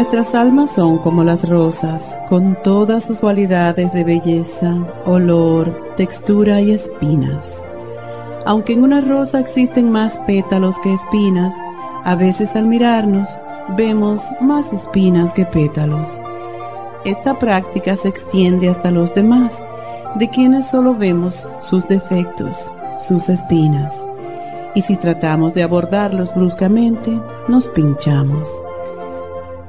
Nuestras 0.00 0.34
almas 0.34 0.70
son 0.70 0.96
como 0.96 1.24
las 1.24 1.46
rosas, 1.46 2.18
con 2.30 2.56
todas 2.62 3.04
sus 3.04 3.18
cualidades 3.18 3.92
de 3.92 4.02
belleza, 4.02 4.74
olor, 5.04 5.92
textura 5.98 6.62
y 6.62 6.70
espinas. 6.70 7.54
Aunque 8.46 8.72
en 8.72 8.82
una 8.82 9.02
rosa 9.02 9.40
existen 9.40 9.90
más 9.90 10.16
pétalos 10.26 10.78
que 10.78 10.94
espinas, 10.94 11.54
a 12.02 12.14
veces 12.14 12.56
al 12.56 12.64
mirarnos 12.64 13.28
vemos 13.76 14.24
más 14.40 14.72
espinas 14.72 15.32
que 15.32 15.44
pétalos. 15.44 16.08
Esta 17.04 17.38
práctica 17.38 17.94
se 17.94 18.08
extiende 18.08 18.70
hasta 18.70 18.90
los 18.90 19.12
demás, 19.12 19.62
de 20.14 20.30
quienes 20.30 20.66
solo 20.70 20.94
vemos 20.94 21.46
sus 21.58 21.86
defectos, 21.86 22.72
sus 22.98 23.28
espinas. 23.28 23.92
Y 24.74 24.80
si 24.80 24.96
tratamos 24.96 25.52
de 25.52 25.62
abordarlos 25.62 26.34
bruscamente, 26.34 27.20
nos 27.48 27.68
pinchamos. 27.68 28.50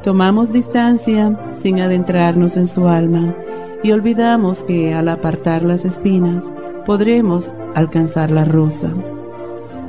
Tomamos 0.04 0.52
distancia 0.52 1.38
sin 1.62 1.80
adentrarnos 1.80 2.58
en 2.58 2.68
su 2.68 2.88
alma 2.88 3.36
y 3.84 3.92
olvidamos 3.92 4.64
que 4.64 4.94
al 4.94 5.10
apartar 5.10 5.64
las 5.64 5.86
espinas 5.86 6.44
podremos 6.86 7.52
alcanzar 7.76 8.32
la 8.32 8.44
rosa. 8.44 8.90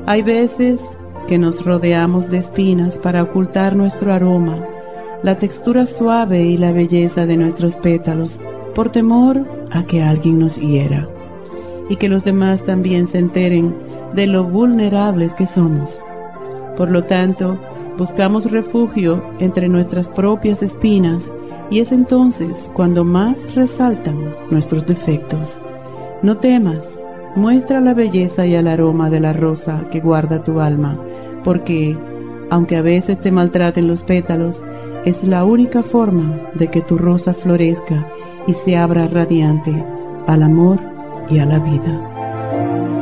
Hay 0.07 0.23
veces 0.23 0.81
que 1.29 1.39
nos 1.39 1.65
rodeamos 1.65 2.29
de 2.29 2.39
espinas 2.39 2.97
para 2.97 3.23
ocultar 3.23 3.75
nuestro 3.75 4.13
aroma, 4.13 4.59
la 5.23 5.39
textura 5.39 5.87
suave 5.87 6.45
y 6.45 6.59
la 6.59 6.73
belleza 6.73 7.25
de 7.25 7.37
nuestros 7.37 7.77
pétalos, 7.77 8.39
por 8.75 8.91
temor 8.91 9.47
a 9.71 9.85
que 9.85 10.03
alguien 10.03 10.39
nos 10.39 10.57
hiera 10.59 11.09
y 11.89 11.97
que 11.97 12.09
los 12.09 12.25
demás 12.25 12.63
también 12.63 13.07
se 13.07 13.19
enteren 13.19 13.75
de 14.15 14.27
lo 14.27 14.45
vulnerables 14.45 15.33
que 15.35 15.47
somos. 15.47 16.01
Por 16.77 16.91
lo 16.91 17.05
tanto, 17.05 17.59
buscamos 17.99 18.51
refugio 18.51 19.23
entre 19.39 19.69
nuestras 19.69 20.09
propias 20.09 20.63
espinas 20.63 21.31
y 21.71 21.81
es 21.81 21.93
entonces 21.93 22.71
cuando 22.75 23.05
más 23.05 23.55
resaltan 23.55 24.35
nuestros 24.51 24.87
defectos. 24.87 25.59
No 26.23 26.37
temas, 26.37 26.87
muestra 27.35 27.81
la 27.81 27.95
belleza 27.95 28.47
y 28.47 28.55
el 28.55 28.69
aroma 28.69 29.11
de 29.11 29.21
la 29.21 29.33
rosa 29.33 29.85
que 29.91 30.01
guarda 30.01 30.45
tu 30.45 30.61
alma, 30.61 30.99
porque, 31.45 31.97
aunque 32.51 32.77
a 32.77 32.83
veces 32.83 33.19
te 33.19 33.31
maltraten 33.31 33.89
los 33.89 34.03
pétalos, 34.03 34.63
es 35.05 35.25
la 35.25 35.45
única 35.45 35.83
forma 35.83 36.39
de 36.55 36.69
que 36.69 36.81
tu 36.81 36.99
rosa 36.99 37.33
florezca 37.33 38.07
y 38.47 38.53
se 38.53 38.77
abra 38.77 39.07
radiante 39.07 39.73
al 40.27 40.43
amor 40.43 40.79
y 41.31 41.39
a 41.39 41.47
la 41.47 41.59
vida. 41.59 43.02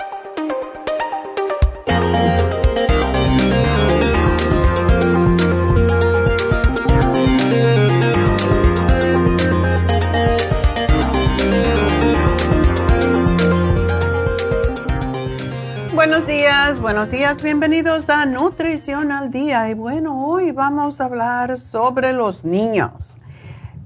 Buenos 16.79 17.09
días, 17.09 17.43
bienvenidos 17.43 18.09
a 18.09 18.25
Nutrición 18.25 19.11
al 19.11 19.29
Día. 19.29 19.69
Y 19.69 19.73
bueno, 19.73 20.25
hoy 20.25 20.51
vamos 20.51 21.01
a 21.01 21.05
hablar 21.05 21.59
sobre 21.59 22.13
los 22.13 22.45
niños, 22.45 23.17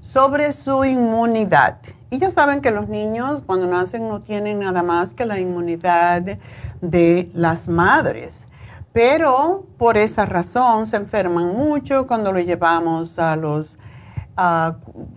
sobre 0.02 0.52
su 0.52 0.84
inmunidad. 0.84 1.78
Y 2.10 2.18
ya 2.18 2.30
saben 2.30 2.60
que 2.60 2.70
los 2.70 2.88
niños 2.88 3.42
cuando 3.44 3.66
nacen 3.66 4.08
no 4.08 4.22
tienen 4.22 4.60
nada 4.60 4.84
más 4.84 5.14
que 5.14 5.26
la 5.26 5.40
inmunidad 5.40 6.38
de 6.80 7.30
las 7.34 7.66
madres. 7.66 8.46
Pero 8.92 9.66
por 9.78 9.96
esa 9.96 10.24
razón 10.24 10.86
se 10.86 10.96
enferman 10.96 11.56
mucho 11.56 12.06
cuando 12.06 12.30
los 12.30 12.44
llevamos 12.44 13.18
a 13.18 13.34
los 13.34 13.78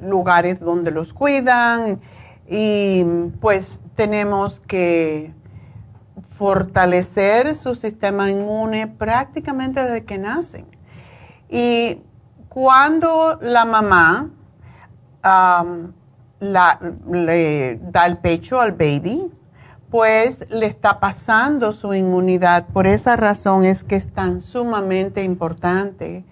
lugares 0.02 0.60
donde 0.60 0.90
los 0.90 1.14
cuidan 1.14 2.00
y 2.48 3.04
pues 3.40 3.78
tenemos 3.96 4.60
que 4.62 5.34
fortalecer 6.40 7.54
su 7.54 7.76
sistema 7.76 8.32
inmune 8.32 8.88
prácticamente 8.88 9.84
desde 9.84 10.06
que 10.06 10.18
nacen. 10.18 10.66
Y 11.50 12.02
cuando 12.48 13.38
la 13.42 13.66
mamá 13.66 14.30
le 16.40 17.80
da 17.82 18.06
el 18.06 18.18
pecho 18.20 18.62
al 18.62 18.72
baby, 18.72 19.30
pues 19.92 20.46
le 20.50 20.66
está 20.66 21.02
pasando 21.02 21.74
su 21.74 21.94
inmunidad. 21.94 22.68
Por 22.68 22.88
esa 22.88 23.18
razón 23.18 23.66
es 23.66 23.84
que 23.84 23.98
es 23.98 24.10
tan 24.10 24.40
sumamente 24.40 25.24
importante 25.24 26.24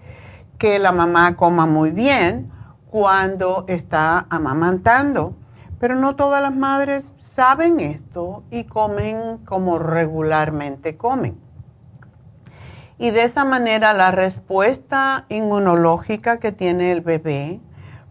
que 0.56 0.78
la 0.78 0.90
mamá 0.90 1.36
coma 1.36 1.66
muy 1.66 1.90
bien 1.90 2.50
cuando 2.90 3.66
está 3.68 4.26
amamantando. 4.30 5.36
Pero 5.78 5.96
no 5.96 6.16
todas 6.16 6.40
las 6.40 6.56
madres 6.56 7.12
saben 7.32 7.80
esto 7.80 8.42
y 8.50 8.64
comen 8.64 9.38
como 9.38 9.78
regularmente 9.78 10.96
comen. 10.96 11.38
Y 12.98 13.10
de 13.10 13.22
esa 13.22 13.44
manera 13.44 13.92
la 13.92 14.10
respuesta 14.10 15.24
inmunológica 15.28 16.38
que 16.38 16.50
tiene 16.50 16.90
el 16.90 17.00
bebé 17.00 17.60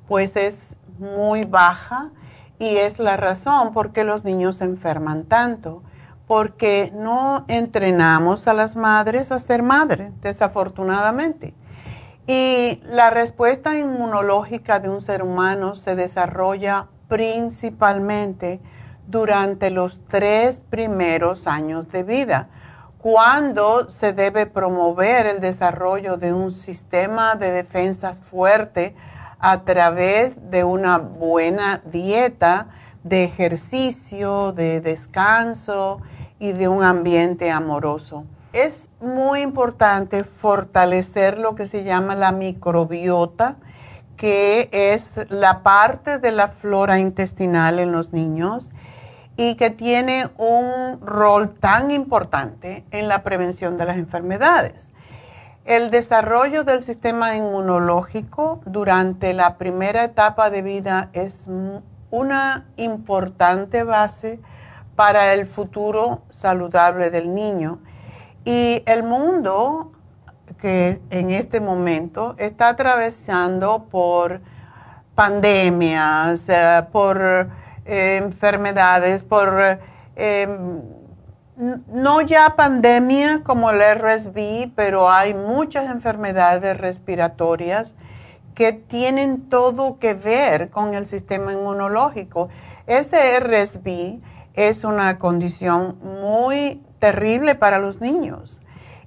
pues 0.08 0.36
es 0.36 0.76
muy 0.98 1.44
baja 1.44 2.12
y 2.60 2.78
es 2.78 3.00
la 3.00 3.18
razón 3.18 3.74
por 3.74 3.92
qué 3.92 4.04
los 4.04 4.24
niños 4.24 4.58
se 4.58 4.66
enferman 4.66 5.26
tanto, 5.26 5.84
porque 6.26 6.92
no 6.96 7.46
entrenamos 7.48 8.48
a 8.48 8.54
las 8.54 8.76
madres 8.76 9.32
a 9.32 9.40
ser 9.40 9.62
madres, 9.62 10.12
desafortunadamente. 10.22 11.54
Y 12.26 12.82
la 12.84 13.10
respuesta 13.10 13.78
inmunológica 13.78 14.80
de 14.80 14.90
un 14.90 15.02
ser 15.02 15.24
humano 15.24 15.76
se 15.76 15.96
desarrolla 15.96 16.88
principalmente 17.08 18.60
durante 19.08 19.72
los 19.72 20.02
tres 20.08 20.62
primeros 20.70 21.48
años 21.48 21.88
de 21.90 22.04
vida, 22.04 22.50
cuando 22.98 23.90
se 23.90 24.12
debe 24.14 24.46
promover 24.46 25.26
el 25.26 25.40
desarrollo 25.40 26.18
de 26.18 26.34
un 26.34 26.52
sistema 26.52 27.36
de 27.36 27.52
defensas 27.52 28.20
fuerte 28.20 28.96
a 29.40 29.64
través 29.64 30.36
de 30.52 30.64
una 30.64 30.98
buena 30.98 31.82
dieta, 31.86 32.68
de 33.04 33.24
ejercicio, 33.24 34.52
de 34.52 34.82
descanso 34.82 36.02
y 36.40 36.52
de 36.52 36.68
un 36.68 36.84
ambiente 36.84 37.50
amoroso. 37.50 38.26
Es 38.52 38.90
muy 39.00 39.42
importante 39.42 40.24
fortalecer 40.24 41.38
lo 41.38 41.56
que 41.56 41.68
se 41.68 41.84
llama 41.84 42.16
la 42.16 42.32
microbiota, 42.32 43.56
que 44.18 44.68
es 44.72 45.20
la 45.30 45.62
parte 45.62 46.18
de 46.18 46.32
la 46.32 46.48
flora 46.50 47.00
intestinal 47.00 47.80
en 47.80 47.92
los 47.92 48.12
niños 48.12 48.74
y 49.38 49.56
que 49.56 49.70
tiene 49.70 50.30
un 50.38 51.00
rol 51.00 51.54
tan 51.54 51.92
importante 51.92 52.84
en 52.92 53.08
la 53.08 53.24
prevención 53.24 53.78
de 53.78 53.86
las 53.86 53.98
enfermedades. 53.98 54.90
El 55.64 55.92
desarrollo 55.92 56.64
del 56.64 56.82
sistema 56.82 57.36
inmunológico 57.36 58.62
durante 58.66 59.34
la 59.34 59.58
primera 59.58 60.04
etapa 60.04 60.50
de 60.50 60.62
vida 60.64 61.10
es 61.14 61.48
una 62.10 62.66
importante 62.78 63.84
base 63.84 64.40
para 64.96 65.34
el 65.34 65.46
futuro 65.46 66.24
saludable 66.30 67.12
del 67.12 67.36
niño. 67.36 67.80
Y 68.44 68.82
el 68.86 69.04
mundo 69.04 69.92
que 70.60 71.02
en 71.10 71.30
este 71.30 71.60
momento 71.60 72.36
está 72.38 72.70
atravesando 72.70 73.88
por 73.92 74.42
pandemias, 75.16 76.48
eh, 76.48 76.88
por 76.92 77.50
enfermedades, 77.88 79.24
por 79.24 79.80
em, 80.16 80.82
no 81.58 82.22
ya 82.22 82.56
pandemia 82.56 83.42
como 83.44 83.72
el 83.72 83.82
RSV, 83.82 84.72
pero 84.76 85.10
hay 85.10 85.34
muchas 85.34 85.90
enfermedades 85.90 86.78
respiratorias 86.78 87.96
que 88.54 88.74
tienen 88.74 89.50
todo 89.50 89.98
que 90.00 90.14
ver 90.14 90.70
con 90.70 90.94
el 90.94 91.08
sistema 91.08 91.54
inmunológico. 91.54 92.50
Ese 92.86 93.40
RSV 93.40 94.20
es 94.54 94.84
una 94.84 95.20
condición 95.20 95.98
muy 96.02 96.82
terrible 97.00 97.56
para 97.56 97.80
los 97.80 98.02
niños 98.02 98.60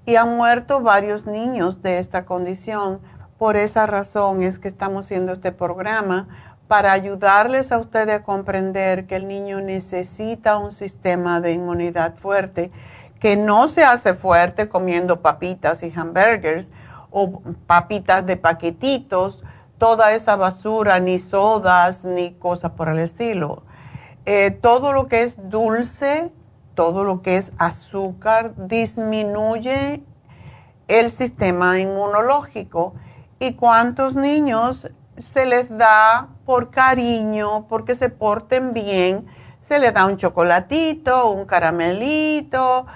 y 0.06 0.16
han 0.16 0.36
muerto 0.36 0.80
varios 0.80 1.26
niños 1.26 1.82
de 1.82 1.98
esta 1.98 2.24
condición. 2.24 3.00
Por 3.38 3.56
esa 3.56 3.86
razón 3.86 4.42
es 4.42 4.58
que 4.58 4.68
estamos 4.68 5.06
haciendo 5.06 5.32
este 5.32 5.52
programa 5.52 6.28
para 6.70 6.92
ayudarles 6.92 7.72
a 7.72 7.78
ustedes 7.78 8.20
a 8.20 8.22
comprender 8.22 9.08
que 9.08 9.16
el 9.16 9.26
niño 9.26 9.60
necesita 9.60 10.56
un 10.56 10.70
sistema 10.70 11.40
de 11.40 11.50
inmunidad 11.50 12.14
fuerte, 12.14 12.70
que 13.18 13.36
no 13.36 13.66
se 13.66 13.82
hace 13.82 14.14
fuerte 14.14 14.68
comiendo 14.68 15.20
papitas 15.20 15.82
y 15.82 15.92
hamburgers 15.92 16.70
o 17.10 17.42
papitas 17.66 18.24
de 18.24 18.36
paquetitos, 18.36 19.42
toda 19.78 20.12
esa 20.12 20.36
basura, 20.36 21.00
ni 21.00 21.18
sodas, 21.18 22.04
ni 22.04 22.34
cosas 22.34 22.70
por 22.70 22.88
el 22.88 23.00
estilo. 23.00 23.64
Eh, 24.24 24.52
todo 24.52 24.92
lo 24.92 25.08
que 25.08 25.24
es 25.24 25.50
dulce, 25.50 26.30
todo 26.76 27.02
lo 27.02 27.20
que 27.20 27.36
es 27.36 27.50
azúcar, 27.58 28.54
disminuye 28.68 30.04
el 30.86 31.10
sistema 31.10 31.80
inmunológico. 31.80 32.94
¿Y 33.40 33.54
cuántos 33.54 34.14
niños 34.14 34.88
se 35.22 35.46
les 35.46 35.68
da 35.76 36.28
por 36.44 36.70
cariño, 36.70 37.66
porque 37.68 37.94
se 37.94 38.08
porten 38.08 38.72
bien, 38.72 39.26
se 39.60 39.78
les 39.78 39.94
da 39.94 40.06
un 40.06 40.16
chocolatito, 40.16 41.30
un 41.30 41.44
caramelito 41.44 42.86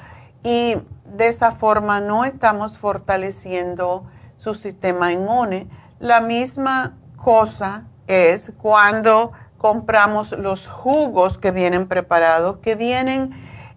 y 0.42 0.76
de 1.04 1.28
esa 1.28 1.52
forma 1.52 2.00
no 2.00 2.24
estamos 2.24 2.78
fortaleciendo 2.78 4.04
su 4.36 4.54
sistema 4.54 5.12
inmune. 5.12 5.68
La 6.00 6.20
misma 6.20 6.96
cosa 7.16 7.84
es 8.06 8.52
cuando 8.60 9.32
compramos 9.58 10.32
los 10.32 10.66
jugos 10.66 11.38
que 11.38 11.50
vienen 11.50 11.88
preparados, 11.88 12.58
que 12.58 12.74
vienen 12.74 13.30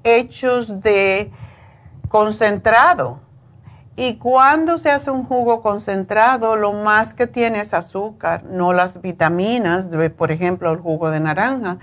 hechos 0.04 0.82
de 0.82 1.32
concentrado 2.10 3.20
y 4.00 4.18
cuando 4.18 4.78
se 4.78 4.92
hace 4.92 5.10
un 5.10 5.26
jugo 5.26 5.64
concentrado, 5.64 6.56
lo 6.56 6.72
más 6.72 7.16
que 7.16 7.26
tiene 7.26 7.62
es 7.62 7.74
azúcar, 7.74 8.44
no 8.44 8.72
las 8.72 9.02
vitaminas, 9.02 9.88
por 10.16 10.32
ejemplo, 10.32 10.70
el 10.70 10.78
jugo 10.78 11.10
de 11.10 11.20
naranja. 11.20 11.80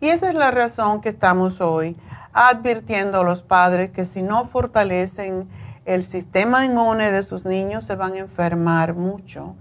Y 0.00 0.08
esa 0.08 0.28
es 0.28 0.34
la 0.34 0.50
razón 0.50 1.00
que 1.00 1.08
estamos 1.08 1.60
hoy 1.60 1.96
advirtiendo 2.32 3.20
a 3.20 3.22
los 3.22 3.42
padres 3.42 3.92
que 3.92 4.04
si 4.04 4.24
no 4.24 4.46
fortalecen 4.46 5.48
el 5.84 6.02
sistema 6.02 6.64
inmune 6.64 7.12
de 7.12 7.22
sus 7.22 7.44
niños, 7.44 7.86
se 7.86 7.94
van 7.94 8.14
a 8.14 8.18
enfermar 8.18 8.94
mucho. 8.94 9.54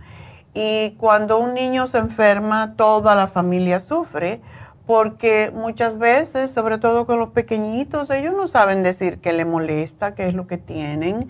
Y 0.55 0.95
cuando 0.97 1.37
un 1.37 1.53
niño 1.53 1.85
se 1.85 1.99
enferma, 1.99 2.73
toda 2.77 3.13
la 3.13 3.27
familia 3.27 3.79
sufre, 3.79 4.41
porque 4.87 5.51
muchas 5.53 5.99
veces, 5.99 6.49
sobre 6.49 6.79
todo 6.79 7.05
con 7.05 7.19
los 7.19 7.29
pequeñitos, 7.29 8.09
ellos 8.09 8.33
no 8.35 8.47
saben 8.47 8.81
decir 8.81 9.19
qué 9.19 9.33
le 9.33 9.45
molesta, 9.45 10.15
qué 10.15 10.25
es 10.25 10.33
lo 10.33 10.47
que 10.47 10.57
tienen 10.57 11.29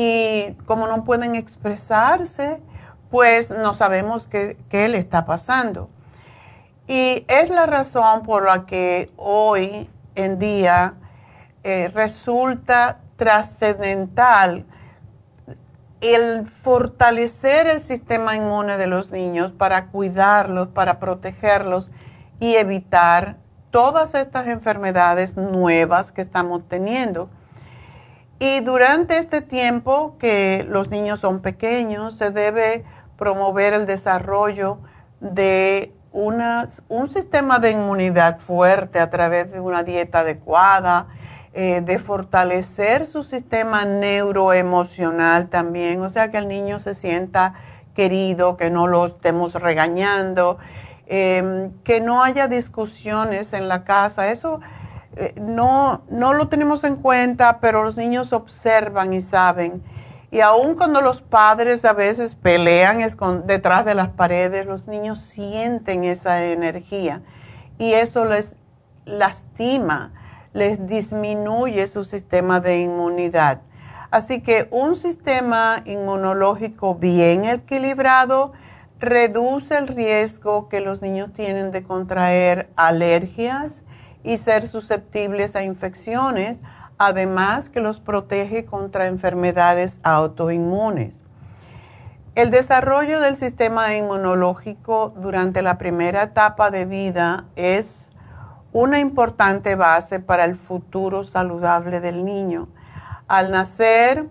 y 0.00 0.52
como 0.64 0.86
no 0.86 1.02
pueden 1.02 1.34
expresarse, 1.34 2.62
pues 3.10 3.50
no 3.50 3.74
sabemos 3.74 4.28
qué, 4.28 4.56
le 4.70 4.96
está 4.96 5.26
pasando. 5.26 5.90
Y 6.86 7.24
es 7.26 7.50
la 7.50 7.66
razón 7.66 8.22
por 8.22 8.44
la 8.44 8.64
que 8.64 9.10
hoy 9.16 9.90
en 10.14 10.38
día 10.38 10.94
eh, 11.64 11.90
resulta 11.92 13.00
trascendental 13.16 14.66
el 16.00 16.46
fortalecer 16.46 17.66
el 17.66 17.80
sistema 17.80 18.36
inmune 18.36 18.76
de 18.76 18.86
los 18.86 19.10
niños 19.10 19.50
para 19.50 19.86
cuidarlos, 19.86 20.68
para 20.68 21.00
protegerlos 21.00 21.90
y 22.38 22.54
evitar 22.54 23.36
todas 23.72 24.14
estas 24.14 24.46
enfermedades 24.46 25.36
nuevas 25.36 26.12
que 26.12 26.20
estamos 26.20 26.68
teniendo. 26.68 27.28
Y 28.40 28.60
durante 28.60 29.18
este 29.18 29.40
tiempo 29.40 30.16
que 30.18 30.64
los 30.68 30.90
niños 30.90 31.20
son 31.20 31.40
pequeños, 31.40 32.14
se 32.16 32.30
debe 32.30 32.84
promover 33.16 33.74
el 33.74 33.84
desarrollo 33.86 34.78
de 35.20 35.92
un 36.12 37.10
sistema 37.10 37.58
de 37.58 37.72
inmunidad 37.72 38.38
fuerte 38.38 39.00
a 39.00 39.10
través 39.10 39.50
de 39.52 39.60
una 39.60 39.82
dieta 39.82 40.20
adecuada, 40.20 41.08
eh, 41.52 41.80
de 41.80 41.98
fortalecer 41.98 43.06
su 43.06 43.22
sistema 43.24 43.84
neuroemocional 43.84 45.48
también, 45.48 46.00
o 46.02 46.10
sea, 46.10 46.30
que 46.30 46.38
el 46.38 46.46
niño 46.46 46.78
se 46.78 46.94
sienta 46.94 47.54
querido, 47.94 48.56
que 48.56 48.70
no 48.70 48.86
lo 48.86 49.06
estemos 49.06 49.54
regañando, 49.54 50.58
em, 51.06 51.72
que 51.82 52.00
no 52.00 52.22
haya 52.22 52.46
discusiones 52.46 53.52
en 53.52 53.66
la 53.66 53.82
casa. 53.82 54.30
Eso 54.30 54.60
no, 55.40 56.02
no 56.10 56.34
lo 56.34 56.48
tenemos 56.48 56.84
en 56.84 56.96
cuenta, 56.96 57.58
pero 57.60 57.82
los 57.82 57.96
niños 57.96 58.32
observan 58.32 59.12
y 59.12 59.20
saben. 59.20 59.82
Y 60.30 60.40
aun 60.40 60.74
cuando 60.74 61.00
los 61.00 61.22
padres 61.22 61.84
a 61.84 61.94
veces 61.94 62.34
pelean 62.34 62.98
detrás 63.46 63.84
de 63.84 63.94
las 63.94 64.08
paredes, 64.08 64.66
los 64.66 64.86
niños 64.86 65.20
sienten 65.20 66.04
esa 66.04 66.44
energía 66.44 67.22
y 67.78 67.94
eso 67.94 68.24
les 68.26 68.54
lastima, 69.06 70.12
les 70.52 70.86
disminuye 70.86 71.86
su 71.86 72.04
sistema 72.04 72.60
de 72.60 72.80
inmunidad. 72.80 73.62
Así 74.10 74.40
que 74.40 74.68
un 74.70 74.94
sistema 74.94 75.82
inmunológico 75.84 76.94
bien 76.94 77.44
equilibrado 77.44 78.52
reduce 78.98 79.76
el 79.76 79.86
riesgo 79.86 80.68
que 80.68 80.80
los 80.80 81.02
niños 81.02 81.32
tienen 81.32 81.70
de 81.70 81.82
contraer 81.82 82.70
alergias, 82.76 83.82
y 84.28 84.36
ser 84.36 84.68
susceptibles 84.68 85.56
a 85.56 85.62
infecciones, 85.62 86.60
además 86.98 87.70
que 87.70 87.80
los 87.80 87.98
protege 87.98 88.66
contra 88.66 89.06
enfermedades 89.06 90.00
autoinmunes. 90.02 91.22
El 92.34 92.50
desarrollo 92.50 93.20
del 93.20 93.36
sistema 93.36 93.96
inmunológico 93.96 95.14
durante 95.16 95.62
la 95.62 95.78
primera 95.78 96.24
etapa 96.24 96.70
de 96.70 96.84
vida 96.84 97.46
es 97.56 98.10
una 98.74 99.00
importante 99.00 99.76
base 99.76 100.20
para 100.20 100.44
el 100.44 100.56
futuro 100.56 101.24
saludable 101.24 102.00
del 102.00 102.26
niño. 102.26 102.68
Al 103.28 103.50
nacer, 103.50 104.28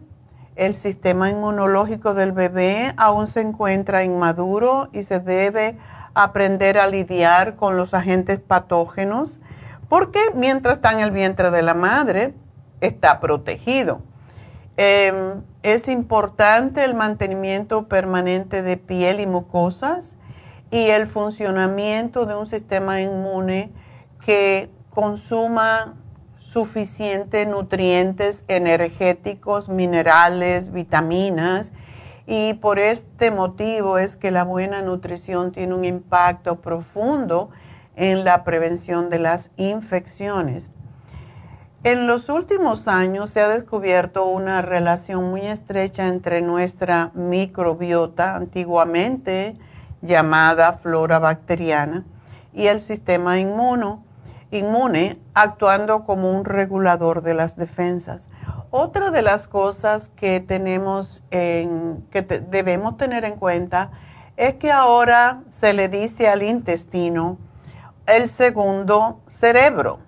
el 0.55 0.75
sistema 0.75 1.31
inmunológico 1.31 2.13
del 2.13 2.33
bebé 2.33 2.93
aún 2.97 3.25
se 3.25 3.41
encuentra 3.41 4.03
inmaduro 4.03 4.89
y 4.93 5.05
se 5.05 5.19
debe 5.19 5.75
aprender 6.13 6.77
a 6.77 6.85
lidiar 6.85 7.55
con 7.55 7.77
los 7.77 7.95
agentes 7.95 8.39
patógenos 8.39 9.41
porque 9.89 10.19
mientras 10.35 10.77
está 10.77 10.93
en 10.93 10.99
el 10.99 11.11
vientre 11.11 11.51
de 11.51 11.61
la 11.61 11.73
madre, 11.73 12.33
está 12.81 13.19
protegido. 13.19 14.01
Em, 14.75 15.41
es 15.63 15.87
importante 15.87 16.83
el 16.83 16.93
mantenimiento 16.93 17.87
permanente 17.87 18.61
de 18.61 18.77
piel 18.77 19.19
y 19.19 19.25
mucosas 19.25 20.13
y 20.69 20.89
el 20.89 21.07
funcionamiento 21.07 22.25
de 22.25 22.35
un 22.35 22.45
sistema 22.45 23.01
inmune 23.01 23.71
que 24.23 24.69
consuma 24.89 25.95
suficientes 26.37 27.47
nutrientes 27.47 28.43
energéticos, 28.47 29.69
minerales, 29.69 30.71
vitaminas. 30.71 31.71
Y 32.25 32.55
por 32.55 32.77
este 32.77 33.31
motivo 33.31 33.97
es 33.97 34.15
que 34.15 34.31
la 34.31 34.43
buena 34.43 34.81
nutrición 34.81 35.51
tiene 35.51 35.73
un 35.73 35.85
impacto 35.85 36.61
profundo 36.61 37.49
en 37.97 38.23
la 38.23 38.45
prevención 38.45 39.09
de 39.09 39.19
las 39.19 39.49
infecciones. 39.57 40.69
En 41.83 42.07
los 42.07 42.29
últimos 42.29 42.87
años 42.87 43.31
se 43.31 43.41
ha 43.41 43.49
descubierto 43.49 44.25
una 44.25 44.61
relación 44.61 45.29
muy 45.29 45.41
estrecha 45.41 46.07
entre 46.07 46.41
nuestra 46.41 47.11
microbiota, 47.13 48.35
antiguamente 48.35 49.57
llamada 50.01 50.73
flora 50.73 51.19
bacteriana, 51.19 52.05
y 52.53 52.67
el 52.67 52.79
sistema 52.79 53.39
inmuno, 53.39 54.03
inmune, 54.51 55.19
actuando 55.33 56.03
como 56.03 56.31
un 56.31 56.45
regulador 56.45 57.21
de 57.21 57.33
las 57.33 57.55
defensas. 57.55 58.29
Otra 58.69 59.11
de 59.11 59.21
las 59.21 59.47
cosas 59.47 60.09
que 60.09 60.39
tenemos 60.39 61.23
que 61.29 62.43
debemos 62.49 62.97
tener 62.97 63.25
en 63.25 63.37
cuenta 63.37 63.91
es 64.35 64.55
que 64.55 64.71
ahora 64.71 65.41
se 65.47 65.73
le 65.73 65.89
dice 65.89 66.27
al 66.27 66.43
intestino 66.43 67.37
el 68.07 68.27
segundo 68.27 69.21
cerebro 69.27 69.99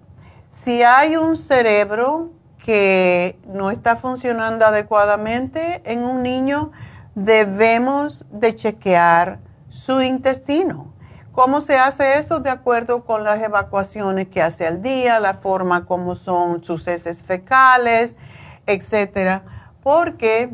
si 0.50 0.84
hay 0.84 1.16
un 1.16 1.36
cerebro 1.36 2.32
que 2.66 3.40
no 3.48 3.72
está 3.72 3.96
funcionando 3.96 4.66
adecuadamente 4.66 5.82
en 5.86 6.00
un 6.04 6.24
niño, 6.24 6.72
debemos 7.16 8.26
de 8.32 8.56
chequear 8.56 9.40
su 9.70 10.02
intestino. 10.02 10.94
¿Cómo 11.32 11.62
se 11.62 11.78
hace 11.78 12.18
eso? 12.18 12.40
De 12.40 12.50
acuerdo 12.50 13.06
con 13.06 13.24
las 13.24 13.42
evacuaciones 13.42 14.28
que 14.28 14.42
hace 14.42 14.68
al 14.68 14.82
día, 14.82 15.20
la 15.20 15.36
forma 15.36 15.86
como 15.86 16.16
son 16.16 16.64
sus 16.64 16.88
heces 16.88 17.24
fecales, 17.24 18.18
etcétera. 18.66 19.44
Porque, 19.82 20.50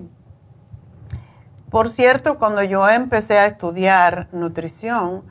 por 1.72 1.90
cierto, 1.90 2.38
cuando 2.38 2.62
yo 2.62 2.88
empecé 2.88 3.40
a 3.40 3.48
estudiar 3.48 4.28
nutrición, 4.32 5.24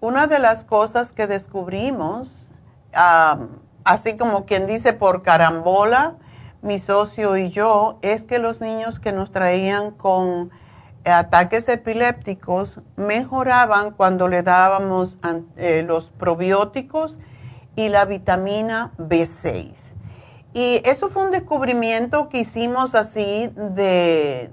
una 0.00 0.26
de 0.28 0.38
las 0.38 0.64
cosas 0.64 1.12
que 1.12 1.26
descubrimos 1.26 2.48
así 3.84 4.16
como 4.16 4.46
quien 4.46 4.66
dice 4.66 4.92
por 4.92 5.22
carambola, 5.22 6.16
mi 6.62 6.78
socio 6.78 7.36
y 7.36 7.50
yo, 7.50 7.98
es 8.02 8.24
que 8.24 8.38
los 8.38 8.60
niños 8.60 8.98
que 8.98 9.12
nos 9.12 9.30
traían 9.30 9.92
con 9.92 10.50
ataques 11.04 11.68
epilépticos 11.68 12.80
mejoraban 12.96 13.92
cuando 13.92 14.28
le 14.28 14.42
dábamos 14.42 15.18
eh, 15.56 15.82
los 15.86 16.10
probióticos 16.10 17.18
y 17.76 17.88
la 17.88 18.04
vitamina 18.04 18.92
B6. 18.98 19.94
Y 20.52 20.82
eso 20.84 21.08
fue 21.08 21.24
un 21.24 21.30
descubrimiento 21.30 22.28
que 22.28 22.40
hicimos 22.40 22.94
así 22.94 23.50
de, 23.54 24.50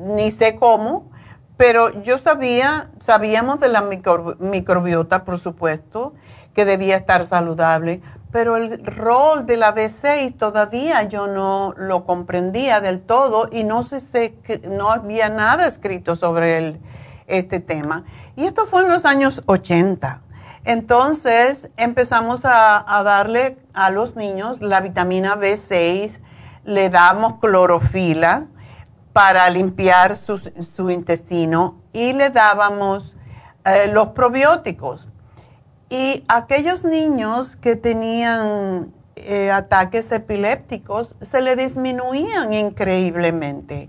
ni 0.00 0.30
sé 0.30 0.56
cómo, 0.56 1.10
pero 1.58 2.02
yo 2.02 2.18
sabía, 2.18 2.88
sabíamos 3.00 3.58
de 3.58 3.68
la 3.68 3.82
microbiota, 3.82 5.24
por 5.24 5.38
supuesto, 5.40 6.14
que 6.54 6.64
debía 6.64 6.96
estar 6.96 7.26
saludable, 7.26 8.00
pero 8.30 8.56
el 8.56 8.84
rol 8.86 9.44
de 9.44 9.56
la 9.56 9.74
B6 9.74 10.38
todavía 10.38 11.02
yo 11.02 11.26
no 11.26 11.74
lo 11.76 12.04
comprendía 12.04 12.80
del 12.80 13.00
todo 13.00 13.48
y 13.50 13.64
no, 13.64 13.82
sé, 13.82 14.34
no 14.70 14.90
había 14.90 15.30
nada 15.30 15.66
escrito 15.66 16.14
sobre 16.14 16.78
este 17.26 17.58
tema. 17.58 18.04
Y 18.36 18.46
esto 18.46 18.66
fue 18.66 18.82
en 18.82 18.90
los 18.90 19.04
años 19.04 19.42
80. 19.46 20.20
Entonces 20.64 21.70
empezamos 21.76 22.42
a, 22.44 23.02
darle 23.04 23.58
a 23.74 23.90
los 23.90 24.14
niños 24.14 24.60
la 24.60 24.80
vitamina 24.80 25.36
B6, 25.36 26.20
le 26.64 26.88
damos 26.88 27.40
clorofila 27.40 28.46
para 29.18 29.50
limpiar 29.50 30.14
su, 30.14 30.90
intestino 30.90 31.80
y 31.92 32.12
le 32.12 32.30
dábamos 32.30 33.16
eh, 33.64 33.90
los 33.92 34.10
probióticos 34.10 35.08
y 35.90 36.22
aquellos 36.28 36.84
niños 36.84 37.56
que 37.56 37.74
tenían 37.74 38.92
eh, 39.16 39.50
ataques 39.50 40.12
epilépticos 40.12 41.16
se 41.20 41.40
le 41.40 41.56
disminuían 41.56 42.52
increíblemente. 42.52 43.88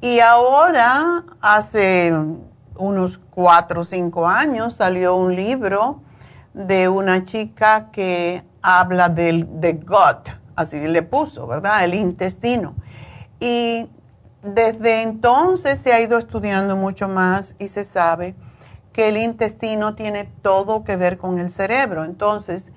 Y 0.00 0.18
ahora, 0.18 1.22
hace 1.40 2.12
unos 2.74 3.20
cuatro 3.30 3.82
o 3.82 3.84
cinco 3.84 4.26
años, 4.26 4.74
salió 4.74 5.14
un 5.14 5.36
libro 5.36 6.02
de 6.52 6.88
una 6.88 7.22
chica 7.22 7.92
que 7.92 8.42
habla 8.60 9.08
del 9.08 9.60
de 9.60 9.74
gut, 9.74 10.30
así 10.56 10.80
le 10.80 11.02
puso, 11.04 11.46
¿verdad? 11.46 11.84
El 11.84 11.94
intestino. 11.94 12.74
Y 13.38 13.86
desde 14.54 15.02
entonces 15.02 15.78
se 15.78 15.92
ha 15.92 16.00
ido 16.00 16.18
estudiando 16.18 16.76
mucho 16.76 17.08
más 17.08 17.54
y 17.58 17.68
se 17.68 17.84
sabe 17.84 18.34
que 18.92 19.08
el 19.08 19.16
intestino 19.16 19.94
tiene 19.94 20.24
todo 20.42 20.84
que 20.84 20.96
ver 20.96 21.18
con 21.18 21.38
el 21.38 21.50
cerebro. 21.50 22.04
Entonces, 22.04 22.68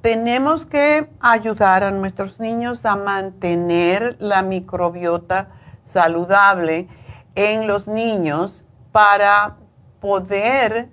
tenemos 0.00 0.66
que 0.66 1.10
ayudar 1.20 1.82
a 1.82 1.90
nuestros 1.90 2.40
niños 2.40 2.86
a 2.86 2.96
mantener 2.96 4.16
la 4.20 4.42
microbiota 4.42 5.48
saludable 5.84 6.88
en 7.34 7.66
los 7.66 7.88
niños 7.88 8.64
para 8.92 9.56
poder 10.00 10.88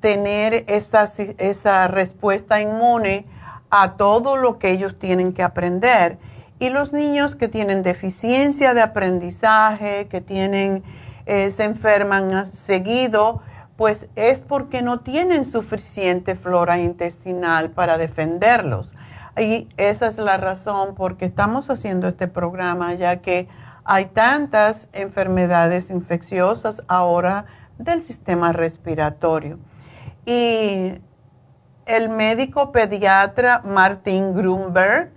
tener 0.00 0.64
esa, 0.68 1.04
esa 1.38 1.88
respuesta 1.88 2.60
inmune 2.60 3.26
a 3.70 3.96
todo 3.96 4.36
lo 4.36 4.58
que 4.58 4.70
ellos 4.70 4.98
tienen 4.98 5.32
que 5.32 5.42
aprender. 5.42 6.18
Y 6.58 6.70
los 6.70 6.92
niños 6.92 7.34
que 7.34 7.48
tienen 7.48 7.82
deficiencia 7.82 8.72
de 8.72 8.82
aprendizaje, 8.82 10.08
que 10.08 10.20
tienen, 10.20 10.82
eh, 11.26 11.50
se 11.50 11.64
enferman 11.64 12.46
seguido, 12.46 13.42
pues 13.76 14.08
es 14.16 14.40
porque 14.40 14.80
no 14.80 15.00
tienen 15.00 15.44
suficiente 15.44 16.34
flora 16.34 16.78
intestinal 16.78 17.70
para 17.70 17.98
defenderlos. 17.98 18.94
Y 19.38 19.68
esa 19.76 20.06
es 20.06 20.16
la 20.16 20.38
razón 20.38 20.94
por 20.94 21.18
qué 21.18 21.26
estamos 21.26 21.68
haciendo 21.68 22.08
este 22.08 22.26
programa, 22.26 22.94
ya 22.94 23.16
que 23.16 23.48
hay 23.84 24.06
tantas 24.06 24.88
enfermedades 24.94 25.90
infecciosas 25.90 26.82
ahora 26.88 27.44
del 27.78 28.02
sistema 28.02 28.52
respiratorio. 28.52 29.58
Y 30.24 30.94
el 31.84 32.08
médico 32.08 32.72
pediatra 32.72 33.60
Martin 33.62 34.34
Grunberg 34.34 35.10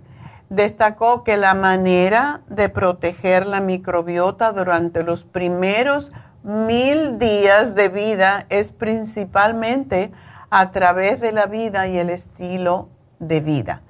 destacó 0.50 1.24
que 1.24 1.36
la 1.36 1.54
manera 1.54 2.42
de 2.48 2.68
proteger 2.68 3.46
la 3.46 3.60
microbiota 3.60 4.52
durante 4.52 5.02
los 5.02 5.24
primeros 5.24 6.12
mil 6.42 7.18
días 7.18 7.74
de 7.74 7.88
vida 7.88 8.46
es 8.50 8.72
principalmente 8.72 10.10
a 10.50 10.72
través 10.72 11.20
de 11.20 11.32
la 11.32 11.46
vida 11.46 11.86
y 11.86 11.98
el 11.98 12.10
estilo 12.10 12.88
de 13.20 13.40
vida. 13.40 13.82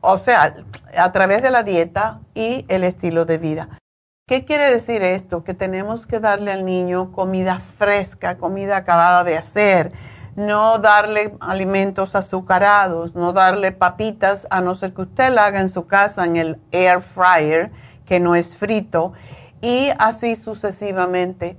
O 0.00 0.18
sea, 0.18 0.54
a 0.96 1.12
través 1.12 1.42
de 1.42 1.50
la 1.50 1.62
dieta 1.62 2.20
y 2.34 2.64
el 2.68 2.84
estilo 2.84 3.24
de 3.24 3.38
vida. 3.38 3.68
¿Qué 4.26 4.44
quiere 4.44 4.70
decir 4.70 5.02
esto? 5.02 5.44
Que 5.44 5.52
tenemos 5.52 6.06
que 6.06 6.20
darle 6.20 6.52
al 6.52 6.64
niño 6.64 7.12
comida 7.12 7.58
fresca, 7.58 8.38
comida 8.38 8.76
acabada 8.76 9.24
de 9.24 9.36
hacer, 9.36 9.92
no 10.36 10.78
darle 10.78 11.36
alimentos 11.40 12.14
azucarados, 12.14 13.14
no 13.14 13.32
darle 13.32 13.72
papitas, 13.72 14.46
a 14.50 14.60
no 14.60 14.74
ser 14.74 14.92
que 14.92 15.02
usted 15.02 15.32
la 15.32 15.46
haga 15.46 15.60
en 15.60 15.68
su 15.68 15.86
casa 15.86 16.24
en 16.24 16.36
el 16.36 16.60
air 16.72 17.02
fryer, 17.02 17.70
que 18.04 18.20
no 18.20 18.34
es 18.34 18.56
frito, 18.56 19.12
y 19.60 19.90
así 19.98 20.36
sucesivamente. 20.36 21.56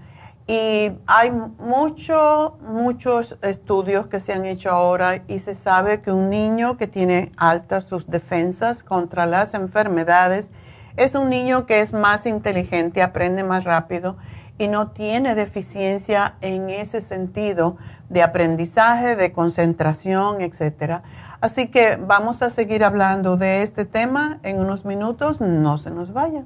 Y 0.48 0.92
hay 1.08 1.32
muchos, 1.32 2.54
muchos 2.62 3.36
estudios 3.42 4.06
que 4.08 4.20
se 4.20 4.32
han 4.32 4.46
hecho 4.46 4.70
ahora 4.70 5.24
y 5.28 5.40
se 5.40 5.56
sabe 5.56 6.02
que 6.02 6.12
un 6.12 6.30
niño 6.30 6.78
que 6.78 6.86
tiene 6.86 7.32
altas 7.36 7.86
sus 7.86 8.08
defensas 8.08 8.84
contra 8.84 9.26
las 9.26 9.56
enfermedades 9.56 10.52
es 10.98 11.16
un 11.16 11.30
niño 11.30 11.66
que 11.66 11.82
es 11.82 11.94
más 11.94 12.28
inteligente, 12.28 13.02
aprende 13.02 13.44
más 13.44 13.64
rápido 13.64 14.18
y 14.58 14.68
no 14.68 14.92
tiene 14.92 15.36
deficiencia 15.36 16.36
en 16.42 16.70
ese 16.70 17.02
sentido 17.02 17.78
de 18.10 18.24
aprendizaje, 18.24 19.16
de 19.16 19.32
concentración, 19.32 20.42
etc. 20.42 21.02
Así 21.42 21.68
que 21.68 21.98
vamos 21.98 22.42
a 22.42 22.50
seguir 22.50 22.84
hablando 22.84 23.38
de 23.38 23.64
este 23.64 23.86
tema 23.86 24.40
en 24.44 24.60
unos 24.60 24.86
minutos. 24.86 25.42
No 25.42 25.78
se 25.78 25.92
nos 25.92 26.14
vayan. 26.14 26.46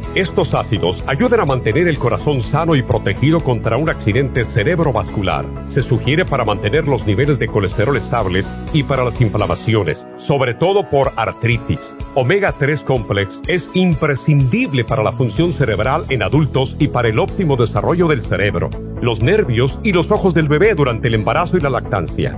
Estos 0.13 0.53
ácidos 0.53 1.05
ayudan 1.07 1.39
a 1.39 1.45
mantener 1.45 1.87
el 1.87 1.97
corazón 1.97 2.41
sano 2.41 2.75
y 2.75 2.81
protegido 2.81 3.39
contra 3.39 3.77
un 3.77 3.89
accidente 3.89 4.43
cerebrovascular. 4.43 5.45
Se 5.69 5.81
sugiere 5.81 6.25
para 6.25 6.43
mantener 6.43 6.85
los 6.85 7.07
niveles 7.07 7.39
de 7.39 7.47
colesterol 7.47 7.95
estables 7.95 8.45
y 8.73 8.83
para 8.83 9.05
las 9.05 9.21
inflamaciones, 9.21 10.05
sobre 10.17 10.53
todo 10.53 10.89
por 10.89 11.13
artritis. 11.15 11.79
Omega 12.13 12.51
3 12.51 12.83
Complex 12.83 13.39
es 13.47 13.69
imprescindible 13.73 14.83
para 14.83 15.01
la 15.01 15.13
función 15.13 15.53
cerebral 15.53 16.05
en 16.09 16.23
adultos 16.23 16.75
y 16.77 16.89
para 16.89 17.07
el 17.07 17.17
óptimo 17.17 17.55
desarrollo 17.55 18.09
del 18.09 18.21
cerebro, 18.21 18.69
los 19.01 19.21
nervios 19.21 19.79
y 19.81 19.93
los 19.93 20.11
ojos 20.11 20.33
del 20.33 20.49
bebé 20.49 20.75
durante 20.75 21.07
el 21.07 21.15
embarazo 21.15 21.55
y 21.55 21.61
la 21.61 21.69
lactancia. 21.69 22.37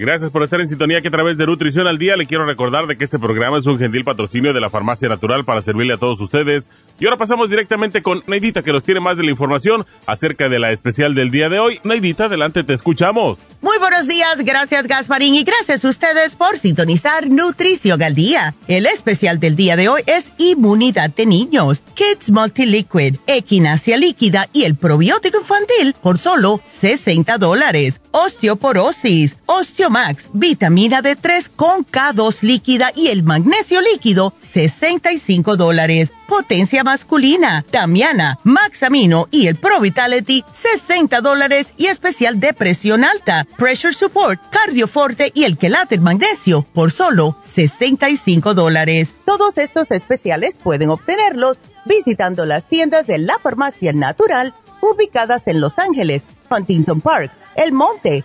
Gracias 0.00 0.30
por 0.30 0.42
estar 0.42 0.58
en 0.62 0.66
sintonía 0.66 1.02
que 1.02 1.08
a 1.08 1.10
través 1.10 1.36
de 1.36 1.44
Nutrición 1.44 1.86
al 1.86 1.98
Día 1.98 2.16
le 2.16 2.24
quiero 2.24 2.46
recordar 2.46 2.86
de 2.86 2.96
que 2.96 3.04
este 3.04 3.18
programa 3.18 3.58
es 3.58 3.66
un 3.66 3.78
gentil 3.78 4.02
patrocinio 4.02 4.54
de 4.54 4.60
la 4.62 4.70
Farmacia 4.70 5.10
Natural 5.10 5.44
para 5.44 5.60
servirle 5.60 5.92
a 5.92 5.98
todos 5.98 6.18
ustedes. 6.22 6.70
Y 6.98 7.04
ahora 7.04 7.18
pasamos 7.18 7.50
directamente 7.50 8.00
con 8.00 8.22
Neidita 8.26 8.62
que 8.62 8.72
nos 8.72 8.82
tiene 8.82 9.00
más 9.00 9.18
de 9.18 9.24
la 9.24 9.30
información 9.30 9.84
acerca 10.06 10.48
de 10.48 10.58
la 10.58 10.72
especial 10.72 11.14
del 11.14 11.30
día 11.30 11.50
de 11.50 11.58
hoy. 11.58 11.80
Neidita, 11.84 12.24
adelante, 12.24 12.64
te 12.64 12.72
escuchamos. 12.72 13.40
Muy 13.60 13.76
buenos 13.78 14.08
días, 14.08 14.42
gracias 14.42 14.86
Gasparín 14.86 15.34
y 15.34 15.44
gracias 15.44 15.84
a 15.84 15.90
ustedes 15.90 16.34
por 16.34 16.58
sintonizar 16.58 17.28
Nutrición 17.28 18.02
al 18.02 18.14
Día. 18.14 18.54
El 18.68 18.86
especial 18.86 19.38
del 19.38 19.54
día 19.54 19.76
de 19.76 19.90
hoy 19.90 20.00
es 20.06 20.32
Inmunidad 20.38 21.10
de 21.10 21.26
Niños, 21.26 21.82
Kids 21.94 22.30
Multiliquid, 22.30 23.16
Equinacia 23.26 23.98
Líquida 23.98 24.48
y 24.54 24.62
el 24.64 24.76
probiótico 24.76 25.40
infantil 25.40 25.94
por 26.00 26.18
solo 26.18 26.62
60 26.66 27.36
dólares. 27.36 28.00
Osteoporosis, 28.12 29.36
osteo 29.44 29.89
Max, 29.90 30.30
vitamina 30.32 31.02
D3 31.02 31.50
con 31.54 31.84
K2 31.84 32.42
líquida 32.42 32.92
y 32.94 33.08
el 33.08 33.24
magnesio 33.24 33.80
líquido, 33.82 34.32
65 34.38 35.56
dólares. 35.56 36.12
Potencia 36.28 36.84
masculina, 36.84 37.64
Damiana, 37.72 38.38
Max 38.44 38.84
Amino 38.84 39.26
y 39.32 39.48
el 39.48 39.56
Pro 39.56 39.80
Vitality, 39.80 40.44
60 40.52 41.20
dólares 41.20 41.74
y 41.76 41.86
especial 41.86 42.38
de 42.38 42.52
presión 42.52 43.04
alta, 43.04 43.48
Pressure 43.58 43.92
Support, 43.92 44.40
Cardioforte 44.50 45.32
y 45.34 45.42
el 45.42 45.58
Quelate 45.58 45.98
Magnesio 45.98 46.62
por 46.72 46.92
solo 46.92 47.36
65 47.42 48.54
dólares. 48.54 49.16
Todos 49.24 49.58
estos 49.58 49.90
especiales 49.90 50.54
pueden 50.54 50.90
obtenerlos 50.90 51.58
visitando 51.84 52.46
las 52.46 52.68
tiendas 52.68 53.08
de 53.08 53.18
la 53.18 53.40
Farmacia 53.40 53.92
Natural 53.92 54.54
ubicadas 54.80 55.46
en 55.46 55.60
Los 55.60 55.78
Ángeles, 55.78 56.22
Huntington 56.50 57.00
Park, 57.00 57.32
El 57.56 57.72
Monte, 57.72 58.24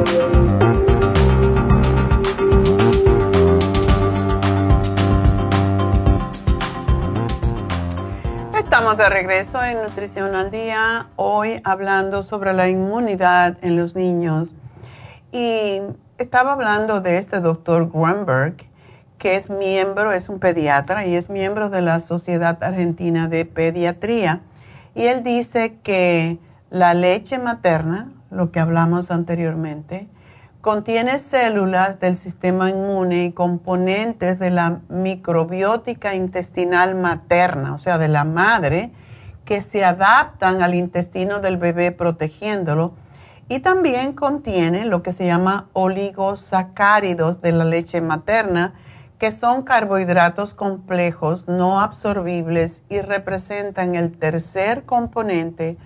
De 8.97 9.07
regreso 9.07 9.63
en 9.63 9.81
Nutrición 9.81 10.35
al 10.35 10.51
Día, 10.51 11.07
hoy 11.15 11.61
hablando 11.63 12.23
sobre 12.23 12.51
la 12.51 12.67
inmunidad 12.67 13.57
en 13.61 13.77
los 13.77 13.95
niños. 13.95 14.53
Y 15.31 15.79
estaba 16.17 16.51
hablando 16.53 16.99
de 16.99 17.17
este 17.17 17.39
doctor 17.39 17.89
Grunberg, 17.89 18.57
que 19.17 19.37
es 19.37 19.49
miembro, 19.49 20.11
es 20.11 20.27
un 20.27 20.39
pediatra 20.39 21.05
y 21.05 21.15
es 21.15 21.29
miembro 21.29 21.69
de 21.69 21.81
la 21.81 22.01
Sociedad 22.01 22.61
Argentina 22.61 23.29
de 23.29 23.45
Pediatría. 23.45 24.41
Y 24.93 25.03
él 25.05 25.23
dice 25.23 25.77
que 25.83 26.37
la 26.69 26.93
leche 26.93 27.39
materna, 27.39 28.11
lo 28.29 28.51
que 28.51 28.59
hablamos 28.59 29.09
anteriormente, 29.09 30.09
contiene 30.61 31.17
células 31.17 31.99
del 31.99 32.15
sistema 32.15 32.69
inmune 32.69 33.25
y 33.25 33.31
componentes 33.31 34.37
de 34.37 34.51
la 34.51 34.81
microbiótica 34.89 36.13
intestinal 36.13 36.95
materna, 36.95 37.73
o 37.73 37.79
sea, 37.79 37.97
de 37.97 38.07
la 38.07 38.23
madre, 38.23 38.91
que 39.43 39.61
se 39.61 39.83
adaptan 39.83 40.61
al 40.61 40.75
intestino 40.75 41.39
del 41.39 41.57
bebé 41.57 41.91
protegiéndolo. 41.91 42.93
Y 43.49 43.59
también 43.59 44.13
contiene 44.13 44.85
lo 44.85 45.01
que 45.01 45.11
se 45.11 45.25
llama 45.25 45.67
oligosacáridos 45.73 47.41
de 47.41 47.51
la 47.51 47.65
leche 47.65 47.99
materna, 47.99 48.73
que 49.17 49.31
son 49.31 49.63
carbohidratos 49.63 50.53
complejos 50.53 51.47
no 51.47 51.81
absorbibles 51.81 52.81
y 52.87 53.01
representan 53.01 53.95
el 53.95 54.17
tercer 54.17 54.83
componente 54.83 55.77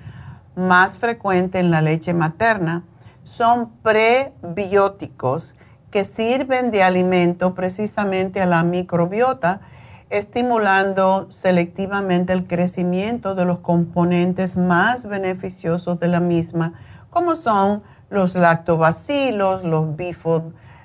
más 0.56 0.98
frecuente 0.98 1.60
en 1.60 1.72
la 1.72 1.82
leche 1.82 2.14
materna 2.14 2.84
son 3.26 3.72
prebióticos 3.82 5.56
que 5.90 6.06
sirven 6.06 6.72
de 6.72 6.84
alimento 6.84 7.56
precisamente 7.56 8.42
a 8.42 8.46
la 8.46 8.64
microbiota, 8.64 9.62
estimulando 10.10 11.28
selectivamente 11.32 12.32
el 12.32 12.46
crecimiento 12.48 13.34
de 13.34 13.46
los 13.46 13.60
componentes 13.60 14.56
más 14.56 15.06
beneficiosos 15.06 16.00
de 16.00 16.08
la 16.08 16.20
misma, 16.20 16.74
como 17.10 17.36
son 17.36 17.82
los 18.10 18.36
lactobacilos, 18.36 19.64
los 19.64 19.88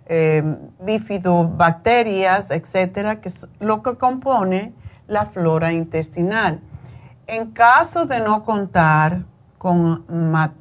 eh, 0.06 0.42
bifidobacterias, 0.80 2.50
etcétera, 2.50 3.20
que 3.20 3.28
es 3.28 3.46
lo 3.60 3.82
que 3.82 3.96
compone 3.96 4.72
la 5.06 5.26
flora 5.26 5.72
intestinal. 5.72 6.60
En 7.26 7.50
caso 7.50 8.06
de 8.06 8.20
no 8.20 8.44
contar 8.44 9.24
con 9.60 10.06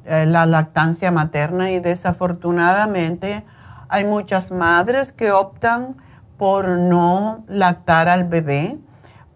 eh, 0.04 0.26
la 0.26 0.44
lactancia 0.44 1.10
materna 1.10 1.70
y 1.70 1.80
desafortunadamente 1.80 3.46
hay 3.88 4.04
muchas 4.04 4.50
madres 4.50 5.10
que 5.10 5.32
optan 5.32 5.96
por 6.36 6.68
no 6.68 7.42
lactar 7.48 8.10
al 8.10 8.24
bebé, 8.24 8.76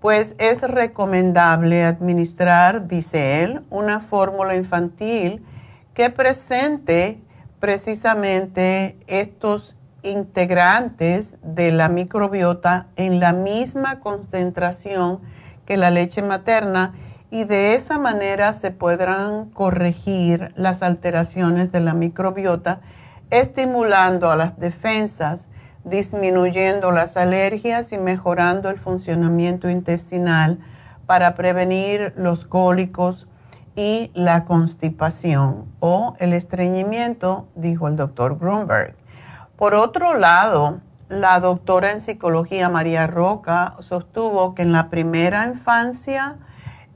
pues 0.00 0.34
es 0.36 0.60
recomendable 0.60 1.82
administrar, 1.82 2.88
dice 2.88 3.40
él, 3.40 3.62
una 3.70 4.00
fórmula 4.00 4.54
infantil 4.54 5.42
que 5.94 6.10
presente 6.10 7.22
precisamente 7.58 8.98
estos 9.06 9.76
integrantes 10.02 11.38
de 11.42 11.72
la 11.72 11.88
microbiota 11.88 12.88
en 12.96 13.18
la 13.18 13.32
misma 13.32 14.00
concentración 14.00 15.20
que 15.64 15.78
la 15.78 15.90
leche 15.90 16.20
materna 16.20 16.92
y 17.34 17.42
de 17.42 17.74
esa 17.74 17.98
manera 17.98 18.52
se 18.52 18.70
podrán 18.70 19.46
corregir 19.46 20.52
las 20.54 20.84
alteraciones 20.84 21.72
de 21.72 21.80
la 21.80 21.92
microbiota, 21.92 22.78
estimulando 23.28 24.30
a 24.30 24.36
las 24.36 24.60
defensas 24.60 25.48
disminuyendo 25.82 26.92
las 26.92 27.16
alergias 27.16 27.90
y 27.90 27.98
mejorando 27.98 28.70
el 28.70 28.78
funcionamiento 28.78 29.68
intestinal 29.68 30.60
para 31.06 31.34
prevenir 31.34 32.14
los 32.16 32.44
cólicos 32.44 33.26
y 33.74 34.12
la 34.14 34.44
constipación 34.44 35.66
o 35.80 36.14
el 36.20 36.34
estreñimiento, 36.34 37.48
dijo 37.56 37.88
el 37.88 37.96
doctor 37.96 38.38
Grunberg. 38.38 38.94
Por 39.56 39.74
otro 39.74 40.16
lado, 40.16 40.78
la 41.08 41.40
doctora 41.40 41.90
en 41.90 42.00
psicología 42.00 42.68
María 42.68 43.08
Roca 43.08 43.74
sostuvo 43.80 44.54
que 44.54 44.62
en 44.62 44.70
la 44.70 44.88
primera 44.88 45.44
infancia 45.48 46.36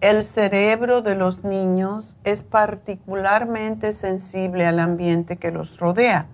el 0.00 0.24
cerebro 0.24 1.02
de 1.02 1.14
los 1.14 1.44
niños 1.44 2.16
es 2.24 2.42
particularmente 2.42 3.92
sensible 3.92 4.66
al 4.66 4.78
ambiente 4.78 5.36
que 5.36 5.50
los 5.50 5.78
rodea. 5.78 6.26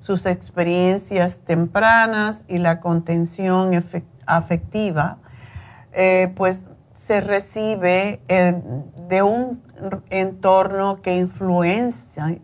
Sus 0.00 0.26
experiencias 0.26 1.38
tempranas 1.38 2.44
y 2.48 2.58
la 2.58 2.80
contención 2.80 3.72
afectiva, 4.26 5.18
eh, 5.92 6.32
pues 6.36 6.64
se 6.94 7.20
recibe 7.20 8.20
de 8.28 9.22
un 9.22 9.62
entorno 10.10 11.00
que 11.02 11.16
influencia, 11.16 12.38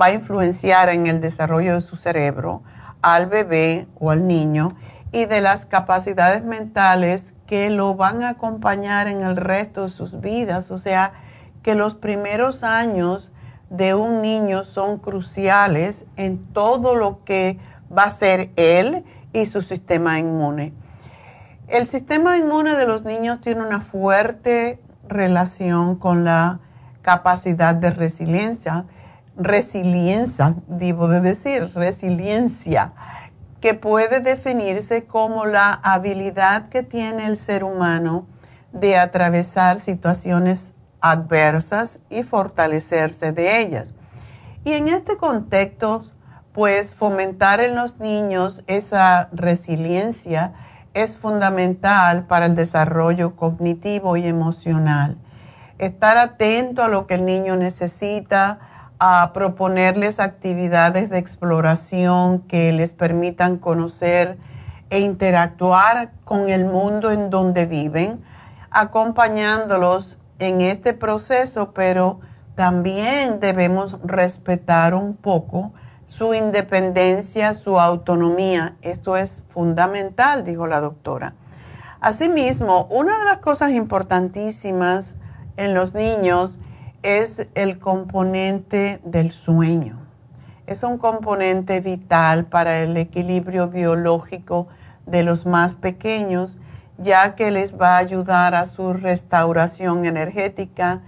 va 0.00 0.06
a 0.06 0.12
influenciar 0.12 0.88
en 0.88 1.06
el 1.06 1.20
desarrollo 1.20 1.74
de 1.74 1.80
su 1.80 1.96
cerebro 1.96 2.62
al 3.02 3.26
bebé 3.26 3.86
o 3.98 4.10
al 4.10 4.26
niño 4.26 4.76
y 5.12 5.26
de 5.26 5.40
las 5.40 5.66
capacidades 5.66 6.42
mentales 6.42 7.31
que 7.52 7.68
lo 7.68 7.94
van 7.94 8.22
a 8.22 8.30
acompañar 8.30 9.08
en 9.08 9.20
el 9.20 9.36
resto 9.36 9.82
de 9.82 9.90
sus 9.90 10.22
vidas. 10.22 10.70
O 10.70 10.78
sea, 10.78 11.12
que 11.62 11.74
los 11.74 11.94
primeros 11.94 12.64
años 12.64 13.30
de 13.68 13.94
un 13.94 14.22
niño 14.22 14.64
son 14.64 14.96
cruciales 14.96 16.06
en 16.16 16.38
todo 16.54 16.94
lo 16.94 17.22
que 17.26 17.58
va 17.94 18.04
a 18.04 18.08
ser 18.08 18.52
él 18.56 19.04
y 19.34 19.44
su 19.44 19.60
sistema 19.60 20.18
inmune. 20.18 20.72
El 21.68 21.86
sistema 21.86 22.38
inmune 22.38 22.74
de 22.74 22.86
los 22.86 23.04
niños 23.04 23.42
tiene 23.42 23.60
una 23.60 23.82
fuerte 23.82 24.80
relación 25.06 25.96
con 25.96 26.24
la 26.24 26.60
capacidad 27.02 27.74
de 27.74 27.90
resiliencia 27.90 28.86
resiliencia, 29.36 30.54
debo 30.66 31.08
de 31.08 31.20
decir, 31.20 31.72
resiliencia, 31.74 32.92
que 33.62 33.74
puede 33.74 34.18
definirse 34.18 35.04
como 35.04 35.46
la 35.46 35.72
habilidad 35.72 36.68
que 36.68 36.82
tiene 36.82 37.26
el 37.26 37.36
ser 37.36 37.62
humano 37.62 38.26
de 38.72 38.96
atravesar 38.96 39.78
situaciones 39.78 40.72
adversas 41.00 42.00
y 42.10 42.24
fortalecerse 42.24 43.30
de 43.30 43.60
ellas. 43.60 43.94
Y 44.64 44.72
en 44.72 44.88
este 44.88 45.16
contexto, 45.16 46.04
pues 46.52 46.90
fomentar 46.90 47.60
en 47.60 47.76
los 47.76 48.00
niños 48.00 48.64
esa 48.66 49.28
resiliencia 49.32 50.54
es 50.92 51.16
fundamental 51.16 52.26
para 52.26 52.46
el 52.46 52.56
desarrollo 52.56 53.36
cognitivo 53.36 54.16
y 54.16 54.26
emocional. 54.26 55.18
Estar 55.78 56.18
atento 56.18 56.82
a 56.82 56.88
lo 56.88 57.06
que 57.06 57.14
el 57.14 57.24
niño 57.24 57.56
necesita, 57.56 58.58
a 59.04 59.32
proponerles 59.32 60.20
actividades 60.20 61.10
de 61.10 61.18
exploración 61.18 62.38
que 62.42 62.70
les 62.70 62.92
permitan 62.92 63.58
conocer 63.58 64.38
e 64.90 65.00
interactuar 65.00 66.12
con 66.24 66.48
el 66.48 66.66
mundo 66.66 67.10
en 67.10 67.28
donde 67.28 67.66
viven, 67.66 68.22
acompañándolos 68.70 70.18
en 70.38 70.60
este 70.60 70.94
proceso, 70.94 71.72
pero 71.72 72.20
también 72.54 73.40
debemos 73.40 73.96
respetar 74.04 74.94
un 74.94 75.16
poco 75.16 75.72
su 76.06 76.32
independencia, 76.32 77.54
su 77.54 77.80
autonomía. 77.80 78.76
Esto 78.82 79.16
es 79.16 79.42
fundamental, 79.48 80.44
dijo 80.44 80.68
la 80.68 80.80
doctora. 80.80 81.34
Asimismo, 82.00 82.86
una 82.88 83.18
de 83.18 83.24
las 83.24 83.38
cosas 83.38 83.72
importantísimas 83.72 85.14
en 85.56 85.74
los 85.74 85.92
niños 85.92 86.60
es 87.02 87.46
el 87.54 87.78
componente 87.78 89.00
del 89.04 89.32
sueño. 89.32 89.98
Es 90.66 90.82
un 90.82 90.98
componente 90.98 91.80
vital 91.80 92.46
para 92.46 92.80
el 92.80 92.96
equilibrio 92.96 93.68
biológico 93.68 94.68
de 95.06 95.24
los 95.24 95.44
más 95.44 95.74
pequeños, 95.74 96.58
ya 96.98 97.34
que 97.34 97.50
les 97.50 97.74
va 97.78 97.96
a 97.96 97.98
ayudar 97.98 98.54
a 98.54 98.66
su 98.66 98.92
restauración 98.92 100.04
energética 100.04 101.00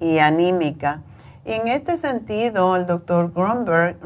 y 0.00 0.18
anímica. 0.18 1.02
Y 1.44 1.52
en 1.52 1.68
este 1.68 1.96
sentido, 1.98 2.76
el 2.76 2.86
doctor 2.86 3.32
Grunberg 3.34 3.98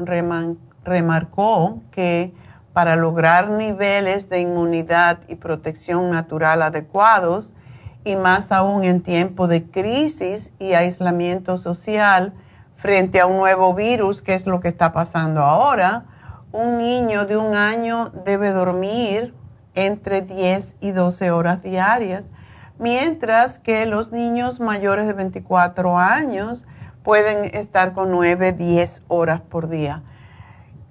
remarcó 0.83 1.81
que 1.91 2.33
para 2.73 2.95
lograr 2.95 3.49
niveles 3.49 4.29
de 4.29 4.41
inmunidad 4.41 5.19
y 5.27 5.35
protección 5.35 6.11
natural 6.11 6.61
adecuados, 6.61 7.53
y 8.07 8.15
más 8.15 8.53
aún 8.53 8.85
en 8.85 9.01
tiempo 9.01 9.49
de 9.49 9.69
crisis 9.69 10.53
y 10.59 10.75
aislamiento 10.75 11.57
social 11.57 12.33
frente 12.77 13.19
a 13.19 13.25
un 13.25 13.35
nuevo 13.35 13.73
virus, 13.73 14.21
que 14.21 14.33
es 14.33 14.47
lo 14.47 14.61
que 14.61 14.69
está 14.69 14.93
pasando 14.93 15.41
ahora, 15.41 16.05
un 16.53 16.77
niño 16.77 17.25
de 17.25 17.35
un 17.35 17.53
año 17.53 18.05
debe 18.23 18.51
dormir 18.51 19.33
entre 19.75 20.21
10 20.21 20.77
y 20.79 20.91
12 20.91 21.31
horas 21.31 21.61
diarias, 21.61 22.29
mientras 22.79 23.59
que 23.59 23.85
los 23.85 24.13
niños 24.13 24.61
mayores 24.61 25.05
de 25.05 25.11
24 25.11 25.99
años 25.99 26.65
pueden 27.03 27.53
estar 27.53 27.91
con 27.91 28.09
9, 28.11 28.53
10 28.53 29.01
horas 29.09 29.41
por 29.41 29.67
día. 29.67 30.03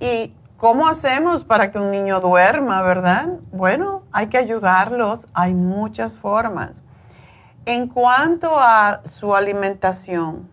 ¿Y 0.01 0.35
cómo 0.59 0.87
hacemos 0.87 1.45
para 1.45 1.71
que 1.71 1.79
un 1.79 1.91
niño 1.91 2.21
duerma, 2.21 2.83
verdad? 2.83 3.39
Bueno, 3.53 4.03
hay 4.13 4.27
que 4.27 4.37
ayudarlos, 4.37 5.29
hay 5.33 5.55
muchas 5.55 6.15
formas. 6.19 6.83
En 7.67 7.89
cuanto 7.89 8.61
a 8.61 9.03
su 9.07 9.35
alimentación, 9.35 10.49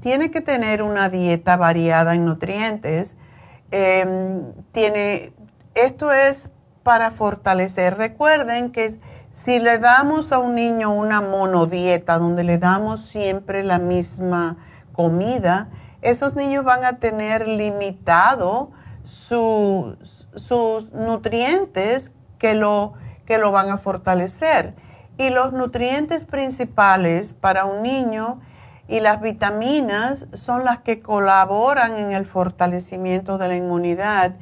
tiene 0.00 0.30
que 0.30 0.40
tener 0.40 0.84
una 0.84 1.08
dieta 1.08 1.56
variada 1.56 2.14
en 2.14 2.24
nutrientes. 2.24 3.16
Em, 3.72 4.52
tiene, 4.70 5.32
esto 5.74 6.12
es 6.12 6.50
para 6.84 7.10
fortalecer. 7.10 7.96
Recuerden 7.96 8.70
que 8.70 9.00
si 9.32 9.58
le 9.58 9.78
damos 9.78 10.30
a 10.30 10.38
un 10.38 10.54
niño 10.54 10.94
una 10.94 11.20
monodieta 11.20 12.18
donde 12.18 12.44
le 12.44 12.58
damos 12.58 13.08
siempre 13.08 13.64
la 13.64 13.80
misma 13.80 14.56
comida, 14.92 15.68
esos 16.00 16.36
niños 16.36 16.64
van 16.64 16.84
a 16.84 16.98
tener 16.98 17.48
limitado 17.48 18.70
sus, 19.02 20.28
sus 20.36 20.92
nutrientes 20.92 22.12
que 22.38 22.54
lo, 22.54 22.92
que 23.26 23.38
lo 23.38 23.50
van 23.50 23.70
a 23.70 23.78
fortalecer. 23.78 24.76
Y 25.22 25.30
los 25.30 25.52
nutrientes 25.52 26.24
principales 26.24 27.32
para 27.32 27.64
un 27.64 27.84
niño 27.84 28.40
y 28.88 28.98
las 28.98 29.20
vitaminas 29.20 30.26
son 30.32 30.64
las 30.64 30.80
que 30.80 30.98
colaboran 30.98 31.96
en 31.96 32.10
el 32.10 32.26
fortalecimiento 32.26 33.38
de 33.38 33.46
la 33.46 33.54
inmunidad. 33.54 34.32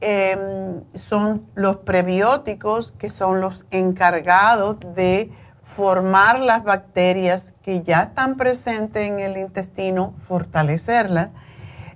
Em, 0.00 0.84
son 0.94 1.44
los 1.56 1.78
prebióticos 1.78 2.92
que 2.92 3.10
son 3.10 3.40
los 3.40 3.66
encargados 3.72 4.76
de 4.94 5.32
formar 5.64 6.38
las 6.38 6.62
bacterias 6.62 7.52
que 7.64 7.82
ya 7.82 8.02
están 8.02 8.36
presentes 8.36 9.08
en 9.08 9.18
el 9.18 9.36
intestino, 9.36 10.14
fortalecerlas. 10.18 11.30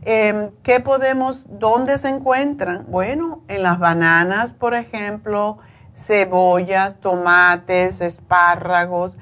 Em, 0.03 0.51
¿Qué 0.65 0.81
podemos, 0.81 1.47
dónde 1.49 1.97
se 1.97 2.09
encuentran? 2.09 2.87
Bueno, 2.89 3.43
en 3.47 3.63
las 3.63 3.79
bananas, 3.79 4.53
por 4.53 4.75
ejemplo, 4.75 5.59
cebollas, 5.97 6.97
tomates, 7.01 8.01
espárragos 8.01 9.17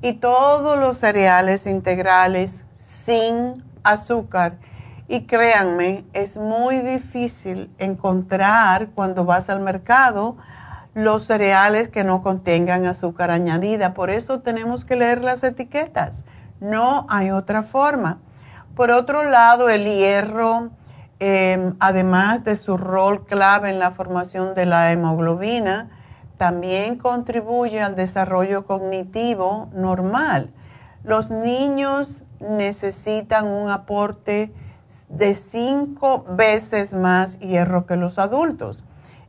y 0.00 0.14
todos 0.14 0.78
los 0.78 0.98
cereales 0.98 1.66
integrales 1.66 2.64
sin 2.72 3.62
azúcar. 3.82 4.56
Y 5.06 5.26
créanme, 5.26 6.04
es 6.14 6.38
muy 6.38 6.78
difícil 6.78 7.70
encontrar 7.78 8.88
cuando 8.94 9.26
vas 9.26 9.50
al 9.50 9.60
mercado 9.60 10.36
los 10.94 11.26
cereales 11.26 11.88
que 11.88 12.04
no 12.04 12.22
contengan 12.22 12.86
azúcar 12.86 13.30
añadida. 13.30 13.92
Por 13.92 14.08
eso 14.08 14.40
tenemos 14.40 14.84
que 14.84 14.96
leer 14.96 15.22
las 15.22 15.44
etiquetas. 15.44 16.24
No 16.60 17.06
hay 17.10 17.32
otra 17.32 17.64
forma. 17.64 18.18
Por 18.74 18.90
otro 18.90 19.24
lado, 19.24 19.68
el 19.68 19.84
hierro, 19.84 20.70
em, 21.18 21.74
además 21.80 22.44
de 22.44 22.56
su 22.56 22.78
rol 22.78 23.26
clave 23.26 23.68
en 23.68 23.78
la 23.78 23.90
formación 23.90 24.54
de 24.54 24.66
la 24.66 24.90
hemoglobina, 24.90 25.90
también 26.38 26.96
contribuye 26.96 27.80
al 27.80 27.94
desarrollo 27.94 28.66
cognitivo 28.66 29.68
normal. 29.72 30.50
Los 31.04 31.30
niños 31.30 32.22
necesitan 32.40 33.46
un 33.46 33.70
aporte 33.70 34.52
de 35.08 35.34
cinco 35.34 36.24
veces 36.30 36.92
más 36.92 37.38
hierro 37.38 37.86
que 37.86 37.96
los 37.96 38.18
adultos. 38.18 38.84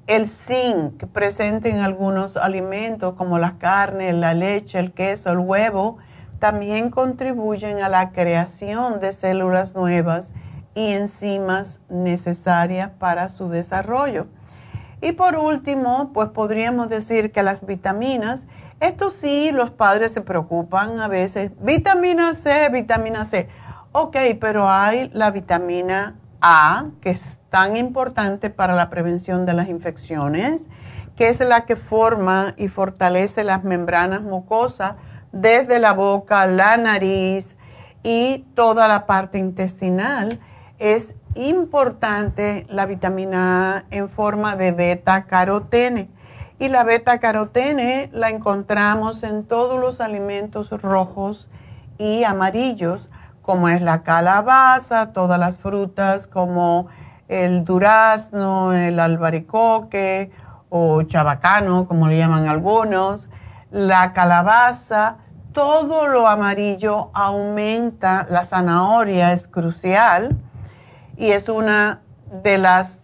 El 0.07 0.27
zinc 0.27 1.05
presente 1.07 1.69
en 1.69 1.79
algunos 1.79 2.37
alimentos 2.37 3.15
como 3.15 3.39
la 3.39 3.57
carne, 3.57 4.13
la 4.13 4.33
leche, 4.33 4.79
el 4.79 4.93
queso, 4.93 5.31
el 5.31 5.39
huevo, 5.39 5.97
también 6.39 6.91
contribuyen 6.91 7.79
a 7.79 7.89
la 7.89 8.11
creación 8.11 8.99
de 8.99 9.13
células 9.13 9.73
nuevas 9.73 10.31
y 10.75 10.91
enzimas 10.91 11.79
necesarias 11.89 12.91
para 12.99 13.29
su 13.29 13.49
desarrollo. 13.49 14.27
Y 15.01 15.11
por 15.13 15.35
último, 15.35 16.11
pues 16.13 16.29
podríamos 16.29 16.89
decir 16.89 17.31
que 17.31 17.43
las 17.43 17.65
vitaminas, 17.65 18.47
esto 18.79 19.09
sí, 19.09 19.51
los 19.51 19.71
padres 19.71 20.13
se 20.13 20.21
preocupan 20.21 20.99
a 20.99 21.07
veces. 21.07 21.51
Vitamina 21.59 22.33
C, 22.33 22.69
vitamina 22.69 23.25
C. 23.25 23.49
Ok, 23.91 24.17
pero 24.39 24.69
hay 24.69 25.09
la 25.13 25.31
vitamina 25.31 26.15
A, 26.41 26.87
que 27.01 27.11
es 27.11 27.37
tan 27.49 27.77
importante 27.77 28.49
para 28.49 28.75
la 28.75 28.89
prevención 28.89 29.45
de 29.45 29.53
las 29.53 29.69
infecciones, 29.69 30.65
que 31.15 31.29
es 31.29 31.39
la 31.39 31.65
que 31.65 31.77
forma 31.77 32.53
y 32.57 32.67
fortalece 32.67 33.45
las 33.45 33.63
membranas 33.63 34.21
mucosas 34.21 34.95
desde 35.31 35.79
la 35.79 35.93
boca, 35.93 36.45
la 36.47 36.75
nariz 36.77 37.55
y 38.03 38.45
toda 38.55 38.87
la 38.87 39.05
parte 39.05 39.37
intestinal. 39.37 40.39
Es 40.77 41.15
importante 41.35 42.65
la 42.69 42.85
vitamina 42.85 43.77
A 43.77 43.83
en 43.91 44.09
forma 44.09 44.55
de 44.55 44.71
beta 44.71 45.25
carotene. 45.25 46.09
Y 46.57 46.69
la 46.69 46.83
beta 46.83 47.19
carotene 47.19 48.09
la 48.13 48.29
encontramos 48.29 49.23
en 49.23 49.43
todos 49.43 49.79
los 49.79 49.99
alimentos 49.99 50.69
rojos 50.69 51.49
y 51.97 52.23
amarillos, 52.23 53.09
como 53.41 53.67
es 53.69 53.81
la 53.81 54.03
calabaza, 54.03 55.11
todas 55.11 55.39
las 55.39 55.57
frutas 55.57 56.27
como 56.27 56.87
el 57.27 57.65
durazno, 57.65 58.73
el 58.73 58.99
albaricoque 58.99 60.31
o 60.69 61.03
chabacano, 61.03 61.87
como 61.87 62.07
le 62.07 62.17
llaman 62.17 62.47
algunos, 62.47 63.27
la 63.69 64.13
calabaza, 64.13 65.17
todo 65.51 66.07
lo 66.07 66.27
amarillo 66.27 67.09
aumenta, 67.13 68.25
la 68.29 68.45
zanahoria 68.45 69.33
es 69.33 69.47
crucial 69.47 70.37
y 71.17 71.31
es 71.31 71.49
una 71.49 72.01
de 72.43 72.57
las 72.57 73.01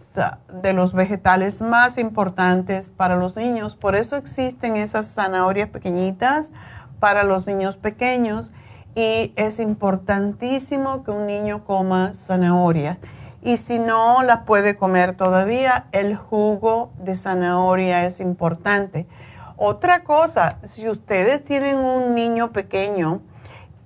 de 0.62 0.74
los 0.74 0.94
vegetales 0.94 1.62
más 1.62 1.98
importantes 1.98 2.90
para 2.90 3.16
los 3.16 3.36
niños. 3.36 3.76
Por 3.76 3.96
eso 3.96 4.18
existen 4.18 4.76
esas 4.76 5.14
zanahorias 5.14 5.70
pequeñitas 5.70 6.52
para 7.00 7.24
los 7.24 7.48
niños 7.48 7.78
pequeños 7.78 8.52
y 8.94 9.34
es 9.38 9.60
importantísimo 9.60 11.04
que 11.04 11.12
un 11.12 11.28
niño 11.28 11.64
coma 11.64 12.12
zanahorias. 12.14 12.98
Y 13.42 13.58
si 13.58 13.80
no 13.80 14.22
las 14.22 14.44
puede 14.44 14.76
comer 14.76 15.16
todavía, 15.16 15.88
el 15.94 16.16
jugo 16.16 16.92
de 17.00 17.16
zanahoria 17.16 18.06
es 18.06 18.20
importante. 18.20 19.08
Otra 19.56 20.04
cosa, 20.04 20.58
si 20.64 20.90
ustedes 20.90 21.44
tienen 21.44 21.78
un 21.78 22.14
niño 22.14 22.52
pequeño 22.52 23.22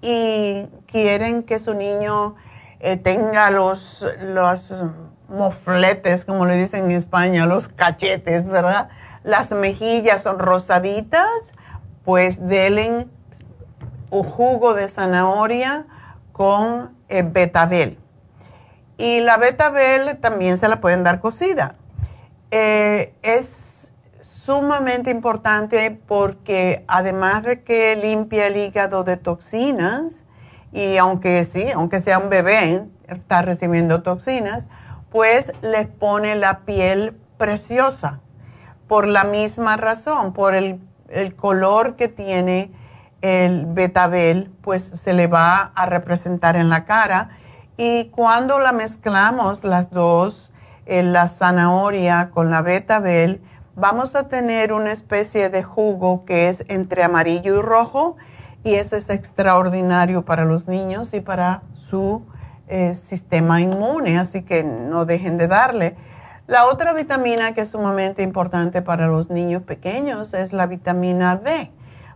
y 0.02 0.68
quieren 0.88 1.44
que 1.44 1.60
su 1.60 1.74
niño 1.74 2.36
eh, 2.86 2.98
tenga 2.98 3.50
los, 3.50 4.06
los 4.22 4.72
mofletes, 5.28 6.24
como 6.24 6.46
le 6.46 6.56
dicen 6.56 6.86
en 6.86 6.92
España, 6.92 7.48
los 7.48 7.68
cachetes, 7.68 8.46
¿verdad? 8.46 8.90
Las 9.24 9.52
mejillas 9.52 10.22
son 10.22 10.38
rosaditas, 10.38 11.54
pues 12.04 12.38
denle 12.48 13.08
un 14.12 14.24
jugo 14.24 14.76
de 14.76 14.88
zanahoria 14.88 15.88
con 16.32 16.96
eh, 17.10 17.24
betabel. 17.24 17.98
Y 18.98 19.20
la 19.22 19.38
betabel 19.38 20.20
también 20.20 20.60
se 20.60 20.68
la 20.68 20.80
pueden 20.80 21.04
dar 21.04 21.20
cocida. 21.20 21.74
Eh, 22.52 23.16
es 23.24 23.92
sumamente 24.22 25.10
importante 25.10 25.90
porque 25.90 26.86
además 26.88 27.42
de 27.42 27.64
que 27.64 27.96
limpia 27.96 28.46
el 28.46 28.58
hígado 28.58 29.04
de 29.04 29.18
toxinas, 29.18 30.22
y 30.76 30.98
aunque 30.98 31.46
sí, 31.46 31.72
aunque 31.72 32.02
sea 32.02 32.20
un 32.20 32.30
bebé, 32.30 32.84
está 33.08 33.42
recibiendo 33.42 34.04
toxinas, 34.04 34.68
pues 35.10 35.54
les 35.62 35.88
pone 35.88 36.36
la 36.36 36.60
piel 36.66 37.16
preciosa 37.38 38.20
por 38.90 39.08
la 39.08 39.24
misma 39.24 39.78
razón, 39.78 40.34
por 40.34 40.54
el, 40.54 40.82
color 41.38 41.96
que 41.96 42.10
tiene 42.10 42.74
el 43.22 43.66
betabel, 43.68 44.52
pues 44.62 44.84
se 44.84 45.14
le 45.14 45.28
va 45.28 45.72
a 45.76 45.86
representar 45.86 46.58
en 46.58 46.70
la 46.70 46.84
cara. 46.84 47.30
Y 47.78 48.10
cuando 48.10 48.60
la 48.60 48.74
mezclamos 48.74 49.64
las 49.64 49.92
dos, 49.92 50.52
eh, 50.86 51.04
la 51.04 51.30
zanahoria 51.30 52.32
con 52.32 52.52
la 52.52 52.62
betabel, 52.62 53.42
vamos 53.76 54.14
a 54.16 54.28
tener 54.28 54.74
una 54.74 54.92
especie 54.92 55.50
de 55.50 55.64
jugo 55.64 56.26
que 56.26 56.50
es 56.50 56.66
entre 56.68 57.02
amarillo 57.04 57.60
y 57.60 57.62
rojo 57.62 58.18
y 58.66 58.74
eso 58.74 58.96
es 58.96 59.12
extraordinario 59.12 60.26
para 60.26 60.44
los 60.44 60.68
niños 60.68 61.14
y 61.14 61.22
para 61.22 61.62
su 61.74 62.24
eh, 62.68 62.96
sistema 62.96 63.62
inmune, 63.62 64.18
así 64.18 64.42
que 64.42 64.64
no 64.64 65.06
dejen 65.06 65.38
de 65.38 65.48
darle. 65.48 65.96
La 66.48 66.66
otra 66.66 66.94
vitamina 66.94 67.54
que 67.54 67.62
es 67.62 67.70
sumamente 67.70 68.24
importante 68.24 68.82
para 68.82 69.06
los 69.06 69.30
niños 69.30 69.62
pequeños 69.62 70.34
es 70.34 70.52
la 70.52 70.66
vitamina 70.66 71.36
D, 71.36 71.70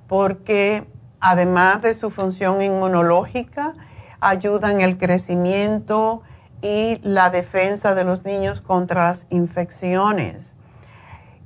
porque 0.08 0.88
además 1.20 1.84
de 1.84 1.94
su 1.94 2.10
función 2.10 2.64
inmunológica, 2.64 3.76
ayuda 4.20 4.72
en 4.72 4.82
el 4.82 4.98
crecimiento 4.98 6.24
y 6.64 7.00
la 7.04 7.30
defensa 7.30 7.94
de 7.94 8.06
los 8.06 8.26
niños 8.26 8.60
contra 8.60 9.10
las 9.10 9.28
infecciones. 9.30 10.56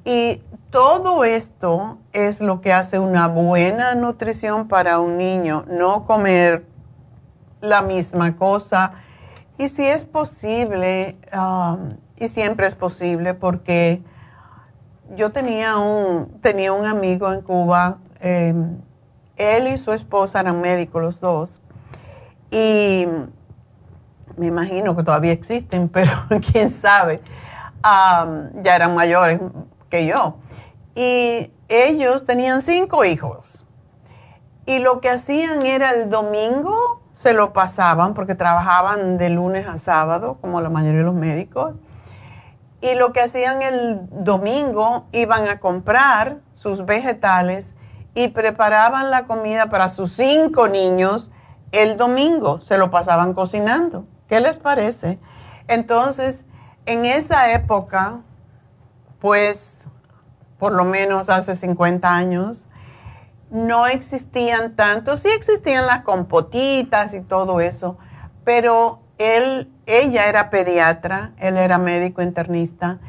Y 0.05 0.41
todo 0.73 1.23
esto 1.23 1.99
es 2.13 2.41
lo 2.41 2.59
que 2.59 2.73
hace 2.73 2.97
una 2.97 3.27
buena 3.27 3.93
nutrición 3.93 4.67
para 4.67 4.99
un 4.99 5.19
niño, 5.19 5.65
no 5.69 6.03
comer 6.07 6.65
la 7.61 7.83
misma 7.83 8.35
cosa. 8.35 8.93
Y 9.59 9.69
si 9.69 9.85
es 9.85 10.03
posible, 10.03 11.15
um, 11.31 11.91
y 12.17 12.27
siempre 12.27 12.65
es 12.65 12.73
posible, 12.73 13.35
porque 13.35 14.01
yo 15.15 15.31
tenía 15.31 15.77
un, 15.77 16.39
tenía 16.41 16.73
un 16.73 16.87
amigo 16.87 17.31
en 17.31 17.41
Cuba, 17.41 17.99
em, 18.19 18.79
él 19.35 19.67
y 19.67 19.77
su 19.77 19.91
esposa 19.91 20.39
eran 20.39 20.59
médicos 20.59 21.03
los 21.03 21.19
dos, 21.19 21.61
y 22.49 23.05
me 24.37 24.47
imagino 24.47 24.95
que 24.95 25.03
todavía 25.03 25.33
existen, 25.33 25.87
pero 25.93 26.13
quién 26.51 26.71
sabe, 26.71 27.21
um, 27.83 28.63
ya 28.63 28.75
eran 28.75 28.95
mayores, 28.95 29.39
que 29.87 30.07
yo. 30.07 30.37
Y 30.95 31.51
ellos 31.67 32.25
tenían 32.25 32.61
cinco 32.61 33.03
hijos. 33.05 33.65
Y 34.65 34.79
lo 34.79 35.01
que 35.01 35.09
hacían 35.09 35.65
era 35.65 35.91
el 35.91 36.09
domingo, 36.09 37.01
se 37.11 37.33
lo 37.33 37.53
pasaban 37.53 38.13
porque 38.13 38.35
trabajaban 38.35 39.17
de 39.17 39.29
lunes 39.29 39.67
a 39.67 39.77
sábado, 39.77 40.37
como 40.39 40.61
la 40.61 40.69
mayoría 40.69 40.99
de 40.99 41.05
los 41.05 41.15
médicos. 41.15 41.75
Y 42.81 42.95
lo 42.95 43.13
que 43.13 43.21
hacían 43.21 43.61
el 43.61 44.01
domingo, 44.11 45.05
iban 45.11 45.47
a 45.47 45.59
comprar 45.59 46.39
sus 46.53 46.85
vegetales 46.85 47.75
y 48.13 48.29
preparaban 48.29 49.09
la 49.09 49.25
comida 49.25 49.69
para 49.69 49.89
sus 49.89 50.13
cinco 50.13 50.67
niños 50.67 51.31
el 51.71 51.97
domingo. 51.97 52.59
Se 52.59 52.77
lo 52.77 52.91
pasaban 52.91 53.33
cocinando. 53.33 54.05
¿Qué 54.27 54.39
les 54.39 54.57
parece? 54.57 55.19
Entonces, 55.67 56.45
en 56.85 57.05
esa 57.05 57.51
época, 57.53 58.19
pues 59.19 59.72
por 60.63 60.71
lo 60.71 60.85
menos 60.85 61.29
hace 61.29 61.57
50 61.57 62.15
años, 62.15 62.63
no 63.51 63.85
existían 63.85 64.77
tanto, 64.77 65.17
sí 65.17 65.27
existían 65.27 65.85
las 65.85 66.03
compotitas 66.03 67.13
y 67.13 67.19
todo 67.19 67.59
eso, 67.59 67.97
pero 68.45 69.01
él, 69.17 69.69
ella 69.87 70.29
era 70.29 70.49
pediatra, 70.49 71.33
él 71.37 71.57
era 71.57 71.79
médico 71.79 72.21
internista 72.21 72.99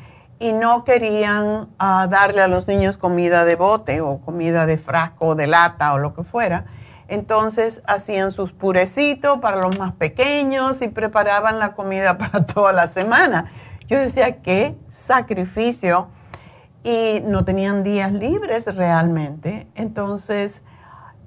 y 0.41 0.53
no 0.53 0.83
querían 0.83 1.69
ah, 1.79 2.09
darle 2.11 2.43
a 2.43 2.49
los 2.49 2.67
niños 2.67 2.99
comida 2.99 3.45
de 3.45 3.55
bote 3.55 4.01
o 4.01 4.19
comida 4.19 4.67
de 4.67 4.77
frasco 4.77 5.29
o 5.29 5.35
de 5.37 5.47
lata 5.47 5.93
o 5.93 5.99
lo 5.99 6.13
que 6.13 6.25
fuera. 6.25 6.65
Entonces 7.07 7.83
hacían 7.87 8.33
sus 8.33 8.53
purecitos 8.53 9.39
para 9.39 9.59
los 9.59 9.79
más 9.79 9.93
pequeños 9.93 10.83
y 10.83 10.89
preparaban 10.89 11.61
la 11.61 11.75
comida 11.75 12.19
para 12.19 12.47
toda 12.47 12.73
la 12.73 12.89
semana. 12.89 13.47
Yo 13.87 13.97
decía, 13.97 14.43
qué 14.43 14.77
sacrificio 14.89 16.09
y 16.85 17.23
no 17.25 17.45
tenían 17.45 17.83
días 17.83 18.13
libres 18.13 18.67
realmente. 18.67 19.67
Entonces, 19.75 20.61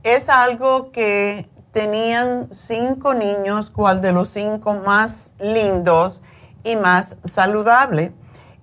es 0.03 0.29
algo 0.29 0.91
que 0.91 1.49
tenían 1.73 2.47
cinco 2.51 3.15
niños, 3.15 3.71
cual 3.71 3.99
de 3.99 4.11
los 4.11 4.29
cinco 4.29 4.75
más 4.75 5.33
lindos 5.39 6.21
y 6.63 6.75
más 6.75 7.17
saludable. 7.25 8.13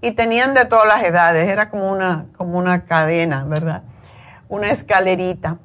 Y 0.00 0.12
tenían 0.12 0.54
de 0.54 0.66
todas 0.66 0.87
las 0.87 1.02
edades, 1.02 1.48
era 1.48 1.68
como 1.68 1.90
una, 1.90 2.26
como 2.37 2.59
una 2.59 2.85
cadena, 2.85 3.44
¿verdad? 3.44 3.83
Una 4.48 4.70
escalerita. 4.70 5.59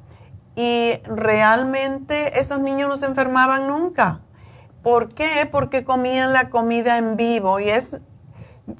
Y 0.56 1.00
realmente 1.04 2.40
esos 2.40 2.58
niños 2.58 2.88
no 2.88 2.96
se 2.96 3.06
enfermaban 3.06 3.68
nunca. 3.68 4.20
¿Por 4.82 5.14
qué? 5.14 5.48
Porque 5.50 5.84
comían 5.84 6.32
la 6.32 6.50
comida 6.50 6.98
en 6.98 7.16
vivo 7.16 7.60
y 7.60 7.68
es 7.68 8.00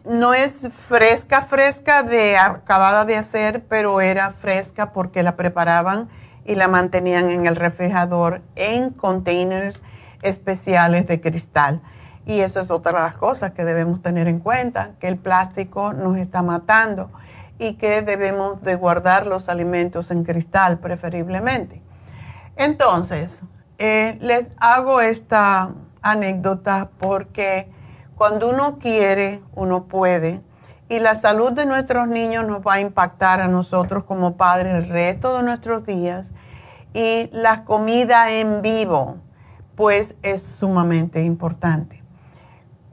no 0.05 0.35
es 0.35 0.69
fresca, 0.89 1.43
fresca 1.43 2.03
de 2.03 2.37
acabada 2.37 3.05
de 3.05 3.17
hacer, 3.17 3.65
pero 3.69 4.01
era 4.01 4.33
fresca 4.33 4.93
porque 4.93 5.23
la 5.23 5.37
preparaban 5.37 6.09
y 6.45 6.55
la 6.55 6.69
mantenían 6.69 7.31
en 7.31 7.47
el 7.47 7.57
refrigerador 7.57 8.43
en 8.57 8.91
containers 8.91 9.83
especiales 10.23 11.07
de 11.07 11.21
cristal. 11.21 11.81
Y 12.27 12.41
eso 12.41 12.61
es 12.61 12.71
otra 12.71 12.93
de 12.93 12.99
las 13.01 13.17
cosas 13.17 13.53
que 13.53 13.65
debemos 13.65 14.03
tener 14.03 14.29
en 14.29 14.41
cuenta, 14.41 14.93
que 15.01 15.09
el 15.09 15.17
plástico 15.17 15.93
nos 15.93 16.17
está 16.17 16.43
matando 16.43 17.11
y 17.59 17.75
que 17.75 18.03
debemos 18.03 18.63
de 18.63 18.75
guardar 18.75 19.27
los 19.27 19.49
alimentos 19.49 20.11
en 20.11 20.25
cristal 20.25 20.79
preferiblemente. 20.79 21.83
Entonces, 22.57 23.43
eh, 23.79 24.19
les 24.21 24.47
hago 24.59 25.01
esta 25.01 25.71
anécdota 26.03 26.91
porque 26.99 27.71
cuando 28.21 28.51
uno 28.51 28.79
quiere, 28.79 29.41
uno 29.55 29.85
puede. 29.85 30.43
Y 30.91 30.99
la 30.99 31.15
salud 31.15 31.53
de 31.53 31.65
nuestros 31.65 32.07
niños 32.07 32.47
nos 32.47 32.61
va 32.61 32.75
a 32.75 32.81
impactar 32.81 33.41
a 33.41 33.49
nosotros 33.49 34.05
como 34.05 34.37
padres 34.37 34.75
el 34.75 34.91
resto 34.91 35.39
de 35.39 35.43
nuestros 35.43 35.87
días. 35.87 36.31
Y 36.93 37.31
la 37.33 37.65
comida 37.65 38.31
en 38.31 38.61
vivo, 38.61 39.17
pues 39.75 40.17
es 40.23 40.43
sumamente 40.43 41.25
importante. 41.25 42.03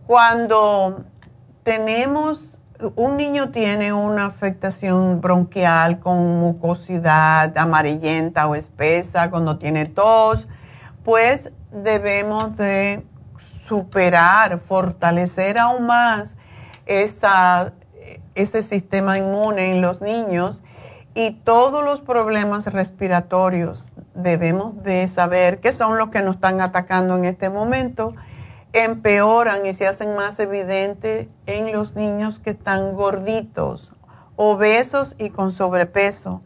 Cuando 0.06 1.04
tenemos, 1.64 2.58
un 2.96 3.18
niño 3.18 3.50
tiene 3.50 3.92
una 3.92 4.28
afectación 4.28 5.20
bronquial 5.20 6.00
con 6.00 6.40
mucosidad 6.40 7.58
amarillenta 7.58 8.48
o 8.48 8.56
espesa, 8.56 9.30
cuando 9.30 9.58
tiene 9.58 9.88
tos, 9.88 10.48
pues 11.04 11.52
debemos 11.74 12.56
de 12.56 13.06
superar, 13.68 14.60
fortalecer 14.60 15.58
aún 15.58 15.86
más 15.86 16.36
esa, 16.86 17.74
ese 18.36 18.62
sistema 18.62 19.18
inmune 19.18 19.72
en 19.72 19.82
los 19.82 20.02
niños 20.02 20.62
y 21.14 21.32
todos 21.32 21.84
los 21.84 22.00
problemas 22.00 22.68
respiratorios 22.68 23.92
debemos 24.14 24.84
de 24.84 25.08
saber 25.08 25.60
qué 25.60 25.72
son 25.72 25.98
los 25.98 26.10
que 26.10 26.22
nos 26.22 26.36
están 26.36 26.62
atacando 26.62 27.16
en 27.16 27.26
este 27.26 27.50
momento, 27.50 28.14
empeoran 28.72 29.66
y 29.66 29.74
se 29.74 29.88
hacen 29.88 30.16
más 30.16 30.40
evidentes 30.40 31.28
en 31.46 31.72
los 31.72 31.96
niños 31.96 32.40
que 32.40 32.52
están 32.52 32.94
gorditos, 32.94 33.94
obesos 34.36 35.16
y 35.18 35.32
con 35.32 35.52
sobrepeso. 35.52 36.42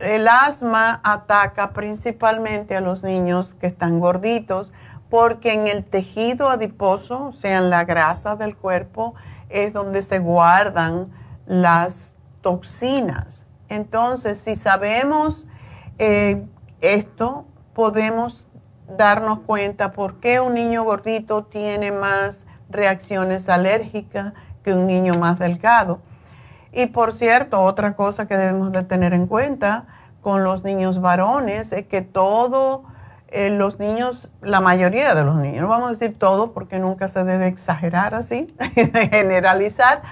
el 0.00 0.28
asma 0.28 1.00
ataca 1.02 1.72
principalmente 1.72 2.76
a 2.76 2.80
los 2.80 3.02
niños 3.02 3.54
que 3.54 3.66
están 3.66 4.00
gorditos, 4.00 4.72
porque 5.12 5.52
en 5.52 5.68
el 5.68 5.84
tejido 5.84 6.48
adiposo, 6.48 7.26
o 7.26 7.32
sea, 7.34 7.58
en 7.58 7.68
la 7.68 7.84
grasa 7.84 8.34
del 8.34 8.56
cuerpo, 8.56 9.14
es 9.50 9.74
donde 9.74 10.02
se 10.02 10.20
guardan 10.20 11.12
las 11.44 12.14
toxinas. 12.40 13.44
Entonces, 13.68 14.38
si 14.38 14.54
sabemos 14.54 15.46
eh, 15.98 16.42
esto, 16.80 17.44
podemos 17.74 18.46
darnos 18.96 19.40
cuenta 19.40 19.92
por 19.92 20.18
qué 20.18 20.40
un 20.40 20.54
niño 20.54 20.82
gordito 20.82 21.44
tiene 21.44 21.92
más 21.92 22.46
reacciones 22.70 23.50
alérgicas 23.50 24.32
que 24.64 24.72
un 24.72 24.86
niño 24.86 25.18
más 25.18 25.38
delgado. 25.38 26.00
Y 26.72 26.86
por 26.86 27.12
cierto, 27.12 27.60
otra 27.60 27.96
cosa 27.96 28.26
que 28.26 28.38
debemos 28.38 28.72
de 28.72 28.82
tener 28.82 29.12
en 29.12 29.26
cuenta 29.26 29.84
con 30.22 30.42
los 30.42 30.64
niños 30.64 31.02
varones 31.02 31.70
es 31.72 31.86
que 31.86 32.00
todo 32.00 32.84
eh, 33.32 33.50
los 33.50 33.78
niños, 33.78 34.28
la 34.40 34.60
mayoría 34.60 35.14
de 35.14 35.24
los 35.24 35.36
niños, 35.36 35.62
no 35.62 35.68
vamos 35.68 35.88
a 35.88 35.92
decir 35.92 36.18
todo 36.18 36.52
porque 36.52 36.78
nunca 36.78 37.08
se 37.08 37.24
debe 37.24 37.46
exagerar 37.46 38.14
así, 38.14 38.54
generalizar, 39.10 40.02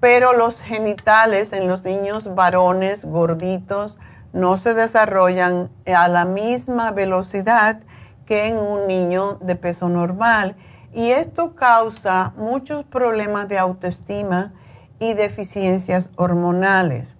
pero 0.00 0.32
los 0.32 0.60
genitales 0.60 1.52
en 1.52 1.68
los 1.68 1.84
niños 1.84 2.34
varones 2.34 3.04
gorditos 3.04 3.98
no 4.32 4.56
se 4.56 4.74
desarrollan 4.74 5.70
a 5.86 6.08
la 6.08 6.24
misma 6.24 6.90
velocidad 6.90 7.80
que 8.26 8.48
en 8.48 8.56
un 8.56 8.86
niño 8.86 9.38
de 9.40 9.56
peso 9.56 9.88
normal. 9.88 10.56
Y 10.92 11.10
esto 11.10 11.54
causa 11.54 12.32
muchos 12.36 12.84
problemas 12.84 13.48
de 13.48 13.58
autoestima 13.58 14.52
y 14.98 15.14
deficiencias 15.14 16.10
hormonales. 16.16 17.13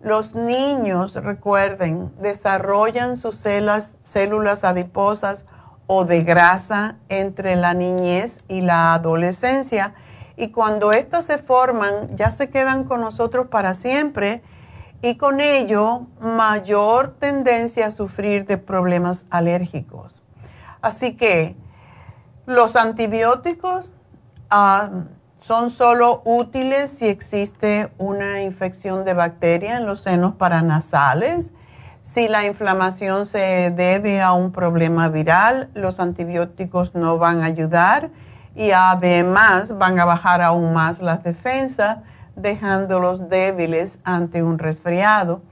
Los 0.00 0.34
niños, 0.34 1.14
recuerden, 1.14 2.10
desarrollan 2.20 3.18
sus 3.18 3.36
células, 3.36 3.96
células 4.02 4.64
adiposas 4.64 5.44
o 5.86 6.06
de 6.06 6.22
grasa 6.22 6.96
entre 7.10 7.54
la 7.54 7.74
niñez 7.74 8.40
y 8.48 8.62
la 8.62 8.94
adolescencia 8.94 9.94
y 10.36 10.52
cuando 10.52 10.92
éstas 10.92 11.26
se 11.26 11.36
forman 11.36 12.16
ya 12.16 12.30
se 12.30 12.48
quedan 12.48 12.84
con 12.84 13.02
nosotros 13.02 13.48
para 13.48 13.74
siempre 13.74 14.42
y 15.02 15.16
con 15.16 15.42
ello 15.42 16.06
mayor 16.18 17.16
tendencia 17.18 17.88
a 17.88 17.90
sufrir 17.90 18.46
de 18.46 18.56
problemas 18.56 19.26
alérgicos. 19.28 20.22
Así 20.80 21.14
que 21.14 21.56
los 22.46 22.74
antibióticos 22.74 23.92
ah, 24.48 24.90
son 25.40 25.70
solo 25.70 26.22
útiles 26.24 26.90
si 26.90 27.08
existe 27.08 27.90
una 27.98 28.42
infección 28.42 29.04
de 29.04 29.14
bacteria 29.14 29.76
en 29.76 29.86
los 29.86 30.02
senos 30.02 30.34
paranasales. 30.34 31.50
Si 32.02 32.28
la 32.28 32.46
inflamación 32.46 33.26
se 33.26 33.70
debe 33.70 34.20
a 34.20 34.32
un 34.32 34.52
problema 34.52 35.08
viral, 35.08 35.70
los 35.74 35.98
antibióticos 35.98 36.94
no 36.94 37.18
van 37.18 37.42
a 37.42 37.46
ayudar 37.46 38.10
y 38.54 38.72
además 38.72 39.76
van 39.78 39.98
a 39.98 40.04
bajar 40.04 40.42
aún 40.42 40.72
más 40.72 41.00
las 41.00 41.22
defensas, 41.22 41.98
dejándolos 42.36 43.28
débiles 43.28 43.98
ante 44.04 44.42
un 44.42 44.58
resfriado. 44.58 45.42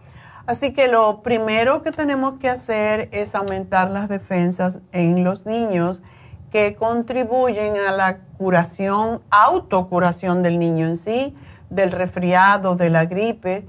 Así 0.46 0.72
que 0.72 0.88
lo 0.88 1.22
primero 1.22 1.83
que 1.83 1.92
tenemos 1.92 2.38
que 2.38 2.48
hacer 2.48 3.09
es 3.12 3.35
aumentar 3.35 3.90
las 3.90 4.09
defensas 4.09 4.81
en 4.92 5.22
los 5.22 5.46
niños 5.46 6.03
que 6.51 6.75
contribuyen 6.77 7.77
a 7.77 7.93
la 7.93 8.19
curación, 8.39 9.21
autocuración 9.31 10.43
del 10.43 10.59
niño 10.59 10.87
en 10.87 10.97
sí, 10.97 11.37
del 11.71 11.93
resfriado, 11.93 12.77
de 12.77 12.91
la 12.91 13.05
gripe, 13.05 13.67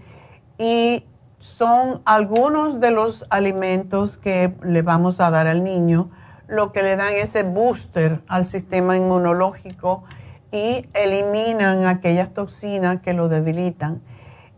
y 0.57 1.05
son 1.39 2.01
algunos 2.05 2.79
de 2.79 2.91
los 2.91 3.25
alimentos 3.29 4.17
que 4.17 4.53
le 4.63 4.81
vamos 4.81 5.19
a 5.19 5.29
dar 5.29 5.47
al 5.47 5.63
niño, 5.63 6.09
lo 6.47 6.71
que 6.71 6.83
le 6.83 6.95
dan 6.95 7.13
ese 7.13 7.43
booster 7.43 8.21
al 8.27 8.45
sistema 8.45 8.95
inmunológico 8.95 10.03
y 10.51 10.87
eliminan 10.93 11.85
aquellas 11.85 12.33
toxinas 12.33 13.01
que 13.01 13.13
lo 13.13 13.29
debilitan. 13.29 14.01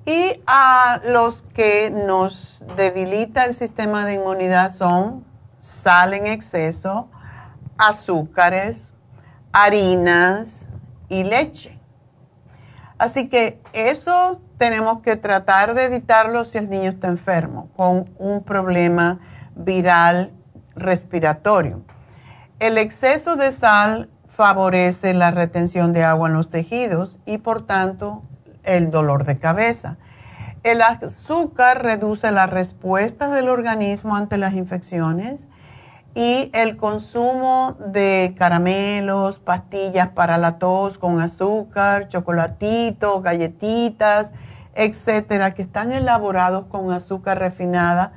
Y 0.05 0.41
a 0.47 1.01
los 1.05 1.43
que 1.53 1.91
nos 1.91 2.63
debilita 2.75 3.45
el 3.45 3.53
sistema 3.53 4.05
de 4.05 4.15
inmunidad 4.15 4.71
son 4.71 5.23
sal 5.59 6.13
en 6.13 6.25
exceso, 6.27 7.07
azúcares, 7.81 8.93
harinas 9.51 10.67
y 11.09 11.23
leche. 11.23 11.79
Así 12.99 13.27
que 13.27 13.59
eso 13.73 14.39
tenemos 14.59 15.01
que 15.01 15.15
tratar 15.15 15.73
de 15.73 15.85
evitarlo 15.85 16.45
si 16.45 16.59
el 16.59 16.69
niño 16.69 16.91
está 16.91 17.07
enfermo 17.07 17.69
con 17.75 18.11
un 18.19 18.43
problema 18.43 19.19
viral 19.55 20.31
respiratorio. 20.75 21.81
El 22.59 22.77
exceso 22.77 23.35
de 23.35 23.51
sal 23.51 24.11
favorece 24.27 25.15
la 25.15 25.31
retención 25.31 25.91
de 25.91 26.03
agua 26.03 26.29
en 26.29 26.35
los 26.35 26.51
tejidos 26.51 27.17
y 27.25 27.39
por 27.39 27.65
tanto 27.65 28.21
el 28.63 28.91
dolor 28.91 29.25
de 29.25 29.39
cabeza. 29.39 29.97
El 30.61 30.83
azúcar 30.83 31.81
reduce 31.81 32.29
la 32.31 32.45
respuesta 32.45 33.29
del 33.29 33.49
organismo 33.49 34.15
ante 34.15 34.37
las 34.37 34.53
infecciones 34.53 35.47
y 36.13 36.49
el 36.53 36.75
consumo 36.75 37.77
de 37.79 38.35
caramelos, 38.37 39.39
pastillas 39.39 40.09
para 40.09 40.37
la 40.37 40.59
tos 40.59 40.97
con 40.97 41.21
azúcar, 41.21 42.09
chocolatitos, 42.09 43.23
galletitas, 43.23 44.31
etcétera, 44.75 45.53
que 45.53 45.61
están 45.61 45.91
elaborados 45.91 46.65
con 46.67 46.91
azúcar 46.91 47.39
refinada, 47.39 48.13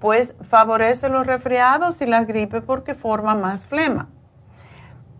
pues 0.00 0.34
favorece 0.40 1.08
los 1.08 1.26
resfriados 1.26 2.00
y 2.00 2.06
las 2.06 2.26
gripes 2.26 2.62
porque 2.62 2.94
forma 2.94 3.34
más 3.34 3.64
flema. 3.64 4.08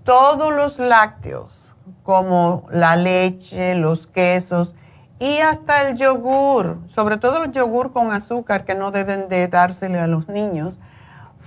Todos 0.05 0.55
los 0.55 0.79
lácteos, 0.79 1.75
como 2.03 2.67
la 2.71 2.97
leche, 2.97 3.75
los 3.75 4.07
quesos 4.07 4.75
y 5.19 5.39
hasta 5.39 5.89
el 5.89 5.97
yogur, 5.97 6.79
sobre 6.87 7.19
todo 7.19 7.45
el 7.45 7.53
yogur 7.53 7.93
con 7.93 8.13
azúcar 8.13 8.65
que 8.65 8.75
no 8.75 8.91
deben 8.91 9.29
de 9.29 9.49
dársele 9.49 9.99
a 9.99 10.07
los 10.07 10.29
niños, 10.29 10.81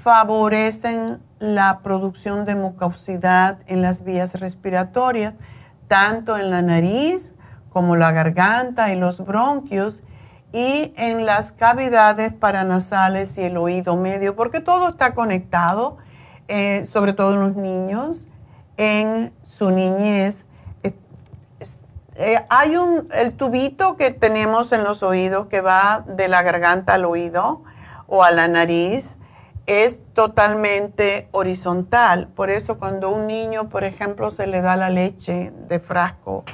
favorecen 0.08 1.22
la 1.38 1.80
producción 1.84 2.45
de 2.45 2.55
mucosidad 2.55 3.58
en 3.68 3.82
las 3.82 4.05
vías 4.05 4.39
respiratorias, 4.39 5.34
tanto 5.89 6.38
en 6.38 6.49
la 6.49 6.62
nariz 6.62 7.34
como 7.74 7.97
la 7.97 8.14
garganta 8.14 8.89
y 8.89 8.95
los 8.95 9.20
bronquios 9.20 10.03
y 10.53 10.93
en 10.95 11.26
las 11.26 11.51
cavidades 11.51 12.32
paranasales 12.32 13.38
y 13.38 13.41
el 13.41 13.58
oído 13.58 13.97
medio, 13.97 14.38
porque 14.38 14.62
todo 14.62 14.88
está 14.88 15.14
conectado, 15.14 15.97
eh, 16.47 16.86
sobre 16.86 17.12
todo 17.12 17.34
en 17.34 17.41
los 17.41 17.58
niños, 17.58 18.28
en 18.78 19.34
su 19.43 19.72
niñez. 19.72 20.45
Eh, 22.16 22.45
hay 22.49 22.78
un, 22.78 23.10
el 23.12 23.34
tubito 23.34 23.97
que 23.97 24.12
tenemos 24.12 24.72
en 24.72 24.86
los 24.86 25.03
oídos 25.03 25.47
que 25.47 25.60
va 25.60 26.05
de 26.08 26.30
la 26.30 26.43
garganta 26.43 26.93
al 26.93 27.03
oído 27.03 27.62
o 28.08 28.24
a 28.24 28.32
la 28.32 28.47
nariz 28.47 29.18
es 29.68 29.99
totalmente 30.13 31.28
horizontal. 31.32 32.30
Por 32.30 32.49
eso 32.49 32.80
cuando 32.80 33.09
un 33.09 33.28
niño, 33.28 33.70
por 33.70 33.84
ejemplo, 33.84 34.32
se 34.32 34.47
le 34.47 34.61
da 34.61 34.78
la 34.78 34.89
leche 34.89 35.53
de 35.68 35.80
frasco, 35.80 36.45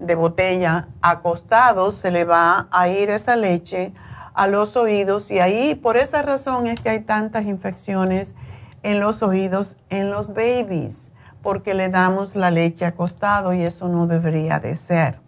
de 0.00 0.14
botella, 0.16 0.88
acostado, 1.00 1.92
se 1.92 2.10
le 2.10 2.24
va 2.24 2.68
a 2.70 2.88
ir 2.88 3.08
esa 3.08 3.36
leche 3.36 3.92
a 4.34 4.48
los 4.48 4.76
oídos 4.76 5.30
y 5.30 5.38
ahí 5.38 5.74
por 5.74 5.96
esa 5.96 6.20
razón 6.20 6.66
es 6.66 6.78
que 6.78 6.90
hay 6.90 7.00
tantas 7.00 7.44
infecciones 7.46 8.34
en 8.82 9.00
los 9.00 9.22
oídos 9.22 9.76
en 9.88 10.10
los 10.10 10.28
babies, 10.28 11.10
porque 11.42 11.72
le 11.72 11.88
damos 11.88 12.36
la 12.36 12.50
leche 12.50 12.84
acostado 12.84 13.54
y 13.54 13.62
eso 13.62 13.88
no 13.88 14.06
debería 14.06 14.58
de 14.58 14.76
ser. 14.76 15.20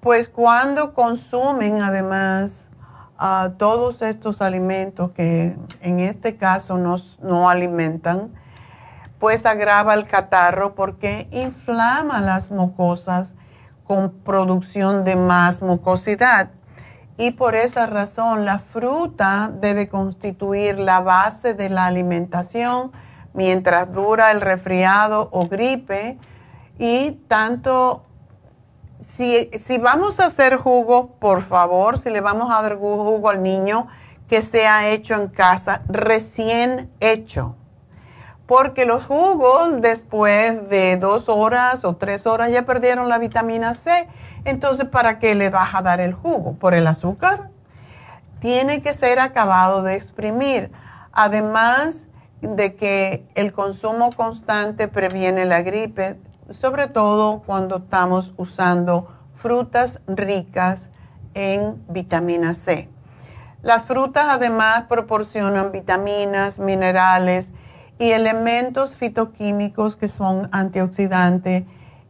pues 0.00 0.28
cuando 0.28 0.94
consumen 0.94 1.82
además 1.82 2.69
todos 3.58 4.00
estos 4.02 4.40
alimentos 4.40 5.10
que 5.12 5.54
en 5.82 6.00
este 6.00 6.36
caso 6.36 6.78
nos, 6.78 7.18
no 7.20 7.50
alimentan, 7.50 8.30
pues 9.18 9.44
agrava 9.44 9.92
el 9.92 10.06
catarro 10.06 10.74
porque 10.74 11.28
inflama 11.30 12.20
las 12.20 12.50
mucosas 12.50 13.34
con 13.84 14.10
producción 14.10 15.04
de 15.04 15.16
más 15.16 15.60
mucosidad. 15.60 16.48
Y 17.18 17.32
por 17.32 17.54
esa 17.54 17.86
razón 17.86 18.46
la 18.46 18.58
fruta 18.58 19.52
debe 19.52 19.88
constituir 19.88 20.78
la 20.78 21.00
base 21.00 21.52
de 21.52 21.68
la 21.68 21.84
alimentación 21.84 22.92
mientras 23.34 23.92
dura 23.92 24.30
el 24.30 24.40
resfriado 24.40 25.28
o 25.30 25.46
gripe. 25.46 26.16
Y 26.78 27.20
tanto 27.28 28.06
si, 29.16 29.78
vamos 29.78 30.20
a 30.20 30.26
hacer 30.26 30.56
jugo, 30.56 31.16
por 31.18 31.42
favor, 31.42 31.98
si 31.98 32.10
le 32.10 32.20
vamos 32.20 32.50
a 32.50 32.62
dar 32.62 32.76
jugo 32.76 33.28
al 33.28 33.42
niño, 33.42 33.88
que 34.28 34.40
sea 34.42 34.88
hecho 34.88 35.14
en 35.14 35.28
casa, 35.28 35.82
recién 35.88 36.90
hecho. 37.00 37.56
Porque 38.46 38.84
los 38.84 39.04
jugos 39.04 39.80
después 39.80 40.68
de 40.68 40.96
dos 40.96 41.28
horas 41.28 41.84
o 41.84 41.96
tres 41.96 42.26
horas 42.26 42.52
ya 42.52 42.62
perdieron 42.64 43.08
la 43.08 43.18
vitamina 43.18 43.74
C. 43.74 44.08
Entonces, 44.44 44.86
¿para 44.86 45.18
qué 45.18 45.34
le 45.34 45.50
vas 45.50 45.74
a 45.74 45.82
dar 45.82 46.00
el 46.00 46.14
jugo? 46.14 46.54
¿Por 46.54 46.74
el 46.74 46.86
azúcar? 46.86 47.50
Tiene 48.40 48.82
que 48.82 48.92
ser 48.92 49.20
acabado 49.20 49.82
de 49.82 49.94
exprimir. 49.94 50.72
Además 51.12 52.06
de 52.40 52.74
que 52.74 53.24
el 53.34 53.52
consumo 53.52 54.10
constante 54.10 54.88
previene 54.88 55.44
la 55.44 55.62
gripe, 55.62 56.18
sobre 56.50 56.88
todo 56.88 57.42
cuando 57.46 57.78
estamos 57.78 58.34
usando 58.36 59.08
frutas 59.36 60.00
ricas 60.06 60.90
en 61.34 61.82
vitamina 61.88 62.54
C. 62.54 62.88
Las 63.62 63.84
frutas 63.84 64.26
además 64.28 64.84
proporcionan 64.88 65.70
vitaminas, 65.70 66.58
minerales 66.58 67.52
y 67.98 68.12
elementos 68.12 68.96
fitoquímicos 68.96 69.96
que 69.96 70.08
son 70.08 70.48
antioxidantes 70.52 71.64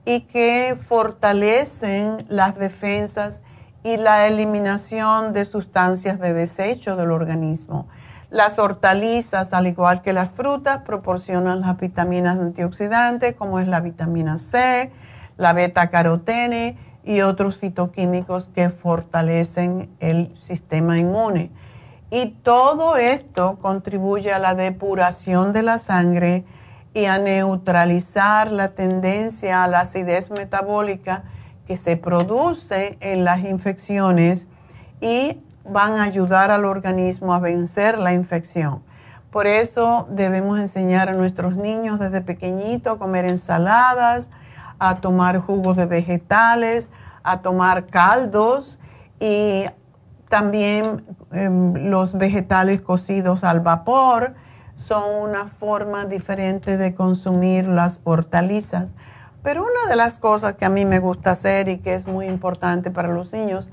y 0.04 0.20
que 0.22 0.78
fortalecen 0.80 2.24
las 2.28 2.56
defensas 2.56 3.42
y 3.82 3.96
la 3.96 4.26
eliminación 4.26 5.32
de 5.32 5.44
sustancias 5.44 6.20
de 6.20 6.32
desecho 6.32 6.96
del 6.96 7.10
organismo. 7.10 7.88
Las 8.30 8.60
hortalizas, 8.60 9.52
al 9.52 9.66
igual 9.66 10.02
que 10.02 10.12
las 10.12 10.30
frutas, 10.30 10.82
proporcionan 10.82 11.62
las 11.62 11.76
vitaminas 11.78 12.38
antioxidantes, 12.38 13.34
como 13.34 13.58
es 13.58 13.66
la 13.66 13.80
vitamina 13.80 14.38
C, 14.38 14.92
la 15.36 15.52
beta-carotene 15.52 16.76
y 17.02 17.22
otros 17.22 17.58
fitoquímicos 17.58 18.48
que 18.48 18.70
fortalecen 18.70 19.90
el 19.98 20.36
sistema 20.36 20.96
inmune. 20.96 21.50
Y 22.12 22.26
todo 22.42 22.96
esto 22.96 23.58
contribuye 23.60 24.32
a 24.32 24.38
la 24.38 24.54
depuración 24.54 25.52
de 25.52 25.62
la 25.62 25.78
sangre 25.78 26.44
y 26.94 27.06
a 27.06 27.18
neutralizar 27.18 28.52
la 28.52 28.68
tendencia 28.68 29.64
a 29.64 29.68
la 29.68 29.80
acidez 29.80 30.30
metabólica 30.30 31.24
que 31.66 31.76
se 31.76 31.96
produce 31.96 32.96
en 33.00 33.24
las 33.24 33.40
infecciones 33.44 34.46
y 35.00 35.38
van 35.72 35.94
a 35.94 36.04
ayudar 36.04 36.50
al 36.50 36.64
organismo 36.64 37.34
a 37.34 37.38
vencer 37.38 37.98
la 37.98 38.12
infección. 38.12 38.82
Por 39.30 39.46
eso 39.46 40.08
debemos 40.10 40.58
enseñar 40.58 41.08
a 41.08 41.12
nuestros 41.12 41.54
niños 41.54 42.00
desde 42.00 42.20
pequeñito 42.20 42.90
a 42.90 42.98
comer 42.98 43.24
ensaladas, 43.24 44.30
a 44.78 44.96
tomar 44.96 45.38
jugos 45.38 45.76
de 45.76 45.86
vegetales, 45.86 46.88
a 47.22 47.40
tomar 47.40 47.86
caldos 47.86 48.78
y 49.20 49.66
también 50.28 51.04
em, 51.32 51.90
los 51.90 52.14
vegetales 52.14 52.80
cocidos 52.80 53.44
al 53.44 53.60
vapor 53.60 54.34
son 54.76 55.04
una 55.28 55.46
forma 55.48 56.06
diferente 56.06 56.76
de 56.76 56.94
consumir 56.94 57.68
las 57.68 58.00
hortalizas. 58.04 58.94
Pero 59.42 59.62
una 59.62 59.88
de 59.88 59.96
las 59.96 60.18
cosas 60.18 60.54
que 60.54 60.64
a 60.64 60.70
mí 60.70 60.84
me 60.84 60.98
gusta 60.98 61.32
hacer 61.32 61.68
y 61.68 61.78
que 61.78 61.94
es 61.94 62.06
muy 62.06 62.26
importante 62.26 62.90
para 62.90 63.08
los 63.08 63.32
niños 63.32 63.70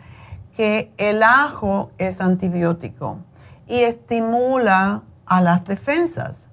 que 0.58 0.92
el 0.98 1.22
ajo 1.22 1.92
es 2.00 2.20
antibiótico 2.20 3.20
y 3.68 3.82
estimula 3.82 5.04
a 5.28 5.42
las 5.42 5.66
defensas. 5.66 6.50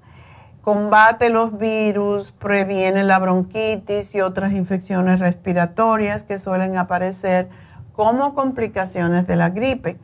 Combate 0.61 1.31
los 1.31 1.57
virus, 1.57 2.31
previene 2.33 3.03
la 3.03 3.19
bronquitis 3.19 4.15
y 4.15 4.21
otras 4.21 4.53
infecciones 4.53 5.21
respiratorias 5.21 6.23
que 6.23 6.39
suelen 6.39 6.77
aparecer 6.77 7.49
como 7.95 8.35
complicaciones 8.35 9.27
de 9.27 9.37
la 9.37 9.49
gripe. 9.49 9.99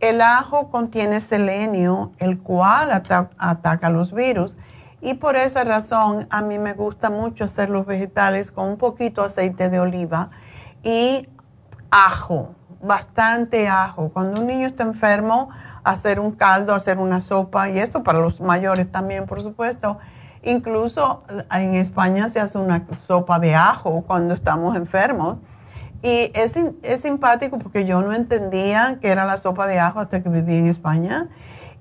El 0.00 0.20
ajo 0.20 0.68
contiene 0.68 1.20
selenio, 1.20 2.10
el 2.18 2.40
cual 2.40 2.90
ataca 2.90 3.88
los 3.88 4.12
virus. 4.12 4.56
Y 5.00 5.14
por 5.14 5.36
esa 5.36 5.62
razón 5.62 6.26
a 6.30 6.42
mí 6.42 6.58
me 6.58 6.72
gusta 6.72 7.08
mucho 7.08 7.44
hacer 7.44 7.70
los 7.70 7.86
vegetales 7.86 8.50
con 8.50 8.68
un 8.68 8.78
poquito 8.78 9.22
aceite 9.22 9.70
de 9.70 9.78
oliva 9.78 10.30
y 10.82 11.28
ajo 11.92 12.56
bastante 12.80 13.68
ajo. 13.68 14.10
Cuando 14.10 14.40
un 14.40 14.46
niño 14.46 14.66
está 14.66 14.84
enfermo, 14.84 15.50
hacer 15.84 16.20
un 16.20 16.32
caldo, 16.32 16.74
hacer 16.74 16.98
una 16.98 17.20
sopa, 17.20 17.68
y 17.68 17.78
esto 17.78 18.02
para 18.02 18.20
los 18.20 18.40
mayores 18.40 18.90
también, 18.90 19.26
por 19.26 19.42
supuesto. 19.42 19.98
Incluso 20.42 21.24
eh, 21.28 21.44
en 21.52 21.74
España 21.74 22.28
se 22.28 22.40
hace 22.40 22.58
una 22.58 22.84
sopa 23.06 23.38
de 23.38 23.54
ajo 23.54 24.04
cuando 24.06 24.34
estamos 24.34 24.76
enfermos. 24.76 25.38
Y 26.02 26.30
es, 26.34 26.54
es 26.82 27.00
simpático 27.00 27.58
porque 27.58 27.84
yo 27.84 28.00
no 28.02 28.12
entendía 28.12 28.98
que 29.00 29.08
era 29.08 29.24
la 29.24 29.36
sopa 29.36 29.66
de 29.66 29.80
ajo 29.80 29.98
hasta 29.98 30.22
que 30.22 30.28
viví 30.28 30.56
en 30.56 30.66
España. 30.68 31.28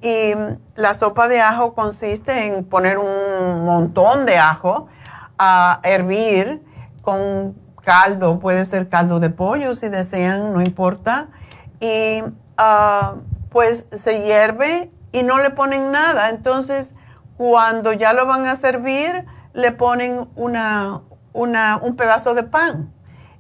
Y 0.02 0.34
mm, 0.36 0.58
la 0.76 0.94
sopa 0.94 1.28
de 1.28 1.42
ajo 1.42 1.74
consiste 1.74 2.46
en 2.46 2.64
poner 2.66 2.98
un 2.98 3.66
montón 3.66 4.26
de 4.26 4.38
ajo 4.38 4.88
a 5.38 5.80
hervir 5.84 6.64
con 7.02 7.56
caldo, 7.88 8.40
puede 8.40 8.66
ser 8.66 8.90
caldo 8.90 9.22
de 9.22 9.30
pollo 9.30 9.74
si 9.74 9.88
desean, 9.88 10.52
no 10.52 10.62
importa. 10.62 11.28
Y 11.80 12.22
ah, 12.58 13.16
pues 13.50 13.86
se 13.94 14.24
hierve 14.24 14.92
y 15.14 15.24
no 15.24 15.40
le 15.40 15.52
ponen 15.52 15.94
nada. 15.94 16.30
Entonces, 16.30 16.96
cuando 17.38 17.94
ya 17.94 18.12
lo 18.12 18.26
van 18.26 18.46
a 18.46 18.58
servir, 18.58 19.24
le 19.54 19.72
ponen 19.72 20.28
una, 20.36 21.00
una, 21.32 21.78
un 21.78 21.96
pedazo 21.96 22.34
de 22.34 22.44
pan. 22.44 22.92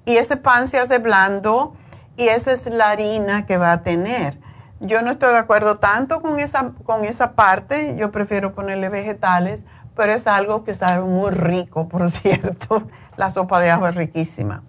Y 0.06 0.16
ese 0.16 0.38
pan 0.38 0.70
se 0.70 0.80
hace 0.80 1.00
blando 1.00 1.76
y 2.16 2.30
esa 2.30 2.54
es 2.54 2.68
la 2.68 2.92
harina 2.92 3.46
que 3.46 3.58
va 3.58 3.74
a 3.74 3.84
tener. 3.84 4.40
Yo 4.80 5.02
no 5.02 5.12
estoy 5.12 5.34
de 5.34 5.40
acuerdo 5.40 5.80
tanto 5.80 6.22
con 6.22 6.40
esa, 6.40 6.72
con 6.86 7.04
esa 7.04 7.34
parte, 7.34 7.98
yo 7.98 8.14
prefiero 8.14 8.54
ponerle 8.54 8.88
vegetales, 8.88 9.66
pero 9.98 10.14
es 10.14 10.28
algo 10.28 10.64
que 10.64 10.76
sabe 10.76 11.04
muy 11.04 11.32
rico, 11.32 11.90
por 11.90 12.10
cierto. 12.12 12.84
La 13.18 13.30
sopa 13.32 13.60
de 13.60 13.72
ajo 13.72 13.86
es 13.88 13.96
riquísima. 13.96 14.62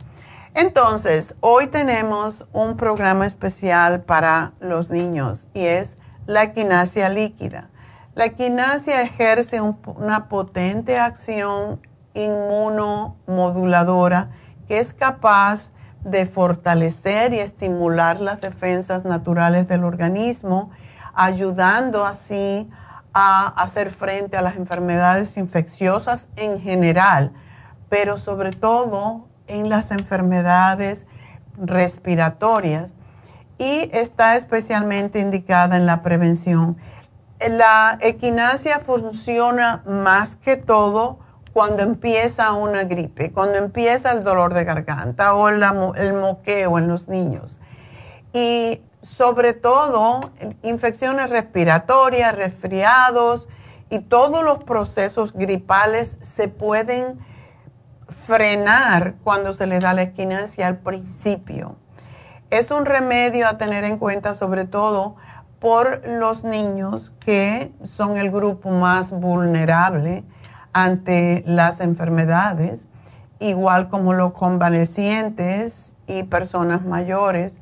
Entonces, 0.54 1.34
hoy 1.40 1.66
tenemos 1.68 2.46
un 2.52 2.76
programa 2.76 3.26
especial 3.26 4.00
para 4.00 4.54
los 4.58 4.90
niños 4.90 5.46
y 5.54 5.66
es 5.66 5.96
la 6.26 6.42
equinacia 6.42 7.08
líquida. 7.10 7.70
La 8.14 8.24
equinacia 8.24 9.02
ejerce 9.02 9.60
una 9.60 10.28
potente 10.28 10.98
acción 10.98 11.80
inmunomoduladora 12.14 14.30
que 14.66 14.80
es 14.80 14.92
capaz 14.92 15.70
de 16.02 16.26
fortalecer 16.26 17.32
y 17.34 17.38
estimular 17.38 18.20
las 18.20 18.40
defensas 18.40 19.04
naturales 19.04 19.68
del 19.68 19.84
organismo, 19.84 20.70
ayudando 21.14 22.04
así 22.04 22.68
a 22.70 22.87
hacer 23.12 23.90
frente 23.90 24.36
a 24.36 24.42
las 24.42 24.56
enfermedades 24.56 25.36
infecciosas 25.36 26.28
en 26.36 26.60
general, 26.60 27.32
pero 27.88 28.18
sobre 28.18 28.52
todo 28.52 29.26
en 29.46 29.68
las 29.68 29.90
enfermedades 29.90 31.06
respiratorias 31.56 32.92
y 33.58 33.90
está 33.92 34.36
especialmente 34.36 35.18
indicada 35.18 35.76
en 35.76 35.86
la 35.86 36.02
prevención. 36.02 36.76
La 37.40 37.98
equinacia 38.00 38.80
funciona 38.80 39.82
más 39.86 40.36
que 40.36 40.56
todo 40.56 41.18
cuando 41.52 41.82
empieza 41.82 42.52
una 42.52 42.84
gripe, 42.84 43.32
cuando 43.32 43.56
empieza 43.56 44.12
el 44.12 44.22
dolor 44.22 44.54
de 44.54 44.64
garganta 44.64 45.34
o 45.34 45.48
el 45.48 46.14
moqueo 46.14 46.78
en 46.78 46.88
los 46.88 47.08
niños. 47.08 47.58
Y 48.32 48.80
sobre 49.18 49.52
todo 49.52 50.20
infecciones 50.62 51.28
respiratorias, 51.28 52.36
resfriados 52.36 53.48
y 53.90 53.98
todos 53.98 54.44
los 54.44 54.62
procesos 54.62 55.32
gripales 55.32 56.18
se 56.22 56.46
pueden 56.46 57.18
frenar 58.26 59.16
cuando 59.24 59.52
se 59.54 59.66
le 59.66 59.80
da 59.80 59.92
la 59.92 60.02
esquinancia 60.02 60.68
al 60.68 60.78
principio. 60.78 61.74
Es 62.50 62.70
un 62.70 62.86
remedio 62.86 63.48
a 63.48 63.58
tener 63.58 63.82
en 63.82 63.98
cuenta 63.98 64.34
sobre 64.34 64.66
todo 64.66 65.16
por 65.58 66.06
los 66.06 66.44
niños 66.44 67.12
que 67.18 67.72
son 67.82 68.18
el 68.18 68.30
grupo 68.30 68.70
más 68.70 69.10
vulnerable 69.10 70.22
ante 70.72 71.42
las 71.44 71.80
enfermedades, 71.80 72.86
igual 73.40 73.88
como 73.88 74.14
los 74.14 74.32
convalecientes 74.32 75.96
y 76.06 76.22
personas 76.22 76.84
mayores. 76.84 77.58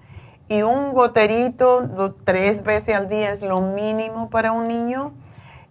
Y 0.48 0.62
un 0.62 0.92
goterito 0.92 2.16
tres 2.24 2.62
veces 2.62 2.94
al 2.94 3.08
día 3.08 3.32
es 3.32 3.42
lo 3.42 3.60
mínimo 3.60 4.30
para 4.30 4.52
un 4.52 4.68
niño 4.68 5.12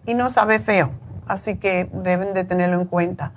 y 0.04 0.14
no 0.14 0.28
sabe 0.28 0.58
feo, 0.58 0.90
así 1.26 1.56
que 1.56 1.88
deben 1.92 2.34
de 2.34 2.44
tenerlo 2.44 2.80
en 2.80 2.86
cuenta. 2.86 3.32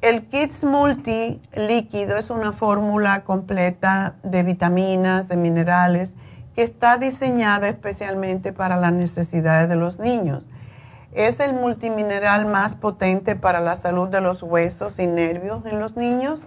El 0.00 0.28
Kids 0.28 0.62
Multi 0.62 1.42
líquido 1.52 2.16
es 2.16 2.30
una 2.30 2.52
fórmula 2.52 3.24
completa 3.24 4.14
de 4.22 4.44
vitaminas, 4.44 5.26
de 5.26 5.36
minerales, 5.36 6.14
que 6.54 6.62
está 6.62 6.98
diseñada 6.98 7.68
especialmente 7.68 8.52
para 8.52 8.76
las 8.76 8.92
necesidades 8.92 9.68
de 9.68 9.74
los 9.74 9.98
niños. 9.98 10.48
Es 11.12 11.40
el 11.40 11.54
multimineral 11.54 12.46
más 12.46 12.74
potente 12.74 13.34
para 13.34 13.58
la 13.58 13.74
salud 13.74 14.08
de 14.08 14.20
los 14.20 14.44
huesos 14.44 15.00
y 15.00 15.08
nervios 15.08 15.66
en 15.66 15.80
los 15.80 15.96
niños. 15.96 16.46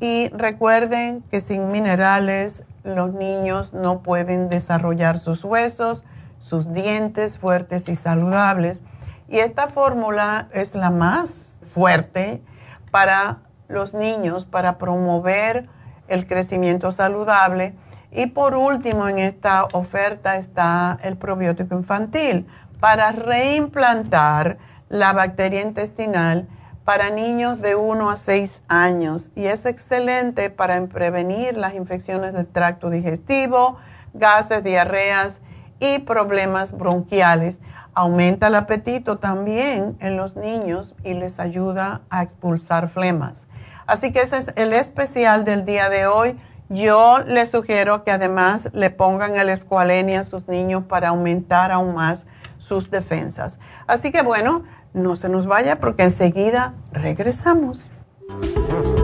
Y 0.00 0.28
recuerden 0.34 1.22
que 1.30 1.40
sin 1.40 1.70
minerales 1.70 2.64
los 2.84 3.14
niños 3.14 3.72
no 3.72 4.02
pueden 4.02 4.48
desarrollar 4.48 5.18
sus 5.18 5.42
huesos, 5.42 6.04
sus 6.38 6.72
dientes 6.72 7.38
fuertes 7.38 7.88
y 7.88 7.96
saludables. 7.96 8.82
Y 9.28 9.38
esta 9.38 9.68
fórmula 9.68 10.48
es 10.52 10.74
la 10.74 10.90
más 10.90 11.58
fuerte 11.66 12.42
para 12.90 13.38
los 13.68 13.94
niños, 13.94 14.44
para 14.44 14.78
promover 14.78 15.68
el 16.06 16.26
crecimiento 16.26 16.92
saludable. 16.92 17.74
Y 18.12 18.26
por 18.26 18.54
último, 18.54 19.08
en 19.08 19.18
esta 19.18 19.64
oferta 19.72 20.36
está 20.36 20.98
el 21.02 21.16
probiótico 21.16 21.74
infantil 21.74 22.46
para 22.78 23.10
reimplantar 23.12 24.58
la 24.90 25.14
bacteria 25.14 25.62
intestinal 25.62 26.46
para 26.84 27.08
niños 27.10 27.60
de 27.60 27.76
1 27.76 28.10
a 28.10 28.16
6 28.16 28.62
años 28.68 29.30
y 29.34 29.46
es 29.46 29.64
excelente 29.64 30.50
para 30.50 30.84
prevenir 30.86 31.56
las 31.56 31.74
infecciones 31.74 32.34
del 32.34 32.46
tracto 32.46 32.90
digestivo, 32.90 33.78
gases, 34.12 34.62
diarreas 34.62 35.40
y 35.80 36.00
problemas 36.00 36.72
bronquiales. 36.72 37.58
Aumenta 37.94 38.48
el 38.48 38.54
apetito 38.54 39.18
también 39.18 39.96
en 40.00 40.16
los 40.16 40.36
niños 40.36 40.94
y 41.04 41.14
les 41.14 41.40
ayuda 41.40 42.02
a 42.10 42.22
expulsar 42.22 42.88
flemas. 42.88 43.46
Así 43.86 44.12
que 44.12 44.20
ese 44.20 44.38
es 44.38 44.52
el 44.56 44.72
especial 44.72 45.44
del 45.44 45.64
día 45.64 45.88
de 45.88 46.06
hoy. 46.06 46.38
Yo 46.68 47.18
les 47.26 47.50
sugiero 47.50 48.04
que 48.04 48.10
además 48.10 48.68
le 48.72 48.90
pongan 48.90 49.36
el 49.36 49.48
escualenia 49.48 50.20
a 50.20 50.24
sus 50.24 50.48
niños 50.48 50.84
para 50.84 51.10
aumentar 51.10 51.70
aún 51.70 51.94
más 51.94 52.26
sus 52.58 52.90
defensas. 52.90 53.58
Así 53.86 54.10
que 54.10 54.22
bueno, 54.22 54.64
no 54.94 55.16
se 55.16 55.28
nos 55.28 55.46
vaya 55.46 55.80
porque 55.80 56.04
enseguida 56.04 56.74
regresamos. 56.92 57.90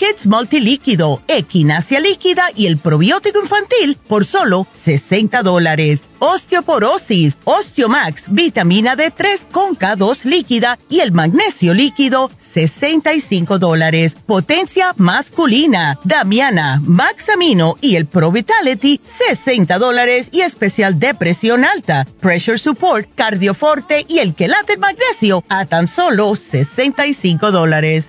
Kids 0.00 0.24
Multilíquido, 0.24 1.20
Equinacia 1.28 2.00
Líquida 2.00 2.44
y 2.56 2.68
el 2.68 2.78
probiótico 2.78 3.38
infantil 3.38 3.98
por 4.08 4.24
solo 4.24 4.66
60 4.72 5.42
dólares 5.42 6.04
osteoporosis, 6.20 7.36
Osteomax, 7.44 8.26
vitamina 8.28 8.94
D3 8.94 9.46
con 9.50 9.76
K2 9.76 10.24
líquida 10.24 10.78
y 10.88 11.00
el 11.00 11.12
magnesio 11.12 11.74
líquido, 11.74 12.30
65 12.36 13.58
dólares. 13.58 14.16
Potencia 14.26 14.94
masculina, 14.96 15.98
Damiana, 16.04 16.80
Maxamino 16.84 17.76
y 17.80 17.96
el 17.96 18.06
Pro 18.06 18.30
Vitality, 18.30 19.00
60 19.04 19.78
dólares 19.78 20.28
y 20.30 20.42
especial 20.42 21.00
de 21.00 21.14
presión 21.14 21.64
alta, 21.64 22.06
Pressure 22.20 22.58
Support, 22.58 23.08
Cardioforte 23.14 24.04
y 24.08 24.18
el 24.18 24.34
Quelate 24.34 24.76
Magnesio 24.76 25.42
a 25.48 25.64
tan 25.64 25.88
solo 25.88 26.36
65 26.36 27.50
dólares. 27.50 28.08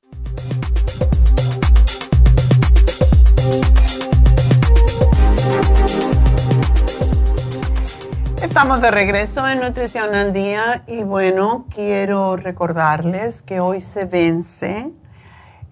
Estamos 8.41 8.81
de 8.81 8.89
regreso 8.89 9.47
en 9.47 9.59
Nutrición 9.59 10.15
al 10.15 10.33
Día 10.33 10.81
y 10.87 11.03
bueno, 11.03 11.67
quiero 11.69 12.37
recordarles 12.37 13.43
que 13.43 13.59
hoy 13.59 13.81
se 13.81 14.05
vence 14.05 14.91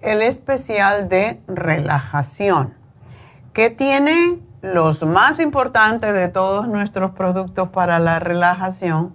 el 0.01 0.21
especial 0.21 1.09
de 1.09 1.41
relajación, 1.47 2.75
que 3.53 3.71
tiene 3.71 4.37
los 4.61 5.01
más 5.03 5.39
importantes 5.39 6.13
de 6.13 6.27
todos 6.27 6.67
nuestros 6.67 7.09
productos 7.11 7.69
para 7.69 7.97
la 7.97 8.19
relajación, 8.19 9.13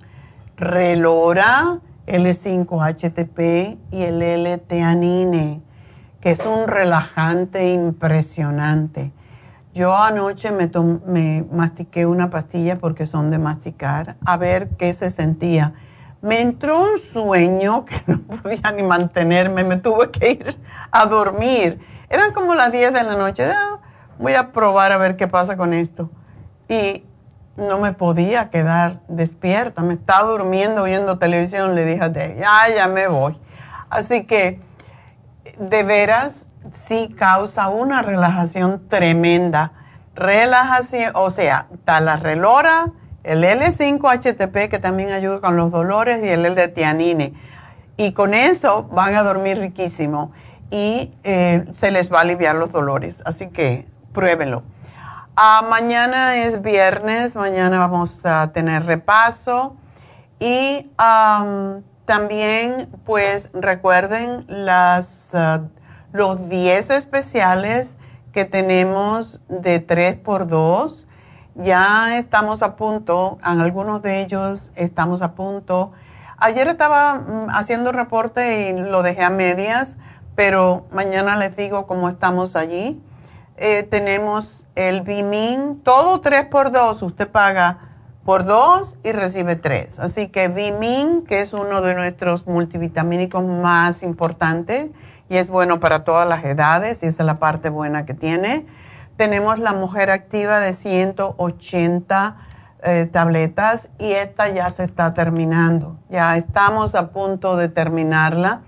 Relora, 0.57 1.79
L5-HTP 2.09 3.79
y 3.93 4.03
el 4.03 4.21
L-Teanine, 4.21 5.63
que 6.21 6.33
es 6.33 6.45
un 6.45 6.67
relajante 6.67 7.73
impresionante. 7.73 9.13
Yo 9.75 9.95
anoche 9.97 10.51
me, 10.53 10.71
me 11.07 11.45
mastiqué 11.53 12.07
una 12.07 12.31
pastilla 12.31 12.79
porque 12.79 13.07
son 13.07 13.31
de 13.31 13.39
masticar, 13.39 14.17
a 14.25 14.37
ver 14.37 14.71
qué 14.79 14.95
se 14.95 15.11
sentía 15.11 15.75
me 16.25 16.41
entró 16.41 16.81
un 16.81 16.97
sueño 16.97 17.85
que 17.85 18.03
no 18.07 18.19
podía 18.23 18.73
ni 18.73 18.83
mantenerme, 18.83 19.63
me 19.63 19.77
tuve 19.77 20.11
que 20.11 20.31
ir 20.31 20.59
a 20.91 21.05
dormir. 21.05 21.79
Eran 22.09 22.33
como 22.33 22.55
las 22.55 22.73
10 22.73 22.95
de 22.95 23.05
la 23.05 23.17
noche, 23.17 23.45
ah, 23.45 23.79
voy 24.19 24.33
a 24.33 24.51
probar 24.51 24.91
a 24.93 24.97
ver 24.97 25.17
qué 25.17 25.29
pasa 25.29 25.59
con 25.59 25.75
esto. 25.75 26.11
Y 26.67 27.05
no 27.57 27.79
me 27.79 27.93
podía 27.93 28.49
quedar 28.49 29.01
despierta, 29.07 29.83
me 29.83 29.95
estaba 29.95 30.31
durmiendo 30.31 30.85
viendo 30.85 31.19
televisión, 31.19 31.75
le 31.75 31.85
dije 31.85 32.03
a 32.03 32.11
ya, 32.11 32.75
ya 32.75 32.89
me 32.89 33.07
voy. 33.07 33.39
Así 33.91 34.25
que 34.25 34.63
de 35.59 35.83
veras 35.83 36.47
sí 36.71 37.15
causa 37.17 37.69
una 37.69 38.03
relajación 38.03 38.89
tremenda. 38.89 39.73
Relajación, 40.15 41.13
o 41.15 41.31
sea, 41.31 41.67
está 41.73 42.01
la 42.01 42.17
relora, 42.17 42.93
el 43.25 43.43
L5-HTP 43.43 44.69
que 44.69 44.79
también 44.79 45.13
ayuda 45.13 45.41
con 45.41 45.57
los 45.57 45.71
dolores 45.71 46.23
y 46.25 46.29
el 46.29 46.47
L-Tianine. 46.47 47.35
Y 47.97 48.13
con 48.13 48.35
eso 48.35 48.85
van 48.85 49.15
a 49.15 49.23
dormir 49.23 49.59
riquísimo 49.59 50.33
y 50.71 51.13
eh, 51.23 51.67
se 51.73 51.91
les 51.91 52.13
va 52.13 52.19
a 52.19 52.21
aliviar 52.23 52.57
los 52.57 52.73
dolores. 52.73 53.23
Así 53.25 53.49
que 53.49 53.87
pruébenlo. 54.13 54.63
Ah, 55.37 55.67
mañana 55.69 56.37
es 56.37 56.63
viernes, 56.63 57.35
mañana 57.35 57.79
vamos 57.81 58.25
a 58.25 58.53
tener 58.53 58.85
repaso 58.87 59.77
y 60.39 60.91
también 62.07 62.89
pues 63.05 63.51
recuerden 63.53 64.45
las, 64.47 65.35
ah, 65.35 65.63
los 66.15 66.49
10 66.49 66.91
especiales 66.91 67.97
que 68.33 68.45
tenemos 68.45 69.41
de 69.49 69.85
3x2 69.85 71.07
ya 71.57 72.19
estamos 72.19 72.63
a 72.63 72.77
punto, 72.77 73.39
en 73.45 73.61
algunos 73.61 74.01
de 74.01 74.21
ellos 74.21 74.71
estamos 74.77 75.23
a 75.23 75.35
punto. 75.35 75.91
Ayer 76.37 76.69
estaba 76.69 77.19
mm, 77.19 77.51
haciendo 77.51 77.91
reporte 77.91 78.69
y 78.69 78.79
lo 78.79 79.03
dejé 79.03 79.25
a 79.25 79.31
medias, 79.31 79.97
pero 80.37 80.87
mañana 80.93 81.37
les 81.37 81.57
digo 81.57 81.87
cómo 81.89 82.09
estamos 82.09 82.55
allí. 82.55 83.03
Eh, 83.57 83.83
tenemos 83.83 84.67
el 84.77 85.03
Bimin, 85.03 85.81
todo 85.83 86.21
3 86.21 86.47
por 86.47 86.71
2, 86.71 87.03
usted 87.03 87.29
paga 87.29 87.79
por 88.25 88.45
2 88.45 88.99
y 89.03 89.11
recibe 89.11 89.57
3. 89.57 89.99
Así 89.99 90.29
que 90.29 90.47
Bimin, 90.47 91.23
que 91.23 91.41
es 91.41 91.53
uno 91.53 91.83
de 91.83 91.95
nuestros 91.95 92.47
multivitamínicos 92.47 93.45
más 93.45 94.05
importantes 94.05 94.91
y 95.35 95.39
es 95.39 95.49
bueno 95.49 95.81
para 95.81 96.05
todas 96.05 96.29
las 96.29 96.45
edades 96.45 97.03
y 97.03 97.07
esa 97.07 97.23
es 97.23 97.27
la 97.27 97.39
parte 97.39 97.69
buena 97.69 98.07
que 98.07 98.15
tiene 98.15 98.67
tenemos 99.17 99.59
la 99.59 99.73
mujer 99.73 100.11
activa 100.11 100.61
de 100.61 100.75
180 100.75 102.37
eh, 102.83 103.09
tabletas 103.11 103.89
y 103.99 104.13
esta 104.13 104.49
ya 104.49 104.71
se 104.71 104.85
está 104.85 105.15
terminando. 105.15 105.99
Ya 106.11 106.37
estamos 106.37 106.95
a 106.95 107.11
punto 107.11 107.57
de 107.57 107.69
terminarla. 107.69 108.63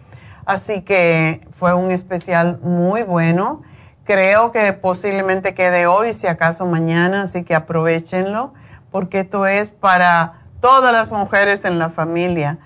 Así 0.45 0.83
que 0.83 1.47
fue 1.51 1.75
un 1.75 1.91
especial 1.91 2.61
muy 2.63 3.03
bueno. 3.03 3.63
Creo 4.05 4.53
que 4.53 4.73
posiblemente 4.73 5.55
quede 5.55 5.89
hoy, 5.89 6.15
si 6.15 6.29
acaso 6.29 6.65
mañana, 6.65 7.23
así 7.23 7.43
que 7.43 7.57
aprovechenlo, 7.57 8.55
porque 8.93 9.21
esto 9.21 9.47
es 9.47 9.69
para 9.69 10.45
todas 10.61 10.95
las 10.95 11.11
mujeres 11.11 11.65
en 11.65 11.81
la 11.81 11.91
familia 11.91 12.59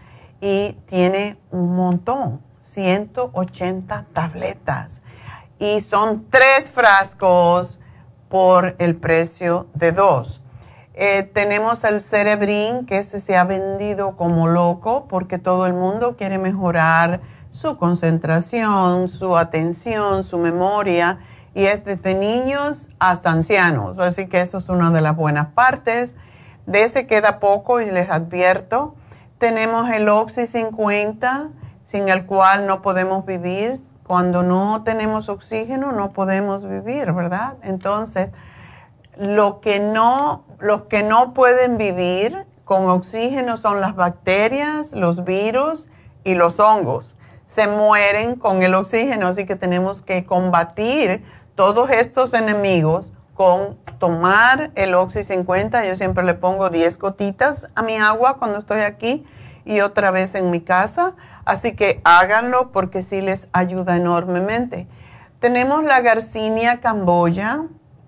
y 0.42 0.76
tiene 0.86 1.38
un 1.50 1.74
montón, 1.74 2.42
180 2.70 4.06
tabletas 4.12 5.02
y 5.58 5.80
son 5.80 6.26
tres 6.30 6.70
frascos 6.70 7.78
por 8.28 8.76
el 8.78 8.96
precio 8.96 9.66
de 9.74 9.92
dos. 9.92 10.40
Eh, 10.94 11.22
tenemos 11.22 11.84
el 11.84 12.00
Cerebrin, 12.00 12.86
que 12.86 12.98
ese 12.98 13.20
se 13.20 13.36
ha 13.36 13.44
vendido 13.44 14.16
como 14.16 14.48
loco 14.48 15.06
porque 15.08 15.38
todo 15.38 15.66
el 15.66 15.74
mundo 15.74 16.16
quiere 16.16 16.38
mejorar 16.38 17.20
su 17.50 17.76
concentración, 17.76 19.08
su 19.08 19.36
atención, 19.36 20.24
su 20.24 20.38
memoria, 20.38 21.18
y 21.54 21.64
es 21.64 21.84
desde 21.84 22.14
niños 22.14 22.88
hasta 22.98 23.30
ancianos. 23.30 23.98
Así 23.98 24.26
que 24.26 24.40
eso 24.40 24.58
es 24.58 24.68
una 24.68 24.90
de 24.90 25.00
las 25.00 25.16
buenas 25.16 25.48
partes. 25.48 26.16
De 26.66 26.84
ese 26.84 27.06
queda 27.06 27.40
poco 27.40 27.80
y 27.80 27.90
les 27.90 28.08
advierto. 28.08 28.94
Tenemos 29.38 29.90
el 29.90 30.08
Oxy 30.08 30.46
50, 30.46 31.50
sin 31.90 32.08
el 32.08 32.24
cual 32.24 32.68
no 32.68 32.82
podemos 32.82 33.26
vivir 33.26 33.80
cuando 34.06 34.44
no 34.44 34.82
tenemos 34.84 35.28
oxígeno 35.28 35.90
no 35.90 36.12
podemos 36.12 36.62
vivir, 36.62 37.12
¿verdad? 37.12 37.54
Entonces, 37.62 38.28
lo 39.16 39.60
que 39.60 39.80
no, 39.80 40.44
los 40.60 40.82
que 40.82 41.02
no 41.02 41.34
pueden 41.34 41.78
vivir 41.78 42.46
con 42.64 42.88
oxígeno 42.88 43.56
son 43.56 43.80
las 43.80 43.96
bacterias, 43.96 44.92
los 44.92 45.24
virus 45.24 45.88
y 46.22 46.36
los 46.36 46.60
hongos. 46.60 47.16
Se 47.46 47.66
mueren 47.66 48.36
con 48.36 48.62
el 48.62 48.76
oxígeno, 48.76 49.26
así 49.26 49.44
que 49.44 49.56
tenemos 49.56 50.00
que 50.00 50.24
combatir 50.24 51.24
todos 51.56 51.90
estos 51.90 52.34
enemigos 52.34 53.12
con 53.34 53.76
tomar 53.98 54.70
el 54.76 54.94
Oxy 54.94 55.24
50. 55.24 55.86
Yo 55.86 55.96
siempre 55.96 56.22
le 56.22 56.34
pongo 56.34 56.70
10 56.70 56.98
gotitas 56.98 57.66
a 57.74 57.82
mi 57.82 57.96
agua 57.96 58.36
cuando 58.38 58.58
estoy 58.58 58.82
aquí 58.82 59.26
y 59.64 59.80
otra 59.80 60.10
vez 60.10 60.34
en 60.36 60.50
mi 60.50 60.60
casa. 60.60 61.14
Así 61.44 61.72
que 61.72 62.00
háganlo 62.04 62.72
porque 62.72 63.02
sí 63.02 63.20
les 63.20 63.48
ayuda 63.52 63.96
enormemente. 63.96 64.86
Tenemos 65.38 65.84
la 65.84 66.00
Garcinia 66.00 66.80
camboya, 66.80 67.64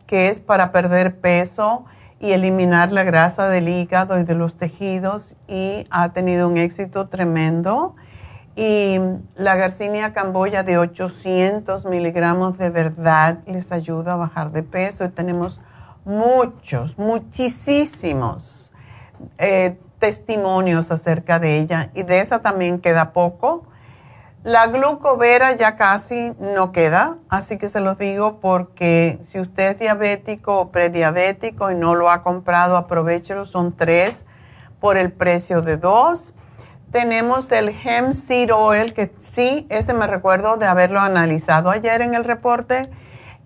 que 0.07 0.29
es 0.29 0.39
para 0.39 0.73
perder 0.73 1.21
peso 1.21 1.85
y 2.21 2.33
eliminar 2.33 2.93
la 2.93 3.03
grasa 3.03 3.49
del 3.49 3.69
hígado 3.69 4.19
y 4.19 4.25
de 4.25 4.35
los 4.35 4.57
tejidos 4.57 5.35
y 5.49 5.87
ha 5.91 6.13
tenido 6.13 6.49
un 6.49 6.57
éxito 6.57 7.09
tremendo. 7.09 7.97
Y 8.55 8.99
la 9.35 9.57
Garcinia 9.57 10.13
camboya 10.13 10.63
de 10.63 10.77
800 10.77 11.87
miligramos 11.87 12.59
de 12.59 12.69
verdad 12.69 13.39
les 13.47 13.73
ayuda 13.73 14.13
a 14.13 14.17
bajar 14.17 14.53
de 14.53 14.63
peso 14.63 15.05
y 15.05 15.09
tenemos 15.09 15.61
muchos, 16.05 16.99
muchísimos 16.99 18.63
eh, 19.39 19.79
testimonios 20.03 20.91
acerca 20.91 21.39
de 21.39 21.61
ella 21.61 21.91
y 21.95 22.03
de 22.03 22.19
esa 22.19 22.41
también 22.41 22.81
queda 22.81 23.13
poco. 23.13 23.69
La 24.43 24.67
glucovera 24.67 25.53
ya 25.53 25.77
casi 25.77 26.35
no 26.41 26.73
queda, 26.73 27.19
así 27.29 27.57
que 27.57 27.69
se 27.69 27.79
los 27.79 27.99
digo 27.99 28.41
porque 28.41 29.21
si 29.23 29.39
usted 29.39 29.71
es 29.71 29.79
diabético 29.79 30.59
o 30.59 30.73
prediabético 30.73 31.71
y 31.71 31.77
no 31.77 31.95
lo 31.95 32.11
ha 32.11 32.25
comprado, 32.25 32.77
aprovechelo, 32.77 33.45
son 33.45 33.77
tres 33.77 34.25
por 34.81 34.97
el 34.97 35.13
precio 35.13 35.63
de 35.63 35.77
dos. 35.77 36.33
Tenemos 36.91 37.53
el 37.53 37.69
Hemp 37.69 38.13
Seed 38.13 38.53
Oil, 38.53 38.95
que 38.95 39.15
sí, 39.21 39.69
ese 39.71 39.95
me 39.95 40.09
recuerdo 40.09 40.57
de 40.57 40.67
haberlo 40.67 40.99
analizado 40.99 41.71
ayer 41.71 42.03
en 42.03 42.15
el 42.15 42.25
reporte 42.25 42.91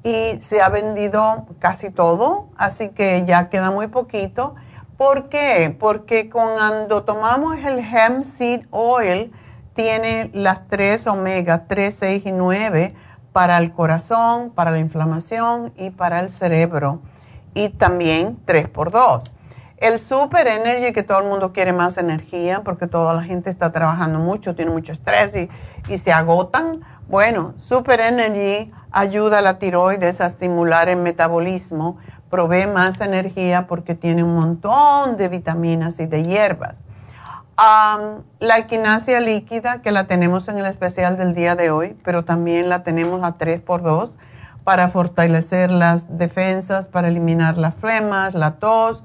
y 0.02 0.40
se 0.40 0.62
ha 0.62 0.70
vendido 0.70 1.44
casi 1.58 1.90
todo, 1.90 2.48
así 2.56 2.88
que 2.88 3.24
ya 3.26 3.50
queda 3.50 3.70
muy 3.70 3.88
poquito. 3.88 4.54
¿Por 4.96 5.28
qué? 5.28 5.76
Porque 5.78 6.30
cuando 6.30 7.04
tomamos 7.04 7.56
el 7.58 7.80
hemp 7.80 8.24
seed 8.24 8.66
oil, 8.70 9.30
tiene 9.74 10.30
las 10.32 10.68
tres 10.68 11.06
omega 11.06 11.66
3, 11.68 11.94
6 11.94 12.22
y 12.24 12.32
9 12.32 12.94
para 13.32 13.58
el 13.58 13.72
corazón, 13.72 14.50
para 14.50 14.70
la 14.70 14.78
inflamación 14.78 15.74
y 15.76 15.90
para 15.90 16.20
el 16.20 16.30
cerebro. 16.30 17.00
Y 17.52 17.68
también 17.68 18.38
3 18.46 18.68
por 18.68 18.90
2. 18.90 19.30
El 19.76 19.98
Super 19.98 20.46
Energy, 20.46 20.94
que 20.94 21.02
todo 21.02 21.18
el 21.18 21.28
mundo 21.28 21.52
quiere 21.52 21.74
más 21.74 21.98
energía 21.98 22.62
porque 22.64 22.86
toda 22.86 23.12
la 23.12 23.22
gente 23.22 23.50
está 23.50 23.72
trabajando 23.72 24.18
mucho, 24.18 24.54
tiene 24.54 24.70
mucho 24.70 24.92
estrés 24.92 25.36
y, 25.36 25.50
y 25.88 25.98
se 25.98 26.12
agotan, 26.12 26.80
Bueno, 27.08 27.52
Super 27.58 28.00
Energy 28.00 28.72
ayuda 28.90 29.38
a 29.38 29.42
la 29.42 29.58
tiroides 29.58 30.22
a 30.22 30.26
estimular 30.26 30.88
el 30.88 30.96
metabolismo, 30.96 31.98
provee 32.30 32.66
más 32.66 33.00
energía 33.00 33.66
porque 33.66 33.94
tiene 33.94 34.22
un 34.24 34.34
montón 34.34 35.16
de 35.16 35.28
vitaminas 35.28 35.98
y 36.00 36.06
de 36.06 36.24
hierbas. 36.24 36.80
la 38.38 38.58
equinacia 38.58 39.20
líquida, 39.20 39.80
que 39.80 39.90
la 39.90 40.04
tenemos 40.04 40.48
en 40.48 40.58
el 40.58 40.66
especial 40.66 41.16
del 41.16 41.34
día 41.34 41.56
de 41.56 41.70
hoy, 41.70 41.96
pero 42.04 42.24
también 42.24 42.68
la 42.68 42.82
tenemos 42.82 43.24
a 43.24 43.38
3x2 43.38 44.16
para 44.64 44.88
fortalecer 44.88 45.70
las 45.70 46.18
defensas, 46.18 46.86
para 46.86 47.08
eliminar 47.08 47.56
las 47.56 47.74
flemas, 47.76 48.34
la 48.34 48.56
tos, 48.56 49.04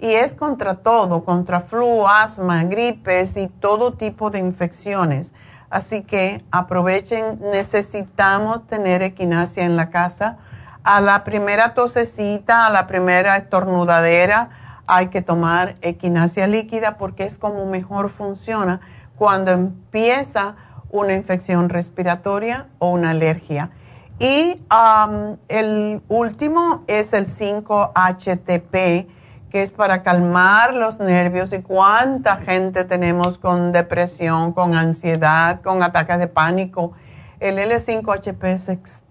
y 0.00 0.12
es 0.12 0.34
contra 0.34 0.76
todo, 0.76 1.24
contra 1.24 1.60
flu, 1.60 2.06
asma, 2.06 2.64
gripes 2.64 3.36
y 3.36 3.48
todo 3.48 3.92
tipo 3.92 4.30
de 4.30 4.38
infecciones. 4.38 5.32
Así 5.68 6.02
que 6.02 6.44
aprovechen, 6.50 7.38
necesitamos 7.52 8.66
tener 8.66 9.02
equinacia 9.02 9.64
en 9.64 9.76
la 9.76 9.90
casa. 9.90 10.38
A 10.82 11.00
la 11.00 11.24
primera 11.24 11.74
tosecita, 11.74 12.66
a 12.66 12.70
la 12.70 12.86
primera 12.86 13.36
estornudadera, 13.36 14.50
hay 14.86 15.08
que 15.08 15.22
tomar 15.22 15.76
equinacia 15.82 16.46
líquida 16.46 16.96
porque 16.96 17.24
es 17.24 17.38
como 17.38 17.66
mejor 17.66 18.08
funciona 18.08 18.80
cuando 19.16 19.52
empieza 19.52 20.56
una 20.90 21.14
infección 21.14 21.68
respiratoria 21.68 22.66
o 22.78 22.90
una 22.90 23.10
alergia. 23.10 23.70
Y 24.18 24.60
el 25.48 26.02
último 26.08 26.84
es 26.86 27.12
el 27.12 27.26
5-HTP 27.26 29.06
que 29.50 29.62
es 29.62 29.70
para 29.72 30.02
calmar 30.02 30.74
los 30.74 30.98
nervios 30.98 31.52
y 31.52 31.60
cuánta 31.60 32.36
gente 32.36 32.84
tenemos 32.84 33.36
con 33.36 33.72
depresión, 33.72 34.52
con 34.52 34.74
ansiedad, 34.74 35.60
con 35.60 35.82
ataques 35.82 36.18
de 36.20 36.28
pánico. 36.28 36.92
El 37.40 37.58
L5HP 37.58 38.44
es 38.44 38.68
extraordinario, 38.68 39.09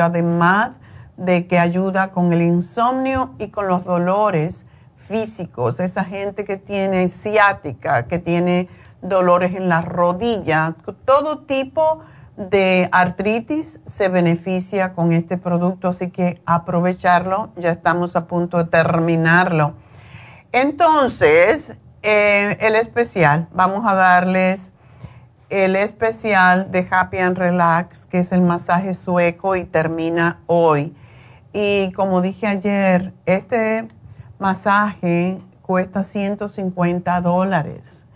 además 0.00 0.72
de 1.16 1.46
que 1.46 1.58
ayuda 1.58 2.12
con 2.12 2.32
el 2.32 2.42
insomnio 2.42 3.34
y 3.38 3.48
con 3.48 3.68
los 3.68 3.84
dolores 3.84 4.64
físicos. 5.08 5.80
Esa 5.80 6.04
gente 6.04 6.44
que 6.44 6.56
tiene 6.56 7.08
ciática, 7.08 8.06
que 8.06 8.18
tiene 8.18 8.68
dolores 9.02 9.54
en 9.54 9.68
las 9.68 9.84
rodillas, 9.84 10.74
todo 11.04 11.40
tipo 11.40 12.00
de 12.36 12.88
artritis 12.92 13.80
se 13.86 14.08
beneficia 14.08 14.94
con 14.94 15.12
este 15.12 15.36
producto, 15.36 15.88
así 15.88 16.10
que 16.10 16.40
aprovecharlo, 16.46 17.50
ya 17.56 17.72
estamos 17.72 18.16
a 18.16 18.26
punto 18.26 18.58
de 18.58 18.64
terminarlo. 18.64 19.74
Entonces, 20.50 21.76
eh, 22.02 22.56
el 22.60 22.74
especial, 22.74 23.48
vamos 23.52 23.84
a 23.86 23.94
darles 23.94 24.72
el 25.52 25.76
especial 25.76 26.70
de 26.72 26.88
Happy 26.90 27.18
and 27.18 27.36
Relax, 27.36 28.06
que 28.06 28.20
es 28.20 28.32
el 28.32 28.40
masaje 28.40 28.94
sueco 28.94 29.54
y 29.54 29.64
termina 29.64 30.40
hoy. 30.46 30.96
Y 31.52 31.92
como 31.92 32.22
dije 32.22 32.46
ayer, 32.46 33.12
este 33.26 33.86
masaje 34.38 35.42
cuesta 35.60 36.04
150 36.04 37.20
dólares. 37.20 38.06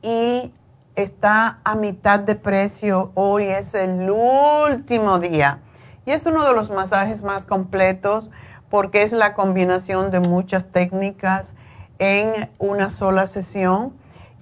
Y 0.00 0.54
está 0.96 1.58
a 1.64 1.74
mitad 1.74 2.18
de 2.18 2.34
precio. 2.34 3.12
Hoy 3.14 3.44
es 3.44 3.74
el 3.74 4.10
último 4.10 5.18
día. 5.18 5.58
Y 6.06 6.12
es 6.12 6.24
uno 6.24 6.46
de 6.46 6.54
los 6.54 6.70
masajes 6.70 7.20
más 7.20 7.44
completos 7.44 8.30
porque 8.70 9.02
es 9.02 9.12
la 9.12 9.34
combinación 9.34 10.10
de 10.10 10.20
muchas 10.20 10.64
técnicas 10.64 11.54
en 11.98 12.48
una 12.58 12.88
sola 12.88 13.26
sesión 13.26 13.92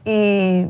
y 0.05 0.69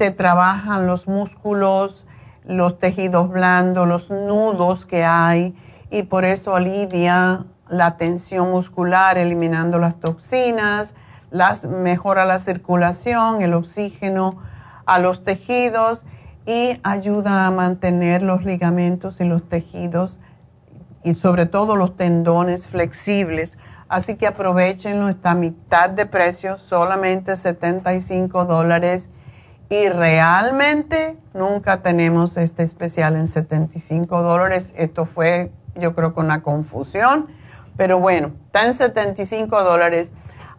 se 0.00 0.10
trabajan 0.10 0.86
los 0.86 1.08
músculos, 1.08 2.06
los 2.46 2.78
tejidos 2.78 3.28
blandos, 3.28 3.86
los 3.86 4.08
nudos 4.08 4.86
que 4.86 5.04
hay 5.04 5.54
y 5.90 6.04
por 6.04 6.24
eso 6.24 6.56
alivia 6.56 7.44
la 7.68 7.98
tensión 7.98 8.50
muscular 8.50 9.18
eliminando 9.18 9.78
las 9.78 10.00
toxinas, 10.00 10.94
las, 11.30 11.66
mejora 11.66 12.24
la 12.24 12.38
circulación, 12.38 13.42
el 13.42 13.52
oxígeno 13.52 14.38
a 14.86 15.00
los 15.00 15.22
tejidos 15.22 16.06
y 16.46 16.80
ayuda 16.82 17.46
a 17.46 17.50
mantener 17.50 18.22
los 18.22 18.42
ligamentos 18.46 19.20
y 19.20 19.24
los 19.24 19.46
tejidos 19.50 20.18
y 21.04 21.14
sobre 21.14 21.44
todo 21.44 21.76
los 21.76 21.98
tendones 21.98 22.66
flexibles. 22.66 23.58
Así 23.90 24.14
que 24.14 24.26
aprovechenlo, 24.26 25.10
está 25.10 25.34
mitad 25.34 25.90
de 25.90 26.06
precio, 26.06 26.56
solamente 26.56 27.36
75 27.36 28.46
dólares. 28.46 29.10
Y 29.70 29.88
realmente 29.88 31.16
nunca 31.32 31.80
tenemos 31.80 32.36
este 32.36 32.62
especial 32.62 33.16
en 33.16 33.28
75 33.28 34.20
dólares. 34.20 34.74
Esto 34.76 35.06
fue, 35.06 35.50
yo 35.74 35.94
creo, 35.94 36.12
con 36.12 36.26
una 36.26 36.42
confusión. 36.42 37.28
Pero 37.78 37.98
bueno, 37.98 38.32
está 38.46 38.66
en 38.66 38.74
75 38.74 39.64
dólares 39.64 40.12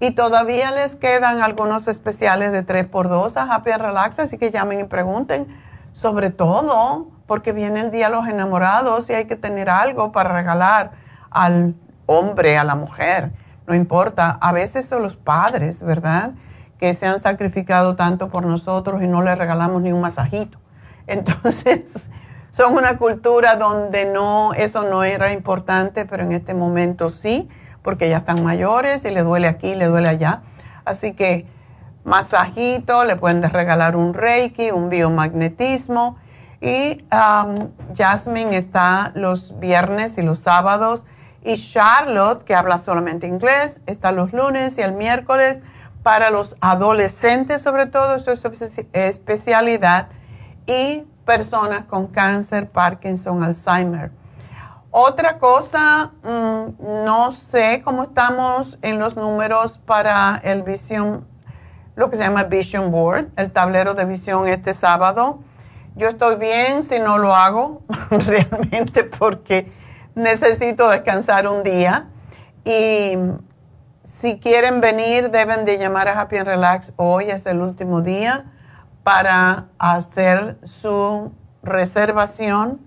y 0.00 0.12
todavía 0.12 0.72
les 0.72 0.96
quedan 0.96 1.42
algunos 1.42 1.86
especiales 1.86 2.52
de 2.52 2.66
3x2 2.66 3.36
a 3.36 3.54
Happy 3.54 3.72
Relax, 3.72 4.20
así 4.20 4.38
que 4.38 4.50
llamen 4.50 4.80
y 4.80 4.84
pregunten. 4.84 5.46
Sobre 5.92 6.30
todo 6.30 7.08
porque 7.26 7.52
viene 7.52 7.80
el 7.80 7.90
Día 7.90 8.08
de 8.08 8.16
los 8.16 8.26
Enamorados 8.26 9.10
y 9.10 9.12
hay 9.12 9.26
que 9.26 9.36
tener 9.36 9.68
algo 9.68 10.12
para 10.12 10.32
regalar 10.32 10.92
al 11.28 11.74
hombre, 12.06 12.56
a 12.56 12.64
la 12.64 12.74
mujer. 12.74 13.32
No 13.66 13.74
importa, 13.74 14.38
a 14.40 14.52
veces 14.52 14.86
son 14.86 15.02
los 15.02 15.14
padres, 15.14 15.82
¿verdad? 15.82 16.30
Que 16.78 16.94
se 16.94 17.04
han 17.04 17.20
sacrificado 17.20 17.96
tanto 17.96 18.30
por 18.30 18.46
nosotros 18.46 19.02
y 19.02 19.06
no 19.06 19.20
les 19.20 19.36
regalamos 19.36 19.82
ni 19.82 19.92
un 19.92 20.00
masajito. 20.00 20.58
Entonces, 21.06 22.08
son 22.56 22.74
una 22.74 22.96
cultura 22.96 23.56
donde 23.56 24.06
no, 24.06 24.54
eso 24.54 24.82
no 24.88 25.04
era 25.04 25.32
importante, 25.32 26.06
pero 26.06 26.22
en 26.22 26.32
este 26.32 26.54
momento 26.54 27.10
sí 27.10 27.48
porque 27.82 28.08
ya 28.08 28.16
están 28.16 28.42
mayores 28.42 29.04
y 29.04 29.10
le 29.10 29.22
duele 29.22 29.46
aquí, 29.46 29.76
le 29.76 29.84
duele 29.86 30.08
allá. 30.08 30.42
Así 30.84 31.12
que 31.12 31.46
masajito, 32.02 33.04
le 33.04 33.14
pueden 33.14 33.42
regalar 33.42 33.94
un 33.94 34.14
reiki, 34.14 34.70
un 34.70 34.88
biomagnetismo. 34.88 36.16
Y 36.60 37.04
um, 37.12 37.68
Jasmine 37.96 38.56
está 38.56 39.12
los 39.14 39.60
viernes 39.60 40.16
y 40.18 40.22
los 40.22 40.40
sábados. 40.40 41.04
Y 41.44 41.58
Charlotte, 41.58 42.42
que 42.42 42.56
habla 42.56 42.78
solamente 42.78 43.28
inglés, 43.28 43.80
está 43.86 44.10
los 44.10 44.32
lunes 44.32 44.78
y 44.78 44.80
el 44.80 44.94
miércoles 44.94 45.60
para 46.02 46.30
los 46.30 46.56
adolescentes, 46.60 47.62
sobre 47.62 47.86
todo, 47.86 48.16
eso 48.16 48.32
es 48.32 48.40
su 48.40 48.50
especialidad. 48.94 50.08
Y 50.66 51.04
personas 51.26 51.84
con 51.84 52.06
cáncer, 52.06 52.70
Parkinson, 52.70 53.42
Alzheimer. 53.42 54.10
Otra 54.90 55.38
cosa, 55.38 56.12
mm, 56.22 57.04
no 57.04 57.32
sé 57.32 57.82
cómo 57.84 58.04
estamos 58.04 58.78
en 58.80 58.98
los 58.98 59.16
números 59.16 59.76
para 59.76 60.40
el 60.42 60.62
Vision, 60.62 61.26
lo 61.96 62.08
que 62.08 62.16
se 62.16 62.22
llama 62.22 62.44
Vision 62.44 62.90
Board, 62.90 63.26
el 63.36 63.52
tablero 63.52 63.92
de 63.92 64.06
visión 64.06 64.48
este 64.48 64.72
sábado. 64.72 65.40
Yo 65.96 66.08
estoy 66.08 66.36
bien 66.36 66.82
si 66.82 66.98
no 66.98 67.18
lo 67.18 67.34
hago, 67.34 67.82
realmente 68.10 69.04
porque 69.04 69.70
necesito 70.14 70.88
descansar 70.88 71.48
un 71.48 71.62
día. 71.62 72.06
Y 72.64 73.18
si 74.04 74.38
quieren 74.38 74.80
venir, 74.80 75.30
deben 75.30 75.64
de 75.64 75.76
llamar 75.76 76.08
a 76.08 76.18
Happy 76.18 76.36
and 76.36 76.46
Relax. 76.46 76.92
Hoy 76.96 77.30
es 77.30 77.44
el 77.46 77.60
último 77.60 78.00
día 78.00 78.46
para 79.06 79.68
hacer 79.78 80.58
su 80.64 81.30
reservación 81.62 82.80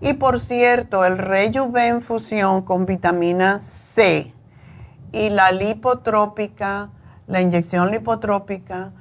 Y 0.00 0.14
por 0.14 0.40
cierto, 0.40 1.04
el 1.04 1.18
Rejuven 1.18 2.00
Fusión 2.00 2.62
con 2.62 2.86
vitamina 2.86 3.60
C 3.60 4.32
y 5.12 5.28
la 5.28 5.52
lipotrópica, 5.52 6.90
la 7.26 7.40
inyección 7.42 7.90
lipotrópica, 7.90 8.92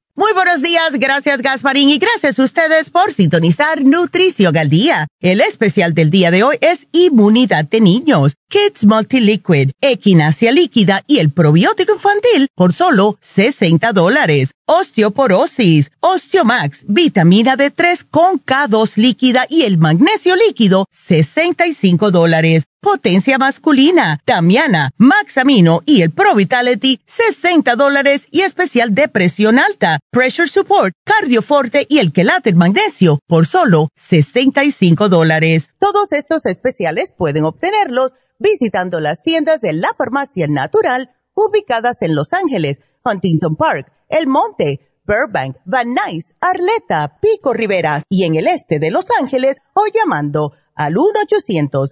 Muy 0.13 0.33
buenos 0.33 0.61
días, 0.61 0.91
gracias 0.99 1.41
Gasparín 1.41 1.89
y 1.89 1.97
gracias 1.97 2.37
a 2.37 2.43
ustedes 2.43 2.89
por 2.89 3.13
sintonizar 3.13 3.85
Nutrición 3.85 4.57
al 4.57 4.69
Día. 4.69 5.07
El 5.21 5.39
especial 5.39 5.93
del 5.93 6.09
día 6.09 6.31
de 6.31 6.43
hoy 6.43 6.57
es 6.59 6.87
Inmunidad 6.91 7.63
de 7.63 7.79
Niños, 7.79 8.33
Kids 8.49 8.83
Multiliquid, 8.83 9.71
Equinacia 9.79 10.51
Líquida 10.51 11.01
y 11.07 11.19
el 11.19 11.31
probiótico 11.31 11.93
infantil 11.93 12.49
por 12.55 12.73
solo 12.73 13.17
60 13.21 13.93
dólares. 13.93 14.51
Osteoporosis, 14.65 15.91
Osteomax, 16.01 16.85
vitamina 16.87 17.55
D3 17.55 18.05
con 18.09 18.39
K2 18.43 18.97
líquida 18.97 19.45
y 19.49 19.61
el 19.63 19.77
magnesio 19.77 20.35
líquido, 20.35 20.87
65 20.91 22.11
dólares 22.11 22.65
potencia 22.81 23.37
masculina, 23.37 24.19
Damiana, 24.25 24.89
Maxamino 24.97 25.81
y 25.85 26.01
el 26.01 26.11
Pro 26.11 26.35
Vitality, 26.35 26.99
60 27.05 27.75
dólares 27.75 28.27
y 28.31 28.41
especial 28.41 28.93
de 28.95 29.07
presión 29.07 29.59
alta, 29.59 29.99
Pressure 30.11 30.47
Support, 30.47 30.93
Cardioforte 31.05 31.85
y 31.87 31.99
el 31.99 32.11
Quelate 32.11 32.53
Magnesio 32.53 33.19
por 33.27 33.45
solo 33.45 33.89
65 33.95 35.07
dólares. 35.09 35.73
Todos 35.79 36.11
estos 36.11 36.45
especiales 36.45 37.13
pueden 37.15 37.45
obtenerlos 37.45 38.13
visitando 38.39 38.99
las 38.99 39.21
tiendas 39.21 39.61
de 39.61 39.73
la 39.73 39.89
Farmacia 39.95 40.47
Natural 40.47 41.11
ubicadas 41.35 42.01
en 42.01 42.15
Los 42.15 42.33
Ángeles, 42.33 42.79
Huntington 43.05 43.55
Park, 43.55 43.91
El 44.09 44.27
Monte, 44.27 44.91
Burbank, 45.05 45.57
Van 45.65 45.93
Nuys, 45.93 46.33
Arleta, 46.39 47.19
Pico 47.21 47.53
Rivera 47.53 48.03
y 48.09 48.23
en 48.25 48.35
el 48.35 48.47
este 48.47 48.79
de 48.79 48.91
Los 48.91 49.05
Ángeles 49.19 49.57
o 49.73 49.83
llamando 49.93 50.53
al 50.75 50.97
1 50.97 51.21
800 51.23 51.91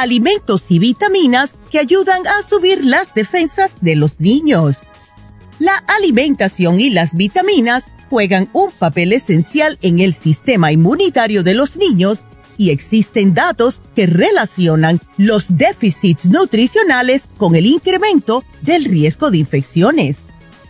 Alimentos 0.00 0.64
y 0.68 0.78
vitaminas 0.78 1.56
que 1.70 1.78
ayudan 1.78 2.26
a 2.26 2.42
subir 2.46 2.84
las 2.84 3.14
defensas 3.14 3.72
de 3.80 3.96
los 3.96 4.18
niños. 4.18 4.76
La 5.58 5.76
alimentación 5.76 6.80
y 6.80 6.90
las 6.90 7.14
vitaminas 7.14 7.84
juegan 8.08 8.48
un 8.52 8.70
papel 8.70 9.12
esencial 9.12 9.78
en 9.82 10.00
el 10.00 10.14
sistema 10.14 10.72
inmunitario 10.72 11.42
de 11.42 11.54
los 11.54 11.76
niños 11.76 12.20
y 12.56 12.70
existen 12.70 13.32
datos 13.32 13.80
que 13.94 14.06
relacionan 14.06 15.00
los 15.16 15.56
déficits 15.56 16.24
nutricionales 16.26 17.28
con 17.36 17.54
el 17.54 17.66
incremento 17.66 18.44
del 18.62 18.84
riesgo 18.84 19.30
de 19.30 19.38
infecciones. 19.38 20.16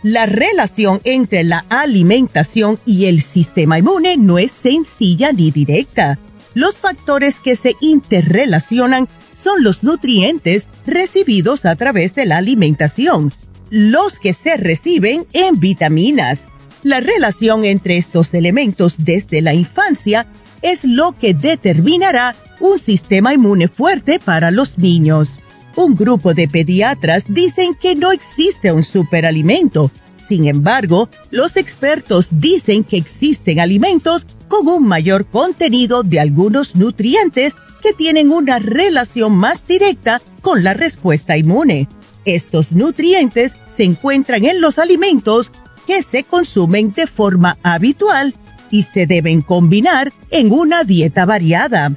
La 0.03 0.25
relación 0.25 1.01
entre 1.03 1.43
la 1.43 1.65
alimentación 1.69 2.79
y 2.85 3.05
el 3.05 3.21
sistema 3.21 3.77
inmune 3.77 4.17
no 4.17 4.39
es 4.39 4.51
sencilla 4.51 5.31
ni 5.31 5.51
directa. 5.51 6.17
Los 6.53 6.75
factores 6.75 7.39
que 7.39 7.55
se 7.55 7.75
interrelacionan 7.81 9.07
son 9.43 9.63
los 9.63 9.83
nutrientes 9.83 10.67
recibidos 10.85 11.65
a 11.65 11.75
través 11.75 12.15
de 12.15 12.25
la 12.25 12.37
alimentación, 12.37 13.33
los 13.69 14.19
que 14.19 14.33
se 14.33 14.57
reciben 14.57 15.25
en 15.33 15.59
vitaminas. 15.59 16.41
La 16.83 16.99
relación 16.99 17.63
entre 17.63 17.97
estos 17.97 18.33
elementos 18.33 18.95
desde 18.97 19.41
la 19.41 19.53
infancia 19.53 20.27
es 20.61 20.83
lo 20.83 21.13
que 21.13 21.33
determinará 21.33 22.35
un 22.59 22.79
sistema 22.79 23.33
inmune 23.33 23.67
fuerte 23.67 24.19
para 24.19 24.51
los 24.51 24.77
niños. 24.77 25.29
Un 25.75 25.95
grupo 25.95 26.33
de 26.33 26.47
pediatras 26.47 27.23
dicen 27.27 27.75
que 27.75 27.95
no 27.95 28.11
existe 28.11 28.71
un 28.71 28.83
superalimento. 28.83 29.91
Sin 30.27 30.47
embargo, 30.47 31.09
los 31.29 31.55
expertos 31.57 32.27
dicen 32.31 32.83
que 32.83 32.97
existen 32.97 33.59
alimentos 33.59 34.25
con 34.47 34.67
un 34.67 34.85
mayor 34.85 35.25
contenido 35.25 36.03
de 36.03 36.19
algunos 36.19 36.75
nutrientes 36.75 37.53
que 37.81 37.93
tienen 37.93 38.31
una 38.31 38.59
relación 38.59 39.35
más 39.35 39.65
directa 39.67 40.21
con 40.41 40.63
la 40.63 40.73
respuesta 40.73 41.37
inmune. 41.37 41.87
Estos 42.25 42.71
nutrientes 42.71 43.53
se 43.75 43.83
encuentran 43.83 44.45
en 44.45 44.61
los 44.61 44.79
alimentos 44.79 45.51
que 45.87 46.03
se 46.03 46.23
consumen 46.23 46.93
de 46.93 47.07
forma 47.07 47.57
habitual 47.63 48.35
y 48.69 48.83
se 48.83 49.07
deben 49.07 49.41
combinar 49.41 50.13
en 50.29 50.51
una 50.51 50.83
dieta 50.83 51.25
variada. 51.25 51.91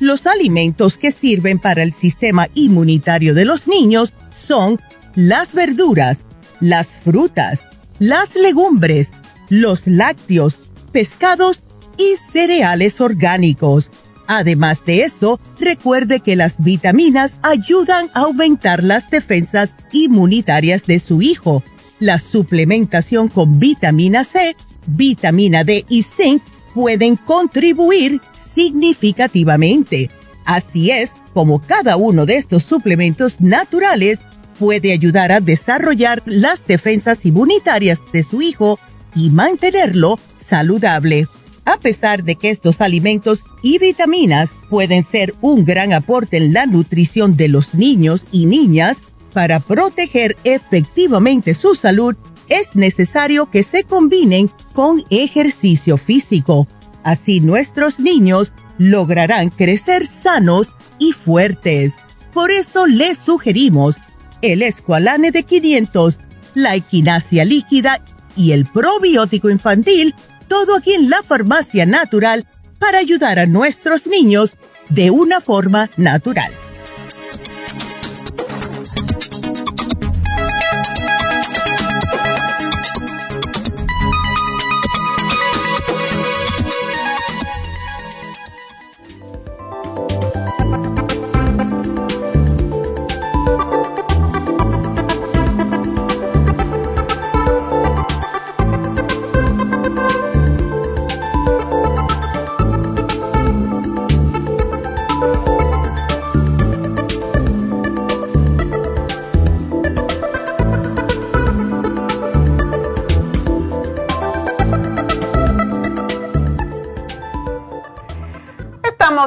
Los 0.00 0.26
alimentos 0.26 0.96
que 0.96 1.12
sirven 1.12 1.58
para 1.58 1.82
el 1.82 1.92
sistema 1.92 2.48
inmunitario 2.54 3.34
de 3.34 3.44
los 3.44 3.68
niños 3.68 4.12
son 4.36 4.80
las 5.14 5.54
verduras, 5.54 6.24
las 6.60 6.88
frutas, 6.88 7.60
las 7.98 8.34
legumbres, 8.34 9.12
los 9.48 9.86
lácteos, 9.86 10.56
pescados 10.92 11.62
y 11.96 12.16
cereales 12.32 13.00
orgánicos. 13.00 13.90
Además 14.26 14.82
de 14.84 15.02
eso, 15.02 15.38
recuerde 15.58 16.20
que 16.20 16.36
las 16.36 16.62
vitaminas 16.62 17.36
ayudan 17.42 18.08
a 18.14 18.20
aumentar 18.20 18.82
las 18.82 19.10
defensas 19.10 19.74
inmunitarias 19.92 20.84
de 20.86 20.98
su 21.00 21.22
hijo. 21.22 21.62
La 22.00 22.18
suplementación 22.18 23.28
con 23.28 23.58
vitamina 23.58 24.24
C 24.24 24.56
vitamina 24.86 25.64
D 25.64 25.84
y 25.88 26.02
zinc 26.02 26.42
pueden 26.74 27.16
contribuir 27.16 28.20
significativamente. 28.42 30.10
Así 30.44 30.90
es 30.90 31.12
como 31.32 31.60
cada 31.60 31.96
uno 31.96 32.26
de 32.26 32.36
estos 32.36 32.64
suplementos 32.64 33.40
naturales 33.40 34.20
puede 34.58 34.92
ayudar 34.92 35.32
a 35.32 35.40
desarrollar 35.40 36.22
las 36.26 36.64
defensas 36.64 37.24
inmunitarias 37.24 38.00
de 38.12 38.22
su 38.22 38.42
hijo 38.42 38.78
y 39.14 39.30
mantenerlo 39.30 40.18
saludable. 40.38 41.26
A 41.64 41.78
pesar 41.78 42.24
de 42.24 42.36
que 42.36 42.50
estos 42.50 42.80
alimentos 42.80 43.42
y 43.62 43.78
vitaminas 43.78 44.50
pueden 44.68 45.04
ser 45.04 45.34
un 45.40 45.64
gran 45.64 45.92
aporte 45.92 46.36
en 46.36 46.52
la 46.52 46.66
nutrición 46.66 47.36
de 47.36 47.48
los 47.48 47.74
niños 47.74 48.24
y 48.32 48.46
niñas 48.46 49.00
para 49.32 49.60
proteger 49.60 50.36
efectivamente 50.44 51.54
su 51.54 51.74
salud, 51.74 52.16
es 52.48 52.76
necesario 52.76 53.50
que 53.50 53.62
se 53.62 53.84
combinen 53.84 54.50
con 54.74 55.04
ejercicio 55.10 55.96
físico. 55.96 56.68
Así 57.02 57.40
nuestros 57.40 57.98
niños 57.98 58.52
lograrán 58.78 59.50
crecer 59.50 60.06
sanos 60.06 60.76
y 60.98 61.12
fuertes. 61.12 61.94
Por 62.32 62.50
eso 62.50 62.86
les 62.86 63.18
sugerimos 63.18 63.96
el 64.42 64.62
Esqualane 64.62 65.30
de 65.30 65.44
500, 65.44 66.18
la 66.54 66.74
equinacia 66.74 67.44
líquida 67.44 68.04
y 68.36 68.52
el 68.52 68.66
probiótico 68.66 69.48
infantil, 69.48 70.14
todo 70.48 70.76
aquí 70.76 70.92
en 70.94 71.10
la 71.10 71.22
farmacia 71.22 71.86
natural 71.86 72.46
para 72.78 72.98
ayudar 72.98 73.38
a 73.38 73.46
nuestros 73.46 74.06
niños 74.06 74.56
de 74.88 75.10
una 75.10 75.40
forma 75.40 75.90
natural. 75.96 76.52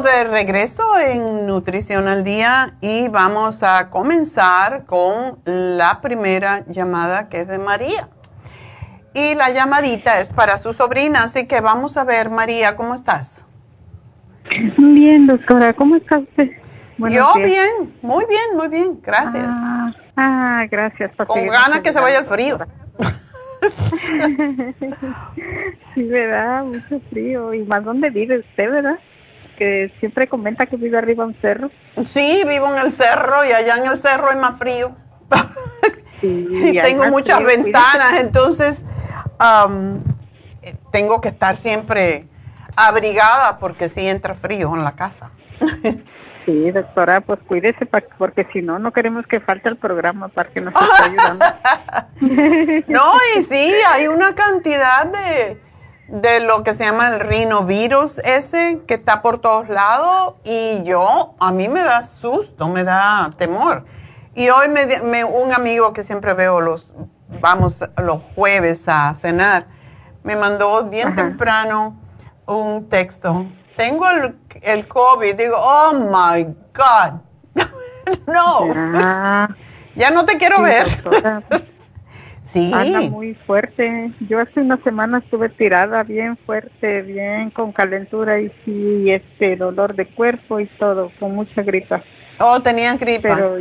De 0.01 0.25
regreso 0.25 0.83
en 0.99 1.47
Nutrición 1.47 2.07
al 2.07 2.23
Día 2.23 2.75
y 2.81 3.07
vamos 3.07 3.63
a 3.63 3.89
comenzar 3.89 4.85
con 4.85 5.39
la 5.45 6.01
primera 6.01 6.63
llamada 6.67 7.29
que 7.29 7.41
es 7.41 7.47
de 7.47 7.57
María. 7.57 8.09
Y 9.15 9.33
la 9.33 9.49
llamadita 9.49 10.19
es 10.19 10.31
para 10.31 10.59
su 10.59 10.73
sobrina, 10.73 11.23
así 11.23 11.47
que 11.47 11.61
vamos 11.61 11.97
a 11.97 12.03
ver, 12.03 12.29
María, 12.29 12.75
¿cómo 12.75 12.93
estás? 12.93 13.43
Bien, 14.77 15.25
doctora, 15.25 15.73
¿cómo 15.73 15.95
está 15.95 16.19
usted? 16.19 16.51
Yo 16.97 17.33
bien, 17.35 17.93
muy 18.01 18.25
bien, 18.25 18.55
muy 18.55 18.67
bien, 18.67 18.99
gracias. 19.01 19.47
Ah, 19.49 19.91
ah 20.15 20.65
gracias. 20.69 21.11
Con 21.15 21.47
ganas 21.47 21.79
que 21.79 21.91
se 21.91 21.99
vaya 21.99 22.19
el 22.19 22.25
frío. 22.25 22.59
sí, 25.95 26.03
¿verdad? 26.03 26.63
Mucho 26.65 27.01
frío. 27.09 27.53
¿Y 27.53 27.63
más 27.63 27.83
dónde 27.83 28.09
vive 28.11 28.39
usted, 28.39 28.71
verdad? 28.71 28.99
Que 29.57 29.91
siempre 29.99 30.27
comenta 30.27 30.65
que 30.65 30.77
vive 30.77 30.97
arriba 30.97 31.23
en 31.23 31.31
un 31.31 31.41
cerro. 31.41 31.71
Sí, 32.05 32.43
vivo 32.47 32.73
en 32.73 32.85
el 32.85 32.91
cerro 32.91 33.43
y 33.43 33.51
allá 33.51 33.77
en 33.77 33.91
el 33.91 33.97
cerro 33.97 34.29
hay 34.29 34.37
más 34.37 34.57
frío. 34.57 34.95
y 36.21 36.81
tengo 36.81 37.05
muchas 37.07 37.43
ventanas, 37.43 38.19
entonces 38.19 38.85
tengo 40.91 41.21
que 41.21 41.29
estar 41.29 41.55
siempre 41.55 42.27
abrigada 42.75 43.59
porque 43.59 43.89
si 43.89 44.07
entra 44.07 44.33
frío 44.33 44.73
en 44.75 44.83
la 44.83 44.93
casa. 44.93 45.31
Sí, 46.45 46.71
doctora, 46.71 47.19
pues 47.19 47.39
cuídese 47.45 47.85
porque 48.17 48.47
si 48.53 48.61
no, 48.61 48.79
no 48.79 48.93
queremos 48.93 49.27
que 49.27 49.41
falte 49.41 49.67
el 49.67 49.75
programa 49.75 50.29
para 50.29 50.47
que 50.47 50.61
nos 50.61 50.73
esté 50.73 51.03
ayudando. 51.03 51.45
no, 52.87 53.15
y 53.37 53.43
sí, 53.43 53.73
hay 53.85 54.07
una 54.07 54.33
cantidad 54.33 55.07
de, 55.07 55.61
de 56.07 56.39
lo 56.39 56.63
que 56.63 56.73
se 56.73 56.85
llama 56.85 57.09
el 57.09 57.19
rinovirus 57.19 58.17
ese 58.19 58.81
que 58.87 58.93
está 58.95 59.21
por 59.21 59.39
todos 59.39 59.67
lados 59.69 60.35
y 60.45 60.83
yo, 60.83 61.35
a 61.39 61.51
mí 61.51 61.67
me 61.67 61.81
da 61.81 62.05
susto, 62.05 62.67
me 62.69 62.83
da 62.83 63.29
temor. 63.37 63.85
Y 64.33 64.49
hoy 64.49 64.67
me, 64.69 65.23
un 65.23 65.53
amigo 65.53 65.93
que 65.93 66.03
siempre 66.03 66.33
veo 66.33 66.61
los, 66.61 66.93
vamos 67.41 67.83
los 67.97 68.21
jueves 68.35 68.83
a 68.87 69.13
cenar, 69.15 69.67
me 70.23 70.35
mandó 70.35 70.83
bien 70.85 71.15
temprano 71.15 71.99
un 72.45 72.87
texto. 72.87 73.45
Tengo 73.75 74.09
el, 74.09 74.37
el 74.61 74.87
COVID, 74.87 75.35
digo, 75.35 75.55
oh 75.57 75.93
my 75.93 76.43
God, 76.73 77.21
no, 78.27 79.47
ya 79.95 80.11
no 80.11 80.23
te 80.23 80.37
quiero 80.37 80.61
ver. 80.61 80.87
Sí. 82.57 82.71
Anda 82.73 83.01
muy 83.01 83.35
fuerte. 83.45 84.11
Yo 84.27 84.39
hace 84.39 84.61
una 84.61 84.77
semana 84.83 85.19
estuve 85.19 85.49
tirada 85.49 86.01
bien 86.03 86.37
fuerte, 86.37 87.03
bien 87.03 87.51
con 87.51 87.71
calentura 87.71 88.39
y 88.39 88.51
sí, 88.65 89.11
este 89.11 89.55
dolor 89.55 89.95
de 89.95 90.07
cuerpo 90.07 90.59
y 90.59 90.65
todo, 90.79 91.11
con 91.19 91.35
mucha 91.35 91.61
gripa. 91.61 92.01
Oh, 92.39 92.59
tenían 92.59 92.97
gripa. 92.97 93.35
Pero, 93.35 93.57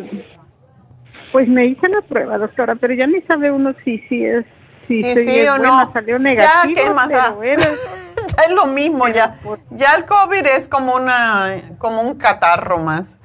pues 1.31 1.47
me 1.47 1.67
hice 1.67 1.89
la 1.89 2.01
prueba, 2.01 2.39
doctora, 2.39 2.75
pero 2.77 2.95
ya 2.95 3.07
ni 3.07 3.21
sabe 3.23 3.51
uno 3.51 3.75
si 3.85 3.99
sí 4.09 4.25
es 4.25 4.47
si 4.89 5.03
sí, 5.03 5.47
o 5.49 5.59
no. 5.59 5.93
Salió 5.93 6.19
negativo, 6.19 6.75
ya, 7.11 7.37
¿qué 7.41 7.53
es 7.55 8.53
lo 8.53 8.67
mismo 8.67 9.09
ya. 9.09 9.37
Ya 9.71 9.95
el 9.95 10.07
COVID 10.07 10.47
es 10.57 10.69
como 10.69 10.95
una 10.95 11.61
como 11.79 12.01
un 12.01 12.15
catarro 12.17 12.79
más. 12.79 13.19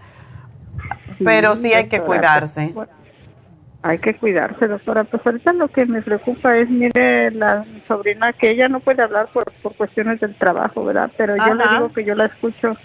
pero 1.23 1.55
sí 1.55 1.73
hay 1.73 1.87
que 1.87 2.01
cuidarse. 2.01 2.73
Hay 3.83 3.97
que 3.99 4.15
cuidarse, 4.15 4.67
doctora. 4.67 5.03
Pues 5.03 5.25
ahorita 5.25 5.53
lo 5.53 5.67
que 5.67 5.85
me 5.85 6.01
preocupa 6.01 6.57
es, 6.57 6.69
mire, 6.69 7.31
la 7.31 7.65
sobrina, 7.87 8.33
que 8.33 8.51
ella 8.51 8.69
no 8.69 8.79
puede 8.79 9.01
hablar 9.01 9.29
por, 9.33 9.51
por 9.63 9.75
cuestiones 9.75 10.19
del 10.19 10.35
trabajo, 10.35 10.85
¿verdad? 10.85 11.11
Pero 11.17 11.35
yo 11.35 11.55
le 11.55 11.63
digo 11.73 11.91
que 11.91 12.03
yo 12.03 12.15
la 12.15 12.25
escucho, 12.25 12.75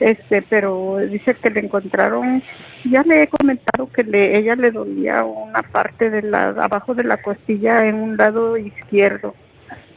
este, 0.00 0.42
pero 0.42 0.98
dice 1.10 1.34
que 1.34 1.50
le 1.50 1.60
encontraron, 1.60 2.42
ya 2.84 3.02
le 3.02 3.22
he 3.22 3.28
comentado 3.28 3.90
que 3.92 4.04
le, 4.04 4.36
ella 4.36 4.56
le 4.56 4.70
dolía 4.70 5.24
una 5.24 5.62
parte 5.62 6.10
de 6.10 6.22
la, 6.22 6.48
abajo 6.48 6.94
de 6.94 7.04
la 7.04 7.22
costilla 7.22 7.86
en 7.86 7.96
un 7.96 8.16
lado 8.16 8.56
izquierdo 8.56 9.34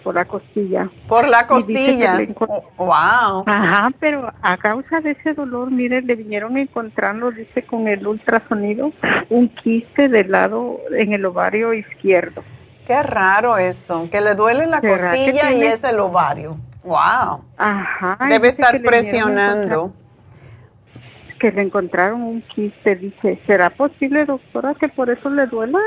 por 0.03 0.15
la 0.15 0.25
costilla. 0.25 0.89
Por 1.07 1.27
la 1.27 1.47
costilla. 1.47 2.17
wow. 2.77 3.43
Ajá, 3.45 3.91
pero 3.99 4.31
a 4.41 4.57
causa 4.57 5.01
de 5.01 5.11
ese 5.11 5.33
dolor, 5.33 5.71
mire, 5.71 6.01
le 6.01 6.15
vinieron 6.15 6.57
encontrando, 6.57 7.31
dice, 7.31 7.63
con 7.63 7.87
el 7.87 8.05
ultrasonido, 8.05 8.91
un 9.29 9.49
quiste 9.49 10.07
del 10.09 10.31
lado 10.31 10.79
en 10.91 11.13
el 11.13 11.25
ovario 11.25 11.73
izquierdo. 11.73 12.43
Qué 12.87 13.03
raro 13.03 13.57
eso, 13.57 14.07
que 14.11 14.19
le 14.19 14.33
duele 14.33 14.65
la 14.65 14.81
costilla 14.81 15.51
y 15.51 15.61
es 15.61 15.83
el 15.83 15.99
ovario. 15.99 16.57
Wow. 16.83 17.43
Ajá. 17.57 18.17
Debe 18.29 18.47
estar 18.47 18.81
presionando. 18.81 19.93
Que 21.39 21.51
le 21.51 21.61
encontraron 21.61 22.21
un 22.21 22.41
quiste, 22.41 22.95
dice, 22.95 23.39
¿será 23.45 23.69
posible, 23.69 24.25
doctora, 24.25 24.75
que 24.75 24.89
por 24.89 25.09
eso 25.09 25.29
le 25.29 25.45
duela? 25.45 25.79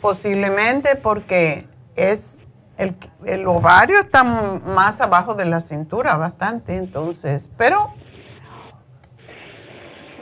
Posiblemente 0.00 0.96
porque 0.96 1.66
es 1.96 2.38
el, 2.78 2.94
el, 3.24 3.46
ovario 3.46 3.98
está 4.00 4.24
más 4.24 5.00
abajo 5.00 5.34
de 5.34 5.44
la 5.44 5.60
cintura, 5.60 6.16
bastante, 6.16 6.76
entonces, 6.76 7.48
pero... 7.56 7.92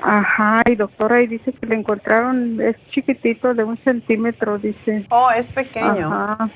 Ajá, 0.05 0.63
y 0.67 0.75
doctora, 0.75 1.23
y 1.23 1.29
dice 1.29 1.53
que 1.53 1.67
le 1.67 1.77
encontraron, 1.77 2.61
es 2.61 2.77
chiquitito, 2.91 3.55
de 3.55 3.63
un 3.63 3.79
centímetro, 3.85 4.59
dice. 4.59 5.07
Oh, 5.11 5.31
es 5.31 5.47
pequeño. 5.49 6.13
Ajá. 6.13 6.51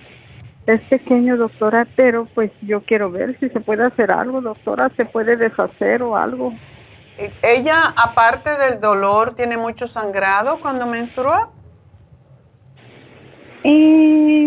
Es 0.67 0.81
pequeño, 0.89 1.37
doctora, 1.37 1.87
pero 1.95 2.27
pues 2.35 2.51
yo 2.63 2.83
quiero 2.83 3.09
ver 3.09 3.39
si 3.39 3.49
se 3.51 3.61
puede 3.61 3.85
hacer 3.85 4.11
algo, 4.11 4.41
doctora, 4.41 4.91
se 4.97 5.05
puede 5.05 5.37
deshacer 5.37 6.03
o 6.03 6.17
algo. 6.17 6.53
¿Ella, 7.43 7.95
aparte 7.97 8.51
del 8.59 8.81
dolor, 8.81 9.37
tiene 9.37 9.57
mucho 9.57 9.87
sangrado 9.87 10.59
cuando 10.61 10.87
menstrua? 10.87 11.51
Y 13.65 14.47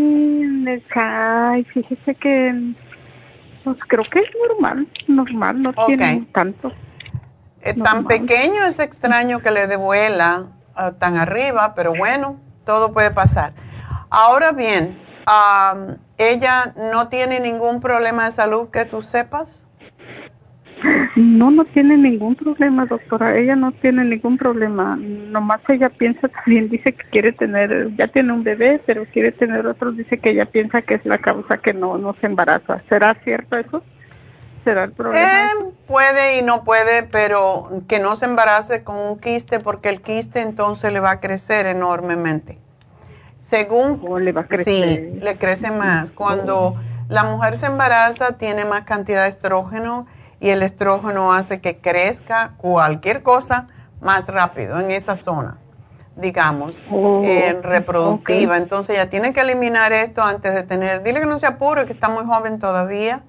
ay, 0.96 1.64
fíjese 1.66 2.16
que 2.16 2.74
pues 3.64 3.78
creo 3.88 4.04
que 4.06 4.20
es 4.20 4.30
normal, 4.48 4.88
normal, 5.08 5.62
no 5.62 5.74
tiene 5.86 6.28
tanto. 6.34 6.72
Es 7.62 7.76
tan 7.76 8.06
pequeño 8.06 8.66
es 8.66 8.80
extraño 8.80 9.40
que 9.40 9.52
le 9.52 9.68
devuela 9.68 10.48
uh, 10.78 10.94
tan 10.94 11.18
arriba, 11.18 11.74
pero 11.76 11.94
bueno, 11.94 12.40
todo 12.66 12.94
puede 12.94 13.12
pasar. 13.12 13.54
Ahora 14.10 14.54
bien, 14.54 14.98
¿ella 16.18 16.74
no 16.76 17.10
tiene 17.10 17.40
ningún 17.40 17.82
problema 17.82 18.26
de 18.26 18.32
salud 18.32 18.70
que 18.70 18.86
tú 18.86 19.02
sepas? 19.02 19.68
No, 21.16 21.52
no 21.52 21.66
tiene 21.66 21.98
ningún 21.98 22.36
problema, 22.36 22.86
doctora. 22.86 23.38
Ella 23.38 23.56
no 23.56 23.72
tiene 23.72 24.04
ningún 24.06 24.38
problema. 24.38 24.98
Nomás 24.98 25.62
ella 25.68 25.90
piensa 25.90 26.28
también, 26.28 26.70
dice 26.70 26.94
que 26.94 27.06
quiere 27.10 27.32
tener, 27.32 27.96
ya 27.96 28.08
tiene 28.08 28.34
un 28.34 28.44
bebé, 28.44 28.82
pero 28.86 29.06
quiere 29.06 29.32
tener 29.32 29.68
otro. 29.68 29.92
Dice 29.92 30.20
que 30.20 30.32
ella 30.32 30.46
piensa 30.46 30.82
que 30.82 30.96
es 30.96 31.06
la 31.06 31.18
causa 31.18 31.58
que 31.58 31.74
no, 31.74 31.98
no 31.98 32.16
se 32.20 32.28
embaraza. 32.28 32.82
¿Será 32.88 33.16
cierto 33.24 33.58
eso? 33.58 33.84
¿Será 34.64 34.84
el 34.86 34.92
problema? 34.92 35.28
Eh, 35.28 35.72
puede 35.88 36.38
y 36.40 36.42
no 36.44 36.64
puede, 36.64 37.04
pero 37.04 37.84
que 37.88 38.00
no 38.00 38.16
se 38.16 38.26
embarace 38.26 38.84
con 38.84 38.98
un 38.98 39.20
quiste 39.20 39.60
porque 39.60 39.90
el 39.90 40.02
quiste 40.02 40.42
entonces 40.42 40.92
le 40.94 41.00
va 41.00 41.12
a 41.12 41.20
crecer 41.20 41.66
enormemente. 41.66 42.58
Según... 43.40 44.02
Oh, 44.08 44.20
le 44.20 44.32
va 44.32 44.42
a 44.42 44.48
crecer. 44.48 45.12
Sí, 45.14 45.20
le 45.22 45.38
crece 45.38 45.72
más. 45.72 46.12
Cuando 46.12 46.76
la 47.08 47.24
mujer 47.24 47.58
se 47.58 47.66
embaraza, 47.66 48.38
tiene 48.38 48.66
más 48.66 48.84
cantidad 48.84 49.24
de 49.24 49.30
estrógeno 49.30 50.08
y 50.40 50.50
el 50.50 50.64
estrógeno 50.64 51.34
hace 51.34 51.60
que 51.60 51.78
crezca 51.78 52.54
cualquier 52.58 53.24
cosa 53.24 53.68
más 54.02 54.28
rápido 54.30 54.80
en 54.80 54.92
esa 54.92 55.16
zona, 55.16 55.58
digamos, 56.16 56.74
oh, 56.90 57.22
reproductiva. 57.62 58.58
Entonces 58.58 58.96
ya 58.96 59.10
tiene 59.10 59.34
que 59.34 59.42
eliminar 59.42 59.92
esto 59.92 60.22
antes 60.22 60.54
de 60.54 60.64
tener, 60.64 61.04
dile 61.04 61.20
que 61.20 61.26
no 61.26 61.40
se 61.40 61.46
apure, 61.46 61.86
que 61.86 61.94
está 61.94 62.08
muy 62.08 62.24
joven 62.26 62.60
todavía. 62.60 63.24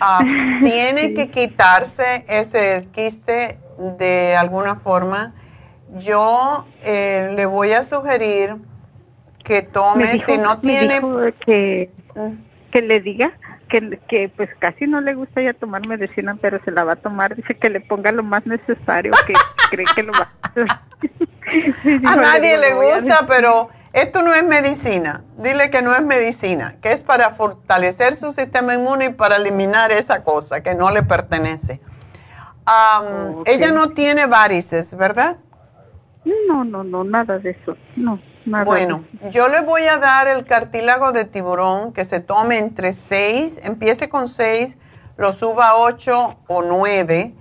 Ah, 0.00 0.20
tiene 0.64 1.14
que 1.14 1.30
quitarse 1.30 2.24
ese 2.28 2.88
quiste 2.92 3.58
de 3.98 4.34
alguna 4.36 4.76
forma. 4.76 5.34
Yo 5.94 6.66
eh, 6.82 7.32
le 7.36 7.46
voy 7.46 7.72
a 7.72 7.84
sugerir 7.84 8.56
que 9.44 9.62
tome, 9.62 10.18
si 10.18 10.38
no 10.38 10.58
tiene... 10.58 11.00
que, 11.44 11.90
mm. 12.14 12.70
que 12.70 12.82
le 12.82 13.00
diga 13.00 13.32
que, 13.80 14.30
pues 14.36 14.50
casi 14.58 14.86
no 14.86 15.00
le 15.00 15.14
gusta 15.14 15.40
ya 15.40 15.54
tomar 15.54 15.86
medicina, 15.86 16.36
pero 16.40 16.62
se 16.64 16.70
la 16.70 16.84
va 16.84 16.92
a 16.92 16.96
tomar. 16.96 17.34
Dice 17.34 17.54
que 17.54 17.70
le 17.70 17.80
ponga 17.80 18.12
lo 18.12 18.22
más 18.22 18.46
necesario, 18.46 19.12
que 19.26 19.32
cree 19.70 19.86
que 19.94 20.02
lo 20.02 20.12
va 20.12 20.30
a 20.42 20.52
A 22.12 22.16
nadie 22.16 22.58
le 22.58 22.74
gusta, 22.74 23.26
pero 23.26 23.70
esto 23.92 24.22
no 24.22 24.34
es 24.34 24.44
medicina. 24.44 25.22
Dile 25.38 25.70
que 25.70 25.82
no 25.82 25.94
es 25.94 26.02
medicina, 26.02 26.76
que 26.82 26.92
es 26.92 27.02
para 27.02 27.30
fortalecer 27.30 28.14
su 28.14 28.30
sistema 28.30 28.74
inmune 28.74 29.06
y 29.06 29.10
para 29.10 29.36
eliminar 29.36 29.90
esa 29.90 30.22
cosa 30.22 30.62
que 30.62 30.74
no 30.74 30.90
le 30.90 31.02
pertenece. 31.02 31.80
Ella 33.46 33.72
no 33.72 33.90
tiene 33.90 34.26
varices, 34.26 34.96
¿verdad? 34.96 35.38
No, 36.46 36.64
no, 36.64 36.84
no, 36.84 37.02
nada 37.02 37.38
de 37.38 37.50
eso. 37.50 37.76
No 37.96 38.20
bueno, 38.44 39.04
yo 39.30 39.48
le 39.48 39.60
voy 39.60 39.82
a 39.82 39.98
dar 39.98 40.28
el 40.28 40.44
cartílago 40.44 41.12
de 41.12 41.24
tiburón 41.24 41.92
que 41.92 42.04
se 42.04 42.20
tome 42.20 42.58
entre 42.58 42.92
6, 42.92 43.60
empiece 43.62 44.08
con 44.08 44.28
6, 44.28 44.76
lo 45.16 45.32
suba 45.32 45.68
a 45.68 45.76
8 45.76 46.38
o 46.48 46.62
9 46.62 47.34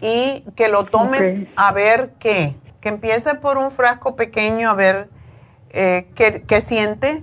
y 0.00 0.44
que 0.54 0.68
lo 0.68 0.84
tome 0.84 1.48
a 1.56 1.72
ver 1.72 2.12
qué, 2.18 2.56
que 2.80 2.88
empiece 2.88 3.34
por 3.34 3.58
un 3.58 3.70
frasco 3.70 4.16
pequeño 4.16 4.70
a 4.70 4.74
ver 4.74 5.08
eh, 5.70 6.06
qué, 6.14 6.60
siente, 6.60 7.20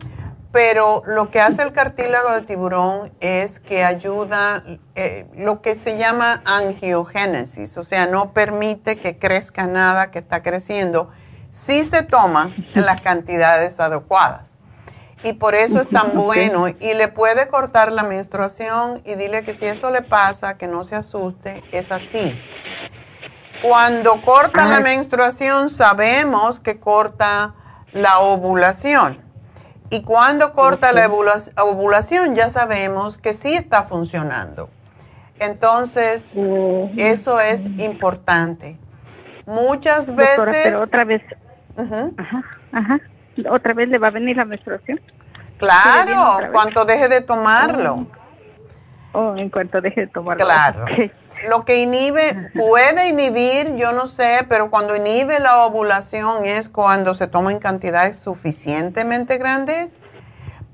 pero 0.51 1.01
lo 1.05 1.32
que 1.32 1.39
hace 1.39 1.63
el 1.63 1.71
cartílago 1.71 2.34
de 2.34 2.41
tiburón 2.41 3.11
es 3.19 3.59
que 3.59 3.84
ayuda 3.84 4.63
eh, 4.95 5.26
lo 5.36 5.61
que 5.61 5.76
se 5.76 5.97
llama 5.97 6.41
angiogénesis, 6.45 7.78
o 7.78 7.84
sea, 7.84 8.05
no 8.07 8.34
permite 8.34 8.97
que 8.97 9.17
crezca 9.17 9.65
nada 9.67 10.11
que 10.11 10.19
está 10.19 10.43
creciendo 10.43 11.09
si 11.54 11.86
se 11.86 12.01
toma 12.01 12.54
en 12.74 12.86
las 12.86 12.99
cantidades 13.01 13.80
adecuadas. 13.80 14.58
Y 15.24 15.34
por 15.34 15.55
eso 15.55 15.80
es 15.80 15.89
tan 15.89 16.13
bueno. 16.16 16.67
Y 16.67 16.93
le 16.96 17.08
puede 17.08 17.47
cortar 17.47 17.92
la 17.92 18.04
menstruación 18.04 19.01
y 19.05 19.16
dile 19.16 19.43
que 19.43 19.54
si 19.54 19.66
eso 19.66 19.89
le 19.89 20.01
pasa, 20.01 20.58
que 20.58 20.67
no 20.67 20.84
se 20.84 20.96
asuste, 20.96 21.63
es 21.71 21.92
así. 21.92 22.38
Cuando 23.62 24.21
corta 24.24 24.66
la 24.66 24.82
menstruación, 24.82 25.70
sabemos 25.70 26.59
que 26.59 26.82
corta 26.82 27.54
la 27.93 28.20
ovulación. 28.20 29.21
Y 29.89 30.01
cuando 30.01 30.54
corta 30.54 30.92
la 30.92 31.08
ovulación, 31.08 32.36
ya 32.36 32.50
sabemos 32.50 33.17
que 33.17 33.34
sí 33.34 33.54
está 33.54 33.84
funcionando. 33.84 34.70
Entonces, 35.39 36.30
eso 36.97 37.39
es 37.39 37.66
importante. 37.78 38.78
Muchas 39.46 40.13
veces... 40.13 40.58
pero 40.63 40.82
otra 40.82 41.05
vez, 41.05 41.21
Ajá. 41.78 42.12
Ajá, 42.71 43.00
¿Otra 43.50 43.74
vez 43.74 43.89
le 43.89 43.97
va 43.97 44.08
a 44.08 44.12
venir 44.12 44.37
la 44.37 44.45
menstruación? 44.45 45.00
Claro, 45.58 46.51
cuanto 46.51 46.86
deje 46.86 47.08
de 47.08 47.21
tomarlo. 47.21 48.08
Oh, 49.13 49.20
oh 49.20 49.37
en 49.37 49.50
cuanto 49.50 49.82
deje 49.82 50.01
de 50.01 50.08
tomarlo. 50.08 50.45
Claro. 50.45 50.86
Lo 51.50 51.66
que 51.66 51.82
inhibe, 51.82 52.51
puede 52.55 53.09
inhibir, 53.09 53.75
yo 53.75 53.91
no 53.91 54.05
sé, 54.05 54.45
pero 54.47 54.70
cuando 54.70 54.95
inhibe 54.95 55.39
la 55.39 55.66
ovulación 55.66 56.45
es 56.45 56.70
cuando 56.70 57.13
se 57.13 57.28
toma 57.28 57.51
en 57.51 57.59
cantidades 57.59 58.17
suficientemente 58.17 59.37
grandes, 59.37 59.93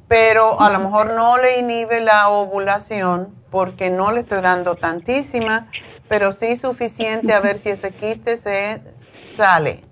pero 0.08 0.62
a 0.62 0.70
lo 0.70 0.80
mejor 0.80 1.14
no 1.16 1.38
le 1.38 1.60
inhibe 1.60 2.02
la 2.02 2.30
ovulación 2.30 3.34
porque 3.50 3.90
no 3.90 4.12
le 4.12 4.20
estoy 4.20 4.42
dando 4.42 4.76
tantísima, 4.76 5.68
pero 6.08 6.34
sí 6.34 6.56
suficiente 6.56 7.34
a 7.34 7.40
ver 7.40 7.58
si 7.58 7.70
ese 7.70 7.92
quiste 7.92 8.38
se 8.38 8.82
sale 9.24 9.89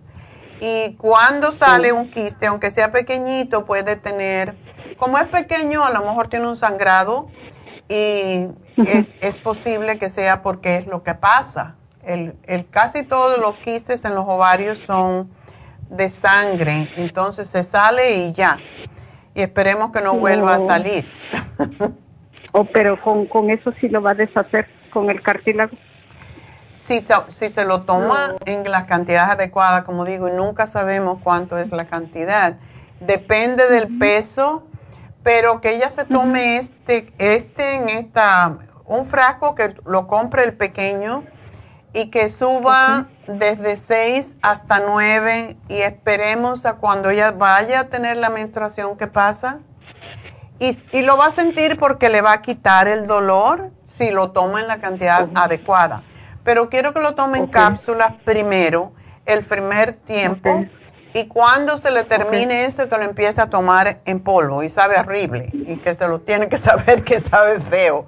y 0.59 0.95
cuando 0.95 1.51
sale 1.51 1.91
un 1.91 2.09
quiste, 2.09 2.47
aunque 2.47 2.71
sea 2.71 2.91
pequeñito, 2.91 3.65
puede 3.65 3.95
tener, 3.95 4.55
como 4.97 5.17
es 5.17 5.25
pequeño, 5.25 5.83
a 5.83 5.91
lo 5.91 6.01
mejor 6.01 6.29
tiene 6.29 6.47
un 6.47 6.55
sangrado 6.55 7.27
y 7.89 8.47
es, 8.77 9.37
posible 9.43 9.97
que 9.97 10.09
sea 10.09 10.41
porque 10.41 10.77
es 10.77 10.87
lo 10.87 11.03
que 11.03 11.13
pasa. 11.13 11.75
El, 12.03 12.35
el, 12.43 12.67
casi 12.69 13.03
todos 13.03 13.37
los 13.37 13.55
quistes 13.57 14.03
en 14.05 14.15
los 14.15 14.25
ovarios 14.27 14.79
son 14.79 15.29
de 15.89 16.09
sangre, 16.09 16.89
entonces 16.95 17.47
se 17.47 17.63
sale 17.63 18.15
y 18.15 18.33
ya. 18.33 18.57
Y 19.35 19.41
esperemos 19.41 19.91
que 19.91 20.01
no 20.01 20.17
vuelva 20.17 20.55
a 20.55 20.59
salir. 20.59 21.07
oh, 22.51 22.65
pero 22.65 22.99
con, 23.01 23.27
con 23.27 23.49
eso 23.49 23.71
sí 23.79 23.87
lo 23.89 24.01
va 24.01 24.11
a 24.11 24.15
deshacer, 24.15 24.67
con 24.91 25.09
el 25.09 25.21
cartílago. 25.21 25.77
Si, 26.81 27.05
si 27.29 27.49
se 27.49 27.65
lo 27.65 27.81
toma 27.81 28.35
en 28.45 28.69
las 28.69 28.85
cantidades 28.85 29.33
adecuadas, 29.33 29.83
como 29.83 30.05
digo, 30.05 30.27
y 30.27 30.31
nunca 30.31 30.67
sabemos 30.67 31.19
cuánto 31.23 31.57
es 31.57 31.71
la 31.71 31.85
cantidad, 31.85 32.57
depende 32.99 33.67
del 33.69 33.97
peso, 33.97 34.63
pero 35.23 35.59
que 35.61 35.75
ella 35.75 35.89
se 35.89 36.05
tome 36.05 36.57
este, 36.57 37.13
este 37.17 37.75
en 37.75 37.89
esta, 37.89 38.57
un 38.85 39.05
frasco 39.05 39.55
que 39.55 39.75
lo 39.85 40.07
compre 40.07 40.43
el 40.43 40.53
pequeño 40.53 41.23
y 41.93 42.09
que 42.09 42.29
suba 42.29 43.07
desde 43.27 43.75
6 43.75 44.35
hasta 44.41 44.79
9 44.79 45.57
y 45.67 45.77
esperemos 45.77 46.65
a 46.65 46.73
cuando 46.73 47.09
ella 47.09 47.31
vaya 47.31 47.81
a 47.81 47.83
tener 47.85 48.17
la 48.17 48.29
menstruación 48.29 48.97
que 48.97 49.07
pasa. 49.07 49.59
Y, 50.59 50.75
y, 50.91 51.03
lo 51.03 51.17
va 51.17 51.27
a 51.27 51.31
sentir 51.31 51.77
porque 51.77 52.09
le 52.09 52.21
va 52.21 52.31
a 52.31 52.41
quitar 52.41 52.87
el 52.87 53.05
dolor 53.05 53.69
si 53.83 54.09
lo 54.09 54.31
toma 54.31 54.59
en 54.59 54.67
la 54.67 54.79
cantidad 54.79 55.29
adecuada. 55.35 56.01
Pero 56.47 56.69
quiero 56.69 56.93
que 56.93 57.01
lo 57.01 57.13
tome 57.13 57.39
en 57.39 57.47
cápsulas 57.47 58.13
primero, 58.23 58.93
el 59.25 59.43
primer 59.43 59.91
tiempo, 59.91 60.65
y 61.13 61.25
cuando 61.25 61.75
se 61.75 61.91
le 61.91 62.05
termine 62.05 62.63
eso, 62.63 62.87
que 62.87 62.95
lo 62.95 63.03
empiece 63.03 63.41
a 63.41 63.49
tomar 63.49 63.99
en 64.05 64.21
polvo 64.21 64.63
y 64.63 64.69
sabe 64.69 64.95
horrible, 64.97 65.49
y 65.51 65.75
que 65.75 65.93
se 65.93 66.07
lo 66.07 66.21
tiene 66.21 66.47
que 66.47 66.57
saber 66.69 67.03
que 67.03 67.19
sabe 67.19 67.59
feo. 67.59 68.05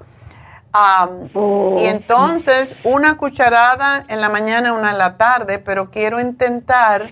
Oh. 1.34 1.76
Y 1.80 1.88
entonces 1.88 2.78
una 2.86 3.18
cucharada 3.18 4.06
en 4.08 4.22
la 4.22 4.30
mañana, 4.30 4.72
una 4.72 4.92
en 4.92 5.00
la 5.00 5.18
tarde, 5.18 5.60
pero 5.60 5.92
quiero 5.92 6.22
intentar 6.22 7.12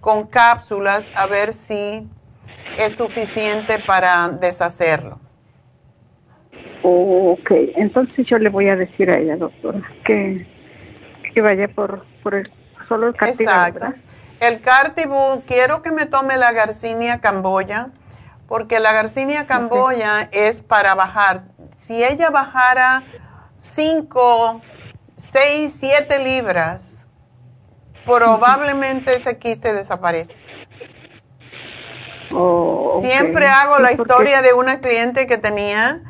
con 0.00 0.28
cápsulas 0.28 1.10
a 1.16 1.26
ver 1.26 1.54
si 1.54 2.08
es 2.78 2.92
suficiente 2.92 3.80
para 3.84 4.28
deshacerlo. 4.28 5.18
ok, 6.84 7.50
entonces 7.74 8.24
yo 8.28 8.38
le 8.38 8.48
voy 8.48 8.68
a 8.68 8.76
decir 8.76 9.10
a 9.10 9.18
ella, 9.18 9.36
doctora, 9.36 9.82
que, 10.04 10.36
que 11.34 11.40
vaya 11.40 11.68
por, 11.68 12.04
por 12.22 12.34
el, 12.34 12.50
solo 12.88 13.08
el. 13.08 13.14
Exacto. 13.14 13.94
El 14.40 14.60
cartibú, 14.60 15.42
quiero 15.46 15.82
que 15.82 15.90
me 15.90 16.06
tome 16.06 16.36
la 16.36 16.52
garcinia 16.52 17.20
camboya, 17.20 17.88
porque 18.46 18.78
la 18.78 18.92
garcinia 18.92 19.46
camboya 19.46 20.28
es 20.32 20.60
para 20.60 20.94
bajar 20.94 21.42
si 21.88 22.04
ella 22.04 22.28
bajara 22.28 23.02
5, 23.58 24.60
6, 25.16 25.76
7 25.80 26.18
libras, 26.18 27.06
probablemente 28.04 29.14
ese 29.14 29.38
quiste 29.38 29.72
desaparece. 29.72 30.34
Oh, 32.34 33.00
Siempre 33.00 33.46
hago 33.46 33.78
la 33.78 33.92
historia 33.92 34.42
de 34.42 34.52
una 34.52 34.80
cliente 34.80 35.26
que 35.26 35.38
tenía 35.38 36.02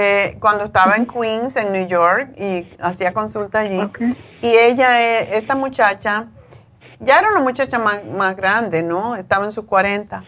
eh, 0.00 0.36
cuando 0.38 0.64
estaba 0.64 0.94
en 0.94 1.06
Queens, 1.06 1.56
en 1.56 1.72
New 1.72 1.88
York, 1.88 2.32
y 2.38 2.70
hacía 2.80 3.12
consulta 3.12 3.58
allí. 3.58 3.80
Y 4.40 4.46
ella, 4.48 5.02
eh, 5.02 5.36
esta 5.36 5.56
muchacha, 5.56 6.28
ya 7.00 7.18
era 7.18 7.32
una 7.32 7.40
muchacha 7.40 7.80
más, 7.80 8.36
grande, 8.36 8.84
¿no? 8.84 9.16
Estaba 9.16 9.44
en 9.44 9.50
sus 9.50 9.64
40. 9.64 10.22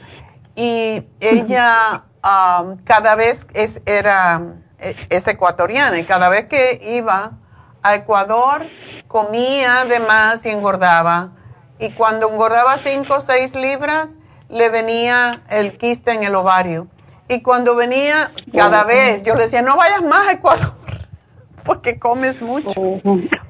Y 0.56 1.06
ella 1.20 2.04
um, 2.24 2.78
cada 2.82 3.14
vez 3.14 3.46
es, 3.54 3.80
era 3.86 4.42
e, 4.80 4.96
es 5.08 5.28
ecuatoriana 5.28 5.98
y 5.98 6.04
cada 6.04 6.28
vez 6.28 6.46
que 6.46 6.80
iba 6.82 7.38
a 7.80 7.94
Ecuador 7.94 8.66
comía 9.06 9.84
de 9.84 10.00
más 10.00 10.44
y 10.46 10.48
engordaba. 10.48 11.30
Y 11.78 11.92
cuando 11.92 12.28
engordaba 12.28 12.76
5 12.76 13.14
o 13.14 13.20
6 13.20 13.54
libras, 13.54 14.10
le 14.48 14.68
venía 14.68 15.42
el 15.48 15.78
quiste 15.78 16.10
en 16.10 16.24
el 16.24 16.34
ovario. 16.34 16.88
Y 17.30 17.42
cuando 17.42 17.76
venía, 17.76 18.32
cada 18.52 18.82
vez, 18.82 19.22
yo 19.22 19.36
le 19.36 19.44
decía, 19.44 19.62
no 19.62 19.76
vayas 19.76 20.02
más 20.02 20.26
a 20.26 20.32
Ecuador, 20.32 20.74
porque 21.64 21.96
comes 22.00 22.42
mucho. 22.42 22.72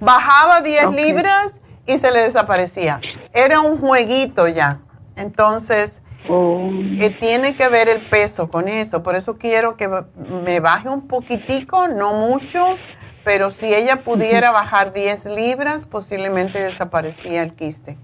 Bajaba 0.00 0.60
10 0.60 0.90
libras 0.90 1.58
y 1.86 1.96
se 1.96 2.10
le 2.10 2.20
desaparecía. 2.20 3.00
Era 3.32 3.60
un 3.62 3.78
jueguito 3.78 4.46
ya. 4.48 4.80
Entonces, 5.16 6.02
Oh. 6.28 6.70
tiene 7.18 7.56
que 7.56 7.68
ver 7.68 7.88
el 7.88 8.06
peso 8.10 8.50
con 8.50 8.68
eso. 8.68 9.02
Por 9.02 9.16
eso 9.16 9.38
quiero 9.38 9.78
que 9.78 9.88
me 10.44 10.60
baje 10.60 10.90
un 10.90 11.08
poquitico, 11.08 11.88
no 11.88 12.12
mucho, 12.12 12.76
pero 13.24 13.50
si 13.50 13.72
ella 13.74 14.04
pudiera 14.04 14.50
bajar 14.50 14.92
10 14.92 15.24
libras, 15.24 15.86
posiblemente 15.86 16.60
desaparecía 16.60 17.42
el 17.42 17.54
quiste. 17.54 17.96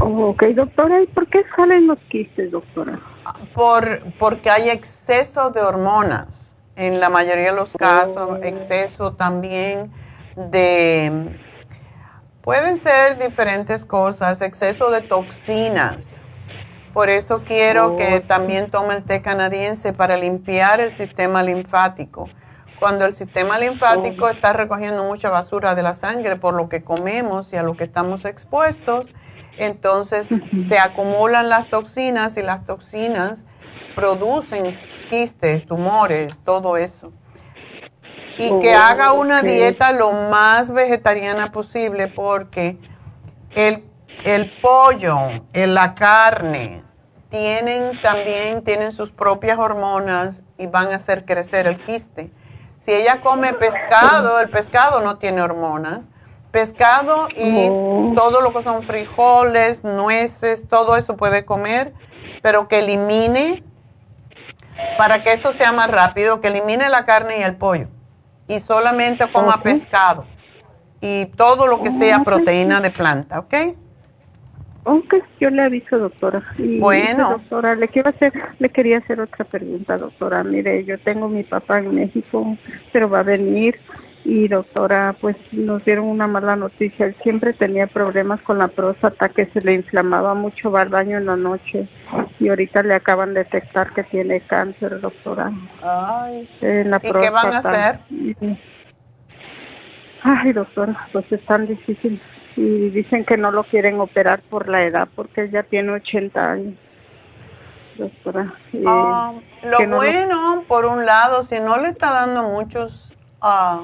Oh, 0.00 0.28
ok, 0.28 0.44
doctora, 0.54 1.02
¿y 1.02 1.06
por 1.08 1.26
qué 1.26 1.42
salen 1.56 1.88
los 1.88 1.98
quistes, 2.08 2.52
doctora? 2.52 3.00
Por, 3.54 4.12
porque 4.18 4.50
hay 4.50 4.70
exceso 4.70 5.50
de 5.50 5.60
hormonas. 5.60 6.54
En 6.76 7.00
la 7.00 7.08
mayoría 7.08 7.50
de 7.50 7.56
los 7.56 7.72
casos, 7.72 8.28
oh. 8.32 8.36
exceso 8.42 9.14
también 9.14 9.90
de... 10.36 11.40
Pueden 12.42 12.76
ser 12.76 13.18
diferentes 13.18 13.84
cosas, 13.84 14.40
exceso 14.40 14.90
de 14.90 15.00
toxinas 15.00 16.20
por 16.96 17.10
eso 17.10 17.42
quiero 17.44 17.94
que 17.96 18.20
también 18.20 18.70
tome 18.70 18.94
el 18.94 19.02
té 19.02 19.20
canadiense 19.20 19.92
para 19.92 20.16
limpiar 20.16 20.80
el 20.80 20.90
sistema 20.90 21.42
linfático. 21.42 22.30
Cuando 22.80 23.04
el 23.04 23.12
sistema 23.12 23.58
linfático 23.58 24.30
está 24.30 24.54
recogiendo 24.54 25.04
mucha 25.04 25.28
basura 25.28 25.74
de 25.74 25.82
la 25.82 25.92
sangre 25.92 26.36
por 26.36 26.54
lo 26.54 26.70
que 26.70 26.82
comemos 26.82 27.52
y 27.52 27.56
a 27.58 27.62
lo 27.62 27.76
que 27.76 27.84
estamos 27.84 28.24
expuestos, 28.24 29.12
entonces 29.56 30.28
se 30.68 30.78
acumulan 30.78 31.48
las 31.48 31.68
toxinas 31.68 32.36
y 32.36 32.42
las 32.42 32.64
toxinas 32.64 33.44
producen 33.94 34.78
quistes, 35.08 35.66
tumores, 35.66 36.38
todo 36.44 36.76
eso. 36.76 37.12
Y 38.38 38.58
que 38.60 38.74
haga 38.74 39.12
una 39.12 39.40
dieta 39.40 39.92
lo 39.92 40.12
más 40.12 40.70
vegetariana 40.70 41.52
posible 41.52 42.06
porque 42.08 42.78
el, 43.54 43.84
el 44.24 44.52
pollo, 44.60 45.16
la 45.54 45.94
carne, 45.94 46.82
tienen 47.30 48.00
también, 48.02 48.62
tienen 48.62 48.92
sus 48.92 49.10
propias 49.10 49.58
hormonas 49.58 50.42
y 50.58 50.66
van 50.66 50.92
a 50.92 50.96
hacer 50.96 51.24
crecer 51.24 51.66
el 51.66 51.82
quiste. 51.84 52.30
Si 52.78 52.92
ella 52.92 53.20
come 53.20 53.52
pescado, 53.54 54.38
el 54.40 54.50
pescado 54.50 55.00
no 55.00 55.18
tiene 55.18 55.42
hormonas. 55.42 56.00
Pescado 56.56 57.28
y 57.36 57.68
oh. 57.70 58.14
todo 58.16 58.40
lo 58.40 58.50
que 58.54 58.62
son 58.62 58.82
frijoles, 58.82 59.84
nueces, 59.84 60.66
todo 60.66 60.96
eso 60.96 61.14
puede 61.14 61.44
comer, 61.44 61.92
pero 62.40 62.66
que 62.66 62.78
elimine, 62.78 63.62
para 64.96 65.22
que 65.22 65.34
esto 65.34 65.52
sea 65.52 65.72
más 65.72 65.90
rápido, 65.90 66.40
que 66.40 66.48
elimine 66.48 66.88
la 66.88 67.04
carne 67.04 67.40
y 67.40 67.42
el 67.42 67.56
pollo. 67.56 67.88
Y 68.48 68.60
solamente 68.60 69.30
coma 69.30 69.62
pescado. 69.62 70.24
Y 71.02 71.26
todo 71.26 71.66
lo 71.66 71.82
que 71.82 71.90
sea 71.90 72.20
proteína 72.20 72.80
de 72.80 72.90
planta, 72.90 73.40
¿ok? 73.40 73.54
Aunque 74.86 75.22
yo 75.38 75.50
le 75.50 75.60
aviso, 75.60 75.98
doctora. 75.98 76.42
bueno. 76.80 77.32
Doctora, 77.32 77.74
le 77.74 77.86
quiero 77.88 78.08
hacer, 78.08 78.32
le 78.58 78.70
quería 78.70 78.96
hacer 78.96 79.20
otra 79.20 79.44
pregunta, 79.44 79.98
doctora. 79.98 80.42
Mire, 80.42 80.86
yo 80.86 80.98
tengo 81.00 81.28
mi 81.28 81.42
papá 81.42 81.80
en 81.80 81.94
México, 81.94 82.56
pero 82.94 83.10
va 83.10 83.18
a 83.18 83.24
venir 83.24 83.78
y 84.28 84.48
doctora, 84.48 85.14
pues 85.20 85.36
nos 85.52 85.84
dieron 85.84 86.06
una 86.06 86.26
mala 86.26 86.56
noticia. 86.56 87.06
Él 87.06 87.16
siempre 87.22 87.52
tenía 87.52 87.86
problemas 87.86 88.40
con 88.42 88.58
la 88.58 88.66
próstata, 88.66 89.28
que 89.28 89.46
se 89.46 89.60
le 89.60 89.74
inflamaba 89.74 90.34
mucho, 90.34 90.72
va 90.72 90.80
al 90.80 90.88
baño 90.88 91.16
en 91.16 91.26
la 91.26 91.36
noche 91.36 91.88
y 92.40 92.48
ahorita 92.48 92.82
le 92.82 92.94
acaban 92.94 93.34
de 93.34 93.44
detectar 93.44 93.94
que 93.94 94.02
tiene 94.02 94.40
cáncer, 94.40 95.00
doctora. 95.00 95.52
Ay. 95.80 96.50
En 96.60 96.90
la 96.90 96.96
¿Y 96.96 97.12
qué 97.12 97.30
van 97.30 97.52
a 97.52 97.58
hacer? 97.58 98.00
Ay, 100.24 100.52
doctora, 100.52 101.08
pues 101.12 101.30
es 101.30 101.46
tan 101.46 101.68
difícil 101.68 102.20
y 102.56 102.90
dicen 102.90 103.24
que 103.24 103.36
no 103.36 103.52
lo 103.52 103.62
quieren 103.62 104.00
operar 104.00 104.40
por 104.50 104.68
la 104.68 104.82
edad 104.82 105.08
porque 105.14 105.42
él 105.42 105.52
ya 105.52 105.62
tiene 105.62 105.92
80 105.92 106.50
años. 106.50 106.74
Doctora. 107.96 108.52
Ah, 108.84 109.34
lo 109.62 109.88
bueno, 109.88 110.64
por 110.66 110.84
un 110.84 111.06
lado, 111.06 111.42
si 111.42 111.60
no 111.60 111.78
le 111.78 111.90
está 111.90 112.10
dando 112.10 112.42
muchos 112.42 113.12
ah, 113.40 113.82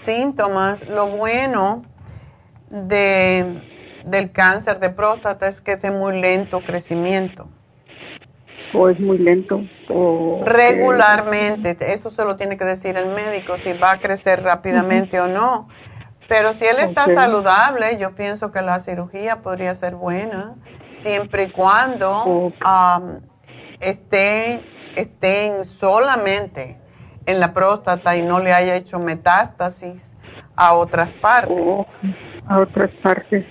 síntomas, 0.00 0.86
lo 0.88 1.08
bueno 1.08 1.82
de, 2.70 3.62
del 4.04 4.32
cáncer 4.32 4.80
de 4.80 4.90
próstata 4.90 5.48
es 5.48 5.60
que 5.60 5.72
es 5.72 5.82
de 5.82 5.90
muy 5.90 6.20
lento 6.20 6.60
crecimiento. 6.60 7.48
¿O 8.72 8.88
es 8.88 9.00
muy 9.00 9.18
lento? 9.18 9.62
Regularmente, 10.44 11.76
eso 11.92 12.10
se 12.10 12.24
lo 12.24 12.36
tiene 12.36 12.56
que 12.56 12.64
decir 12.64 12.96
el 12.96 13.06
médico, 13.06 13.56
si 13.56 13.72
va 13.72 13.92
a 13.92 13.98
crecer 13.98 14.42
rápidamente 14.42 15.20
o 15.20 15.26
no. 15.26 15.68
Pero 16.28 16.52
si 16.52 16.64
él 16.64 16.76
está 16.78 17.08
saludable, 17.08 17.98
yo 17.98 18.14
pienso 18.14 18.52
que 18.52 18.62
la 18.62 18.78
cirugía 18.78 19.42
podría 19.42 19.74
ser 19.74 19.96
buena, 19.96 20.54
siempre 20.94 21.44
y 21.44 21.50
cuando 21.50 22.52
esté, 23.80 24.60
estén 24.94 25.64
solamente 25.64 26.78
en 27.26 27.40
la 27.40 27.52
próstata 27.52 28.16
y 28.16 28.22
no 28.22 28.40
le 28.40 28.52
haya 28.52 28.76
hecho 28.76 28.98
metástasis 28.98 30.12
a 30.56 30.74
otras 30.74 31.12
partes. 31.14 31.56
Oh, 31.58 31.86
a 32.46 32.58
otras 32.58 32.94
partes. 32.96 33.44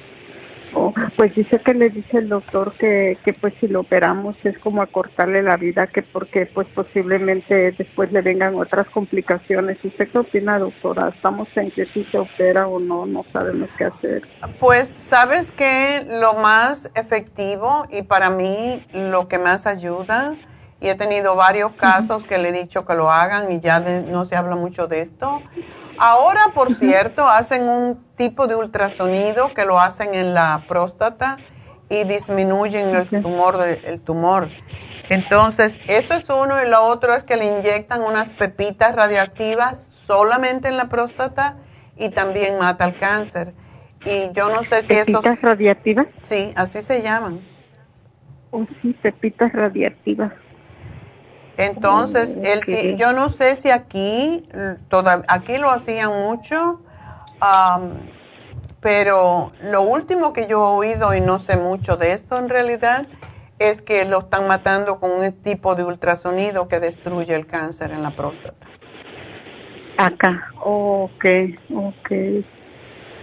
Oh, 0.73 0.93
pues 1.17 1.33
dice 1.33 1.59
que 1.59 1.73
le 1.73 1.89
dice 1.89 2.19
el 2.19 2.29
doctor 2.29 2.73
que, 2.73 3.17
que 3.23 3.33
pues 3.33 3.53
si 3.59 3.67
lo 3.67 3.81
operamos 3.81 4.37
es 4.43 4.57
como 4.59 4.81
acortarle 4.81 5.41
la 5.41 5.57
vida, 5.57 5.87
que 5.87 6.03
porque 6.03 6.45
pues 6.45 6.67
posiblemente 6.75 7.71
después 7.71 8.11
le 8.11 8.21
vengan 8.21 8.55
otras 8.55 8.87
complicaciones. 8.89 9.83
¿Usted 9.83 10.09
qué 10.11 10.19
opina, 10.19 10.59
doctora? 10.59 11.09
¿Estamos 11.09 11.47
en 11.55 11.71
que 11.71 11.85
si 11.87 12.03
se 12.05 12.19
opera 12.19 12.67
o 12.67 12.79
no? 12.79 13.05
No 13.07 13.25
sabemos 13.33 13.69
qué 13.77 13.85
hacer. 13.85 14.27
Pues 14.59 14.87
sabes 14.87 15.51
que 15.51 16.05
lo 16.07 16.35
más 16.35 16.91
efectivo 16.93 17.87
y 17.89 18.03
para 18.03 18.29
mí 18.29 18.85
lo 18.93 19.27
que 19.27 19.39
más 19.39 19.65
ayuda, 19.65 20.35
y 20.81 20.87
he 20.87 20.95
tenido 20.95 21.35
varios 21.35 21.73
casos 21.73 22.23
que 22.23 22.37
le 22.37 22.49
he 22.49 22.51
dicho 22.51 22.85
que 22.85 22.93
lo 22.95 23.11
hagan 23.11 23.51
y 23.51 23.59
ya 23.59 23.79
no 23.79 24.25
se 24.25 24.35
habla 24.35 24.55
mucho 24.55 24.87
de 24.87 25.01
esto, 25.01 25.41
Ahora, 26.01 26.51
por 26.55 26.73
cierto, 26.75 27.27
hacen 27.27 27.67
un 27.67 28.01
tipo 28.15 28.47
de 28.47 28.55
ultrasonido 28.55 29.53
que 29.53 29.65
lo 29.65 29.77
hacen 29.77 30.15
en 30.15 30.33
la 30.33 30.63
próstata 30.65 31.37
y 31.89 32.05
disminuyen 32.05 32.95
el 32.95 33.09
tumor. 33.21 33.61
el 33.65 33.99
tumor. 33.99 34.47
Entonces, 35.09 35.77
eso 35.87 36.13
es 36.13 36.29
uno 36.29 36.63
y 36.63 36.69
lo 36.69 36.85
otro 36.85 37.13
es 37.15 37.23
que 37.23 37.35
le 37.35 37.47
inyectan 37.47 38.01
unas 38.01 38.29
pepitas 38.29 38.95
radioactivas 38.95 39.87
solamente 40.05 40.69
en 40.69 40.77
la 40.77 40.87
próstata 40.87 41.57
y 41.97 42.09
también 42.09 42.57
mata 42.57 42.85
el 42.85 42.97
cáncer. 42.97 43.53
Y 44.05 44.31
yo 44.31 44.47
no 44.47 44.63
sé 44.63 44.83
si 44.83 44.93
eso... 44.93 45.19
¿Pepitas 45.19 45.41
radiactivas? 45.41 46.07
Sí, 46.21 46.53
así 46.55 46.81
se 46.81 47.01
llaman. 47.01 47.41
Oh, 48.51 48.65
sí, 48.81 48.95
pepitas 49.01 49.51
radiactivas. 49.51 50.31
Entonces, 51.59 52.37
el, 52.41 52.95
yo 52.95 53.11
no 53.11 53.27
sé 53.27 53.57
si 53.57 53.69
aquí, 53.69 54.47
toda, 54.87 55.23
aquí 55.27 55.57
lo 55.57 55.69
hacían 55.69 56.09
mucho, 56.09 56.79
pero 58.79 59.51
lo 59.61 59.81
último 59.81 60.31
que 60.31 60.47
yo 60.47 60.57
he 60.57 60.87
oído, 60.87 61.13
y 61.13 61.19
no 61.19 61.37
sé 61.37 61.57
mucho 61.57 61.97
de 61.97 62.13
esto 62.13 62.39
en 62.39 62.47
realidad, 62.47 63.07
es 63.59 63.81
que 63.81 64.05
lo 64.05 64.19
están 64.19 64.47
matando 64.47 65.01
con 65.01 65.11
un 65.11 65.33
tipo 65.33 65.75
de 65.75 65.83
ultrasonido 65.83 66.69
que 66.69 66.79
destruye 66.79 67.35
el 67.35 67.45
cáncer 67.45 67.91
en 67.91 68.03
la 68.03 68.11
próstata. 68.11 68.65
Acá, 69.97 70.51
ok, 70.63 71.25
ok. 71.75 72.11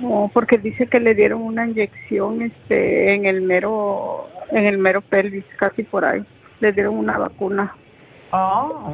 Oh, 0.05 0.31
porque 0.35 0.59
dice 0.59 0.89
que 0.89 1.01
le 1.01 1.15
dieron 1.15 1.41
una 1.41 1.67
inyección 1.67 2.43
este, 2.43 3.15
en 3.15 3.25
el 3.25 3.41
mero, 3.41 4.29
en 4.51 4.67
el 4.67 4.77
mero 4.77 5.01
pelvis, 5.01 5.47
casi 5.59 5.85
por 5.85 6.05
ahí. 6.05 6.23
Le 6.61 6.73
dieron 6.73 6.99
una 6.99 7.17
vacuna 7.17 7.75
Oh, 8.39 8.93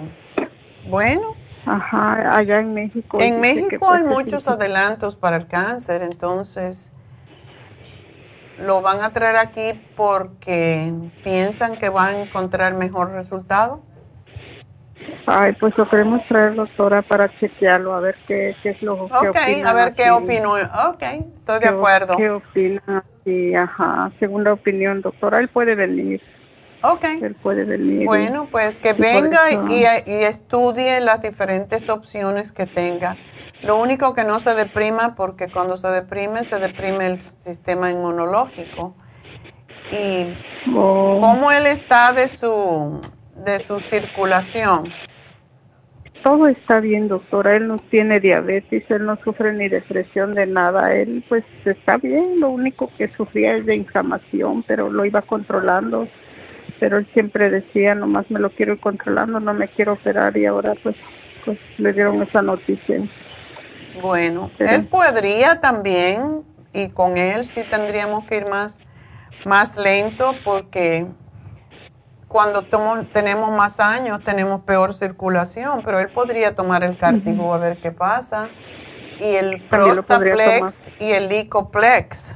bueno. 0.88 1.34
Ajá, 1.66 2.36
allá 2.36 2.60
en 2.60 2.74
México. 2.74 3.20
En 3.20 3.40
México 3.40 3.90
hay 3.90 4.04
muchos 4.04 4.46
adelantos 4.46 5.16
para 5.16 5.36
el 5.36 5.46
cáncer, 5.46 6.02
entonces 6.02 6.90
lo 8.58 8.82
van 8.82 9.02
a 9.02 9.12
traer 9.12 9.36
aquí 9.36 9.80
porque 9.96 10.92
piensan 11.24 11.76
que 11.76 11.88
van 11.88 12.16
a 12.16 12.22
encontrar 12.22 12.74
mejor 12.74 13.10
resultado. 13.10 13.80
Ay, 15.26 15.52
pues 15.58 15.76
lo 15.76 15.88
queremos 15.88 16.24
traer, 16.28 16.54
doctora, 16.54 17.02
para 17.02 17.28
chequearlo, 17.38 17.94
a 17.94 18.00
ver 18.00 18.16
qué, 18.26 18.54
qué 18.62 18.70
es 18.70 18.82
lo 18.82 19.08
que 19.20 19.28
Ok, 19.28 19.36
a 19.66 19.72
ver 19.72 19.94
qué 19.94 20.10
opino. 20.10 20.52
Ok, 20.88 21.02
estoy 21.02 21.60
de 21.60 21.66
acuerdo. 21.66 22.16
¿Qué 22.16 22.30
opina? 22.30 23.04
Sí, 23.24 23.54
ajá, 23.54 24.12
segunda 24.18 24.52
opinión, 24.52 25.00
doctora, 25.00 25.38
él 25.40 25.48
puede 25.48 25.74
venir. 25.74 26.20
Ok. 26.82 27.04
Él 27.22 27.36
puede 27.36 27.64
venir. 27.64 28.06
Bueno, 28.06 28.48
pues 28.50 28.78
que 28.78 28.92
venga 28.92 29.40
y, 29.68 29.84
estudie 30.06 31.00
las 31.00 31.22
diferentes 31.22 31.88
opciones 31.88 32.52
que 32.52 32.66
tenga. 32.66 33.16
Lo 33.62 33.80
único 33.80 34.14
que 34.14 34.24
no 34.24 34.40
se 34.40 34.54
deprima, 34.54 35.14
porque 35.14 35.48
cuando 35.48 35.76
se 35.76 35.88
deprime, 35.88 36.42
se 36.42 36.58
deprime 36.58 37.06
el 37.06 37.20
sistema 37.20 37.90
inmunológico. 37.90 38.96
¿Y 39.92 40.34
oh. 40.74 41.18
cómo 41.20 41.52
él 41.52 41.66
está 41.66 42.12
de 42.12 42.26
su, 42.26 43.00
de 43.36 43.60
su 43.60 43.78
circulación? 43.78 44.92
Todo 46.24 46.48
está 46.48 46.80
bien, 46.80 47.06
doctora. 47.06 47.54
Él 47.54 47.68
no 47.68 47.76
tiene 47.76 48.18
diabetes, 48.18 48.84
él 48.90 49.06
no 49.06 49.16
sufre 49.22 49.52
ni 49.52 49.68
depresión 49.68 50.34
de 50.34 50.46
nada. 50.46 50.92
Él, 50.94 51.24
pues, 51.28 51.44
está 51.64 51.98
bien. 51.98 52.40
Lo 52.40 52.50
único 52.50 52.90
que 52.96 53.08
sufría 53.16 53.56
es 53.56 53.66
de 53.66 53.76
inflamación, 53.76 54.64
pero 54.64 54.90
lo 54.90 55.04
iba 55.04 55.22
controlando 55.22 56.08
pero 56.82 56.98
él 56.98 57.06
siempre 57.12 57.48
decía, 57.48 57.94
nomás 57.94 58.28
me 58.28 58.40
lo 58.40 58.50
quiero 58.50 58.72
ir 58.72 58.80
controlando, 58.80 59.38
no 59.38 59.54
me 59.54 59.68
quiero 59.68 59.92
operar 59.92 60.36
y 60.36 60.46
ahora 60.46 60.72
pues, 60.82 60.96
pues 61.44 61.56
le 61.78 61.92
dieron 61.92 62.20
esa 62.22 62.42
noticia. 62.42 63.08
Bueno, 64.02 64.50
él 64.58 64.86
podría 64.86 65.60
también 65.60 66.42
y 66.72 66.88
con 66.88 67.18
él 67.18 67.44
sí 67.44 67.60
tendríamos 67.70 68.24
que 68.24 68.38
ir 68.38 68.48
más, 68.48 68.80
más 69.44 69.76
lento 69.76 70.30
porque 70.42 71.06
cuando 72.26 72.64
tenemos 73.12 73.56
más 73.56 73.78
años 73.78 74.18
tenemos 74.24 74.62
peor 74.62 74.92
circulación, 74.92 75.82
pero 75.84 76.00
él 76.00 76.08
podría 76.08 76.56
tomar 76.56 76.82
el 76.82 76.96
Cartibu 76.96 77.52
a 77.52 77.58
ver 77.58 77.76
qué 77.80 77.92
pasa. 77.92 78.48
Y 79.20 79.36
el 79.36 79.62
Prostaplex 79.70 80.90
y 80.98 81.12
el 81.12 81.28
Licoplex. 81.28 82.34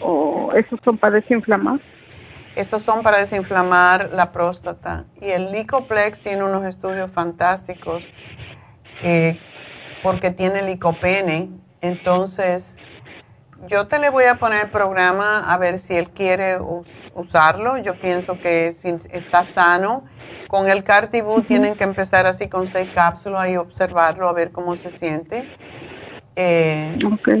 ¿O 0.00 0.52
esos 0.54 0.78
son 0.84 0.96
para 0.96 1.16
desinflamar? 1.16 1.80
Estos 2.56 2.82
son 2.82 3.02
para 3.02 3.18
desinflamar 3.18 4.12
la 4.12 4.32
próstata. 4.32 5.04
Y 5.20 5.26
el 5.26 5.52
Licoplex 5.52 6.20
tiene 6.20 6.42
unos 6.42 6.64
estudios 6.64 7.10
fantásticos 7.10 8.10
eh, 9.02 9.38
porque 10.02 10.30
tiene 10.30 10.62
licopene. 10.62 11.50
Entonces, 11.82 12.74
yo 13.68 13.88
te 13.88 13.98
le 13.98 14.08
voy 14.08 14.24
a 14.24 14.36
poner 14.36 14.64
el 14.64 14.70
programa 14.70 15.40
a 15.40 15.58
ver 15.58 15.78
si 15.78 15.96
él 15.96 16.08
quiere 16.08 16.58
usarlo. 17.14 17.76
Yo 17.76 17.94
pienso 18.00 18.40
que 18.40 18.72
si 18.72 18.88
está 19.10 19.44
sano. 19.44 20.04
Con 20.48 20.70
el 20.70 20.82
Cartibú 20.82 21.42
tienen 21.42 21.74
que 21.74 21.84
empezar 21.84 22.26
así 22.26 22.48
con 22.48 22.66
seis 22.66 22.88
cápsulas 22.94 23.50
y 23.50 23.58
observarlo 23.58 24.28
a 24.28 24.32
ver 24.32 24.50
cómo 24.50 24.76
se 24.76 24.88
siente. 24.88 25.46
Eh, 26.38 26.98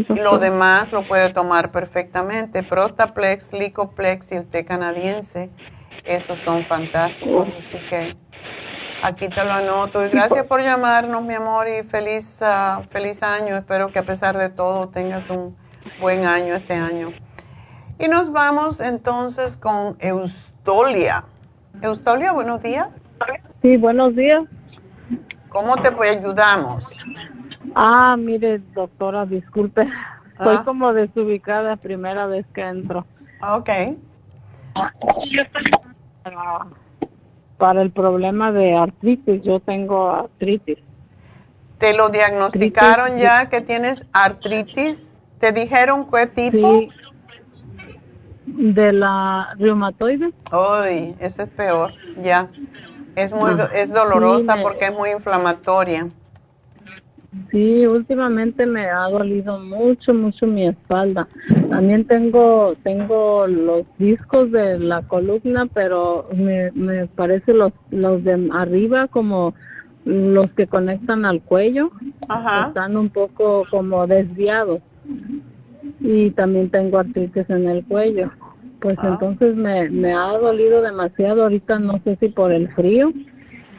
lo 0.08 0.38
demás 0.38 0.90
lo 0.90 1.06
puede 1.06 1.28
tomar 1.28 1.70
perfectamente. 1.70 2.62
Prostaplex, 2.62 3.52
Licoplex 3.52 4.32
y 4.32 4.36
el 4.36 4.46
té 4.46 4.64
canadiense, 4.64 5.50
esos 6.04 6.38
son 6.38 6.64
fantásticos. 6.64 7.48
Así 7.58 7.76
que 7.90 8.16
aquí 9.02 9.28
te 9.28 9.44
lo 9.44 9.52
anoto. 9.52 10.04
Y 10.04 10.08
gracias 10.08 10.46
por 10.46 10.62
llamarnos, 10.62 11.22
mi 11.22 11.34
amor, 11.34 11.68
y 11.68 11.82
feliz, 11.82 12.38
ah, 12.40 12.82
feliz 12.90 13.22
año. 13.22 13.56
Espero 13.56 13.92
que 13.92 13.98
a 13.98 14.04
pesar 14.04 14.38
de 14.38 14.48
todo 14.48 14.88
tengas 14.88 15.28
un 15.28 15.54
buen 16.00 16.24
año 16.24 16.54
este 16.54 16.74
año. 16.74 17.12
Y 17.98 18.08
nos 18.08 18.32
vamos 18.32 18.80
entonces 18.80 19.58
con 19.58 19.96
Eustolia. 20.00 21.24
Eustolia, 21.82 22.32
buenos 22.32 22.62
días. 22.62 22.88
Sí, 23.60 23.76
buenos 23.76 24.16
días. 24.16 24.44
¿Cómo 25.50 25.76
te 25.76 25.88
ayudamos? 26.08 27.04
Ah, 27.78 28.16
mire, 28.18 28.58
doctora, 28.74 29.26
disculpe. 29.26 29.86
Soy 30.42 30.56
como 30.64 30.94
desubicada 30.94 31.76
primera 31.76 32.26
vez 32.26 32.46
que 32.54 32.62
entro. 32.62 33.04
Ok. 33.42 33.68
Para, 37.58 37.82
el 37.82 37.90
problema 37.90 38.50
de 38.50 38.74
artritis, 38.74 39.42
yo 39.42 39.60
tengo 39.60 40.08
artritis. 40.10 40.78
¿Te 41.78 41.92
lo 41.94 42.08
diagnosticaron 42.08 43.18
ya 43.18 43.50
que 43.50 43.60
tienes 43.60 44.06
artritis? 44.10 45.12
¿Te 45.38 45.52
dijeron 45.52 46.08
qué 46.10 46.26
tipo? 46.26 46.80
Sí. 46.80 46.88
De 48.46 48.92
la 48.94 49.54
reumatoide. 49.58 50.32
Uy, 50.50 51.14
ese 51.20 51.42
es 51.42 51.48
peor, 51.50 51.92
ya. 52.22 52.48
Es 53.16 53.34
muy, 53.34 53.50
ah, 53.50 53.68
es 53.74 53.92
dolorosa 53.92 54.56
porque 54.62 54.86
es 54.86 54.92
muy 54.94 55.10
inflamatoria. 55.10 56.06
Sí, 57.50 57.86
últimamente 57.86 58.66
me 58.66 58.86
ha 58.86 59.08
dolido 59.08 59.58
mucho, 59.58 60.12
mucho 60.12 60.46
mi 60.46 60.66
espalda. 60.66 61.26
También 61.70 62.04
tengo, 62.04 62.74
tengo 62.82 63.46
los 63.46 63.84
discos 63.98 64.50
de 64.50 64.78
la 64.78 65.02
columna, 65.02 65.66
pero 65.66 66.28
me, 66.34 66.70
me 66.72 67.06
parece 67.06 67.54
los, 67.54 67.72
los 67.90 68.22
de 68.24 68.48
arriba 68.52 69.06
como 69.08 69.54
los 70.04 70.50
que 70.52 70.66
conectan 70.66 71.24
al 71.24 71.40
cuello. 71.42 71.90
Están 72.68 72.96
un 72.96 73.10
poco 73.10 73.64
como 73.70 74.06
desviados. 74.06 74.80
Y 76.00 76.30
también 76.30 76.70
tengo 76.70 76.98
artritis 76.98 77.48
en 77.48 77.68
el 77.68 77.84
cuello. 77.84 78.30
Pues 78.80 78.96
ah. 78.98 79.08
entonces 79.08 79.56
me, 79.56 79.88
me 79.88 80.12
ha 80.12 80.32
dolido 80.38 80.82
demasiado. 80.82 81.44
Ahorita 81.44 81.78
no 81.78 82.00
sé 82.04 82.16
si 82.20 82.28
por 82.28 82.52
el 82.52 82.68
frío 82.72 83.12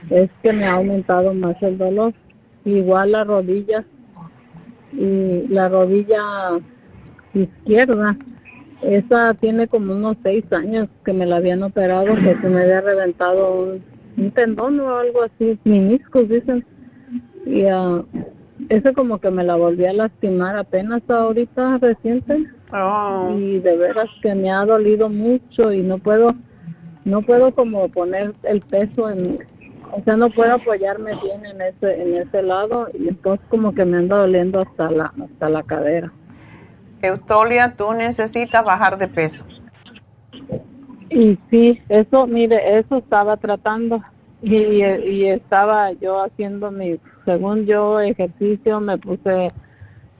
es 0.09 0.29
que 0.41 0.53
me 0.53 0.65
ha 0.65 0.73
aumentado 0.73 1.34
más 1.34 1.61
el 1.61 1.77
dolor 1.77 2.13
igual 2.68 3.11
la 3.14 3.23
rodilla 3.23 3.85
y 4.94 5.48
la 5.48 5.69
rodilla 5.69 6.22
izquierda. 7.34 8.18
Esa 8.81 9.34
tiene 9.34 9.68
como 9.68 9.94
unos 9.94 10.18
seis 10.22 10.44
años 10.52 10.88
que 11.03 11.14
me 11.14 11.26
la 11.26 11.38
habían 11.38 11.64
operado 11.64 12.07
porque 12.07 12.48
me 12.48 12.61
había 12.61 12.81
reventado 12.81 13.73
un, 14.15 14.31
tendón 14.31 14.80
o 14.80 14.98
algo 14.98 15.23
así 15.23 15.57
meniscos 15.64 16.30
dicen. 16.30 16.65
Y 17.45 17.64
uh, 17.65 18.06
eso 18.69 18.94
como 18.94 19.19
que 19.19 19.31
me 19.31 19.44
la 19.44 19.56
volví 19.56 19.85
a 19.85 19.94
lastimar 19.94 20.57
apenas 20.57 21.02
ahorita 21.10 21.77
reciente. 21.77 22.45
Oh. 22.73 23.34
Y 23.38 23.60
de 23.60 23.77
veras 23.77 24.10
que 24.22 24.35
me 24.35 24.52
ha 24.52 24.65
dolido 24.65 25.10
mucho 25.10 25.72
y 25.72 25.81
no 25.81 25.98
puedo, 25.98 26.35
no 27.06 27.22
puedo 27.22 27.53
como 27.53 27.88
poner 27.89 28.34
el 28.44 28.60
peso 28.61 29.10
en, 29.10 29.38
o 29.91 30.01
sea, 30.03 30.18
no 30.18 30.30
puedo 30.30 30.55
apoyarme 30.55 31.15
bien 31.22 31.45
en 31.45 31.61
ese, 31.61 32.01
en 32.01 32.15
ese 32.15 32.41
lado 32.41 32.88
y 32.93 33.07
entonces 33.07 33.45
como 33.49 33.73
que 33.73 33.85
me 33.85 33.97
anda 33.97 34.18
doliendo 34.18 34.61
hasta 34.61 34.91
la, 34.91 35.14
hasta 35.23 35.49
la 35.49 35.64
cadera. 35.64 36.11
Eutolia, 37.01 37.76
tú 37.76 37.93
necesitas 37.93 38.64
bajar 38.64 38.97
de 38.97 39.07
peso. 39.07 39.45
Y 41.09 41.38
sí, 41.49 41.81
eso, 41.89 42.27
mire, 42.27 42.80
eso 42.80 42.97
estaba 42.97 43.38
tratando 43.38 44.03
y, 44.41 44.55
y 44.55 45.27
estaba 45.27 45.91
yo 45.93 46.23
haciendo 46.23 46.69
mi, 46.72 46.99
según 47.26 47.65
yo, 47.65 47.99
ejercicio, 47.99 48.80
me 48.80 48.97
puse 48.97 49.49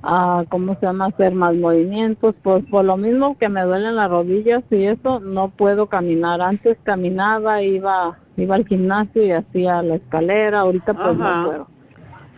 a, 0.03 0.44
¿cómo 0.49 0.76
se 0.76 0.85
llama?, 0.85 1.07
hacer 1.07 1.34
más 1.34 1.56
movimientos, 1.56 2.35
pues 2.44 2.64
por 2.65 2.85
lo 2.85 2.98
mismo 2.98 3.38
que 3.38 3.49
me 3.49 3.64
duelen 3.64 3.95
las 3.95 4.10
rodillas 4.10 4.64
y 4.69 4.85
eso, 4.85 5.19
no 5.19 5.49
puedo 5.49 5.88
caminar. 5.88 6.41
Antes 6.41 6.77
caminaba, 6.84 7.61
iba, 7.61 8.18
iba 8.38 8.55
al 8.55 8.68
gimnasio 8.68 9.23
y 9.23 9.31
hacía 9.31 9.81
la 9.81 9.95
escalera, 9.95 10.61
ahorita 10.61 10.93
pues 10.93 11.18
no 11.18 11.45
puedo. 11.45 11.68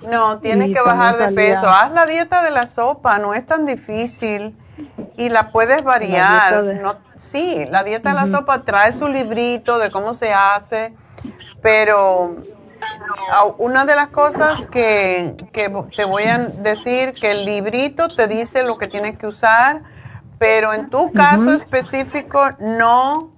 No, 0.10 0.40
tienes 0.40 0.74
que 0.74 0.82
bajar 0.82 1.18
de 1.18 1.30
peso. 1.34 1.68
Haz 1.68 1.92
la 1.92 2.06
dieta 2.06 2.42
de 2.44 2.52
la 2.52 2.66
sopa, 2.66 3.20
no 3.20 3.34
es 3.34 3.46
tan 3.46 3.66
difícil 3.66 4.56
y 5.18 5.30
la 5.30 5.52
puedes 5.52 5.84
variar. 5.84 6.64
no, 6.64 6.96
sí, 7.18 7.66
la 7.70 7.84
dieta 7.84 8.10
de 8.10 8.16
la 8.16 8.26
sopa 8.26 8.64
trae 8.64 8.92
su 8.94 9.08
librito 9.08 9.78
de 9.78 9.92
cómo 9.92 10.14
se 10.14 10.34
hace, 10.34 10.94
pero 11.62 12.38
una 13.58 13.86
de 13.86 13.96
las 13.96 14.08
cosas 14.08 14.64
que, 14.72 15.36
te 15.52 16.06
voy 16.06 16.24
a 16.24 16.38
decir, 16.38 17.14
que 17.14 17.32
el 17.32 17.46
librito 17.46 18.08
te 18.08 18.28
dice 18.28 18.64
lo 18.64 18.78
que 18.78 18.88
tienes 18.88 19.18
que 19.18 19.28
usar, 19.28 19.84
pero 20.38 20.74
en 20.74 20.90
tu 20.90 21.12
caso 21.12 21.52
específico 21.52 22.50
no, 22.60 23.32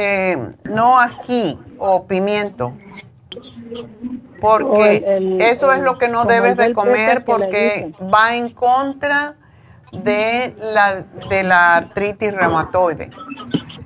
eh, 0.00 0.52
no 0.70 1.00
ají 1.00 1.58
o 1.76 2.06
pimiento. 2.06 2.72
Porque 4.40 5.38
eso 5.40 5.72
es 5.72 5.82
lo 5.82 5.98
que 5.98 6.06
no 6.06 6.24
debes 6.24 6.56
de 6.56 6.72
comer 6.72 7.24
porque 7.24 7.92
va 8.14 8.36
en 8.36 8.50
contra 8.50 9.34
de 9.90 10.54
la, 10.56 11.04
de 11.28 11.42
la 11.42 11.76
artritis 11.76 12.32
reumatoide. 12.32 13.10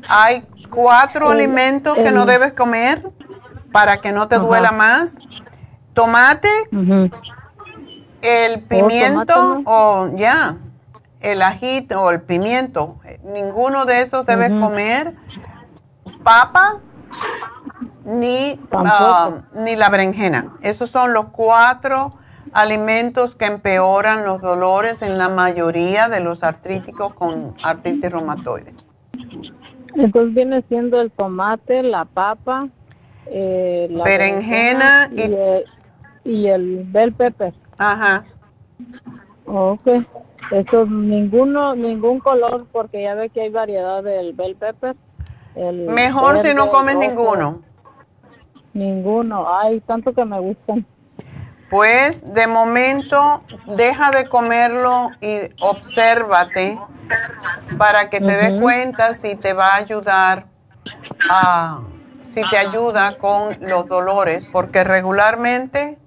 Hay 0.06 0.44
cuatro 0.68 1.30
alimentos 1.30 1.94
que 1.94 2.10
no 2.10 2.26
debes 2.26 2.52
comer 2.52 3.10
para 3.72 4.02
que 4.02 4.12
no 4.12 4.28
te 4.28 4.36
duela 4.36 4.70
más. 4.70 5.16
Tomate, 5.94 6.50
el 8.20 8.60
pimiento 8.60 9.62
o 9.64 10.10
ya, 10.14 10.58
el 11.20 11.40
ajito 11.40 12.02
o 12.02 12.10
el 12.10 12.20
pimiento. 12.20 12.98
Ninguno 13.24 13.86
de 13.86 14.02
esos 14.02 14.26
debes 14.26 14.50
comer. 14.50 15.14
Papa, 16.22 16.80
ni, 18.04 18.58
ah, 18.72 19.42
ni 19.54 19.76
la 19.76 19.88
berenjena. 19.88 20.56
Esos 20.62 20.90
son 20.90 21.12
los 21.12 21.26
cuatro 21.26 22.14
alimentos 22.52 23.34
que 23.34 23.46
empeoran 23.46 24.24
los 24.24 24.40
dolores 24.40 25.02
en 25.02 25.18
la 25.18 25.28
mayoría 25.28 26.08
de 26.08 26.20
los 26.20 26.42
artríticos 26.42 27.14
con 27.14 27.54
artritis 27.62 28.10
reumatoide. 28.10 28.74
Entonces 29.94 30.34
viene 30.34 30.62
siendo 30.68 31.00
el 31.00 31.10
tomate, 31.10 31.82
la 31.82 32.04
papa, 32.04 32.68
eh, 33.26 33.88
la 33.90 34.04
berenjena, 34.04 35.08
y, 35.12 36.30
y, 36.30 36.46
el, 36.48 36.84
bell 36.84 37.12
pepper. 37.12 37.52
Ajá. 37.78 38.24
Ok. 39.46 39.88
Eso 40.50 40.86
ninguno, 40.86 41.74
ningún 41.74 42.20
color, 42.20 42.66
porque 42.72 43.02
ya 43.02 43.14
ve 43.14 43.30
que 43.30 43.42
hay 43.42 43.50
variedad 43.50 44.02
del 44.02 44.32
bell 44.32 44.56
pepper. 44.56 44.96
Mejor 45.54 46.38
si 46.38 46.54
no 46.54 46.70
comes 46.70 46.96
ninguno. 46.96 47.60
Ninguno. 48.72 49.54
Hay 49.54 49.80
tanto 49.80 50.12
que 50.12 50.24
me 50.24 50.38
gustan. 50.40 50.86
Pues 51.70 52.22
de 52.34 52.46
momento 52.46 53.42
deja 53.66 54.10
de 54.10 54.28
comerlo 54.28 55.10
y 55.20 55.38
obsérvate 55.60 56.78
para 57.78 58.10
que 58.10 58.20
te 58.20 58.36
des 58.36 58.60
cuenta 58.60 59.14
si 59.14 59.36
te 59.36 59.54
va 59.54 59.68
a 59.68 59.76
ayudar 59.76 60.46
a, 61.30 61.80
si 62.22 62.42
te 62.50 62.58
ayuda 62.58 63.16
con 63.16 63.56
los 63.60 63.88
dolores, 63.88 64.44
porque 64.52 64.84
regularmente 64.84 65.98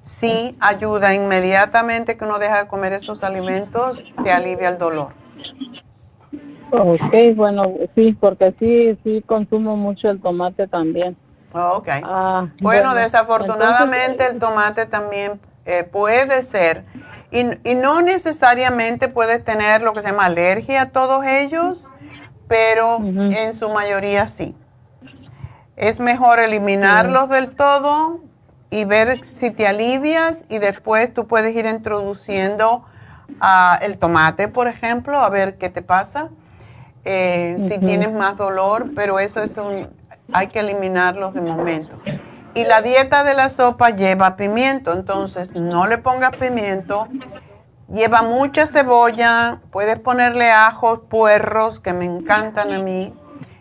sí 0.00 0.56
ayuda 0.60 1.14
inmediatamente 1.14 2.16
que 2.16 2.24
uno 2.24 2.38
deja 2.38 2.62
de 2.62 2.68
comer 2.68 2.92
esos 2.92 3.24
alimentos, 3.24 4.04
te 4.22 4.32
alivia 4.32 4.68
el 4.68 4.78
dolor. 4.78 5.14
Ok, 6.72 7.36
bueno, 7.36 7.74
sí, 7.94 8.16
porque 8.18 8.54
sí, 8.58 8.98
sí 9.04 9.22
consumo 9.26 9.76
mucho 9.76 10.08
el 10.08 10.20
tomate 10.22 10.66
también. 10.66 11.16
Ok. 11.52 11.88
Ah, 12.02 12.48
bueno, 12.62 12.94
desafortunadamente 12.94 14.24
el 14.24 14.38
tomate 14.38 14.86
también 14.86 15.38
eh, 15.66 15.84
puede 15.84 16.42
ser, 16.42 16.84
y, 17.30 17.44
y, 17.68 17.74
no 17.74 18.00
necesariamente 18.00 19.08
puedes 19.08 19.44
tener 19.44 19.82
lo 19.82 19.92
que 19.92 20.00
se 20.00 20.08
llama 20.08 20.26
alergia 20.26 20.82
a 20.82 20.90
todos 20.90 21.24
ellos, 21.26 21.90
pero 22.48 22.98
en 22.98 23.54
su 23.54 23.68
mayoría 23.68 24.26
sí. 24.26 24.54
Es 25.76 26.00
mejor 26.00 26.38
eliminarlos 26.38 27.28
del 27.28 27.54
todo 27.54 28.20
y 28.70 28.84
ver 28.86 29.24
si 29.24 29.50
te 29.50 29.66
alivias 29.66 30.44
y 30.48 30.58
después 30.58 31.12
tú 31.12 31.26
puedes 31.26 31.54
ir 31.54 31.66
introduciendo 31.66 32.84
uh, 33.40 33.82
el 33.82 33.98
tomate, 33.98 34.48
por 34.48 34.68
ejemplo, 34.68 35.18
a 35.20 35.28
ver 35.28 35.58
qué 35.58 35.68
te 35.68 35.82
pasa. 35.82 36.30
Eh, 37.04 37.56
si 37.58 37.78
tienes 37.78 38.12
más 38.12 38.36
dolor, 38.36 38.90
pero 38.94 39.18
eso 39.18 39.42
es 39.42 39.56
un, 39.56 39.88
hay 40.32 40.46
que 40.48 40.60
eliminarlos 40.60 41.34
de 41.34 41.40
momento. 41.40 41.96
Y 42.54 42.64
la 42.64 42.82
dieta 42.82 43.24
de 43.24 43.34
la 43.34 43.48
sopa 43.48 43.90
lleva 43.90 44.36
pimiento, 44.36 44.92
entonces 44.92 45.54
no 45.54 45.86
le 45.86 45.98
pongas 45.98 46.36
pimiento. 46.36 47.08
Lleva 47.92 48.22
mucha 48.22 48.66
cebolla, 48.66 49.60
puedes 49.70 49.98
ponerle 49.98 50.50
ajos, 50.50 51.00
puerros, 51.08 51.80
que 51.80 51.92
me 51.92 52.04
encantan 52.04 52.72
a 52.72 52.78
mí 52.78 53.12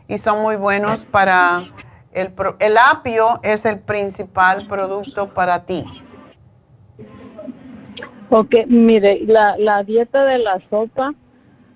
y 0.07 0.18
son 0.18 0.41
muy 0.41 0.55
buenos 0.55 1.03
para 1.03 1.63
el, 2.11 2.34
el 2.59 2.77
apio 2.77 3.39
es 3.43 3.65
el 3.65 3.80
principal 3.80 4.68
producto 4.68 5.30
para 5.34 5.65
ti. 5.65 5.85
Ok, 8.30 8.55
mire, 8.68 9.19
la, 9.26 9.57
la 9.57 9.84
dieta 9.84 10.23
de 10.23 10.38
la 10.38 10.61
sopa, 10.69 11.13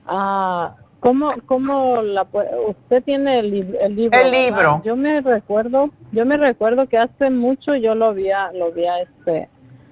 ah, 0.06 0.76
¿Cómo, 1.06 1.36
cómo 1.45 2.02
la 2.02 2.26
usted 2.68 3.03
tiene 3.03 3.38
el, 3.38 3.52
libro? 3.52 3.77
El 3.80 4.32
libro. 4.32 4.82
Yo 4.84 4.95
me 4.95 5.22
recuerdo, 5.22 5.91
yo 6.11 6.26
me 6.26 6.36
recuerdo 6.36 6.88
que 6.88 6.98
hace 6.98 7.30
mucho 7.30 7.76
yo 7.76 7.94
lo 7.94 8.06
había, 8.06 8.52
lo 8.53 8.69
había 8.69 9.02
este, 9.02 9.48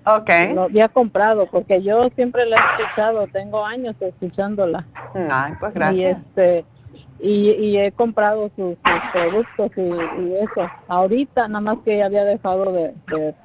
okay. 0.07 0.55
lo 0.55 0.63
había 0.63 0.89
comprado 0.89 1.45
porque 1.51 1.83
yo 1.83 2.09
siempre 2.15 2.47
la 2.47 2.55
he 2.55 2.81
escuchado, 2.81 3.27
tengo 3.27 3.63
años 3.63 3.95
escuchándola. 3.99 4.87
Ay, 5.29 5.53
pues 5.59 5.75
gracias. 5.75 6.17
Y 6.17 6.19
este, 6.19 6.65
y, 7.19 7.77
he 7.77 7.91
comprado 7.91 8.49
sus, 8.55 8.75
productos 9.13 9.69
y, 9.77 10.33
eso. 10.33 10.67
Ahorita 10.87 11.47
nada 11.47 11.61
más 11.61 11.77
que 11.85 11.95
ya 11.95 12.07
había 12.07 12.23
dejado 12.23 12.71
de, 12.71 12.91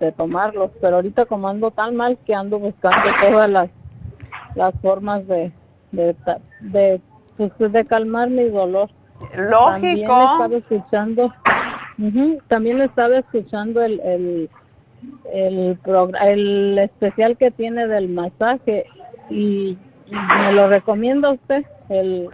de, 0.01 0.13
tomarlos, 0.13 0.71
pero 0.81 0.97
ahorita 0.97 1.27
como 1.27 1.49
ando 1.49 1.71
tan 1.71 1.97
mal 1.97 2.17
que 2.25 2.35
ando 2.35 2.59
buscando 2.59 3.11
todas 3.21 3.51
las 3.51 3.69
las 4.55 4.75
formas 4.81 5.27
de, 5.29 5.53
de, 5.93 6.17
de 6.61 7.01
pues 7.39 7.73
de 7.73 7.85
calmar 7.85 8.29
mi 8.29 8.49
dolor. 8.49 8.91
Lógico. 9.37 9.57
También 9.73 10.01
estaba 10.01 10.57
escuchando, 10.57 11.35
también 12.49 12.81
estaba 12.83 13.19
escuchando 13.19 13.83
el, 13.83 14.01
el, 14.01 14.51
el, 15.33 15.79
el 16.23 16.79
especial 16.79 17.37
que 17.37 17.51
tiene 17.51 17.87
del 17.87 18.09
masaje 18.09 18.87
y 19.31 19.79
me 20.11 20.53
lo 20.53 20.69
recomienda 20.69 21.31
usted, 21.31 21.65
el... 21.89 22.29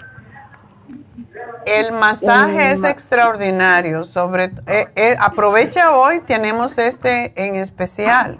El 1.67 1.93
masaje 1.93 2.73
es 2.73 2.85
extraordinario, 2.85 4.05
sobre 4.05 4.53
eh, 4.67 4.87
eh, 4.95 5.17
aprovecha 5.19 5.97
hoy, 5.97 6.21
tenemos 6.21 6.77
este 6.77 7.33
en 7.37 7.57
especial 7.57 8.39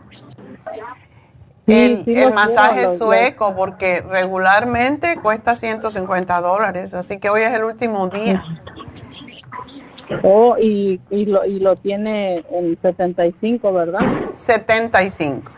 el, 1.67 2.33
masaje 2.33 2.99
sueco, 2.99 3.55
porque 3.57 4.01
regularmente 4.03 5.19
cuesta 5.21 5.55
150 5.55 6.41
dólares, 6.41 6.95
así 6.95 7.19
que 7.19 7.31
hoy 7.31 7.43
es 7.43 7.53
el 7.53 7.65
último 7.65 8.09
día. 8.09 8.45
Oh, 10.23 10.57
y, 10.59 11.01
y, 11.11 11.27
lo, 11.27 11.45
y 11.45 11.61
lo 11.61 11.75
tiene 11.77 12.45
en 12.51 12.79
75, 12.81 13.73
¿verdad? 13.73 14.01
75. 14.33 15.51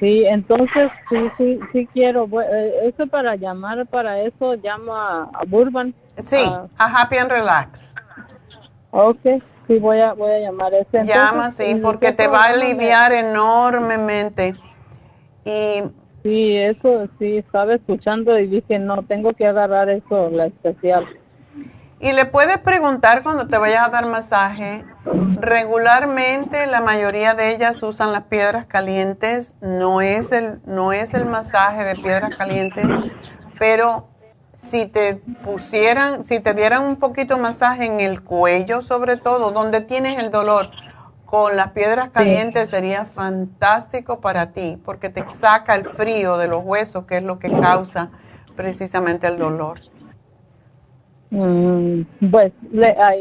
Sí, 0.00 0.24
entonces 0.26 0.90
sí, 1.10 1.16
sí, 1.36 1.60
sí 1.72 1.88
quiero. 1.92 2.26
Eh, 2.40 2.88
eso 2.88 3.06
para 3.06 3.36
llamar, 3.36 3.86
para 3.86 4.20
eso 4.22 4.54
llamo 4.54 4.96
a, 4.96 5.24
a 5.24 5.44
Burban. 5.46 5.94
Sí, 6.18 6.42
a, 6.46 6.68
Happy 6.78 7.18
and 7.18 7.30
Relax. 7.30 7.94
Ok, 8.92 9.42
sí, 9.70 9.78
voy 9.78 10.00
a, 10.00 10.14
voy 10.14 10.32
a 10.32 10.38
llamar 10.40 10.74
ese. 10.74 11.04
Llama, 11.04 11.50
sí, 11.50 11.76
porque 11.76 12.12
te 12.12 12.26
va 12.26 12.46
a 12.46 12.48
aliviar 12.48 13.12
enormemente. 13.12 14.56
Y 15.44 15.82
sí, 16.24 16.56
eso 16.56 17.06
sí, 17.18 17.38
estaba 17.38 17.74
escuchando 17.74 18.36
y 18.38 18.48
dije, 18.48 18.80
no, 18.80 19.04
tengo 19.04 19.32
que 19.32 19.46
agarrar 19.46 19.88
eso, 19.88 20.28
la 20.30 20.46
especial. 20.46 21.06
Y 22.00 22.12
le 22.12 22.24
puedes 22.24 22.58
preguntar 22.58 23.22
cuando 23.22 23.46
te 23.46 23.58
vayas 23.58 23.86
a 23.86 23.90
dar 23.90 24.06
masaje. 24.06 24.84
Regularmente 25.38 26.66
la 26.66 26.80
mayoría 26.80 27.34
de 27.34 27.54
ellas 27.54 27.82
usan 27.82 28.12
las 28.12 28.24
piedras 28.24 28.66
calientes. 28.66 29.54
No 29.60 30.00
es 30.00 30.32
el, 30.32 30.60
no 30.64 30.92
es 30.92 31.14
el 31.14 31.26
masaje 31.26 31.84
de 31.84 31.94
piedras 31.96 32.34
calientes, 32.36 32.86
pero 33.58 34.08
si 34.70 34.86
te 34.86 35.16
pusieran, 35.16 36.22
si 36.22 36.40
te 36.40 36.54
dieran 36.54 36.84
un 36.84 36.96
poquito 36.96 37.36
de 37.36 37.42
masaje 37.42 37.86
en 37.86 38.00
el 38.00 38.22
cuello, 38.22 38.82
sobre 38.82 39.16
todo, 39.16 39.50
donde 39.50 39.80
tienes 39.80 40.18
el 40.18 40.30
dolor, 40.30 40.70
con 41.26 41.56
las 41.56 41.72
piedras 41.72 42.10
calientes 42.10 42.70
sería 42.70 43.04
fantástico 43.04 44.20
para 44.20 44.52
ti, 44.52 44.78
porque 44.84 45.08
te 45.08 45.26
saca 45.28 45.74
el 45.74 45.84
frío 45.84 46.36
de 46.38 46.48
los 46.48 46.64
huesos, 46.64 47.04
que 47.06 47.18
es 47.18 47.22
lo 47.22 47.38
que 47.38 47.50
causa 47.50 48.10
precisamente 48.56 49.26
el 49.28 49.38
dolor. 49.38 49.80
Mm, 51.30 52.02
pues 52.32 52.52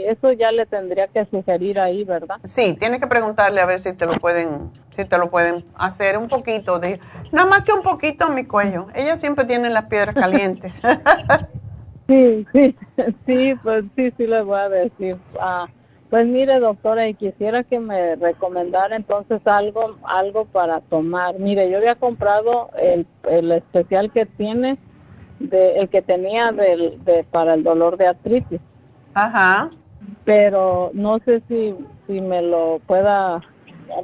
eso 0.07 0.31
ya 0.31 0.51
le 0.51 0.65
tendría 0.65 1.07
que 1.07 1.25
sugerir 1.25 1.79
ahí, 1.79 2.03
¿verdad? 2.03 2.37
Sí, 2.43 2.75
tiene 2.79 2.99
que 2.99 3.05
preguntarle 3.05 3.61
a 3.61 3.67
ver 3.67 3.77
si 3.77 3.93
te 3.93 4.07
lo 4.07 4.19
pueden, 4.19 4.71
si 4.99 5.05
te 5.05 5.17
lo 5.17 5.29
pueden 5.29 5.63
hacer 5.75 6.17
un 6.17 6.27
poquito 6.27 6.77
de, 6.77 6.99
nada 7.31 7.49
más 7.49 7.63
que 7.63 7.71
un 7.71 7.83
poquito 7.83 8.27
en 8.27 8.35
mi 8.35 8.43
cuello. 8.43 8.87
Ella 8.93 9.15
siempre 9.15 9.45
tiene 9.45 9.69
las 9.69 9.85
piedras 9.85 10.13
calientes. 10.13 10.81
sí, 12.07 12.45
sí, 12.51 12.75
sí, 13.25 13.53
pues 13.63 13.85
sí, 13.95 14.11
sí 14.17 14.27
le 14.27 14.41
voy 14.41 14.59
a 14.59 14.67
decir. 14.67 15.15
Ah, 15.39 15.67
pues 16.09 16.27
mire, 16.27 16.59
doctora, 16.59 17.07
y 17.07 17.13
quisiera 17.13 17.63
que 17.63 17.79
me 17.79 18.17
recomendara 18.17 18.95
entonces 18.95 19.39
algo, 19.45 19.95
algo 20.03 20.45
para 20.45 20.81
tomar. 20.81 21.39
Mire, 21.39 21.69
yo 21.69 21.77
había 21.77 21.95
comprado 21.95 22.71
el, 22.77 23.07
el 23.29 23.53
especial 23.53 24.11
que 24.11 24.25
tiene 24.25 24.77
de, 25.39 25.79
el 25.79 25.87
que 25.87 26.01
tenía 26.01 26.51
del, 26.51 27.01
de, 27.05 27.23
para 27.23 27.53
el 27.53 27.63
dolor 27.63 27.95
de 27.95 28.07
artritis. 28.07 28.59
Ajá. 29.13 29.69
Pero 30.25 30.91
no 30.93 31.19
sé 31.19 31.41
si, 31.47 31.73
si 32.07 32.19
me 32.19 32.41
lo 32.41 32.81
pueda 32.85 33.41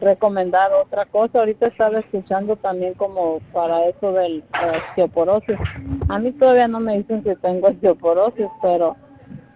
recomendar 0.02 0.72
otra 0.74 1.06
cosa. 1.06 1.40
Ahorita 1.40 1.68
estaba 1.68 2.00
escuchando 2.00 2.56
también 2.56 2.94
como 2.94 3.40
para 3.54 3.86
eso 3.86 4.12
del 4.14 4.44
osteoporosis. 4.90 5.58
A 6.10 6.20
mí 6.20 6.32
todavía 6.34 6.68
no 6.68 6.80
me 6.80 6.98
dicen 6.98 7.24
que 7.24 7.36
tengo 7.36 7.68
osteoporosis, 7.68 8.48
pero 8.62 8.96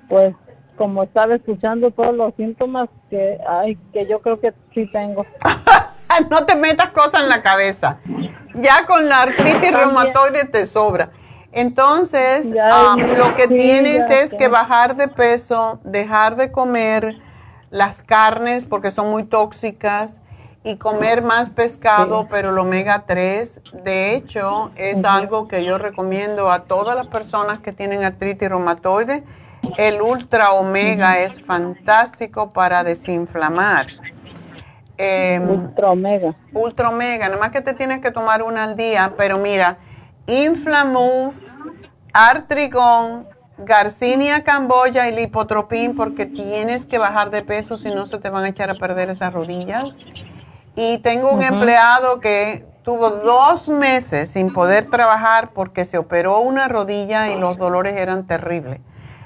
pues 0.07 0.35
como 0.77 1.03
estaba 1.03 1.35
escuchando 1.35 1.91
todos 1.91 2.15
los 2.15 2.33
síntomas 2.35 2.89
que 3.09 3.37
hay, 3.47 3.75
que 3.91 4.07
yo 4.07 4.21
creo 4.21 4.39
que 4.39 4.53
sí 4.73 4.89
tengo. 4.91 5.25
no 6.29 6.45
te 6.45 6.55
metas 6.55 6.89
cosas 6.89 7.23
en 7.23 7.29
la 7.29 7.41
cabeza. 7.41 7.99
Ya 8.55 8.85
con 8.85 9.07
la 9.09 9.23
artritis 9.23 9.71
reumatoide 9.71 10.45
te 10.45 10.65
sobra. 10.65 11.11
Entonces, 11.51 12.47
lo 12.47 13.35
que 13.35 13.47
tienes 13.47 14.05
es 14.09 14.33
que 14.33 14.47
bajar 14.47 14.95
de 14.95 15.07
peso, 15.07 15.79
dejar 15.83 16.35
de 16.35 16.51
comer 16.51 17.17
las 17.71 18.01
carnes 18.01 18.65
porque 18.65 18.91
son 18.91 19.09
muy 19.09 19.23
tóxicas 19.23 20.19
y 20.63 20.75
comer 20.75 21.21
más 21.21 21.49
pescado, 21.49 22.27
pero 22.29 22.49
el 22.49 22.57
omega 22.57 23.05
3, 23.07 23.61
de 23.83 24.15
hecho, 24.15 24.71
es 24.75 25.03
algo 25.05 25.47
que 25.47 25.63
yo 25.63 25.77
recomiendo 25.77 26.51
a 26.51 26.63
todas 26.63 26.95
las 26.95 27.07
personas 27.07 27.59
que 27.59 27.71
tienen 27.71 28.03
artritis 28.03 28.49
reumatoide. 28.49 29.23
El 29.77 30.01
ultra 30.01 30.51
omega 30.51 31.19
es 31.19 31.41
fantástico 31.41 32.51
para 32.51 32.83
desinflamar. 32.83 33.87
Em, 34.97 35.49
ultra 35.49 35.91
omega. 35.91 36.35
Ultra 36.53 36.89
omega, 36.89 37.29
nada 37.29 37.39
más 37.39 37.51
que 37.51 37.61
te 37.61 37.73
tienes 37.73 37.99
que 37.99 38.11
tomar 38.11 38.43
una 38.43 38.65
al 38.65 38.75
día, 38.75 39.13
pero 39.17 39.37
mira, 39.37 39.77
Inflamuf, 40.27 41.35
Artrigón, 42.11 43.28
Garcinia 43.59 44.43
Camboya 44.43 45.07
y 45.07 45.15
Lipotropin 45.15 45.95
porque 45.95 46.25
tienes 46.25 46.85
que 46.85 46.97
bajar 46.97 47.29
de 47.29 47.41
peso 47.43 47.77
si 47.77 47.89
no 47.89 48.05
se 48.05 48.17
te 48.17 48.29
van 48.29 48.45
a 48.45 48.49
echar 48.49 48.69
a 48.69 48.75
perder 48.75 49.09
esas 49.09 49.33
rodillas. 49.33 49.97
Y 50.75 50.99
tengo 50.99 51.31
un 51.31 51.43
empleado 51.43 52.19
que 52.19 52.65
tuvo 52.83 53.09
dos 53.09 53.67
meses 53.67 54.29
sin 54.29 54.53
poder 54.53 54.89
trabajar 54.89 55.51
porque 55.53 55.85
se 55.85 55.97
operó 55.97 56.39
una 56.39 56.67
rodilla 56.67 57.31
y 57.31 57.37
los 57.37 57.57
dolores 57.57 57.95
eran 57.97 58.25
terribles. 58.25 58.79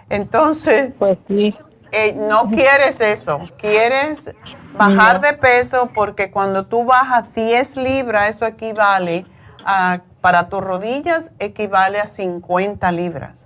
Entonces, 0.10 0.94
pues 0.98 1.18
sí. 1.28 1.56
Eh, 1.92 2.14
no 2.14 2.50
quieres 2.50 3.00
eso, 3.02 3.40
quieres 3.58 4.34
bajar 4.76 5.22
de 5.22 5.34
peso 5.34 5.92
porque 5.94 6.32
cuando 6.32 6.66
tú 6.66 6.86
bajas 6.86 7.32
10 7.36 7.76
libras, 7.76 8.30
eso 8.32 8.48
equivale 8.48 9.28
a 9.64 10.02
para 10.24 10.48
tus 10.48 10.62
rodillas 10.62 11.32
equivale 11.38 12.00
a 12.00 12.08
50 12.08 12.90
libras. 12.94 13.46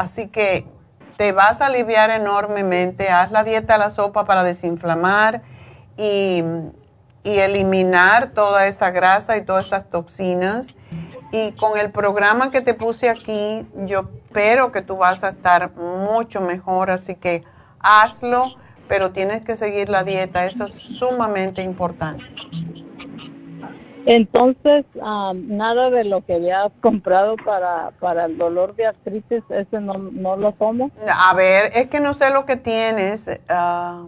Así 0.00 0.28
que 0.28 0.66
te 1.18 1.32
vas 1.32 1.60
a 1.60 1.66
aliviar 1.66 2.08
enormemente. 2.08 3.10
Haz 3.10 3.30
la 3.32 3.44
dieta 3.44 3.74
a 3.74 3.78
la 3.78 3.90
sopa 3.90 4.24
para 4.24 4.42
desinflamar 4.42 5.42
y, 5.98 6.42
eliminar 7.22 8.30
toda 8.30 8.66
esa 8.66 8.90
grasa 8.90 9.36
y 9.36 9.42
todas 9.42 9.66
esas 9.66 9.90
toxinas. 9.90 10.68
Y 11.32 11.52
con 11.52 11.78
el 11.78 11.90
programa 11.90 12.50
que 12.50 12.62
te 12.62 12.72
puse 12.72 13.10
aquí, 13.10 13.66
yo 13.74 14.08
espero 14.24 14.72
que 14.72 14.80
tú 14.80 14.96
vas 14.96 15.22
a 15.22 15.28
estar 15.28 15.76
mucho 15.76 16.40
mejor. 16.40 16.90
Así 16.90 17.14
que 17.14 17.44
hazlo, 17.78 18.54
pero 18.88 19.10
tienes 19.10 19.42
que 19.42 19.54
seguir 19.54 19.90
la 19.90 20.02
dieta. 20.02 20.46
Eso 20.46 20.64
es 20.64 20.72
sumamente 20.72 21.60
importante. 21.60 22.24
Entonces, 24.06 24.84
nada 24.94 25.90
de 25.90 26.04
lo 26.04 26.24
que 26.24 26.34
había 26.34 26.70
comprado 26.80 27.36
para, 27.36 27.90
para 28.00 28.24
el 28.24 28.38
dolor 28.38 28.74
de 28.74 28.86
artritis, 28.86 29.42
ese 29.50 29.80
no, 29.80 29.94
no 29.94 30.36
lo 30.36 30.52
tomo. 30.52 30.90
A 31.06 31.34
ver, 31.34 31.70
es 31.74 31.86
que 31.86 32.00
no 32.00 32.14
sé 32.14 32.32
lo 32.32 32.46
que 32.46 32.56
tienes. 32.56 33.28
Ah. 33.48 34.04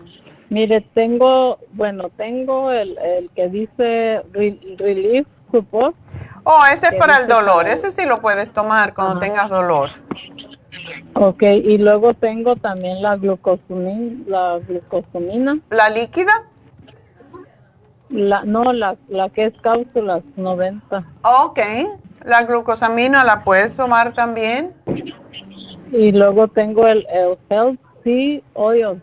Mire, 0.48 0.80
tengo, 0.94 1.58
bueno, 1.72 2.10
tengo 2.16 2.70
el, 2.70 2.98
el 2.98 3.30
que 3.30 3.48
dice 3.48 4.22
Relief 4.32 5.26
Support. 5.50 5.94
Oh, 6.44 6.64
ese 6.72 6.88
es 6.88 6.94
para 6.94 7.18
el 7.18 7.28
dolor, 7.28 7.68
ese 7.68 7.90
sí 7.90 8.04
lo 8.04 8.20
puedes 8.20 8.52
tomar 8.52 8.94
cuando 8.94 9.20
tengas 9.20 9.48
dolor. 9.48 9.90
Ok, 11.14 11.42
y 11.42 11.78
luego 11.78 12.14
tengo 12.14 12.56
también 12.56 13.02
la 13.02 13.16
glucosamina. 13.16 14.24
La, 14.26 14.58
glucosamina. 14.58 15.58
¿La 15.70 15.88
líquida? 15.90 16.32
La, 18.12 18.44
no, 18.44 18.72
la, 18.72 18.96
la 19.08 19.30
que 19.30 19.46
es 19.46 19.54
cápsulas 19.60 20.22
90. 20.36 21.04
Ok, 21.22 21.60
la 22.24 22.42
glucosamina 22.44 23.24
la 23.24 23.42
puedes 23.42 23.74
tomar 23.74 24.12
también. 24.12 24.74
Y 25.90 26.12
luego 26.12 26.48
tengo 26.48 26.86
el, 26.86 27.06
el 27.10 27.38
Health 27.48 27.80
Seed 28.04 28.42
Oil. 28.54 29.02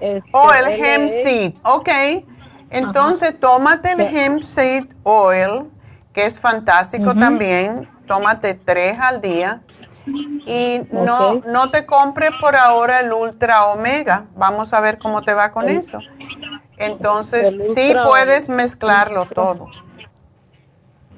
Este, 0.00 0.30
oh, 0.32 0.50
el 0.52 0.66
Hemp 0.68 1.08
Seed, 1.08 1.54
ok. 1.64 1.88
Entonces, 2.70 3.38
tómate 3.40 3.92
el 3.92 4.00
Hemp 4.00 4.42
Seed 4.42 4.86
Oil, 5.02 5.70
que 6.12 6.26
es 6.26 6.38
fantástico 6.38 7.14
también. 7.14 7.88
Tómate 8.06 8.54
tres 8.54 8.98
al 8.98 9.20
día. 9.20 9.62
Y 10.46 10.80
no, 10.90 11.40
no 11.46 11.70
te 11.70 11.84
compres 11.84 12.30
por 12.40 12.56
ahora 12.56 13.00
el 13.00 13.12
Ultra 13.12 13.66
Omega. 13.66 14.24
Vamos 14.36 14.72
a 14.72 14.80
ver 14.80 14.98
cómo 14.98 15.22
te 15.22 15.34
va 15.34 15.52
con 15.52 15.68
eso. 15.68 15.98
Entonces, 16.78 17.74
sí 17.74 17.94
puedes 18.04 18.48
mezclarlo 18.48 19.26
todo. 19.26 19.68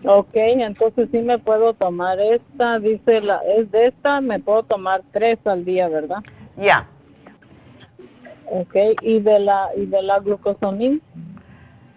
Ok, 0.05 0.31
entonces 0.35 1.09
sí 1.13 1.19
me 1.21 1.39
puedo 1.39 1.75
tomar 1.75 2.19
esta, 2.21 2.79
dice 2.79 3.21
la, 3.21 3.43
es 3.59 3.71
de 3.71 3.89
esta, 3.89 4.23
me 4.23 4.41
puedo 4.41 4.63
tomar 4.63 5.03
tres 5.13 5.39
al 5.45 5.65
día, 5.65 5.89
¿verdad? 5.89 6.23
Ya. 6.57 6.89
Ok, 8.51 8.75
¿y 9.03 9.21
de 9.21 9.39
la, 9.41 9.69
y 9.77 9.85
de 9.87 10.03
la 10.03 10.19
glucosamina? 10.21 10.99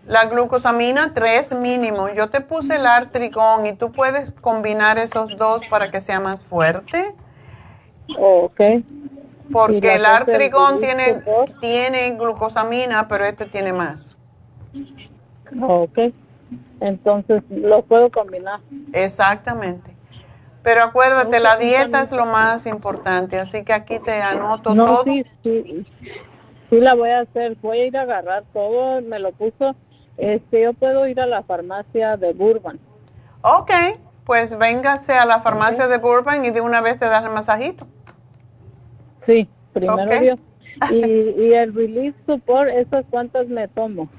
La 0.06 0.26
glucosamina, 0.26 1.14
tres 1.14 1.54
mínimo. 1.54 2.10
Yo 2.10 2.30
te 2.30 2.42
puse 2.42 2.76
el 2.76 2.86
artrigón 2.86 3.66
y 3.66 3.74
tú 3.74 3.94
puedes 3.94 4.32
combinar 4.42 4.98
esos 4.98 5.38
dos 5.38 5.62
para 5.70 5.90
que 5.90 6.02
sea 6.02 6.20
más 6.20 6.44
fuerte. 6.44 7.16
ok. 8.18 8.62
Porque 9.52 9.96
el 9.96 10.06
artrigón 10.06 10.80
tiene, 10.80 11.22
tiene 11.60 12.12
glucosamina, 12.12 13.08
pero 13.08 13.26
este 13.26 13.46
tiene 13.46 13.74
más. 13.74 14.16
Ok. 15.62 16.00
Entonces, 16.80 17.44
lo 17.50 17.84
puedo 17.84 18.10
combinar. 18.12 18.60
Exactamente. 18.94 19.94
Pero 20.64 20.82
acuérdate, 20.82 21.40
la 21.42 21.58
dieta 21.58 22.02
es 22.02 22.12
lo 22.12 22.26
más 22.26 22.66
importante, 22.66 23.38
así 23.38 23.66
que 23.66 23.74
aquí 23.74 24.00
te 24.00 24.22
anoto 24.22 24.74
no, 24.74 24.86
todo. 24.86 25.04
Sí, 25.04 25.26
sí, 25.44 25.86
sí, 26.70 26.80
la 26.80 26.96
voy 26.96 27.10
a 27.10 27.22
hacer. 27.22 27.58
Voy 27.62 27.80
a 27.80 27.86
ir 27.86 27.98
a 27.98 28.04
agarrar 28.04 28.46
todo, 28.54 29.02
me 29.02 29.20
lo 29.20 29.34
puso. 29.34 29.76
Este, 30.18 30.62
yo 30.62 30.74
puedo 30.74 31.06
ir 31.08 31.20
a 31.20 31.26
la 31.26 31.44
farmacia 31.44 32.16
de 32.16 32.32
Burbank. 32.32 32.80
Ok, 33.42 33.72
pues 34.26 34.58
véngase 34.58 35.14
a 35.14 35.26
la 35.26 35.42
farmacia 35.42 35.88
de 35.88 35.98
Burbank 35.98 36.46
y 36.46 36.52
de 36.52 36.62
una 36.62 36.80
vez 36.80 36.98
te 36.98 37.06
das 37.10 37.26
el 37.26 37.32
masajito. 37.32 37.86
Sí, 39.26 39.48
primero 39.74 40.20
Dios. 40.20 40.40
Y, 40.90 40.96
y 40.96 41.54
el 41.54 41.72
Relief 41.72 42.16
Support, 42.26 42.68
¿esas 42.70 43.06
cuántas 43.12 43.48
me 43.48 43.68
tomo? 43.68 44.10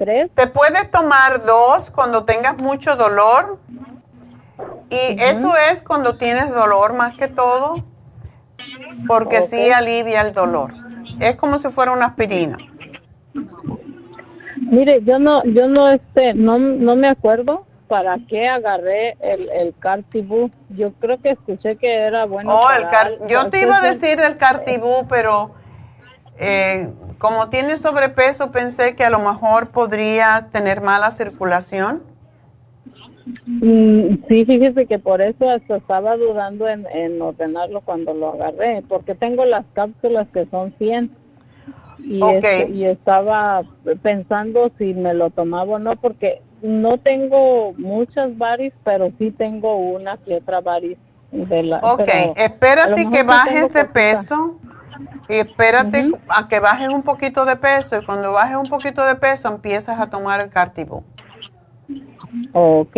tres. 0.00 0.30
Te 0.34 0.46
puedes 0.46 0.90
tomar 0.90 1.44
dos 1.44 1.90
cuando 1.90 2.24
tengas 2.24 2.58
mucho 2.58 2.96
dolor. 2.96 3.58
Y 4.90 5.22
eso 5.22 5.52
es 5.70 5.82
cuando 5.82 6.16
tienes 6.16 6.52
dolor 6.52 6.94
más 6.94 7.16
que 7.16 7.28
todo, 7.28 7.84
porque 9.06 9.42
sí 9.42 9.70
alivia 9.70 10.22
el 10.22 10.32
dolor. 10.32 10.72
Es 11.20 11.36
como 11.36 11.58
si 11.58 11.68
fuera 11.68 11.92
una 11.92 12.06
aspirina. 12.06 12.58
Mire, 14.56 15.02
yo 15.04 15.18
no, 15.18 15.44
yo 15.44 15.68
no, 15.68 15.90
este, 15.90 16.34
no, 16.34 16.58
no 16.58 16.96
me 16.96 17.08
acuerdo 17.08 17.66
para 17.90 18.20
qué 18.28 18.48
agarré 18.48 19.16
el, 19.18 19.48
el 19.50 19.74
Cartibú. 19.76 20.48
Yo 20.68 20.92
creo 21.00 21.20
que 21.20 21.30
escuché 21.30 21.74
que 21.74 21.92
era 21.92 22.24
bueno. 22.24 22.54
Oh, 22.54 22.68
el 22.70 23.28
yo 23.28 23.50
te 23.50 23.62
iba 23.62 23.78
a 23.78 23.80
decir 23.80 24.16
del 24.16 24.36
Cartibú, 24.36 25.08
pero 25.08 25.50
eh, 26.38 26.88
como 27.18 27.48
tienes 27.48 27.80
sobrepeso, 27.80 28.52
pensé 28.52 28.94
que 28.94 29.02
a 29.02 29.10
lo 29.10 29.18
mejor 29.18 29.70
podrías 29.70 30.48
tener 30.52 30.80
mala 30.80 31.10
circulación. 31.10 32.04
Mm, 33.46 34.24
sí, 34.28 34.44
fíjese 34.44 34.86
que 34.86 35.00
por 35.00 35.20
eso 35.20 35.50
hasta 35.50 35.76
estaba 35.76 36.16
dudando 36.16 36.68
en, 36.68 36.86
en 36.94 37.20
ordenarlo 37.20 37.80
cuando 37.80 38.14
lo 38.14 38.34
agarré, 38.34 38.84
porque 38.88 39.16
tengo 39.16 39.44
las 39.44 39.66
cápsulas 39.74 40.28
que 40.32 40.46
son 40.46 40.72
100 40.78 41.10
y, 41.98 42.24
este, 42.24 42.70
y 42.70 42.84
estaba 42.84 43.64
pensando 44.00 44.70
si 44.78 44.94
me 44.94 45.12
lo 45.12 45.30
tomaba 45.30 45.72
o 45.72 45.78
no, 45.80 45.96
porque 45.96 46.40
no 46.62 46.98
tengo 46.98 47.72
muchas 47.78 48.36
varis, 48.36 48.72
pero 48.84 49.12
sí 49.18 49.30
tengo 49.30 49.76
una 49.76 50.16
que 50.18 50.36
otra 50.36 50.60
varis. 50.60 50.98
De 51.32 51.62
la, 51.62 51.78
ok, 51.78 52.08
espérate 52.34 53.08
que 53.08 53.22
bajes 53.22 53.72
de 53.72 53.84
peso 53.84 54.56
y 55.28 55.36
espérate 55.36 56.10
a 56.28 56.48
que 56.48 56.58
bajes 56.58 56.88
un 56.88 57.02
poquito 57.02 57.44
de 57.44 57.54
peso 57.54 57.96
y 57.96 58.04
cuando 58.04 58.32
bajes 58.32 58.56
un 58.56 58.68
poquito 58.68 59.04
de 59.04 59.14
peso 59.14 59.46
empiezas 59.46 60.00
a 60.00 60.10
tomar 60.10 60.40
el 60.40 60.50
Cartibú. 60.50 61.04
Ok, 62.52 62.96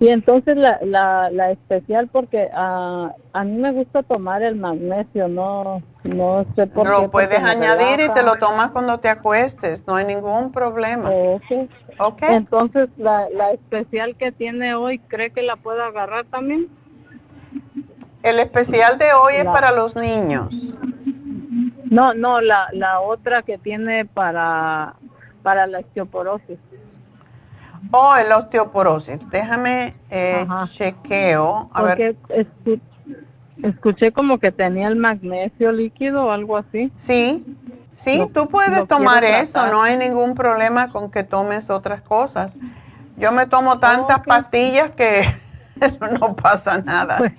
y 0.00 0.08
entonces 0.08 0.56
la, 0.56 0.78
la, 0.82 1.30
la 1.30 1.50
especial 1.50 2.08
porque 2.08 2.48
a 2.54 3.12
a 3.32 3.44
mí 3.44 3.56
me 3.56 3.72
gusta 3.72 4.02
tomar 4.02 4.42
el 4.42 4.56
magnesio, 4.56 5.28
no, 5.28 5.82
no 6.04 6.46
sé 6.56 6.66
por 6.66 6.86
qué. 6.86 6.92
Lo 6.92 7.10
puedes 7.10 7.38
añadir 7.38 8.00
y 8.00 8.12
te 8.12 8.22
lo 8.22 8.36
tomas 8.36 8.70
cuando 8.70 8.98
te 8.98 9.08
acuestes, 9.08 9.86
no 9.86 9.96
hay 9.96 10.04
ningún 10.04 10.52
problema. 10.52 11.10
Ok. 11.10 11.70
okay. 11.98 12.34
Entonces 12.34 12.88
la, 12.96 13.28
la 13.30 13.52
especial 13.52 14.16
que 14.16 14.32
tiene 14.32 14.74
hoy, 14.74 14.98
¿cree 14.98 15.30
que 15.30 15.42
la 15.42 15.56
puedo 15.56 15.82
agarrar 15.82 16.24
también? 16.26 16.68
El 18.22 18.40
especial 18.40 18.98
de 18.98 19.12
hoy 19.12 19.34
es 19.36 19.44
para 19.44 19.72
los 19.72 19.94
niños. 19.94 20.52
No, 21.84 22.12
no, 22.14 22.40
la, 22.40 22.68
la 22.72 23.00
otra 23.00 23.42
que 23.42 23.56
tiene 23.56 24.04
para, 24.04 24.94
para 25.42 25.66
la 25.66 25.78
osteoporosis. 25.78 26.58
Oh, 27.90 28.16
el 28.16 28.32
osteoporosis. 28.32 29.18
Déjame 29.30 29.94
eh, 30.10 30.46
chequeo. 30.66 31.70
A 31.72 31.82
ver. 31.82 32.16
escuché 33.62 34.12
como 34.12 34.38
que 34.38 34.52
tenía 34.52 34.88
el 34.88 34.96
magnesio 34.96 35.72
líquido 35.72 36.26
o 36.26 36.30
algo 36.30 36.56
así. 36.56 36.92
Sí, 36.96 37.44
sí, 37.92 38.20
tú 38.32 38.48
puedes 38.48 38.86
tomar 38.86 39.24
eso. 39.24 39.66
No 39.66 39.82
hay 39.82 39.96
ningún 39.96 40.34
problema 40.34 40.90
con 40.90 41.10
que 41.10 41.24
tomes 41.24 41.70
otras 41.70 42.02
cosas. 42.02 42.58
Yo 43.16 43.32
me 43.32 43.46
tomo 43.46 43.80
tantas 43.80 44.20
pastillas 44.20 44.90
que 44.92 45.22
eso 45.80 45.98
no 46.20 46.36
pasa 46.36 46.78
nada. 46.78 47.18
Pues, 47.18 47.32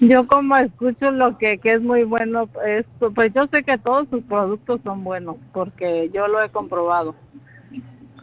yo 0.00 0.26
como 0.26 0.56
escucho 0.56 1.10
lo 1.10 1.38
que, 1.38 1.58
que 1.58 1.74
es 1.74 1.80
muy 1.80 2.04
bueno, 2.04 2.48
esto, 2.66 3.12
pues 3.12 3.32
yo 3.32 3.46
sé 3.46 3.62
que 3.62 3.78
todos 3.78 4.08
sus 4.08 4.22
productos 4.24 4.80
son 4.82 5.04
buenos 5.04 5.36
porque 5.52 6.10
yo 6.12 6.26
lo 6.26 6.42
he 6.42 6.48
comprobado. 6.50 7.14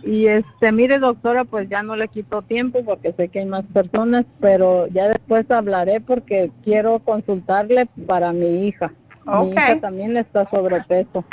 Y 0.03 0.27
este, 0.27 0.71
mire 0.71 0.99
doctora, 0.99 1.43
pues 1.43 1.69
ya 1.69 1.83
no 1.83 1.95
le 1.95 2.07
quito 2.07 2.41
tiempo 2.41 2.83
porque 2.85 3.13
sé 3.13 3.29
que 3.29 3.39
hay 3.39 3.45
más 3.45 3.65
personas, 3.73 4.25
pero 4.39 4.87
ya 4.87 5.07
después 5.07 5.49
hablaré 5.51 6.01
porque 6.01 6.51
quiero 6.63 6.99
consultarle 6.99 7.87
para 8.05 8.31
mi 8.33 8.67
hija. 8.67 8.91
Mi 9.25 9.51
hija 9.51 9.79
también 9.81 10.15
está 10.15 10.49
sobrepeso. 10.49 11.25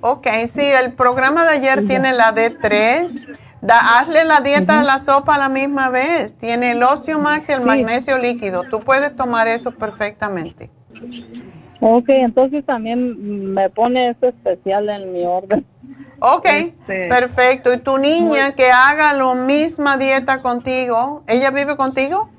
Ok, 0.00 0.26
sí, 0.48 0.62
el 0.62 0.92
programa 0.92 1.44
de 1.44 1.50
ayer 1.50 1.86
tiene 1.86 2.12
la 2.12 2.34
D3. 2.34 3.36
Da, 3.62 3.98
hazle 3.98 4.24
la 4.24 4.40
dieta 4.40 4.80
a 4.80 4.84
la 4.84 4.98
sopa 4.98 5.34
a 5.34 5.38
la 5.38 5.48
misma 5.48 5.88
vez. 5.90 6.34
Tiene 6.34 6.72
el 6.72 6.82
Osteomax 6.82 7.48
y 7.48 7.52
el 7.52 7.62
magnesio 7.62 8.18
líquido. 8.18 8.64
Tú 8.70 8.80
puedes 8.80 9.16
tomar 9.16 9.48
eso 9.48 9.72
perfectamente. 9.72 10.70
Ok, 11.80 12.08
entonces 12.08 12.64
también 12.64 13.52
me 13.52 13.68
pone 13.70 14.10
eso 14.10 14.26
especial 14.26 14.88
en 14.88 15.12
mi 15.12 15.24
orden. 15.24 15.64
Ok, 16.18 16.46
este, 16.46 17.08
perfecto. 17.08 17.72
¿Y 17.72 17.78
tu 17.78 17.98
niña 17.98 18.54
que 18.54 18.70
haga 18.70 19.12
la 19.12 19.34
misma 19.34 19.96
dieta 19.96 20.40
contigo? 20.42 21.22
¿Ella 21.26 21.50
vive 21.50 21.76
contigo? 21.76 22.30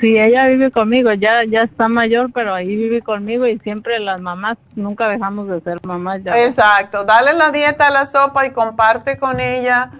Sí, 0.00 0.18
ella 0.18 0.46
vive 0.46 0.70
conmigo, 0.70 1.12
ya 1.12 1.44
ya 1.44 1.62
está 1.62 1.88
mayor, 1.88 2.32
pero 2.32 2.52
ahí 2.52 2.74
vive 2.74 3.00
conmigo 3.00 3.46
y 3.46 3.58
siempre 3.60 4.00
las 4.00 4.20
mamás, 4.20 4.58
nunca 4.74 5.08
dejamos 5.08 5.48
de 5.48 5.60
ser 5.60 5.78
mamás. 5.84 6.22
Ya. 6.24 6.44
Exacto, 6.44 7.04
dale 7.04 7.32
la 7.34 7.50
dieta 7.50 7.86
a 7.86 7.90
la 7.90 8.04
sopa 8.04 8.44
y 8.46 8.50
comparte 8.50 9.16
con 9.16 9.40
ella 9.40 9.90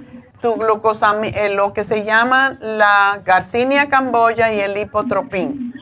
tu 0.42 0.56
glucosamina, 0.56 1.38
eh, 1.38 1.54
lo 1.54 1.72
que 1.72 1.84
se 1.84 2.04
llama 2.04 2.58
la 2.60 3.22
garcinia 3.24 3.88
camboya 3.88 4.52
y 4.52 4.60
el 4.60 4.76
hipotropín. 4.76 5.73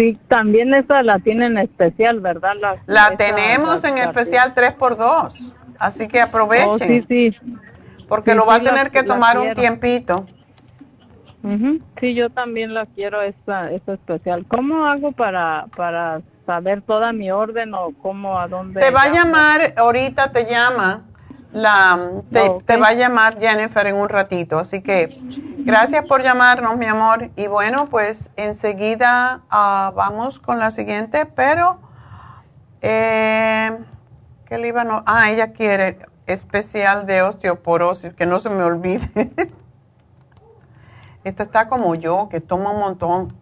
Sí, 0.00 0.14
también 0.28 0.72
esa 0.72 1.02
la 1.02 1.18
tienen 1.18 1.58
especial, 1.58 2.20
¿verdad? 2.20 2.54
La, 2.86 3.18
tenemos 3.18 3.84
en 3.84 3.98
especial 3.98 4.54
3x2, 4.54 5.52
así 5.78 6.08
que 6.08 6.22
aprovechen. 6.22 6.70
Oh, 6.70 6.78
sí, 6.78 7.04
sí. 7.06 7.36
Porque 8.08 8.34
lo 8.34 8.46
va 8.46 8.54
a 8.54 8.62
tener 8.62 8.90
que 8.90 9.02
tomar 9.02 9.38
un 9.38 9.52
tiempito. 9.52 10.24
Sí, 12.00 12.14
yo 12.14 12.30
también 12.30 12.72
la 12.72 12.86
quiero 12.86 13.20
esa, 13.20 13.70
esa 13.70 13.92
especial. 13.92 14.46
¿Cómo 14.48 14.86
hago 14.86 15.10
para, 15.10 15.66
para 15.76 16.22
saber 16.46 16.80
toda 16.80 17.12
mi 17.12 17.30
orden 17.30 17.74
o 17.74 17.92
cómo, 18.00 18.40
a 18.40 18.48
dónde? 18.48 18.80
Te 18.80 18.90
va 18.90 19.02
a 19.02 19.12
llamar, 19.12 19.74
ahorita 19.76 20.32
te 20.32 20.46
llama 20.46 21.02
la 21.52 22.22
te, 22.64 22.76
va 22.78 22.88
a 22.88 22.94
llamar 22.94 23.38
Jennifer 23.38 23.86
en 23.86 23.96
un 23.96 24.08
ratito. 24.08 24.58
Así 24.58 24.80
que 24.80 25.20
gracias 25.64 26.04
por 26.06 26.22
llamarnos, 26.22 26.76
mi 26.76 26.86
amor. 26.86 27.30
Y 27.36 27.46
bueno, 27.46 27.88
pues 27.88 28.30
enseguida 28.36 29.42
ah, 29.50 29.92
vamos 29.94 30.38
con 30.38 30.58
la 30.58 30.70
siguiente, 30.70 31.26
pero 31.26 31.78
eh, 32.82 33.78
¿qué 34.46 34.58
le 34.58 34.68
iba 34.68 34.82
a 34.82 35.02
Ah, 35.06 35.30
ella 35.30 35.52
quiere 35.52 35.98
especial 36.26 37.06
de 37.06 37.22
osteoporosis, 37.22 38.14
que 38.14 38.26
no 38.26 38.40
se 38.40 38.50
me 38.50 38.62
olvide. 38.62 39.10
Esta 41.24 41.42
está 41.42 41.68
como 41.68 41.94
yo, 41.94 42.28
que 42.30 42.40
toma 42.40 42.70
un 42.72 42.80
montón 42.80 43.40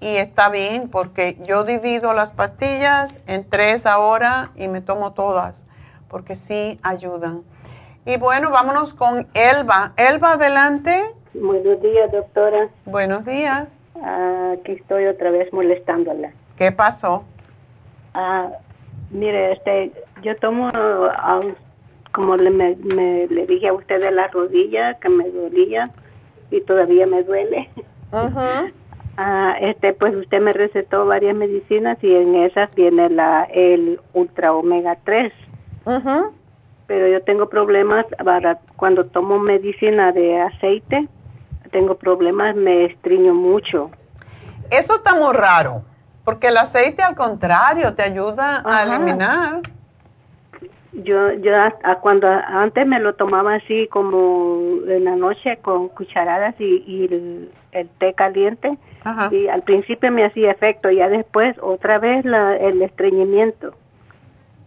y 0.00 0.16
está 0.16 0.50
bien 0.50 0.88
porque 0.88 1.38
yo 1.46 1.64
divido 1.64 2.12
las 2.12 2.32
pastillas 2.32 3.20
en 3.26 3.48
tres 3.48 3.86
ahora 3.86 4.52
y 4.54 4.68
me 4.68 4.80
tomo 4.80 5.12
todas 5.14 5.66
porque 6.08 6.34
sí 6.34 6.78
ayudan. 6.82 7.42
Y 8.06 8.18
bueno, 8.18 8.50
vámonos 8.50 8.94
con 8.94 9.26
Elba. 9.34 9.92
Elba, 9.96 10.34
adelante. 10.34 11.12
Buenos 11.34 11.82
días, 11.82 12.12
doctora. 12.12 12.68
Buenos 12.84 13.24
días. 13.24 13.66
aquí 13.96 14.72
estoy 14.72 15.06
otra 15.06 15.32
vez 15.32 15.52
molestándola. 15.52 16.30
¿Qué 16.56 16.70
pasó? 16.70 17.24
Ah, 18.14 18.48
mire, 19.10 19.52
este, 19.52 19.90
yo 20.22 20.36
tomo, 20.36 20.70
como 22.12 22.36
le, 22.36 22.50
me, 22.50 23.26
le 23.26 23.46
dije 23.46 23.68
a 23.68 23.72
usted 23.72 24.00
de 24.00 24.12
la 24.12 24.28
rodilla, 24.28 24.94
que 24.94 25.08
me 25.08 25.28
dolía 25.28 25.90
y 26.52 26.60
todavía 26.60 27.06
me 27.06 27.24
duele. 27.24 27.68
Ah, 29.18 29.56
este, 29.62 29.94
pues 29.94 30.14
usted 30.14 30.42
me 30.42 30.52
recetó 30.52 31.06
varias 31.06 31.34
medicinas 31.34 31.96
y 32.04 32.14
en 32.14 32.34
esas 32.34 32.74
viene 32.74 33.08
la 33.08 33.44
el 33.44 33.98
ultra 34.12 34.52
omega 34.52 34.98
3. 35.04 35.32
Pero 36.86 37.08
yo 37.08 37.22
tengo 37.22 37.48
problemas 37.48 38.06
para 38.24 38.58
cuando 38.76 39.06
tomo 39.06 39.38
medicina 39.38 40.12
de 40.12 40.40
aceite, 40.40 41.08
tengo 41.70 41.96
problemas, 41.96 42.54
me 42.54 42.84
estriño 42.84 43.34
mucho. 43.34 43.90
Eso 44.70 44.96
está 44.96 45.14
muy 45.14 45.32
raro, 45.34 45.82
porque 46.24 46.48
el 46.48 46.56
aceite 46.56 47.02
al 47.02 47.14
contrario 47.14 47.94
te 47.94 48.02
ayuda 48.02 48.62
a 48.64 48.82
eliminar. 48.82 49.60
Yo, 50.92 51.32
yo 51.34 51.52
cuando 52.00 52.26
antes 52.28 52.86
me 52.86 52.98
lo 52.98 53.14
tomaba 53.14 53.56
así 53.56 53.86
como 53.88 54.78
en 54.88 55.04
la 55.04 55.14
noche 55.14 55.58
con 55.58 55.88
cucharadas 55.88 56.54
y, 56.58 57.50
el 57.72 57.88
té 57.98 58.14
caliente 58.14 58.78
y 59.30 59.48
al 59.48 59.62
principio 59.62 60.10
me 60.10 60.24
hacía 60.24 60.50
efecto, 60.50 60.90
ya 60.90 61.10
después 61.10 61.54
otra 61.60 61.98
vez 61.98 62.24
la, 62.24 62.56
el 62.56 62.80
estreñimiento. 62.80 63.74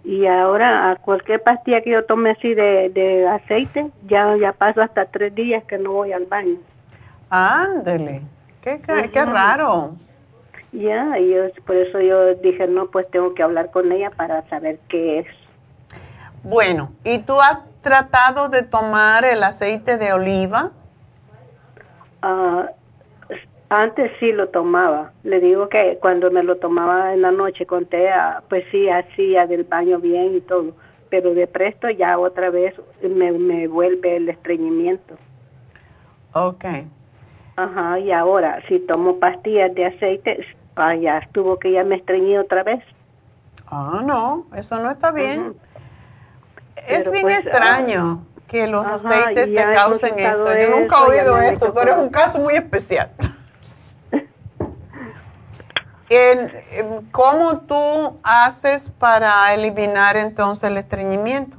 Y 0.09 0.25
ahora 0.25 0.89
a 0.89 0.95
cualquier 0.95 1.43
pastilla 1.43 1.81
que 1.81 1.91
yo 1.91 2.03
tome 2.03 2.31
así 2.31 2.55
de, 2.55 3.27
aceite, 3.31 3.91
ya, 4.07 4.35
ya 4.37 4.53
paso 4.53 4.81
hasta 4.81 5.05
tres 5.05 5.35
días 5.35 5.63
que 5.65 5.77
no 5.77 5.91
voy 5.91 6.13
al 6.13 6.25
baño. 6.25 6.57
Ándele, 7.29 8.23
qué, 8.59 8.81
qué, 8.81 9.25
raro. 9.25 9.97
Ya, 10.71 11.19
y 11.19 11.35
por 11.63 11.75
eso 11.75 12.01
yo 12.01 12.33
dije, 12.33 12.65
no, 12.65 12.87
pues 12.87 13.07
tengo 13.11 13.35
que 13.35 13.43
hablar 13.43 13.69
con 13.69 13.91
ella 13.91 14.09
para 14.09 14.49
saber 14.49 14.79
qué 14.87 15.19
es. 15.19 15.27
Bueno, 16.41 16.91
¿y 17.03 17.19
tú 17.19 17.39
has 17.39 17.59
tratado 17.83 18.49
de 18.49 18.63
tomar 18.63 19.25
el 19.25 19.43
aceite 19.43 19.99
de 19.99 20.11
oliva? 20.11 20.71
Ah, 22.23 22.71
antes 23.69 24.11
sí 24.19 24.31
lo 24.31 24.49
tomaba. 24.49 25.11
Le 25.23 25.39
digo 25.39 25.69
que 25.69 25.97
cuando 26.01 26.31
me 26.31 26.43
lo 26.43 26.57
tomaba 26.57 27.13
en 27.13 27.21
la 27.21 27.31
noche 27.31 27.65
con 27.65 27.85
té, 27.85 28.09
ah, 28.09 28.41
pues 28.49 28.65
sí 28.71 28.89
hacía 28.89 29.47
del 29.47 29.63
baño 29.63 29.99
bien 29.99 30.35
y 30.35 30.41
todo. 30.41 30.73
Pero 31.09 31.33
de 31.33 31.47
presto 31.47 31.89
ya 31.89 32.17
otra 32.17 32.49
vez 32.49 32.75
me, 33.01 33.31
me 33.31 33.67
vuelve 33.67 34.17
el 34.17 34.29
estreñimiento. 34.29 35.15
Ok. 36.33 36.65
Ajá, 37.55 37.99
y 37.99 38.11
ahora 38.11 38.61
si 38.67 38.79
tomo 38.79 39.17
pastillas 39.17 39.73
de 39.75 39.85
aceite, 39.85 40.45
ah, 40.75 40.95
ya 40.95 41.19
estuvo 41.19 41.59
que 41.59 41.71
ya 41.71 41.83
me 41.83 41.95
estreñí 41.95 42.37
otra 42.37 42.63
vez. 42.63 42.83
Ah, 43.67 44.01
no, 44.03 44.47
eso 44.55 44.79
no 44.79 44.91
está 44.91 45.11
bien. 45.11 45.55
Es 46.87 47.09
bien 47.11 47.23
pues, 47.23 47.39
extraño 47.39 48.25
que 48.47 48.67
los 48.67 48.85
aceites 48.85 49.45
te 49.45 49.63
causen 49.73 50.17
esto. 50.17 50.57
Yo 50.57 50.79
nunca 50.79 50.97
he 50.97 51.09
oído 51.09 51.37
esto, 51.37 51.73
pero 51.73 51.91
es 51.91 51.97
un 51.97 52.09
caso 52.09 52.39
muy 52.39 52.55
especial. 52.55 53.11
En, 56.09 57.07
¿Cómo 57.11 57.59
tú 57.61 58.17
haces 58.23 58.89
para 58.99 59.53
eliminar 59.53 60.17
entonces 60.17 60.69
el 60.69 60.77
estreñimiento? 60.77 61.57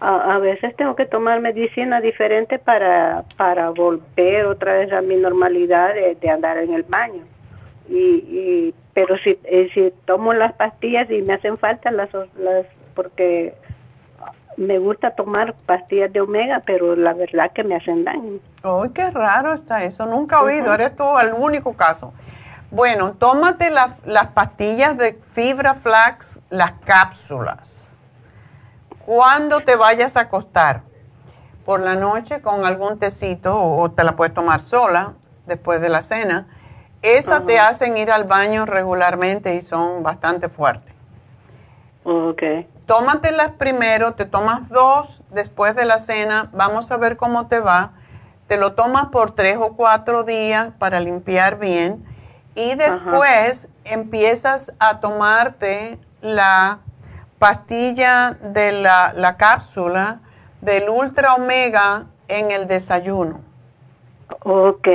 A, 0.00 0.38
veces 0.38 0.76
tengo 0.76 0.94
que 0.94 1.06
tomar 1.06 1.40
medicina 1.40 2.00
diferente 2.00 2.60
para, 2.60 3.24
para 3.36 3.70
volver 3.70 4.46
otra 4.46 4.74
vez 4.74 4.92
a 4.92 5.00
mi 5.00 5.16
normalidad 5.16 5.92
de, 5.92 6.30
andar 6.30 6.58
en 6.58 6.72
el 6.72 6.84
baño. 6.84 7.22
Y, 7.88 7.98
y 7.98 8.74
pero 8.94 9.16
si, 9.18 9.38
eh, 9.44 9.68
si 9.74 9.92
tomo 10.04 10.34
las 10.34 10.52
pastillas 10.52 11.10
y 11.10 11.22
me 11.22 11.34
hacen 11.34 11.56
falta 11.56 11.90
las, 11.90 12.10
las 12.36 12.66
porque 12.94 13.54
me 14.56 14.78
gusta 14.78 15.12
tomar 15.12 15.54
pastillas 15.66 16.12
de 16.12 16.20
omega, 16.20 16.62
pero 16.66 16.96
la 16.96 17.14
verdad 17.14 17.52
que 17.52 17.62
me 17.62 17.76
hacen 17.76 18.04
daño. 18.04 18.40
¡Ay, 18.62 18.90
qué 18.92 19.10
raro 19.10 19.52
está 19.52 19.84
eso! 19.84 20.04
Nunca 20.04 20.38
he 20.38 20.42
oído, 20.42 20.74
eres 20.74 20.96
tú 20.96 21.04
el 21.18 21.32
único 21.32 21.74
caso. 21.74 22.12
Bueno, 22.70 23.12
tómate 23.12 23.70
las 23.70 24.26
pastillas 24.34 24.96
de 24.98 25.14
fibra 25.32 25.74
flax, 25.74 26.38
las 26.50 26.72
cápsulas. 26.84 27.92
Cuando 29.06 29.60
te 29.60 29.76
vayas 29.76 30.16
a 30.16 30.22
acostar, 30.22 30.82
por 31.64 31.80
la 31.80 31.96
noche 31.96 32.40
con 32.40 32.64
algún 32.64 32.98
tecito 32.98 33.58
o 33.58 33.90
te 33.90 34.04
la 34.04 34.16
puedes 34.16 34.34
tomar 34.34 34.60
sola 34.60 35.14
después 35.46 35.80
de 35.80 35.88
la 35.88 36.02
cena, 36.02 36.46
esas 37.02 37.46
te 37.46 37.58
hacen 37.58 37.96
ir 37.96 38.10
al 38.10 38.24
baño 38.24 38.66
regularmente 38.66 39.54
y 39.54 39.60
son 39.60 40.02
bastante 40.02 40.48
fuertes. 40.48 40.94
Ok 42.04 42.42
tómatelas 42.88 43.50
primero, 43.50 44.14
te 44.14 44.24
tomas 44.24 44.66
dos 44.70 45.22
después 45.30 45.76
de 45.76 45.84
la 45.84 45.98
cena, 45.98 46.48
vamos 46.54 46.90
a 46.90 46.96
ver 46.96 47.18
cómo 47.18 47.46
te 47.46 47.60
va. 47.60 47.92
Te 48.48 48.56
lo 48.56 48.72
tomas 48.72 49.08
por 49.08 49.34
tres 49.34 49.58
o 49.60 49.74
cuatro 49.76 50.24
días 50.24 50.70
para 50.78 50.98
limpiar 50.98 51.58
bien 51.58 52.02
y 52.58 52.74
después 52.74 53.68
empiezas 53.84 54.72
a 54.80 54.98
tomarte 54.98 55.96
la 56.20 56.80
pastilla 57.38 58.32
de 58.32 58.72
la, 58.72 59.12
la, 59.14 59.36
cápsula 59.36 60.18
del 60.60 60.88
Ultra 60.88 61.34
Omega 61.34 62.06
en 62.26 62.50
el 62.50 62.66
desayuno. 62.66 63.40
Ok. 64.42 64.88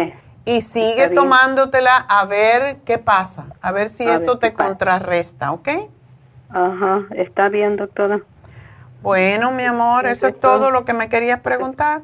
Y 0.44 0.60
sigue 0.62 1.08
tomándotela 1.08 1.96
a 1.96 2.26
ver 2.26 2.80
qué 2.86 2.98
pasa, 2.98 3.46
a 3.62 3.72
ver 3.72 3.88
si 3.88 4.04
esto 4.04 4.40
te 4.40 4.54
contrarresta, 4.54 5.54
¿ok? 5.54 5.70
Ajá, 6.50 7.04
está 7.16 7.48
bien, 7.48 7.78
doctora. 7.78 8.20
Bueno, 9.02 9.52
mi 9.52 9.64
amor, 9.64 10.06
eso 10.06 10.28
es 10.28 10.38
todo 10.38 10.70
lo 10.70 10.84
que 10.84 10.92
me 10.92 11.08
querías 11.08 11.40
preguntar. 11.40 12.02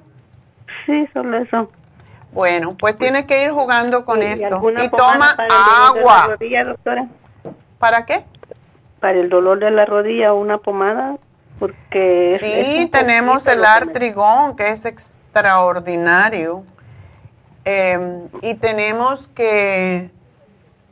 Sí, 0.86 1.06
solo 1.12 1.38
eso. 1.38 1.70
Bueno, 2.32 2.76
pues 2.78 2.96
tienes 2.96 3.26
que 3.26 3.44
ir 3.44 3.52
jugando 3.52 4.06
con 4.06 4.22
esto. 4.22 4.62
Y 4.82 4.90
toma 4.90 5.36
agua. 5.50 6.28
La 6.28 6.28
rodilla, 6.28 6.64
doctora? 6.66 7.08
¿Para 7.80 8.06
qué? 8.06 8.24
Para 9.00 9.20
el 9.20 9.30
dolor 9.30 9.60
de 9.60 9.72
la 9.72 9.86
rodilla, 9.86 10.34
una 10.34 10.58
pomada, 10.58 11.18
porque... 11.58 12.38
Sí, 12.40 12.88
tenemos 12.92 13.48
el 13.48 13.66
artrigón, 13.66 14.56
que 14.56 14.70
es 14.70 14.86
extraordinario. 14.86 16.64
Em, 17.66 18.28
y 18.42 18.56
tenemos 18.56 19.28
que 19.36 20.12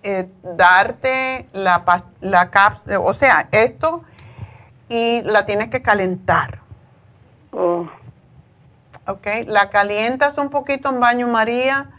eh, 0.03 0.27
darte 0.43 1.47
la, 1.53 1.83
la 2.21 2.49
cápsula, 2.49 2.99
o 2.99 3.13
sea, 3.13 3.47
esto 3.51 4.03
y 4.89 5.21
la 5.23 5.45
tienes 5.45 5.69
que 5.69 5.81
calentar. 5.81 6.59
Oh. 7.51 7.87
Ok, 9.07 9.25
la 9.45 9.69
calientas 9.69 10.37
un 10.37 10.49
poquito 10.49 10.89
en 10.89 10.99
baño 10.99 11.29
María, 11.29 11.89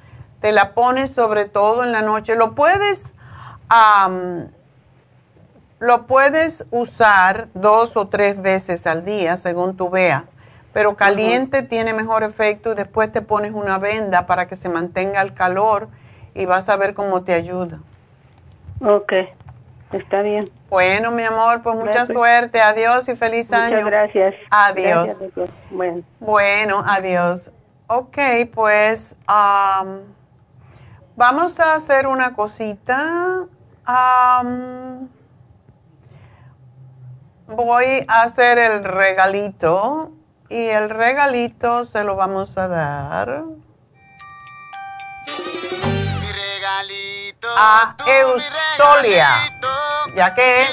te 0.43 0.53
la 0.53 0.75
pones 0.75 1.11
sobre 1.11 1.47
todo 1.47 1.83
en 1.83 1.91
la 1.91 2.03
noche. 2.03 2.37
Lo 2.37 2.55
puedes, 2.55 3.15
lo 5.79 6.07
puedes 6.07 6.67
usar 6.71 7.49
dos 7.55 7.97
o 7.97 8.09
tres 8.09 8.41
veces 8.41 8.87
al 8.87 9.07
día, 9.07 9.39
según 9.39 9.75
tú 9.75 9.89
veas, 9.89 10.25
pero 10.75 10.97
caliente 10.97 11.63
tiene 11.63 11.95
mejor 11.95 12.25
efecto 12.25 12.73
y 12.73 12.75
después 12.75 13.11
te 13.11 13.23
pones 13.23 13.53
una 13.53 13.79
venda 13.79 14.27
para 14.27 14.47
que 14.47 14.55
se 14.55 14.69
mantenga 14.69 15.23
el 15.23 15.33
calor 15.33 15.89
y 16.35 16.45
vas 16.45 16.69
a 16.69 16.77
ver 16.77 16.93
cómo 16.93 17.23
te 17.23 17.33
ayuda. 17.33 17.79
Ok, 18.83 19.13
está 19.93 20.23
bien. 20.23 20.51
Bueno, 20.69 21.11
mi 21.11 21.23
amor, 21.23 21.63
pues 21.63 21.77
mucha 21.77 22.05
suerte. 22.07 22.61
Adiós 22.61 23.09
y 23.09 23.17
feliz 23.17 23.53
año. 23.53 23.77
Muchas 23.77 23.85
gracias. 23.85 24.35
Adiós. 24.51 25.17
bueno. 25.71 26.03
bueno, 26.21 26.83
adiós. 26.87 27.51
Ok, 27.87 28.19
pues 28.53 29.15
vamos 31.17 31.59
a 31.59 31.75
hacer 31.75 32.07
una 32.07 32.35
cosita. 32.35 33.47
voy 37.47 38.05
a 38.09 38.23
hacer 38.23 38.59
el 38.59 38.85
regalito 38.85 40.13
y 40.51 40.67
el 40.67 40.91
regalito 40.91 41.85
se 41.85 42.05
lo 42.05 42.15
vamos 42.15 42.59
a 42.59 42.69
dar. 42.69 43.45
Mi 45.27 46.33
regalito 46.33 47.28
a 47.45 47.97
Eustolia, 48.07 49.29
ya 50.15 50.35
que 50.35 50.67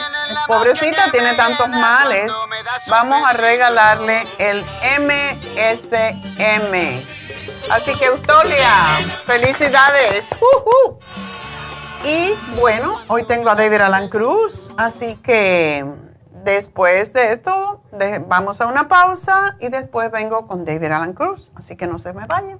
pobrecita 0.48 1.12
tiene 1.12 1.34
tantos 1.34 1.70
males, 1.70 2.32
vamos 2.88 3.28
a 3.28 3.34
regalarle 3.34 4.26
el 4.38 4.64
MSM. 5.00 6.74
Así 7.70 7.96
que 7.96 8.06
Eustolia, 8.06 8.72
felicidades. 9.26 10.26
Y 12.04 12.34
bueno, 12.60 13.00
hoy 13.08 13.24
tengo 13.26 13.50
a 13.50 13.56
David 13.56 13.82
Alan 13.82 14.10
Cruz, 14.10 14.70
así 14.78 15.16
que 15.18 15.86
después 16.44 17.14
de 17.14 17.34
esto 17.34 17.84
vamos 18.28 18.62
a 18.62 18.68
una 18.68 18.88
pausa 18.88 19.58
y 19.60 19.70
después 19.70 20.12
vengo 20.12 20.46
con 20.46 20.66
David 20.66 20.92
Alan 20.92 21.14
Cruz, 21.14 21.52
así 21.56 21.76
que 21.76 21.88
no 21.88 21.98
se 21.98 22.14
me 22.14 22.28
vayan. 22.28 22.60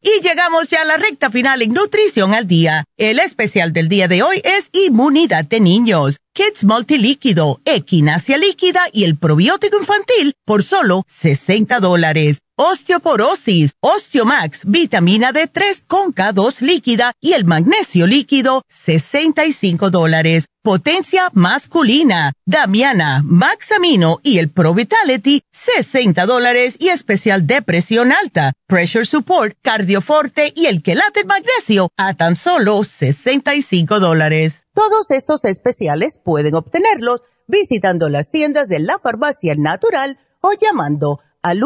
Y 0.00 0.22
llegamos 0.22 0.68
ya 0.68 0.82
a 0.82 0.84
la 0.84 0.96
recta 0.96 1.28
final 1.28 1.60
en 1.60 1.72
Nutrición 1.72 2.32
al 2.32 2.46
Día. 2.46 2.84
El 2.96 3.18
especial 3.18 3.72
del 3.72 3.88
día 3.88 4.06
de 4.06 4.22
hoy 4.22 4.40
es 4.44 4.68
Inmunidad 4.72 5.44
de 5.44 5.58
Niños. 5.58 6.18
Kids 6.34 6.62
Multilíquido, 6.62 7.60
Equinacia 7.64 8.36
Líquida 8.38 8.82
y 8.92 9.02
el 9.02 9.16
probiótico 9.16 9.76
infantil 9.76 10.34
por 10.44 10.62
solo 10.62 11.04
60 11.08 11.80
dólares. 11.80 12.38
Osteoporosis, 12.54 13.72
Osteomax, 13.80 14.62
vitamina 14.64 15.32
D3 15.32 15.82
con 15.86 16.14
K2 16.14 16.60
líquida 16.60 17.12
y 17.20 17.32
el 17.32 17.44
magnesio 17.44 18.06
líquido, 18.06 18.62
65 18.68 19.90
dólares. 19.90 20.46
Potencia 20.62 21.28
masculina, 21.34 22.32
Damiana, 22.44 23.22
Maxamino 23.24 24.18
y 24.24 24.38
el 24.38 24.50
Pro 24.50 24.74
Vitality, 24.74 25.42
60 25.52 26.26
dólares 26.26 26.74
y 26.80 26.88
especial 26.88 27.46
depresión 27.46 28.10
alta, 28.12 28.54
Pressure 28.66 29.04
Support, 29.04 29.56
Cardioforte 29.62 30.52
y 30.56 30.66
el 30.66 30.82
Quelate 30.82 31.22
Magnesio 31.24 31.90
a 31.96 32.14
tan 32.14 32.34
solo 32.34 32.82
65 32.82 34.00
dólares. 34.00 34.64
Todos 34.74 35.08
estos 35.10 35.44
especiales 35.44 36.18
pueden 36.24 36.56
obtenerlos 36.56 37.22
visitando 37.46 38.08
las 38.08 38.32
tiendas 38.32 38.66
de 38.68 38.80
la 38.80 38.98
farmacia 38.98 39.54
natural 39.56 40.18
o 40.40 40.50
llamando 40.60 41.20
al 41.40 41.62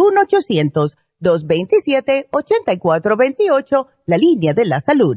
1-800-227-8428, 1.22 3.86
la 4.04 4.18
línea 4.18 4.52
de 4.52 4.66
la 4.66 4.80
salud. 4.80 5.16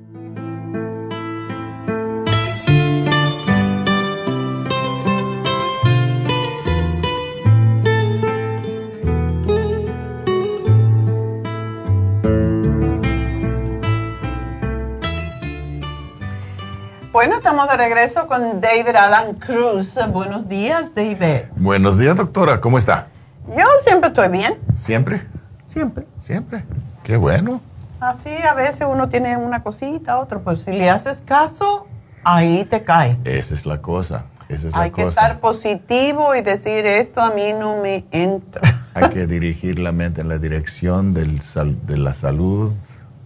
Bueno, 17.11 17.35
estamos 17.35 17.67
de 17.67 17.75
regreso 17.75 18.25
con 18.25 18.61
David 18.61 18.95
Alan 18.95 19.33
Cruz. 19.33 19.95
Buenos 20.13 20.47
días, 20.47 20.95
David. 20.95 21.49
Buenos 21.57 21.99
días, 21.99 22.15
doctora. 22.15 22.61
¿Cómo 22.61 22.77
está? 22.77 23.07
Yo 23.49 23.65
siempre 23.83 24.07
estoy 24.07 24.29
bien. 24.29 24.57
¿Siempre? 24.77 25.27
Siempre. 25.73 26.05
Siempre. 26.19 26.63
Qué 27.03 27.17
bueno. 27.17 27.59
Así 27.99 28.29
a 28.29 28.53
veces 28.53 28.87
uno 28.89 29.09
tiene 29.09 29.35
una 29.35 29.61
cosita, 29.61 30.19
otra, 30.19 30.39
pues 30.39 30.61
si 30.61 30.71
le 30.71 30.89
haces 30.89 31.21
caso, 31.25 31.85
ahí 32.23 32.63
te 32.63 32.81
cae. 32.83 33.17
Esa 33.25 33.55
es 33.55 33.65
la 33.65 33.81
cosa. 33.81 34.23
Esa 34.47 34.69
es 34.69 34.73
Hay 34.73 34.89
la 34.89 34.95
que 34.95 35.03
estar 35.03 35.41
positivo 35.41 36.33
y 36.33 36.39
decir 36.39 36.85
esto 36.85 37.19
a 37.19 37.31
mí 37.31 37.51
no 37.51 37.81
me 37.81 38.05
entra. 38.11 38.81
Hay 38.93 39.09
que 39.09 39.27
dirigir 39.27 39.79
la 39.79 39.91
mente 39.91 40.21
en 40.21 40.29
la 40.29 40.37
dirección 40.37 41.13
del 41.13 41.41
de 41.85 41.97
la 41.97 42.13
salud, 42.13 42.71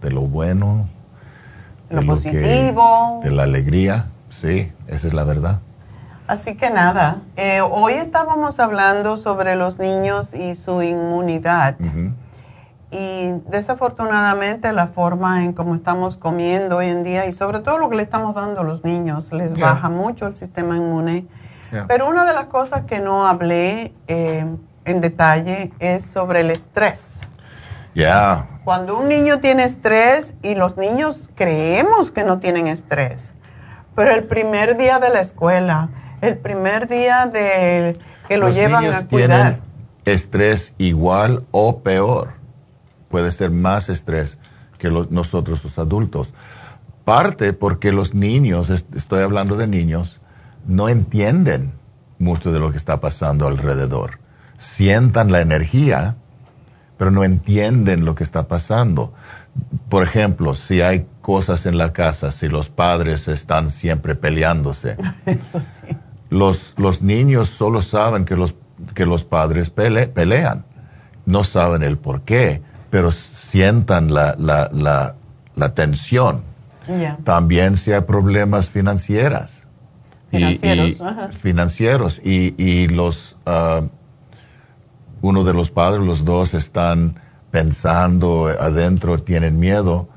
de 0.00 0.10
lo 0.10 0.22
bueno, 0.22 0.88
lo, 1.90 2.02
positivo. 2.02 3.20
de 3.22 3.30
la 3.30 3.44
alegría, 3.44 4.06
sí, 4.30 4.72
esa 4.86 5.06
es 5.06 5.14
la 5.14 5.24
verdad. 5.24 5.60
Así 6.26 6.56
que 6.56 6.70
nada, 6.70 7.22
eh, 7.36 7.60
hoy 7.60 7.92
estábamos 7.94 8.58
hablando 8.58 9.16
sobre 9.16 9.54
los 9.54 9.78
niños 9.78 10.34
y 10.34 10.56
su 10.56 10.82
inmunidad. 10.82 11.76
Y 12.90 13.32
desafortunadamente 13.48 14.72
la 14.72 14.88
forma 14.88 15.44
en 15.44 15.52
cómo 15.52 15.74
estamos 15.74 16.16
comiendo 16.16 16.78
hoy 16.78 16.86
en 16.86 17.04
día 17.04 17.26
y 17.26 17.32
sobre 17.32 17.60
todo 17.60 17.78
lo 17.78 17.90
que 17.90 17.96
le 17.96 18.02
estamos 18.02 18.34
dando 18.34 18.62
a 18.62 18.64
los 18.64 18.84
niños 18.84 19.32
les 19.32 19.58
baja 19.58 19.88
mucho 19.88 20.26
el 20.26 20.34
sistema 20.34 20.76
inmune. 20.76 21.26
Pero 21.88 22.08
una 22.08 22.24
de 22.24 22.32
las 22.32 22.46
cosas 22.46 22.84
que 22.86 22.98
no 22.98 23.26
hablé 23.26 23.92
eh, 24.08 24.46
en 24.84 25.00
detalle 25.00 25.72
es 25.78 26.06
sobre 26.06 26.40
el 26.40 26.50
estrés. 26.50 27.20
Ya, 27.96 28.46
cuando 28.62 28.98
un 28.98 29.08
niño 29.08 29.40
tiene 29.40 29.64
estrés 29.64 30.34
y 30.42 30.54
los 30.54 30.76
niños 30.76 31.30
creemos 31.34 32.10
que 32.10 32.24
no 32.24 32.40
tienen 32.40 32.66
estrés, 32.66 33.32
pero 33.94 34.12
el 34.12 34.24
primer 34.24 34.76
día 34.76 34.98
de 34.98 35.08
la 35.08 35.20
escuela, 35.20 35.88
el 36.20 36.36
primer 36.36 36.88
día 36.88 37.24
de 37.26 37.98
que 38.28 38.36
lo 38.36 38.50
llevan 38.50 38.84
a 38.92 39.06
cuidar. 39.06 39.08
Tienen 39.08 39.60
estrés 40.04 40.74
igual 40.76 41.46
o 41.52 41.80
peor. 41.80 42.34
Puede 43.08 43.30
ser 43.30 43.50
más 43.50 43.88
estrés 43.88 44.36
que 44.78 44.90
nosotros 44.90 45.64
los 45.64 45.78
adultos. 45.78 46.34
Parte 47.06 47.54
porque 47.54 47.92
los 47.92 48.14
niños, 48.14 48.68
estoy 48.68 49.22
hablando 49.22 49.56
de 49.56 49.68
niños, 49.68 50.20
no 50.66 50.90
entienden 50.90 51.72
mucho 52.18 52.52
de 52.52 52.60
lo 52.60 52.72
que 52.72 52.76
está 52.76 53.00
pasando 53.00 53.46
alrededor. 53.46 54.18
Sientan 54.58 55.32
la 55.32 55.40
energía, 55.40 56.16
pero 56.96 57.10
no 57.10 57.24
entienden 57.24 58.04
lo 58.04 58.14
que 58.14 58.24
está 58.24 58.48
pasando. 58.48 59.12
Por 59.88 60.02
ejemplo, 60.02 60.54
si 60.54 60.80
hay 60.80 61.06
cosas 61.20 61.66
en 61.66 61.78
la 61.78 61.92
casa, 61.92 62.30
si 62.30 62.48
los 62.48 62.68
padres 62.68 63.28
están 63.28 63.70
siempre 63.70 64.14
peleándose. 64.14 64.96
Eso 65.26 65.60
sí. 65.60 65.86
Los, 66.30 66.74
los 66.76 67.02
niños 67.02 67.48
solo 67.48 67.82
saben 67.82 68.24
que 68.24 68.36
los, 68.36 68.54
que 68.94 69.06
los 69.06 69.24
padres 69.24 69.70
pelean. 69.70 70.64
No 71.24 71.44
saben 71.44 71.82
el 71.82 71.98
por 71.98 72.22
qué, 72.22 72.62
pero 72.90 73.10
sientan 73.12 74.12
la, 74.12 74.34
la, 74.38 74.70
la, 74.72 75.14
la 75.54 75.74
tensión. 75.74 76.42
También 77.24 77.76
si 77.76 77.92
hay 77.92 78.02
problemas 78.02 78.68
financieros. 78.68 79.64
Financieros. 80.30 80.90
Y, 80.90 81.36
financieros. 81.36 82.20
Y, 82.24 82.54
y 82.62 82.88
los... 82.88 83.36
Ah, 83.44 83.82
uno 85.22 85.44
de 85.44 85.54
los 85.54 85.70
padres, 85.70 86.04
los 86.04 86.24
dos 86.24 86.54
están 86.54 87.20
pensando 87.50 88.48
adentro, 88.48 89.18
tienen 89.18 89.58
miedo, 89.58 90.08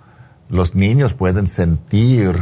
los 0.50 0.76
niños 0.76 1.14
pueden 1.14 1.48
sentir 1.48 2.36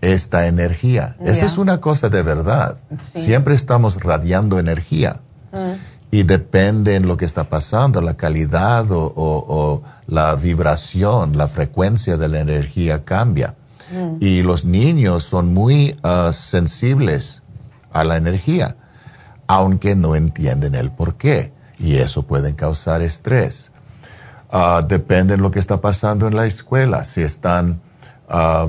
esta 0.00 0.46
energía. 0.46 1.16
Esa 1.22 1.44
es 1.44 1.58
una 1.58 1.80
cosa 1.80 2.08
de 2.08 2.22
verdad. 2.22 2.78
Siempre 3.14 3.54
estamos 3.54 4.02
radiando 4.02 4.58
energía. 4.58 5.20
Mm. 5.52 5.90
Y 6.12 6.24
depende 6.24 6.96
en 6.96 7.06
lo 7.06 7.16
que 7.16 7.24
está 7.24 7.44
pasando, 7.44 8.00
la 8.00 8.14
calidad 8.14 8.86
o, 8.90 9.82
la 10.06 10.34
vibración, 10.34 11.36
la 11.36 11.46
frecuencia 11.46 12.16
de 12.16 12.28
la 12.28 12.40
energía 12.40 13.04
cambia. 13.04 13.54
Mm. 13.92 14.16
Y 14.18 14.42
los 14.42 14.64
niños 14.64 15.22
son 15.22 15.54
muy 15.54 15.96
ah, 16.02 16.32
sensibles 16.32 17.42
a 17.92 18.02
la 18.02 18.16
energía, 18.16 18.76
aunque 19.46 19.94
no 19.94 20.16
entienden 20.16 20.74
el 20.74 20.90
por 20.90 21.14
qué 21.16 21.52
y 21.80 21.96
eso 21.96 22.22
puede 22.22 22.54
causar 22.54 23.02
estrés. 23.02 23.72
Uh, 24.52 24.86
depende 24.86 25.36
de 25.36 25.42
lo 25.42 25.50
que 25.50 25.58
está 25.58 25.80
pasando 25.80 26.26
en 26.26 26.36
la 26.36 26.46
escuela, 26.46 27.04
si 27.04 27.22
están, 27.22 27.80
ah, 28.28 28.68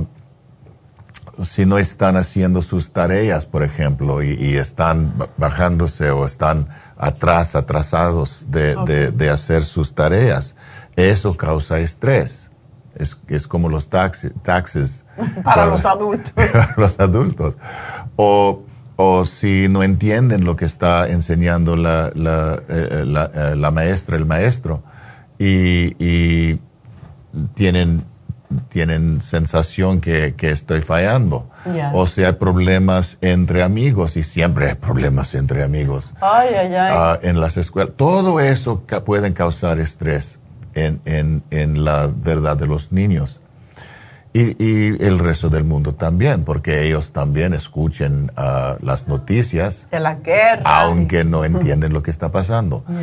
si 1.43 1.65
no 1.65 1.77
están 1.77 2.17
haciendo 2.17 2.61
sus 2.61 2.91
tareas, 2.91 3.45
por 3.45 3.63
ejemplo, 3.63 4.23
y, 4.23 4.55
están 4.55 5.13
bajándose 5.37 6.11
o 6.11 6.23
están 6.25 6.67
atrás, 6.97 7.55
atrasados 7.55 8.45
de, 8.49 9.29
hacer 9.31 9.63
sus 9.63 9.93
tareas, 9.93 10.55
eso 10.95 11.35
causa 11.35 11.79
estrés. 11.79 12.51
Es, 12.93 13.17
es 13.27 13.47
como 13.47 13.69
los 13.69 13.89
taxis. 13.89 14.33
taxes. 14.43 15.05
Para, 15.43 15.65
los 15.65 15.85
adultos. 15.85 16.31
Para 16.35 16.73
los 16.77 16.99
adultos. 16.99 17.57
O 18.17 18.63
o 19.03 19.25
si 19.25 19.67
no 19.67 19.81
entienden 19.81 20.45
lo 20.45 20.55
que 20.55 20.65
está 20.65 21.09
enseñando 21.09 21.75
la, 21.75 22.11
la, 22.13 22.61
eh, 22.69 23.03
eh, 23.03 23.55
la, 23.55 23.71
maestra, 23.71 24.15
el 24.15 24.27
maestro, 24.27 24.83
y, 25.39 26.59
tienen 27.55 28.05
tienen 28.67 29.21
sensación 29.21 30.01
que, 30.01 30.35
estoy 30.39 30.81
fallando. 30.81 31.49
O 31.93 32.05
si 32.05 32.23
hay 32.23 32.33
problemas 32.33 33.17
entre 33.21 33.63
amigos, 33.63 34.17
y 34.17 34.23
siempre 34.23 34.69
hay 34.69 34.75
problemas 34.75 35.33
entre 35.33 35.63
amigos. 35.63 36.13
Ay, 36.21 36.49
ay, 36.49 36.75
ay. 36.75 36.93
Ah, 36.95 37.19
en 37.23 37.39
las 37.39 37.57
escuelas. 37.57 37.95
Todo 37.95 38.39
eso 38.39 38.81
puede 39.05 39.33
causar 39.33 39.79
estrés 39.79 40.37
en, 40.75 41.01
en, 41.05 41.43
en, 41.49 41.83
la 41.83 42.07
verdad 42.07 42.57
de 42.57 42.67
los 42.67 42.91
niños. 42.91 43.39
Y, 44.33 44.63
y, 44.63 45.05
el 45.05 45.19
resto 45.19 45.49
del 45.49 45.65
mundo 45.65 45.93
también, 45.93 46.45
porque 46.45 46.87
ellos 46.87 47.11
también 47.11 47.53
escuchen 47.53 48.31
uh, 48.37 48.83
las 48.85 49.07
noticias. 49.07 49.89
De 49.91 49.99
la 49.99 50.15
guerra. 50.15 50.63
Aunque 50.63 51.25
no 51.25 51.43
entienden 51.43 51.91
lo 51.91 52.01
que 52.01 52.11
está 52.11 52.31
pasando. 52.31 52.85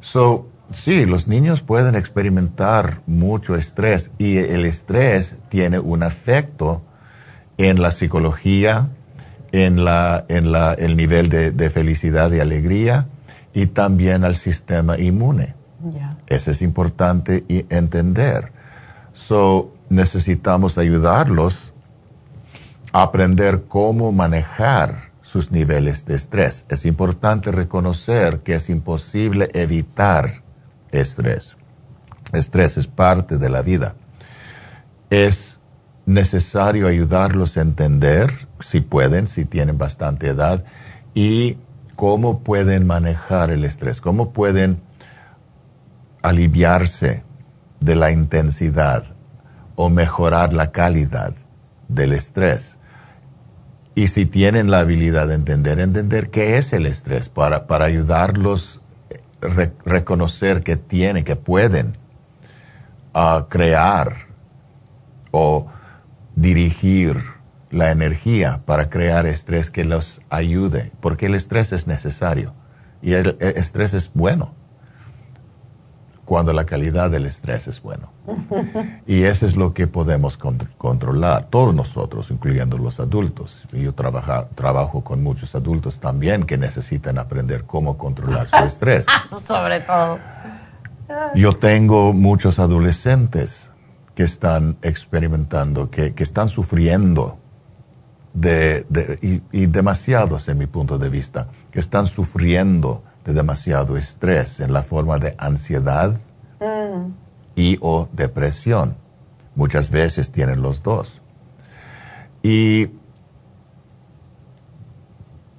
So, 0.00 0.50
Sí, 0.72 1.04
los 1.04 1.28
niños 1.28 1.62
pueden 1.62 1.94
experimentar 1.94 3.00
mucho 3.06 3.54
estrés 3.54 4.10
y 4.18 4.38
el 4.38 4.64
estrés 4.64 5.40
tiene 5.48 5.78
un 5.78 6.02
efecto 6.02 6.82
en 7.58 7.82
la 7.82 7.90
psicología, 7.90 8.88
en, 9.52 9.84
la, 9.84 10.24
en 10.28 10.50
la, 10.50 10.72
el 10.74 10.96
nivel 10.96 11.28
de, 11.28 11.70
felicidad 11.70 12.32
y 12.32 12.40
alegría 12.40 13.06
y 13.52 13.66
también 13.66 14.24
al 14.24 14.36
sistema 14.36 14.98
inmune. 14.98 15.54
Eso 16.26 16.50
es 16.50 16.62
importante 16.62 17.44
entender. 17.68 18.52
So, 19.12 19.73
necesitamos 19.94 20.76
ayudarlos 20.78 21.72
a 22.92 23.02
aprender 23.02 23.64
cómo 23.68 24.12
manejar 24.12 25.12
sus 25.22 25.50
niveles 25.50 26.04
de 26.04 26.14
estrés. 26.14 26.66
Es 26.68 26.84
importante 26.86 27.50
reconocer 27.50 28.40
que 28.40 28.54
es 28.54 28.70
imposible 28.70 29.48
evitar 29.54 30.42
estrés. 30.92 31.56
Estrés 32.32 32.76
es 32.76 32.86
parte 32.86 33.38
de 33.38 33.48
la 33.48 33.62
vida. 33.62 33.96
Es 35.10 35.58
necesario 36.06 36.86
ayudarlos 36.86 37.56
a 37.56 37.62
entender, 37.62 38.30
si 38.60 38.80
pueden, 38.80 39.26
si 39.26 39.44
tienen 39.44 39.78
bastante 39.78 40.28
edad, 40.28 40.64
y 41.14 41.58
cómo 41.96 42.40
pueden 42.40 42.86
manejar 42.86 43.50
el 43.50 43.64
estrés, 43.64 44.00
cómo 44.00 44.32
pueden 44.32 44.80
aliviarse 46.22 47.22
de 47.80 47.96
la 47.96 48.10
intensidad 48.10 49.13
o 49.76 49.88
mejorar 49.90 50.52
la 50.52 50.70
calidad 50.70 51.34
del 51.88 52.12
estrés. 52.12 52.78
Y 53.94 54.08
si 54.08 54.26
tienen 54.26 54.70
la 54.70 54.80
habilidad 54.80 55.28
de 55.28 55.34
entender, 55.34 55.78
entender 55.78 56.30
qué 56.30 56.56
es 56.56 56.72
el 56.72 56.86
estrés 56.86 57.28
para, 57.28 57.66
para 57.66 57.84
ayudarlos 57.84 58.82
reconocer 59.40 60.62
que 60.62 60.76
tienen, 60.76 61.24
que 61.24 61.36
pueden 61.36 61.98
uh, 63.14 63.44
crear 63.48 64.14
o 65.30 65.66
dirigir 66.34 67.16
la 67.70 67.90
energía 67.90 68.62
para 68.64 68.88
crear 68.88 69.26
estrés 69.26 69.70
que 69.70 69.84
los 69.84 70.20
ayude, 70.30 70.92
porque 71.00 71.26
el 71.26 71.34
estrés 71.34 71.72
es 71.72 71.86
necesario 71.86 72.54
y 73.02 73.14
el, 73.14 73.36
estrés 73.40 73.94
es 73.94 74.10
bueno 74.14 74.54
cuando 76.24 76.52
la 76.52 76.64
calidad 76.64 77.10
del 77.10 77.26
estrés 77.26 77.68
es 77.68 77.82
bueno. 77.82 78.10
Y 79.06 79.22
eso 79.24 79.46
es 79.46 79.56
lo 79.56 79.74
que 79.74 79.86
podemos 79.86 80.38
controlar, 80.78 81.46
todos 81.46 81.74
nosotros, 81.74 82.30
incluyendo 82.30 82.78
los 82.78 83.00
adultos. 83.00 83.66
Yo 83.72 83.92
trabajo 83.92 85.04
con 85.04 85.22
muchos 85.22 85.54
adultos 85.54 86.00
también 86.00 86.44
que 86.44 86.56
necesitan 86.56 87.18
aprender 87.18 87.64
cómo 87.64 87.98
controlar 87.98 88.48
su 88.48 88.64
estrés. 88.64 89.06
Sobre 89.46 89.80
todo. 89.80 90.18
Yo 91.34 91.56
tengo 91.56 92.12
muchos 92.12 92.58
adolescentes 92.58 93.70
que 94.14 94.22
están 94.22 94.78
experimentando, 94.82 95.90
que, 95.90 96.14
están 96.16 96.48
sufriendo 96.48 97.38
de, 98.32 98.86
y, 99.20 99.42
y 99.52 99.66
demasiados 99.66 100.48
en 100.48 100.58
mi 100.58 100.66
punto 100.66 100.98
de 100.98 101.08
vista, 101.08 101.48
que 101.70 101.80
están 101.80 102.06
sufriendo 102.06 103.02
de 103.24 103.32
demasiado 103.32 103.96
estrés 103.96 104.60
en 104.60 104.72
la 104.72 104.82
forma 104.82 105.18
de 105.18 105.34
ansiedad 105.38 106.14
mm. 106.60 107.12
y 107.56 107.78
o 107.80 108.08
depresión. 108.12 108.96
Muchas 109.54 109.90
veces 109.90 110.30
tienen 110.30 110.62
los 110.62 110.82
dos. 110.82 111.22
Y 112.42 112.90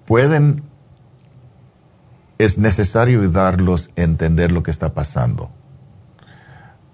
pueden, 0.06 0.64
es 2.38 2.58
necesario 2.58 3.22
ayudarlos 3.22 3.90
a 3.98 4.02
entender 4.02 4.52
lo 4.52 4.64
que 4.64 4.72
está 4.72 4.94
pasando. 4.94 5.50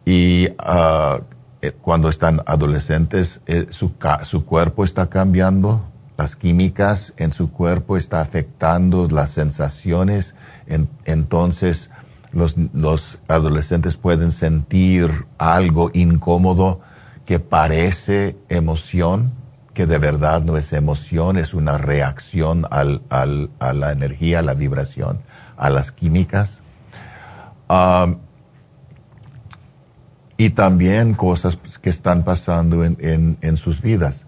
Y 0.05 0.47
ah, 0.59 1.19
eh, 1.61 1.73
cuando 1.79 2.09
están 2.09 2.41
adolescentes, 2.45 3.41
eh, 3.45 3.67
su, 3.69 3.91
su 4.23 4.45
cuerpo 4.45 4.83
está 4.83 5.07
cambiando, 5.07 5.85
las 6.17 6.35
químicas 6.35 7.13
en 7.17 7.33
su 7.33 7.51
cuerpo 7.51 7.97
está 7.97 8.21
afectando 8.21 9.07
las 9.09 9.31
sensaciones, 9.31 10.35
entonces 11.05 11.89
los, 12.31 13.19
adolescentes 13.27 13.97
pueden 13.97 14.31
sentir 14.31 15.09
algo 15.37 15.91
incómodo 15.93 16.81
que 17.25 17.39
parece 17.39 18.37
emoción, 18.49 19.33
que 19.73 19.85
de 19.85 19.97
verdad 19.97 20.41
no 20.41 20.57
es 20.57 20.73
emoción, 20.73 21.37
es 21.37 21.53
una 21.53 21.77
reacción 21.77 22.65
a 22.71 22.83
la 22.83 23.91
energía, 23.91 24.39
a 24.39 24.43
la 24.43 24.53
vibración, 24.53 25.21
a 25.57 25.69
las 25.69 25.91
químicas. 25.91 26.63
Um, 27.69 28.17
y 30.37 30.49
también 30.49 31.13
cosas 31.13 31.57
que 31.81 31.89
están 31.89 32.23
pasando 32.23 32.83
en, 32.83 32.97
en, 32.99 33.37
en 33.41 33.57
sus 33.57 33.81
vidas 33.81 34.25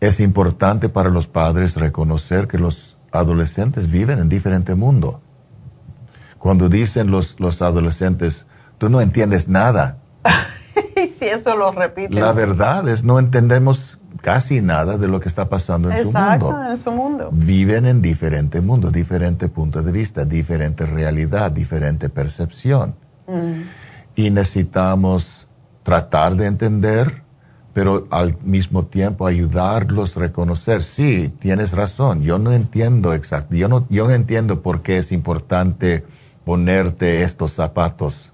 es 0.00 0.20
importante 0.20 0.88
para 0.88 1.08
los 1.08 1.26
padres 1.26 1.76
reconocer 1.76 2.48
que 2.48 2.58
los 2.58 2.98
adolescentes 3.12 3.90
viven 3.90 4.18
en 4.18 4.28
diferente 4.28 4.74
mundo. 4.74 5.22
Cuando 6.46 6.68
dicen 6.68 7.10
los, 7.10 7.40
los 7.40 7.60
adolescentes, 7.60 8.46
tú 8.78 8.88
no 8.88 9.00
entiendes 9.00 9.48
nada. 9.48 9.98
y 10.96 11.08
si 11.08 11.24
eso 11.24 11.56
lo 11.56 11.72
repiten. 11.72 12.20
La 12.20 12.30
verdad 12.30 12.88
es, 12.88 13.02
no 13.02 13.18
entendemos 13.18 13.98
casi 14.20 14.60
nada 14.60 14.96
de 14.96 15.08
lo 15.08 15.18
que 15.18 15.28
está 15.28 15.48
pasando 15.48 15.90
en 15.90 16.04
su 16.04 16.12
mundo. 16.12 16.56
en 16.70 16.78
su 16.78 16.92
mundo. 16.92 17.30
Viven 17.32 17.84
en 17.84 18.00
diferente 18.00 18.60
mundo, 18.60 18.92
diferente 18.92 19.48
punto 19.48 19.82
de 19.82 19.90
vista, 19.90 20.24
diferente 20.24 20.86
realidad, 20.86 21.50
diferente 21.50 22.10
percepción. 22.10 22.94
Mm. 23.26 23.62
Y 24.14 24.30
necesitamos 24.30 25.48
tratar 25.82 26.36
de 26.36 26.46
entender 26.46 27.24
pero 27.72 28.06
al 28.10 28.38
mismo 28.42 28.86
tiempo 28.86 29.26
ayudarlos 29.26 30.16
a 30.16 30.20
reconocer, 30.20 30.82
sí, 30.82 31.30
tienes 31.40 31.72
razón, 31.72 32.22
yo 32.22 32.38
no 32.38 32.52
entiendo 32.52 33.12
exacto, 33.12 33.54
yo 33.54 33.68
no, 33.68 33.86
yo 33.90 34.08
no 34.08 34.14
entiendo 34.14 34.62
por 34.62 34.80
qué 34.80 34.96
es 34.96 35.12
importante 35.12 36.06
ponerte 36.46 37.22
estos 37.22 37.50
zapatos. 37.50 38.32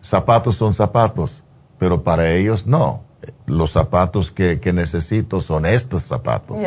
zapatos 0.00 0.56
son 0.56 0.72
zapatos, 0.72 1.44
pero 1.78 2.02
para 2.02 2.30
ellos 2.30 2.66
no. 2.66 3.04
Los 3.44 3.72
zapatos 3.72 4.32
que, 4.32 4.58
necesito 4.72 5.42
son 5.42 5.66
estos 5.66 6.04
zapatos. 6.04 6.58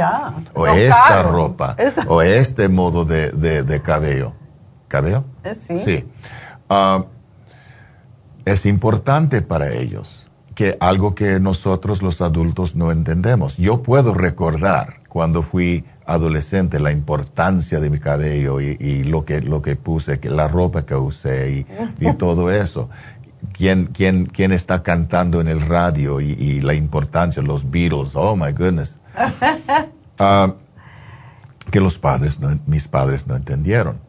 o 0.53 0.67
esta 0.67 1.23
ropa. 1.23 1.75
O 2.07 2.21
este 2.21 2.69
modo 2.69 3.03
de, 3.03 3.81
cabello. 3.83 4.33
¿Cabello? 4.87 5.23
Eh, 5.43 5.55
sí. 5.55 5.79
Sí. 5.79 6.05
Ah, 6.69 7.05
es 8.45 8.67
importante 8.67 9.41
para 9.41 9.73
ellos 9.73 10.29
que 10.53 10.77
algo 10.79 11.15
que 11.15 11.39
nosotros 11.39 12.03
los 12.03 12.21
adultos 12.21 12.75
no 12.75 12.91
entendemos. 12.91 13.57
Yo 13.57 13.81
puedo 13.81 14.13
recordar 14.13 14.98
cuando 15.09 15.41
fui 15.41 15.83
adolescente 16.05 16.79
la 16.79 16.91
importancia 16.91 17.79
de 17.79 17.89
mi 17.89 17.99
cabello 17.99 18.61
y, 18.61 19.03
lo, 19.03 19.25
que, 19.25 19.41
lo 19.41 19.61
que 19.61 19.75
puse, 19.75 20.19
que 20.19 20.29
la 20.29 20.47
ropa 20.47 20.85
que 20.85 20.95
usé 20.95 21.65
y, 21.99 22.13
todo 22.17 22.51
eso. 22.51 22.89
¿Quién, 23.53 23.87
quién, 23.87 24.25
quién 24.25 24.51
está 24.51 24.83
cantando 24.83 25.41
en 25.41 25.47
el 25.47 25.61
radio 25.61 26.21
y, 26.21 26.61
la 26.61 26.73
importancia, 26.73 27.41
los 27.41 27.69
Beatles, 27.69 28.15
oh 28.15 28.35
my 28.35 28.53
goodness. 28.53 28.99
Ah, 30.21 30.53
que 31.71 31.79
los 31.79 31.97
padres, 31.97 32.39
mis 32.65 32.89
padres 32.89 33.25
no 33.25 33.37
entendieron. 33.37 34.01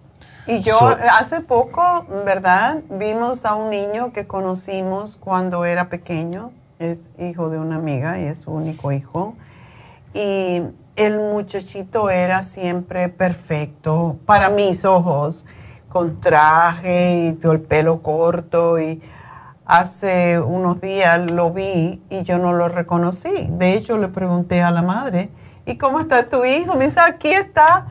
Y 0.48 0.60
yo 0.62 0.97
hace 1.12 1.40
poco, 1.40 2.05
¿verdad? 2.27 2.81
Vimos 2.90 3.44
a 3.44 3.55
un 3.55 3.70
niño 3.70 4.12
que 4.12 4.27
conocimos 4.27 5.14
cuando 5.14 5.64
era 5.64 5.89
pequeño, 5.89 6.51
es 6.81 7.10
hijo 7.20 7.48
de 7.48 7.60
una 7.60 7.77
amiga 7.77 8.18
y 8.18 8.24
es 8.24 8.39
su 8.39 8.51
único 8.51 8.90
hijo. 8.90 9.36
Y 10.14 10.62
el 10.97 11.19
muchachito 11.19 12.11
era 12.11 12.43
siempre 12.43 13.09
perfecto 13.09 14.19
para 14.27 14.51
mis 14.51 14.85
ojos, 14.85 15.45
con 15.89 16.21
traje 16.21 17.29
y 17.29 17.33
todo 17.35 17.53
el 17.53 17.61
pelo 17.61 18.03
corto. 18.03 18.79
Y 18.79 19.03
hace 19.65 20.41
unos 20.41 20.81
días 20.81 21.31
lo 21.31 21.51
vi 21.53 22.03
y 22.11 22.23
yo 22.23 22.39
no 22.39 22.53
lo 22.53 22.69
reconocí. 22.69 23.47
De 23.51 23.75
hecho, 23.75 23.97
le 23.97 24.09
pregunté 24.09 24.62
a 24.62 24.71
la 24.71 24.83
madre, 24.83 25.31
¿y 25.67 25.77
cómo 25.77 26.01
está 26.01 26.29
tu 26.29 26.45
hijo? 26.45 26.75
Me 26.75 26.87
dice, 26.87 27.01
aquí 27.01 27.29
está 27.29 27.87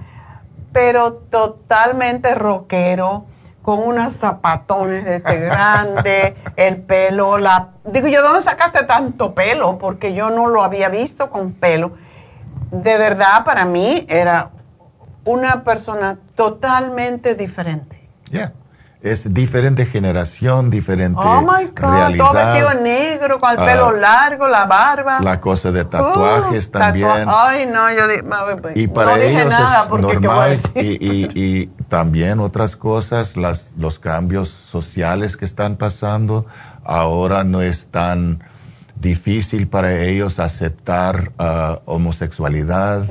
pero 0.71 1.13
totalmente 1.13 2.35
rockero, 2.35 3.25
con 3.61 3.79
unos 3.79 4.13
zapatones 4.13 5.05
de 5.05 5.17
este 5.17 5.39
grande, 5.39 6.35
el 6.55 6.77
pelo, 6.77 7.37
la... 7.37 7.69
Digo 7.85 8.07
yo, 8.07 8.21
¿dónde 8.23 8.41
sacaste 8.41 8.83
tanto 8.85 9.33
pelo? 9.33 9.77
Porque 9.77 10.13
yo 10.13 10.29
no 10.29 10.47
lo 10.47 10.63
había 10.63 10.89
visto 10.89 11.29
con 11.29 11.53
pelo. 11.53 11.91
De 12.71 12.97
verdad, 12.97 13.43
para 13.45 13.65
mí 13.65 14.05
era 14.09 14.51
una 15.25 15.63
persona 15.63 16.17
totalmente 16.35 17.35
diferente. 17.35 18.09
Yeah 18.31 18.53
es 19.01 19.33
diferente 19.33 19.85
generación, 19.85 20.69
diferente 20.69 21.21
oh 21.23 21.41
my 21.41 21.67
God, 21.67 21.79
realidad. 21.79 22.25
Todo 22.25 22.33
vestido 22.33 22.83
negro, 22.83 23.39
con 23.39 23.51
el 23.51 23.55
pelo 23.57 23.87
ah, 23.87 23.93
largo, 23.93 24.47
la 24.47 24.65
barba. 24.65 25.21
La 25.21 25.39
cosa 25.39 25.71
de 25.71 25.85
tatuajes 25.85 26.67
uh, 26.67 26.71
también. 26.71 27.25
Ay, 27.27 27.65
no, 27.65 27.89
yo 27.91 28.03
y 28.75 28.87
para 28.87 29.17
ellos 29.17 29.53
es 29.53 29.89
normal. 29.89 30.57
Y, 30.75 31.67
también 31.87 32.39
otras 32.39 32.75
cosas, 32.75 33.35
las, 33.35 33.71
los 33.77 33.99
cambios 33.99 34.49
sociales 34.49 35.37
que 35.37 35.45
están 35.45 35.77
pasando, 35.77 36.45
ahora 36.83 37.43
no 37.43 37.61
es 37.61 37.87
tan 37.87 38.43
difícil 38.99 39.67
para 39.67 40.01
ellos 40.01 40.39
aceptar 40.39 41.31
uh, 41.39 41.79
homosexualidad, 41.85 43.03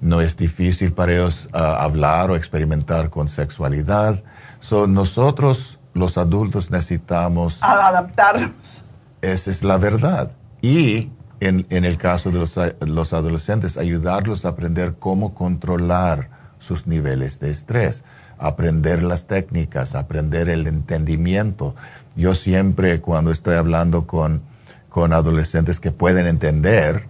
no 0.00 0.20
es 0.20 0.36
difícil 0.36 0.92
para 0.92 1.12
ellos 1.12 1.48
uh, 1.52 1.56
hablar 1.56 2.30
o 2.30 2.36
experimentar 2.36 3.10
con 3.10 3.28
sexualidad 3.28 4.22
So, 4.64 4.86
nosotros, 4.86 5.78
los 5.92 6.16
adultos, 6.16 6.70
necesitamos... 6.70 7.58
Adaptarnos. 7.62 8.82
Esa 9.20 9.50
es 9.50 9.62
la 9.62 9.76
verdad. 9.76 10.32
Y 10.62 11.10
en, 11.40 11.66
en 11.68 11.84
el 11.84 11.98
caso 11.98 12.30
de 12.30 12.38
los, 12.38 12.58
los, 12.80 13.12
adolescentes, 13.12 13.76
ayudarlos 13.76 14.46
a 14.46 14.48
aprender 14.48 14.94
cómo 14.98 15.34
controlar 15.34 16.30
sus 16.58 16.86
niveles 16.86 17.40
de 17.40 17.50
estrés, 17.50 18.04
aprender 18.38 19.02
las 19.02 19.26
técnicas, 19.26 19.94
aprender 19.94 20.48
el 20.48 20.66
entendimiento. 20.66 21.76
Yo 22.16 22.34
siempre, 22.34 23.02
cuando 23.02 23.32
estoy 23.32 23.56
hablando 23.56 24.06
con, 24.06 24.40
con 24.94 25.12
adolescentes 25.12 25.80
que 25.80 25.90
pueden 25.90 26.28
entender, 26.28 27.08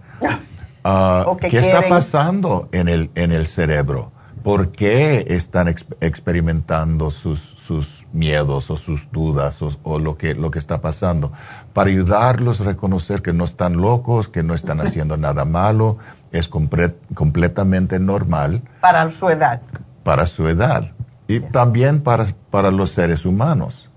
uh, 0.83 1.37
¿qué 1.37 1.59
está 1.59 1.87
pasando 1.87 2.67
en 2.71 2.87
el, 2.87 3.11
en 3.13 3.31
el 3.31 3.45
cerebro? 3.45 4.11
por 4.41 4.71
qué 4.71 5.25
están 5.29 5.67
experimentando 5.67 7.11
sus, 7.11 7.39
sus, 7.39 8.05
miedos 8.11 8.69
o 8.69 8.77
sus 8.77 9.11
dudas 9.11 9.59
o, 9.83 9.99
lo, 9.99 10.17
que, 10.17 10.35
lo 10.35 10.51
que 10.51 10.59
está 10.59 10.81
pasando, 10.81 11.31
para 11.73 11.89
ayudarlos 11.89 12.61
a 12.61 12.65
reconocer 12.65 13.23
que 13.23 13.33
no 13.33 13.43
están 13.43 13.77
locos, 13.77 14.29
que 14.29 14.43
no 14.43 14.53
están 14.53 14.81
haciendo 14.81 15.17
nada 15.17 15.45
malo, 15.45 15.97
es 16.31 16.47
completamente 16.47 17.99
normal. 17.99 18.61
Para 18.81 19.11
su 19.11 19.29
edad. 19.29 19.61
Para 20.03 20.25
su 20.27 20.47
edad. 20.47 20.91
Y 21.27 21.39
también 21.39 22.01
para, 22.01 22.25
para 22.49 22.69
los 22.69 22.91
seres 22.91 23.25
humanos. 23.25 23.89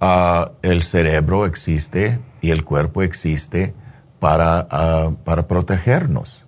Ah, 0.00 0.50
el 0.62 0.82
cerebro 0.82 1.46
existe 1.46 2.20
y 2.40 2.50
el 2.50 2.64
cuerpo 2.64 3.02
existe 3.02 3.74
para, 4.18 4.66
ah, 4.70 5.12
para 5.24 5.46
protegernos. 5.46 6.46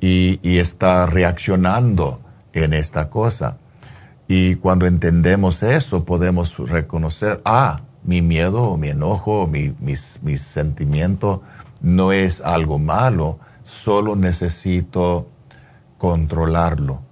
Y, 0.00 0.38
y 0.42 0.58
está 0.58 1.06
reaccionando 1.06 2.20
en 2.52 2.72
esta 2.72 3.10
cosa. 3.10 3.58
Y 4.28 4.54
cuando 4.56 4.86
entendemos 4.86 5.64
eso, 5.64 6.04
podemos 6.04 6.56
reconocer, 6.58 7.40
ah, 7.44 7.80
mi 8.02 8.22
miedo 8.22 8.76
mi 8.76 8.88
enojo 8.88 9.46
mi, 9.46 9.74
mi, 9.80 10.36
sentimiento 10.36 11.42
no 11.80 12.12
es 12.12 12.40
algo 12.40 12.78
malo, 12.78 13.38
solo 13.64 14.16
necesito 14.16 15.28
controlarlo 15.98 17.02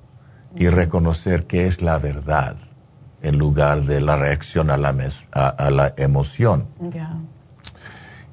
y 0.57 0.69
reconocer 0.69 1.47
que 1.47 1.67
es 1.67 1.83
la 1.83 1.99
verdad 1.99 2.57
en 3.23 3.37
lugar 3.37 3.83
de 3.83 4.01
la 4.01 4.17
reacción 4.17 4.71
a 4.71 4.77
la, 4.77 4.95
a, 5.33 5.71
la 5.71 5.95
emoción. 5.97 6.69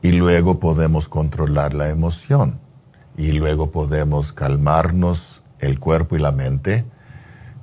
Y 0.06 0.12
luego 0.12 0.60
podemos 0.60 1.10
controlar 1.10 1.74
la 1.74 1.90
emoción 1.90 2.60
y 3.18 3.32
luego 3.32 3.72
podemos 3.72 4.34
calmarnos 4.34 5.42
el 5.58 5.80
cuerpo 5.80 6.16
y 6.16 6.20
la 6.20 6.32
mente 6.32 6.86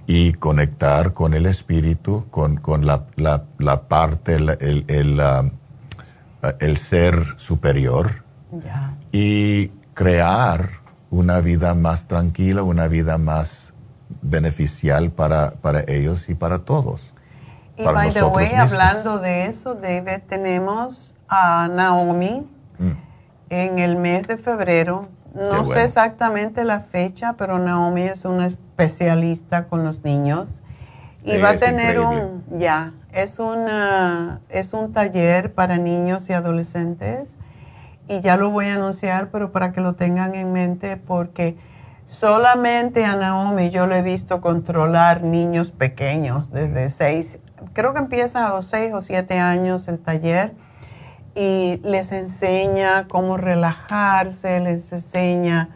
y 0.08 0.32
conectar 0.32 1.14
con 1.14 1.34
el 1.34 1.46
espíritu, 1.46 2.26
con, 2.32 2.56
con 2.56 2.84
la, 2.84 3.04
la, 3.14 3.44
la, 3.58 3.82
parte, 3.82 4.34
el, 4.34 4.48
el, 4.88 5.22
el, 6.58 6.76
ser 6.78 7.24
superior 7.36 8.24
y 9.12 9.68
crear 9.94 10.68
una 11.10 11.40
vida 11.40 11.76
más 11.76 12.08
tranquila, 12.08 12.64
una 12.64 12.88
vida 12.88 13.18
más 13.18 13.72
beneficial 14.20 15.12
para, 15.12 15.52
para 15.52 15.84
ellos 15.86 16.28
y 16.28 16.34
para 16.34 16.58
todos. 16.58 17.14
Y 17.76 17.84
by 17.84 18.12
the 18.12 18.24
way, 18.24 18.52
hablando 18.52 19.20
de 19.20 19.46
eso, 19.46 19.76
David, 19.76 20.22
tenemos 20.28 21.14
a 21.34 21.66
Naomi 21.68 22.46
mm. 22.78 22.90
en 23.48 23.78
el 23.78 23.96
mes 23.96 24.28
de 24.28 24.36
febrero. 24.36 25.08
No 25.34 25.64
sé 25.64 25.84
exactamente 25.84 26.62
la 26.62 26.80
fecha, 26.80 27.36
pero 27.38 27.58
Naomi 27.58 28.02
es 28.02 28.26
una 28.26 28.46
especialista 28.46 29.64
con 29.64 29.82
los 29.82 30.04
niños. 30.04 30.62
Y 31.24 31.38
va 31.38 31.50
a 31.50 31.56
tener 31.56 32.00
un, 32.00 32.44
ya, 32.58 32.92
es, 33.12 33.38
una, 33.38 34.40
es 34.50 34.74
un 34.74 34.92
taller 34.92 35.54
para 35.54 35.78
niños 35.78 36.28
y 36.28 36.34
adolescentes. 36.34 37.36
Y 38.08 38.20
ya 38.20 38.36
lo 38.36 38.50
voy 38.50 38.66
a 38.66 38.74
anunciar, 38.74 39.30
pero 39.30 39.52
para 39.52 39.72
que 39.72 39.80
lo 39.80 39.94
tengan 39.94 40.34
en 40.34 40.52
mente 40.52 40.98
porque 40.98 41.56
solamente 42.08 43.06
a 43.06 43.16
Naomi 43.16 43.70
yo 43.70 43.86
le 43.86 44.00
he 44.00 44.02
visto 44.02 44.42
controlar 44.42 45.22
niños 45.22 45.70
pequeños 45.70 46.50
desde 46.50 46.90
seis, 46.90 47.38
creo 47.72 47.94
que 47.94 48.00
empieza 48.00 48.46
a 48.46 48.50
los 48.50 48.66
seis 48.66 48.92
o 48.92 49.00
siete 49.00 49.38
años 49.38 49.88
el 49.88 49.98
taller 49.98 50.52
y 51.34 51.80
les 51.82 52.12
enseña 52.12 53.08
cómo 53.08 53.36
relajarse, 53.36 54.60
les 54.60 54.92
enseña 54.92 55.70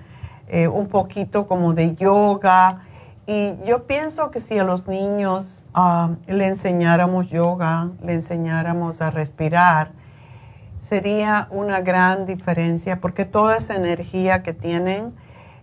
eh, 0.48 0.68
un 0.68 0.88
poquito 0.88 1.46
como 1.46 1.72
de 1.72 1.94
yoga. 1.94 2.82
Y 3.26 3.54
yo 3.64 3.86
pienso 3.86 4.30
que 4.30 4.40
si 4.40 4.58
a 4.58 4.64
los 4.64 4.86
niños 4.86 5.64
ah, 5.74 6.10
le 6.26 6.46
enseñáramos 6.46 7.28
yoga, 7.28 7.90
le 8.02 8.14
enseñáramos 8.14 9.00
a 9.02 9.10
respirar, 9.10 9.92
sería 10.78 11.48
una 11.50 11.80
gran 11.80 12.26
diferencia 12.26 13.00
porque 13.00 13.24
toda 13.24 13.56
esa 13.56 13.74
energía 13.74 14.42
que 14.42 14.52
tienen, 14.52 15.14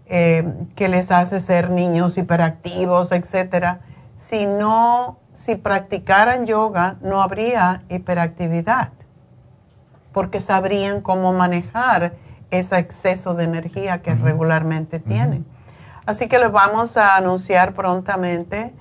eh, 0.08 0.46
que 0.76 0.90
les 0.90 1.12
hace 1.12 1.40
ser 1.40 1.70
niños 1.70 2.18
hiperactivos, 2.18 3.12
etcétera, 3.14 3.82
si 4.16 4.46
no, 4.46 5.20
si 5.32 5.56
practicaran 5.56 6.46
yoga, 6.46 6.98
no 7.02 7.22
habría 7.22 7.84
hiperactividad 7.90 8.90
porque 10.14 10.40
sabrían 10.40 11.02
cómo 11.02 11.34
manejar 11.34 12.14
ese 12.52 12.78
exceso 12.78 13.34
de 13.34 13.46
energía 13.46 14.02
que 14.02 14.14
regularmente 14.16 15.00
tienen. 15.00 15.46
Así 16.06 16.28
que 16.28 16.38
les 16.38 16.52
vamos 16.52 16.98
a 16.98 17.16
anunciar 17.16 17.74
prontamente 17.74 18.74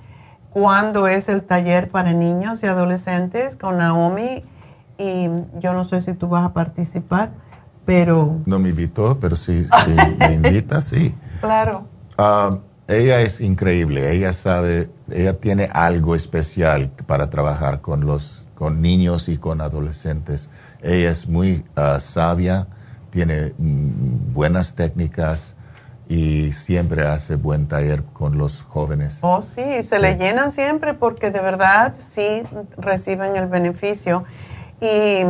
cuándo 0.51 1.07
es 1.07 1.29
el 1.29 1.41
taller 1.41 1.89
para 1.89 2.13
niños 2.13 2.61
y 2.61 2.67
adolescentes 2.67 3.55
con 3.55 3.77
Naomi 3.77 4.43
y 4.97 5.29
yo 5.59 5.73
no 5.73 5.83
sé 5.83 6.01
si 6.01 6.13
tú 6.13 6.27
vas 6.27 6.45
a 6.45 6.53
participar, 6.53 7.31
pero... 7.85 8.37
No 8.45 8.59
me 8.59 8.69
invitó, 8.69 9.19
pero 9.19 9.35
si, 9.35 9.67
me 10.19 10.33
invita, 10.33 10.81
sí. 10.81 11.15
Claro. 11.41 11.85
Ah, 12.17 12.59
ella 12.87 13.21
es 13.21 13.41
increíble, 13.41 14.11
ella 14.11 14.33
sabe, 14.33 14.89
ella 15.09 15.39
tiene 15.39 15.69
algo 15.73 16.13
especial 16.13 16.89
para 17.07 17.29
trabajar 17.29 17.81
con 17.81 18.05
los 18.05 18.43
con 18.53 18.81
niños 18.81 19.27
y 19.29 19.37
con 19.37 19.59
adolescentes. 19.61 20.49
Ella 20.83 21.09
es 21.09 21.27
muy 21.29 21.63
ah, 21.77 21.99
sabia, 22.01 22.67
tiene 23.09 23.53
mm, 23.57 24.33
buenas 24.33 24.75
técnicas 24.75 25.55
y 26.09 26.51
siempre 26.51 27.07
hace 27.07 27.37
buen 27.37 27.69
taller 27.69 28.03
con 28.03 28.37
los 28.37 28.63
jóvenes. 28.63 29.19
Oh, 29.21 29.41
sí, 29.41 29.81
se 29.81 29.99
le 29.99 30.17
llenan 30.17 30.51
siempre 30.51 30.93
porque 30.93 31.31
de 31.31 31.39
verdad 31.39 31.93
sí 31.99 32.43
reciben 32.77 33.37
el 33.37 33.47
beneficio. 33.47 34.25
Y 34.81 35.23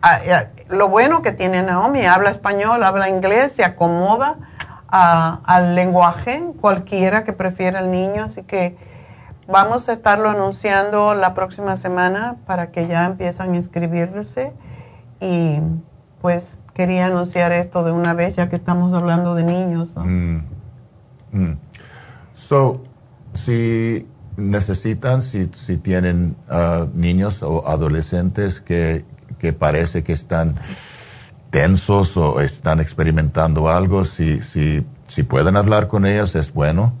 ah, 0.00 0.46
lo 0.70 0.88
bueno 0.88 1.20
que 1.20 1.32
tiene 1.32 1.62
Naomi, 1.62 2.06
habla 2.06 2.30
español, 2.30 2.82
habla 2.82 3.10
inglés, 3.10 3.52
se 3.52 3.62
acomoda 3.62 4.38
al 4.88 5.74
lenguaje, 5.74 6.44
cualquiera 6.60 7.24
que 7.24 7.32
prefiera 7.32 7.80
el 7.80 7.90
niño, 7.90 8.24
así 8.24 8.42
que 8.44 8.76
vamos 9.48 9.88
a 9.88 9.92
estarlo 9.92 10.30
anunciando 10.30 11.14
la 11.14 11.34
próxima 11.34 11.74
semana 11.74 12.36
para 12.46 12.70
que 12.70 12.86
ya 12.86 13.04
empiezan 13.04 13.52
a 13.52 13.56
inscribirse 13.56 14.52
y 15.24 15.60
pues 16.20 16.56
quería 16.74 17.06
anunciar 17.06 17.52
esto 17.52 17.82
de 17.84 17.92
una 17.92 18.14
vez 18.14 18.36
ya 18.36 18.48
que 18.48 18.56
estamos 18.56 18.92
hablando 18.92 19.34
de 19.34 19.44
niños. 19.44 19.92
Mm. 19.96 20.38
Mm. 21.32 21.58
So, 22.34 22.82
si 23.32 24.06
necesitan, 24.36 25.22
si, 25.22 25.48
si 25.52 25.78
tienen 25.78 26.36
uh, 26.50 26.86
niños 26.94 27.42
o 27.42 27.66
adolescentes 27.66 28.60
que, 28.60 29.04
que 29.38 29.52
parece 29.52 30.02
que 30.02 30.12
están 30.12 30.56
tensos 31.50 32.16
o 32.16 32.40
están 32.40 32.80
experimentando 32.80 33.68
algo, 33.68 34.04
si, 34.04 34.40
si, 34.40 34.84
si 35.06 35.22
pueden 35.22 35.56
hablar 35.56 35.88
con 35.88 36.04
ellos 36.04 36.34
es 36.34 36.52
bueno. 36.52 36.94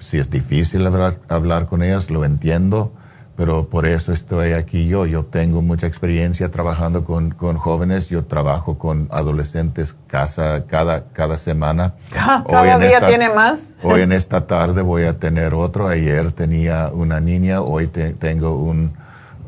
Si 0.00 0.18
es 0.18 0.30
difícil 0.30 0.84
hablar, 0.86 1.20
hablar 1.28 1.66
con 1.66 1.82
ellos, 1.82 2.10
lo 2.10 2.24
entiendo, 2.24 2.92
pero 3.36 3.68
por 3.68 3.86
eso 3.86 4.12
estoy 4.12 4.52
aquí 4.52 4.86
yo. 4.86 5.06
Yo 5.06 5.24
tengo 5.24 5.62
mucha 5.62 5.86
experiencia 5.86 6.50
trabajando 6.50 7.04
con, 7.04 7.30
con 7.30 7.56
jóvenes, 7.56 8.08
yo 8.08 8.24
trabajo 8.24 8.78
con 8.78 9.08
adolescentes 9.10 9.96
casa, 10.06 10.64
cada, 10.66 11.04
cada 11.12 11.36
semana. 11.36 11.94
Cada 12.10 12.78
día 12.78 13.06
tiene 13.06 13.28
más. 13.30 13.72
Hoy 13.82 14.02
en 14.02 14.12
esta 14.22 14.46
tarde 14.46 14.82
voy 14.82 15.04
a 15.04 15.14
tener 15.14 15.54
otro. 15.54 15.88
Ayer 15.88 16.32
tenía 16.32 16.90
una 16.92 17.20
niña, 17.20 17.62
hoy 17.62 17.88
tengo 17.88 18.56
un, 18.56 18.92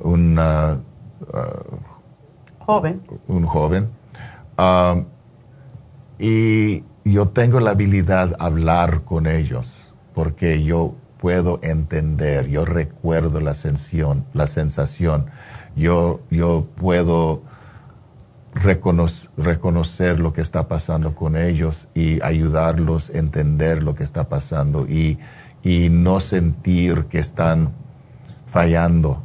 un 0.01 0.39
uh, 0.39 0.81
joven. 2.61 3.03
Un 3.29 3.47
joven. 3.47 3.89
Um, 4.57 5.05
y 6.19 6.85
yo 7.05 7.29
tengo 7.29 7.61
la 7.61 7.73
habilidad 7.73 8.29
de 8.29 8.37
hablar 8.39 9.03
con 9.03 9.27
ellos 9.27 9.85
porque 10.15 10.63
yo 10.63 10.95
puedo 11.25 11.59
entender, 11.63 12.49
yo 12.49 12.67
recuerdo 12.67 13.41
la 13.41 13.55
sensación, 13.55 14.27
la 14.35 14.47
sensación. 14.47 15.25
Yo, 15.75 16.21
yo 16.31 16.67
puedo 16.77 17.41
reconocer, 18.53 20.21
lo 20.21 20.35
que 20.35 20.43
está 20.43 20.69
pasando 20.69 21.15
con 21.15 21.39
ellos 21.39 21.89
y 21.95 22.23
ayudarlos 22.23 23.09
a 23.09 23.17
entender 23.17 23.85
lo 23.85 23.95
que 23.95 24.05
está 24.05 24.29
pasando 24.29 24.87
y, 24.87 25.19
no 25.65 26.21
sentir 26.21 27.07
que 27.07 27.21
están 27.21 27.73
fallando, 28.45 29.25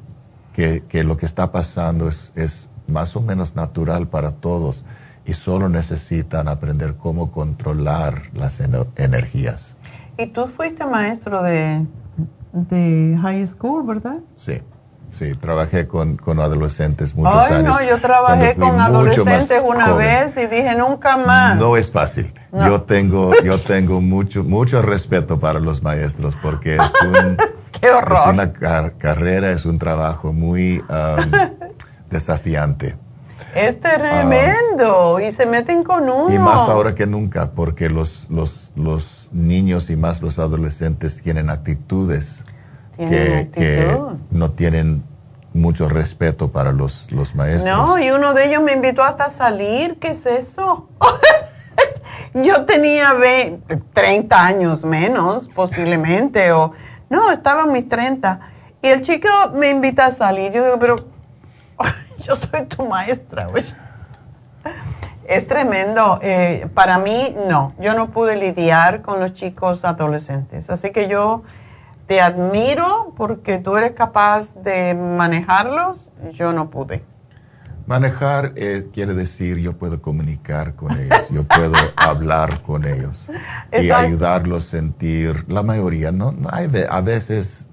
que, 0.54 1.04
lo 1.04 1.18
que 1.18 1.26
está 1.26 1.52
pasando 1.52 2.08
es, 2.08 2.70
más 2.88 3.18
o 3.18 3.22
menos 3.22 3.58
natural 3.58 4.08
para 4.08 4.32
todos 4.32 4.86
y 5.26 5.34
solo 5.34 5.68
necesitan 5.68 6.48
aprender 6.48 6.96
cómo 6.96 7.34
controlar 7.34 8.22
las 8.34 8.62
energías. 8.96 9.76
Y 10.20 10.28
tú 10.28 10.48
fuiste 10.48 10.86
maestro 10.86 11.42
de, 11.42 11.86
de 12.52 13.18
high 13.22 13.48
school, 13.48 13.88
¿verdad? 13.88 14.18
Sí. 14.36 14.62
Sí, 15.08 15.32
trabajé 15.34 15.88
con, 15.88 16.18
con 16.18 16.40
adolescentes 16.40 17.16
muchos 17.16 17.50
Ay, 17.50 17.58
años. 17.58 17.80
No, 17.80 17.84
yo 17.84 17.98
trabajé 18.00 18.56
con 18.56 18.80
adolescentes 18.80 19.64
una 19.66 19.94
vez 19.94 20.36
y 20.38 20.46
dije 20.46 20.76
nunca 20.76 21.18
más. 21.18 21.58
No 21.58 21.78
es 21.78 21.90
fácil. 21.90 22.32
Yo 22.54 22.82
tengo, 22.82 23.32
yo 23.44 23.60
tengo 23.60 24.02
mucho, 24.02 24.44
mucho 24.44 24.84
respeto 24.84 25.40
para 25.40 25.60
los 25.60 25.82
maestros 25.82 26.36
porque 26.36 26.76
es 26.76 26.94
un, 27.02 27.38
Qué 27.82 27.90
horror. 27.90 28.18
es 28.20 28.28
una 28.28 28.54
carrera, 29.00 29.50
es 29.50 29.66
un 29.66 29.80
trabajo 29.80 30.32
muy 30.32 30.80
um, 30.80 31.32
desafiante. 32.12 32.96
Es 33.56 33.80
tremendo 33.80 35.20
y 35.20 35.32
se 35.32 35.46
meten 35.46 35.84
con 35.84 36.04
uno. 36.04 36.34
Y 36.34 36.38
más 36.38 36.70
ahora 36.70 36.94
que 36.96 37.08
nunca, 37.08 37.52
porque 37.52 37.90
los, 37.90 38.28
los, 38.30 38.72
los 38.76 39.30
niños 39.32 39.90
y 39.90 39.96
más 39.96 40.22
los 40.22 40.40
adolescentes 40.40 41.22
tienen 41.22 41.50
actitudes 41.50 42.46
que, 43.08 43.98
no 44.32 44.52
tienen 44.52 45.04
mucho 45.54 45.90
respeto 45.90 46.52
para 46.52 46.72
los, 46.72 47.12
los 47.12 47.34
maestros. 47.36 47.76
No, 47.76 47.98
y 47.98 48.12
uno 48.12 48.34
de 48.34 48.48
ellos 48.48 48.62
me 48.62 48.74
invitó 48.74 49.04
hasta 49.04 49.26
a 49.26 49.30
salir. 49.30 49.98
¿Qué 50.00 50.10
es 50.10 50.26
eso? 50.26 50.90
Yo 52.34 52.66
tenía 52.66 53.14
30 53.94 54.46
años 54.46 54.84
menos, 54.84 55.48
posiblemente, 55.48 56.52
o 56.52 56.74
no, 57.10 57.32
estaba 57.32 57.64
en 57.64 57.72
mis 57.72 57.90
30. 57.90 58.40
Y 58.82 58.88
el 58.88 59.02
chico 59.02 59.28
me 59.56 59.70
invita 59.70 60.06
a 60.06 60.12
salir. 60.12 60.52
Yo 60.52 60.64
digo, 60.64 60.80
pero 60.80 60.96
yo 62.22 62.36
soy 62.36 62.66
tu 62.66 62.88
maestra. 62.88 63.50
Es 65.28 65.48
tremendo. 65.48 66.20
Eh, 66.22 66.68
para 66.74 66.98
mí, 66.98 67.36
no. 67.48 67.74
Yo 67.80 67.94
no 67.94 68.10
pude 68.10 68.36
lidiar 68.36 69.02
con 69.02 69.20
los 69.20 69.34
chicos 69.34 69.86
adolescentes. 69.86 70.70
Así 70.70 70.92
que 70.92 71.08
yo 71.08 71.44
te 72.08 72.22
admiro 72.22 73.14
porque 73.16 73.60
tú 73.60 73.78
eres 73.78 73.92
capaz 73.92 74.56
de 74.56 74.96
manejarlos. 74.96 76.12
Yo 76.32 76.52
no 76.52 76.70
pude. 76.70 77.04
Manejar 77.86 78.54
eh, 78.56 78.88
quiere 78.94 79.16
decir 79.16 79.58
yo 79.58 79.76
puedo 79.78 80.00
comunicar 80.00 80.76
con 80.76 80.96
ellos, 80.96 81.30
yo 81.32 81.44
puedo 81.44 81.74
hablar 81.96 82.62
con 82.62 82.86
ellos 82.86 83.32
y 83.72 83.90
ayudarlos 83.90 84.66
a 84.66 84.78
sentir, 84.78 85.46
la 85.52 85.64
mayoría, 85.64 86.12
¿no? 86.12 86.36
Hay, 86.52 86.70
a 86.88 87.02
veces 87.02 87.69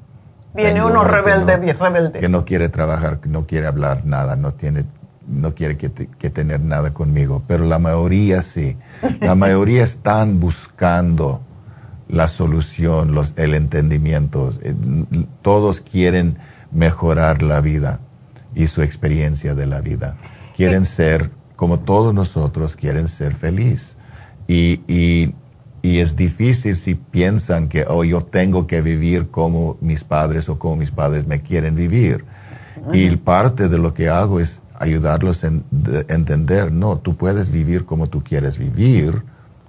Viene 0.56 0.84
uno 0.84 1.04
rebelde, 1.04 1.56
bien 1.58 1.78
rebelde. 1.78 2.20
Que 2.20 2.28
no 2.28 2.44
quiere 2.44 2.68
trabajar, 2.68 3.20
que 3.20 3.28
no 3.28 3.46
quiere 3.46 3.66
hablar 3.66 4.04
nada, 4.04 4.36
no 4.36 4.54
tiene 4.54 4.84
no 5.26 5.54
quiere 5.54 5.76
que, 5.76 5.88
tener 6.30 6.60
nada 6.60 6.94
conmigo, 6.94 7.42
pero 7.46 7.64
la 7.64 7.78
mayoría 7.78 8.42
sí. 8.42 8.76
La 9.20 9.34
mayoría 9.36 9.82
están 9.82 10.40
buscando 10.40 11.40
la 12.08 12.28
solución, 12.28 13.12
los, 13.14 13.34
el 13.36 13.54
entendimiento. 13.54 14.52
Eh, 14.62 14.74
todos 15.42 15.80
quieren 15.80 16.38
mejorar 16.70 17.42
la 17.42 17.60
vida 17.60 18.00
y 18.54 18.68
su 18.68 18.82
experiencia 18.82 19.54
de 19.54 19.66
la 19.66 19.80
vida. 19.80 20.16
Quieren 20.54 20.84
ser, 20.84 21.30
como 21.56 21.80
todos 21.80 22.14
nosotros, 22.14 22.76
quieren 22.76 23.08
ser 23.08 23.34
feliz. 23.34 23.96
Y, 24.46 24.80
y 24.86 25.34
y 25.86 26.00
es 26.00 26.16
difícil 26.16 26.74
si 26.74 26.96
piensan 26.96 27.68
que, 27.68 27.84
oh, 27.86 28.02
yo 28.02 28.20
tengo 28.20 28.66
que 28.66 28.82
vivir 28.82 29.30
como 29.30 29.76
mis 29.80 30.02
padres 30.02 30.48
o 30.48 30.58
como 30.58 30.74
mis 30.74 30.90
padres 30.90 31.28
me 31.28 31.42
quieren 31.42 31.76
vivir. 31.76 32.24
Y 32.92 33.08
parte 33.14 33.68
de 33.68 33.78
lo 33.78 33.94
que 33.94 34.08
hago 34.08 34.40
es 34.40 34.60
ayudarlos 34.74 35.44
a 35.44 35.46
entender, 36.08 36.72
no, 36.72 36.98
tú 36.98 37.16
puedes 37.16 37.52
vivir 37.52 37.84
como 37.84 38.08
tú 38.08 38.24
quieres 38.24 38.58
vivir 38.58 39.22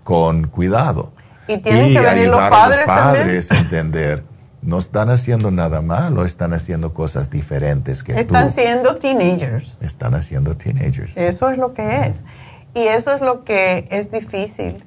con 0.03 0.47
cuidado. 0.47 1.11
Y 1.47 1.59
tienen 1.59 1.93
que 1.93 1.99
venir 1.99 2.29
los 2.29 2.39
padres, 2.49 2.77
a 2.77 2.79
los 2.79 2.87
padres 2.87 3.51
a 3.51 3.59
entender, 3.59 4.23
no 4.63 4.79
están 4.79 5.11
haciendo 5.11 5.51
nada 5.51 5.83
malo, 5.83 6.25
están 6.25 6.51
haciendo 6.51 6.95
cosas 6.95 7.29
diferentes 7.29 8.01
que 8.01 8.19
están 8.19 8.49
siendo 8.49 8.95
teenagers. 8.95 9.77
Están 9.81 10.15
haciendo 10.15 10.57
teenagers. 10.57 11.15
Eso 11.15 11.51
es 11.51 11.59
lo 11.59 11.75
que 11.75 12.07
es. 12.07 12.17
Y 12.73 12.87
eso 12.87 13.13
es 13.13 13.21
lo 13.21 13.43
que 13.43 13.87
es 13.91 14.11
difícil 14.11 14.83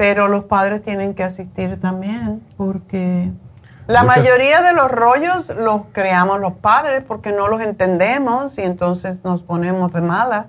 pero 0.00 0.28
los 0.28 0.44
padres 0.44 0.82
tienen 0.82 1.12
que 1.12 1.22
asistir 1.22 1.78
también 1.78 2.40
porque 2.56 3.30
la 3.86 4.02
mayoría 4.02 4.62
de 4.62 4.72
los 4.72 4.90
rollos 4.90 5.52
los 5.54 5.82
creamos 5.92 6.40
los 6.40 6.54
padres 6.54 7.04
porque 7.06 7.32
no 7.32 7.48
los 7.48 7.60
entendemos 7.60 8.56
y 8.56 8.62
entonces 8.62 9.22
nos 9.24 9.42
ponemos 9.42 9.92
de 9.92 10.00
mala. 10.00 10.46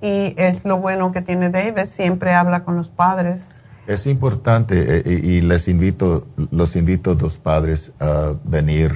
Y 0.00 0.32
es 0.38 0.64
lo 0.64 0.78
bueno 0.78 1.12
que 1.12 1.20
tiene 1.20 1.50
David, 1.50 1.84
siempre 1.84 2.32
habla 2.32 2.64
con 2.64 2.74
los 2.78 2.88
padres. 2.88 3.48
Es 3.86 4.06
importante 4.06 4.78
eh, 4.80 5.02
eh, 5.04 5.20
y 5.24 5.42
les 5.42 5.68
invito, 5.68 6.26
los 6.50 6.74
invito 6.74 7.10
a 7.10 7.14
los 7.16 7.36
padres 7.36 7.92
a 8.00 8.32
venir 8.44 8.92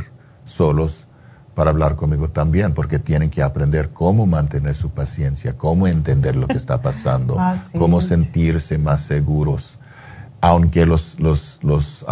solos 0.46 1.03
para 1.54 1.70
hablar 1.70 1.96
conmigo 1.96 2.28
también, 2.28 2.74
porque 2.74 2.98
tienen 2.98 3.30
que 3.30 3.42
aprender 3.42 3.90
cómo 3.90 4.26
mantener 4.26 4.74
su 4.74 4.90
paciencia, 4.90 5.56
cómo 5.56 5.86
entender 5.86 6.36
lo 6.36 6.46
que 6.46 6.54
está 6.54 6.82
pasando, 6.82 7.36
cómo 7.78 8.00
sentirse 8.00 8.78
más 8.78 9.02
seguros, 9.02 9.78
aunque 10.40 10.84
los, 10.84 11.18
los, 11.20 11.60
los 11.62 12.04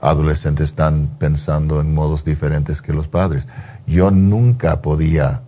adolescentes 0.00 0.68
están 0.68 1.16
pensando 1.18 1.80
en 1.80 1.94
modos 1.94 2.24
diferentes 2.24 2.82
que 2.82 2.92
los 2.92 3.08
padres. 3.08 3.48
Yo 3.86 4.10
nunca 4.10 4.82
podía 4.82 5.42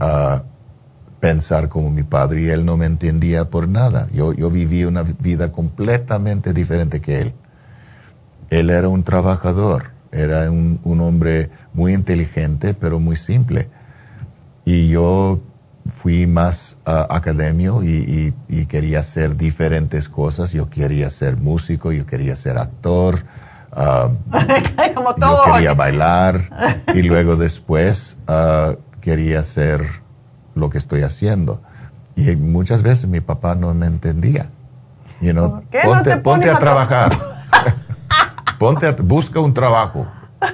ah, 0.00 0.42
pensar 1.20 1.68
como 1.68 1.90
mi 1.90 2.04
padre 2.04 2.42
y 2.42 2.48
él 2.48 2.64
no 2.64 2.76
me 2.76 2.86
entendía 2.86 3.50
por 3.50 3.68
nada. 3.68 4.08
Yo, 4.12 4.32
yo 4.32 4.50
vivía 4.50 4.88
una 4.88 5.02
vida 5.02 5.52
completamente 5.52 6.52
diferente 6.52 7.00
que 7.00 7.20
él. 7.20 7.34
Él 8.50 8.70
era 8.70 8.88
un 8.88 9.02
trabajador 9.02 9.97
era 10.12 10.50
un, 10.50 10.80
un 10.84 11.00
hombre 11.00 11.50
muy 11.74 11.94
inteligente, 11.94 12.74
pero 12.74 13.00
muy 13.00 13.16
simple. 13.16 13.68
Y 14.64 14.88
yo 14.88 15.40
fui 15.88 16.26
más 16.26 16.76
uh, 16.86 17.12
academio 17.12 17.82
y, 17.82 18.34
y, 18.48 18.66
quería 18.66 19.00
hacer 19.00 19.36
diferentes 19.36 20.08
cosas. 20.08 20.52
Yo 20.52 20.68
quería 20.68 21.10
ser 21.10 21.38
músico, 21.38 21.92
yo 21.92 22.06
quería 22.06 22.36
ser 22.36 22.58
actor, 22.58 23.18
uh, 23.72 24.08
yo 25.18 25.42
quería 25.52 25.74
bailar 25.74 26.40
y 26.94 27.02
luego 27.02 27.36
después 27.36 28.18
uh, 28.28 28.74
quería 29.00 29.40
hacer 29.40 29.86
lo 30.54 30.70
que 30.70 30.78
estoy 30.78 31.02
haciendo. 31.02 31.62
Y 32.16 32.34
muchas 32.36 32.82
veces 32.82 33.06
mi 33.06 33.20
papá 33.20 33.54
no 33.54 33.72
me 33.74 33.86
entendía. 33.86 34.50
You 35.20 35.32
know, 35.32 35.62
ponte, 35.84 36.16
ponte 36.18 36.50
a 36.50 36.58
trabajar. 36.58 37.16
Ponte 38.58 38.90
busca 38.92 39.40
un 39.40 39.54
trabajo. 39.54 40.06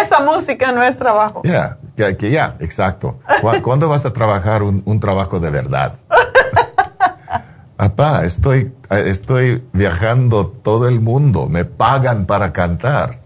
Esa 0.00 0.20
música 0.20 0.72
no 0.72 0.82
es 0.82 0.96
trabajo. 0.96 1.42
Ya, 1.44 1.78
que 2.16 2.30
ya, 2.30 2.56
exacto. 2.60 3.20
¿Cuándo 3.62 3.88
vas 3.88 4.06
a 4.06 4.12
trabajar 4.12 4.62
un, 4.62 5.00
trabajo 5.00 5.40
de 5.40 5.50
verdad? 5.50 5.94
Papá, 7.76 8.24
estoy, 8.24 8.72
estoy 8.88 9.66
viajando 9.72 10.46
todo 10.46 10.88
el 10.88 11.00
mundo, 11.00 11.48
me 11.48 11.64
pagan 11.64 12.24
para 12.24 12.52
cantar. 12.52 13.18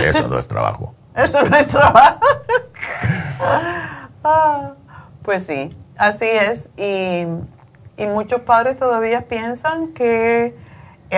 Eso 0.00 0.28
no 0.28 0.38
es 0.38 0.46
trabajo. 0.46 0.94
Eso 1.14 1.42
no 1.42 1.56
es 1.56 1.68
trabajo. 1.68 2.20
Ah, 4.22 4.72
pues 5.22 5.44
sí, 5.44 5.76
así 5.98 6.26
es. 6.26 6.70
Y, 6.76 7.26
y 7.96 8.06
muchos 8.06 8.42
padres 8.42 8.78
todavía 8.78 9.22
piensan 9.22 9.92
que 9.92 10.54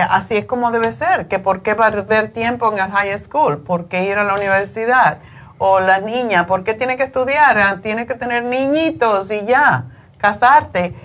así 0.01 0.37
es 0.37 0.45
como 0.45 0.71
debe 0.71 0.91
ser, 0.91 1.27
que 1.27 1.39
por 1.39 1.61
qué 1.61 1.75
perder 1.75 2.31
tiempo 2.31 2.71
en 2.71 2.79
el 2.79 2.91
high 2.91 3.17
school, 3.17 3.59
por 3.59 3.87
qué 3.87 4.05
ir 4.05 4.17
a 4.17 4.23
la 4.23 4.33
universidad, 4.33 5.19
O 5.59 5.79
la 5.79 5.99
niña, 5.99 6.47
¿por 6.47 6.63
qué 6.63 6.73
tiene 6.73 6.97
que 6.97 7.03
estudiar? 7.03 7.57
Ah, 7.57 7.79
tiene 7.81 8.05
que 8.05 8.15
tener 8.15 8.43
niñitos 8.43 9.31
y 9.31 9.45
ya, 9.45 9.85
casarte. 10.17 10.95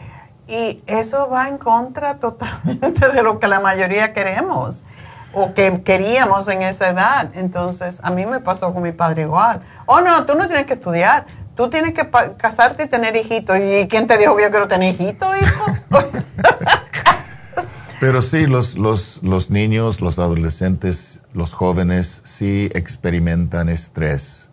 Y 0.48 0.82
eso 0.86 1.28
va 1.28 1.48
en 1.48 1.58
contra 1.58 2.16
totalmente 2.16 3.08
de 3.08 3.22
lo 3.22 3.38
que 3.38 3.46
la 3.46 3.60
mayoría 3.60 4.14
queremos 4.14 4.82
o 5.34 5.52
que 5.54 5.82
queríamos 5.82 6.48
en 6.48 6.62
esa 6.62 6.88
edad. 6.88 7.28
Entonces, 7.34 8.00
a 8.02 8.10
mí 8.10 8.26
me 8.26 8.40
pasó 8.40 8.72
con 8.72 8.82
mi 8.82 8.92
padre 8.92 9.22
igual. 9.22 9.60
Oh, 9.86 10.00
no, 10.00 10.24
tú 10.24 10.34
no 10.34 10.46
tienes 10.46 10.66
que 10.66 10.74
estudiar. 10.74 11.26
Tú 11.54 11.68
tienes 11.70 11.92
que 11.92 12.08
casarte 12.36 12.84
y 12.84 12.86
tener 12.86 13.16
hijitos. 13.16 13.58
¿Y 13.58 13.88
quién 13.88 14.06
te 14.06 14.16
dijo 14.16 14.36
que 14.36 14.44
yo 14.44 14.50
quiero 14.50 14.68
tener 14.68 14.94
hijitos, 14.94 15.36
hijo? 15.36 15.66
Pero 18.00 18.22
sí, 18.22 18.46
los, 18.46 18.78
los, 18.78 19.20
los 19.22 19.50
niños, 19.50 20.00
los 20.00 20.20
adolescentes, 20.20 21.22
los 21.32 21.52
jóvenes 21.52 22.22
sí 22.24 22.70
experimentan 22.72 23.68
estrés 23.68 24.50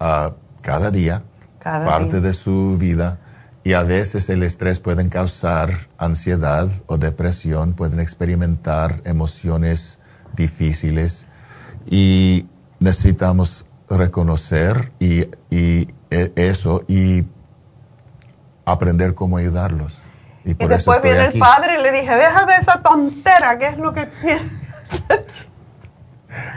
uh, 0.00 0.32
cada 0.62 0.90
día, 0.90 1.22
parte 1.62 2.22
de 2.22 2.32
su 2.32 2.76
vida. 2.78 3.18
Y 3.64 3.74
a 3.74 3.82
veces 3.82 4.30
el 4.30 4.42
estrés 4.42 4.80
puede 4.80 5.06
causar 5.10 5.70
ansiedad 5.98 6.70
o 6.86 6.96
depresión, 6.96 7.74
pueden 7.74 8.00
experimentar 8.00 9.02
emociones 9.04 10.00
difíciles 10.34 11.26
y 11.86 12.46
necesitamos 12.78 13.66
reconocer 13.90 14.90
y, 14.98 15.26
y 15.50 15.88
e, 16.10 16.32
eso 16.36 16.84
y 16.88 17.24
aprender 18.64 19.14
cómo 19.14 19.36
ayudarlos. 19.36 19.98
Y, 20.58 20.66
después 20.66 21.00
viene 21.02 21.26
el 21.26 21.38
padre 21.38 21.78
y 21.78 21.82
le 21.82 21.92
dije, 21.92 22.14
deja 22.14 22.44
de 22.46 22.56
esa 22.56 22.82
tontera, 22.82 23.58
¿qué 23.58 23.68
es 23.68 23.78
lo 23.78 23.92
que? 23.92 24.08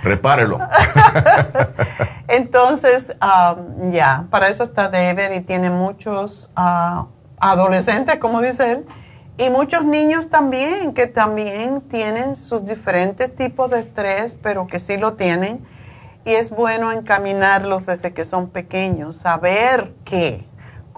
Repárelo. 0.04 0.60
Entonces, 2.28 3.14
um, 3.22 3.92
ya, 3.92 4.26
para 4.30 4.50
eso 4.50 4.64
está 4.64 4.90
David 4.90 5.32
y 5.36 5.42
tiene 5.42 5.70
muchos 5.70 6.50
uh, 6.58 7.06
adolescentes, 7.40 8.18
como 8.18 8.42
dice 8.42 8.72
él, 8.72 8.86
y 9.38 9.50
muchos 9.50 9.84
niños 9.84 10.30
también, 10.30 10.94
que 10.94 11.08
también 11.08 11.82
tienen 11.82 12.36
sus 12.36 12.66
diferentes 12.66 13.36
tipos 13.36 13.72
de 13.72 13.80
estrés, 13.80 14.38
pero 14.42 14.68
que 14.68 14.80
sí 14.80 14.98
lo 14.98 15.14
tienen. 15.14 15.66
Y 16.26 16.32
es 16.32 16.50
bueno 16.50 16.92
encaminarlos 16.92 17.86
desde 17.86 18.14
que 18.14 18.26
son 18.26 18.50
pequeños, 18.50 19.18
saber 19.18 19.94
qué, 20.06 20.46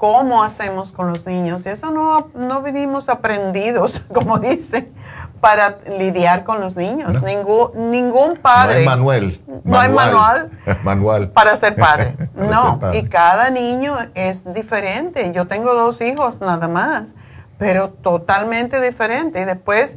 cómo 0.06 0.44
hacemos 0.44 0.92
con 0.92 1.10
los 1.10 1.26
niños. 1.26 1.66
Y 1.66 1.70
eso 1.70 1.90
no, 1.90 2.30
no 2.36 2.62
vivimos 2.62 3.10
aprendidos, 3.10 4.04
como 4.14 4.38
dicen, 4.38 4.94
para 5.42 5.78
lidiar 5.98 6.44
con 6.44 6.62
los 6.62 6.76
niños. 6.76 7.24
Ningún, 7.24 7.92
ningún 7.92 8.38
padre. 8.38 8.74
No 8.74 8.80
hay 8.80 8.86
Manuel. 8.86 9.42
No 9.64 9.80
hay 9.80 9.90
manual. 9.90 10.52
manual. 10.84 11.30
Para 11.34 11.56
ser 11.56 11.76
padre. 11.76 12.16
no. 12.36 12.80
Y 12.94 13.04
cada 13.10 13.50
niño 13.50 13.96
es 14.14 14.54
diferente. 14.54 15.32
Yo 15.34 15.48
tengo 15.48 15.74
dos 15.74 16.02
hijos 16.02 16.40
nada 16.40 16.68
más 16.68 17.14
pero 17.58 17.90
totalmente 17.90 18.82
diferente. 18.82 19.42
Y 19.42 19.46
después 19.46 19.96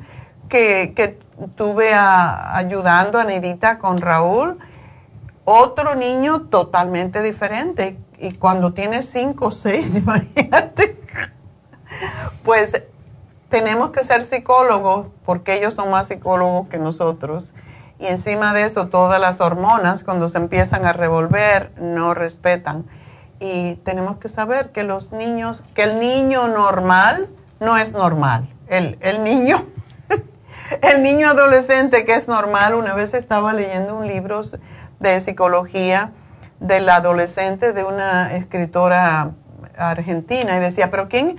que, 0.48 0.93
que 0.94 1.18
tuve 1.56 1.93
ayudando 1.93 3.18
a 3.18 3.24
Nedita 3.24 3.78
con 3.78 4.01
Raúl, 4.01 4.59
otro 5.44 5.94
niño 5.94 6.43
totalmente 6.43 7.20
diferente. 7.20 7.98
Y 8.20 8.32
cuando 8.32 8.73
tiene 8.73 9.03
cinco 9.03 9.47
o 9.47 9.51
seis, 9.51 9.95
imagínate, 9.97 11.01
pues 12.45 12.82
tenemos 13.49 13.90
que 13.90 14.05
ser 14.05 14.24
psicólogos 14.24 15.07
porque 15.24 15.55
ellos 15.55 15.74
son 15.74 15.90
más 15.90 16.09
psicólogos 16.09 16.69
que 16.69 16.78
nosotros. 16.78 17.55
Y 17.99 18.07
encima 18.07 18.55
de 18.55 18.65
eso, 18.65 18.89
todas 18.89 19.20
las 19.20 19.40
hormonas, 19.40 20.05
cuando 20.05 20.28
se 20.28 20.39
empiezan 20.39 20.85
a 20.85 20.93
revolver, 20.93 21.73
no 21.81 22.15
respetan. 22.15 22.85
Y 23.40 23.74
tenemos 23.77 24.19
que 24.19 24.28
saber 24.28 24.70
que 24.70 24.82
los 24.85 25.12
niños, 25.12 25.62
que 25.74 25.85
el 25.85 25.99
niño 26.01 26.49
normal 26.49 27.28
no 27.61 27.77
es 27.77 27.93
normal. 27.93 28.49
El, 28.69 28.99
el 29.01 29.24
niño, 29.24 29.65
el 30.82 31.03
niño 31.03 31.28
adolescente 31.28 32.05
que 32.05 32.15
es 32.15 32.28
normal, 32.28 32.74
una 32.74 32.95
vez 32.95 33.15
estaba 33.15 33.53
leyendo 33.53 33.97
un 33.97 34.07
libro 34.07 34.43
de 35.01 35.20
psicología 35.20 36.12
del 36.60 36.89
adolescente 36.89 37.72
de 37.72 37.85
una 37.85 38.35
escritora 38.35 39.32
argentina 39.76 40.56
y 40.56 40.60
decía, 40.60 40.90
pero 40.90 41.09
¿quién, 41.09 41.36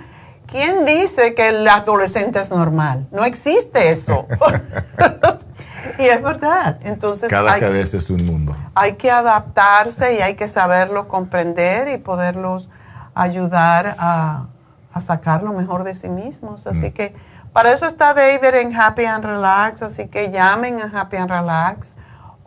¿quién 0.48 0.86
dice 0.86 1.36
que 1.36 1.50
el 1.50 1.68
adolescente 1.68 2.40
es 2.40 2.52
normal? 2.52 3.08
No 3.12 3.26
existe 3.26 3.90
eso. 3.90 4.28
y 6.00 6.04
es 6.04 6.22
verdad. 6.22 6.80
Entonces, 6.84 7.30
cada 7.30 7.60
cabeza 7.60 7.98
es 7.98 8.10
un 8.10 8.26
mundo. 8.26 8.56
Hay 8.76 8.94
que 8.94 9.12
adaptarse 9.12 10.16
y 10.16 10.22
hay 10.22 10.36
que 10.36 10.48
saberlo 10.48 11.08
comprender 11.08 11.90
y 11.90 11.98
poderlos 11.98 12.70
ayudar 13.14 13.96
a, 14.00 14.48
a 14.94 15.02
sacar 15.02 15.44
lo 15.44 15.52
mejor 15.52 15.84
de 15.84 15.96
sí 15.96 16.10
mismos. 16.10 16.66
Así 16.68 16.90
mm. 16.90 16.94
que 16.94 17.16
para 17.52 17.74
eso 17.74 17.86
está 17.88 18.14
David 18.14 18.56
en 18.56 18.76
Happy 18.80 19.06
and 19.06 19.26
Relax, 19.26 19.82
así 19.82 20.08
que 20.08 20.32
llamen 20.32 20.80
a 20.80 21.02
Happy 21.02 21.18
and 21.18 21.30
Relax 21.30 21.96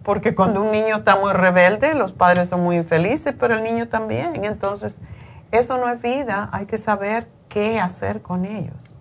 Porque 0.03 0.35
cuando 0.35 0.63
un 0.63 0.73
niño 0.73 0.97
está 0.97 1.15
muy 1.17 1.33
rebelde, 1.33 1.95
los 1.95 2.13
padres 2.13 2.49
son 2.49 2.63
muy 2.63 2.77
infelices, 2.77 3.35
pero 3.39 3.55
el 3.55 3.63
niño 3.63 3.89
también. 3.89 4.45
Entonces, 4.45 4.99
eso 5.53 5.79
no 5.79 5.89
es 5.89 6.03
vida, 6.03 6.49
hay 6.53 6.67
que 6.67 6.79
saber 6.79 7.29
qué 7.49 7.79
hacer 7.79 8.23
con 8.23 8.45
ellos. 8.45 8.95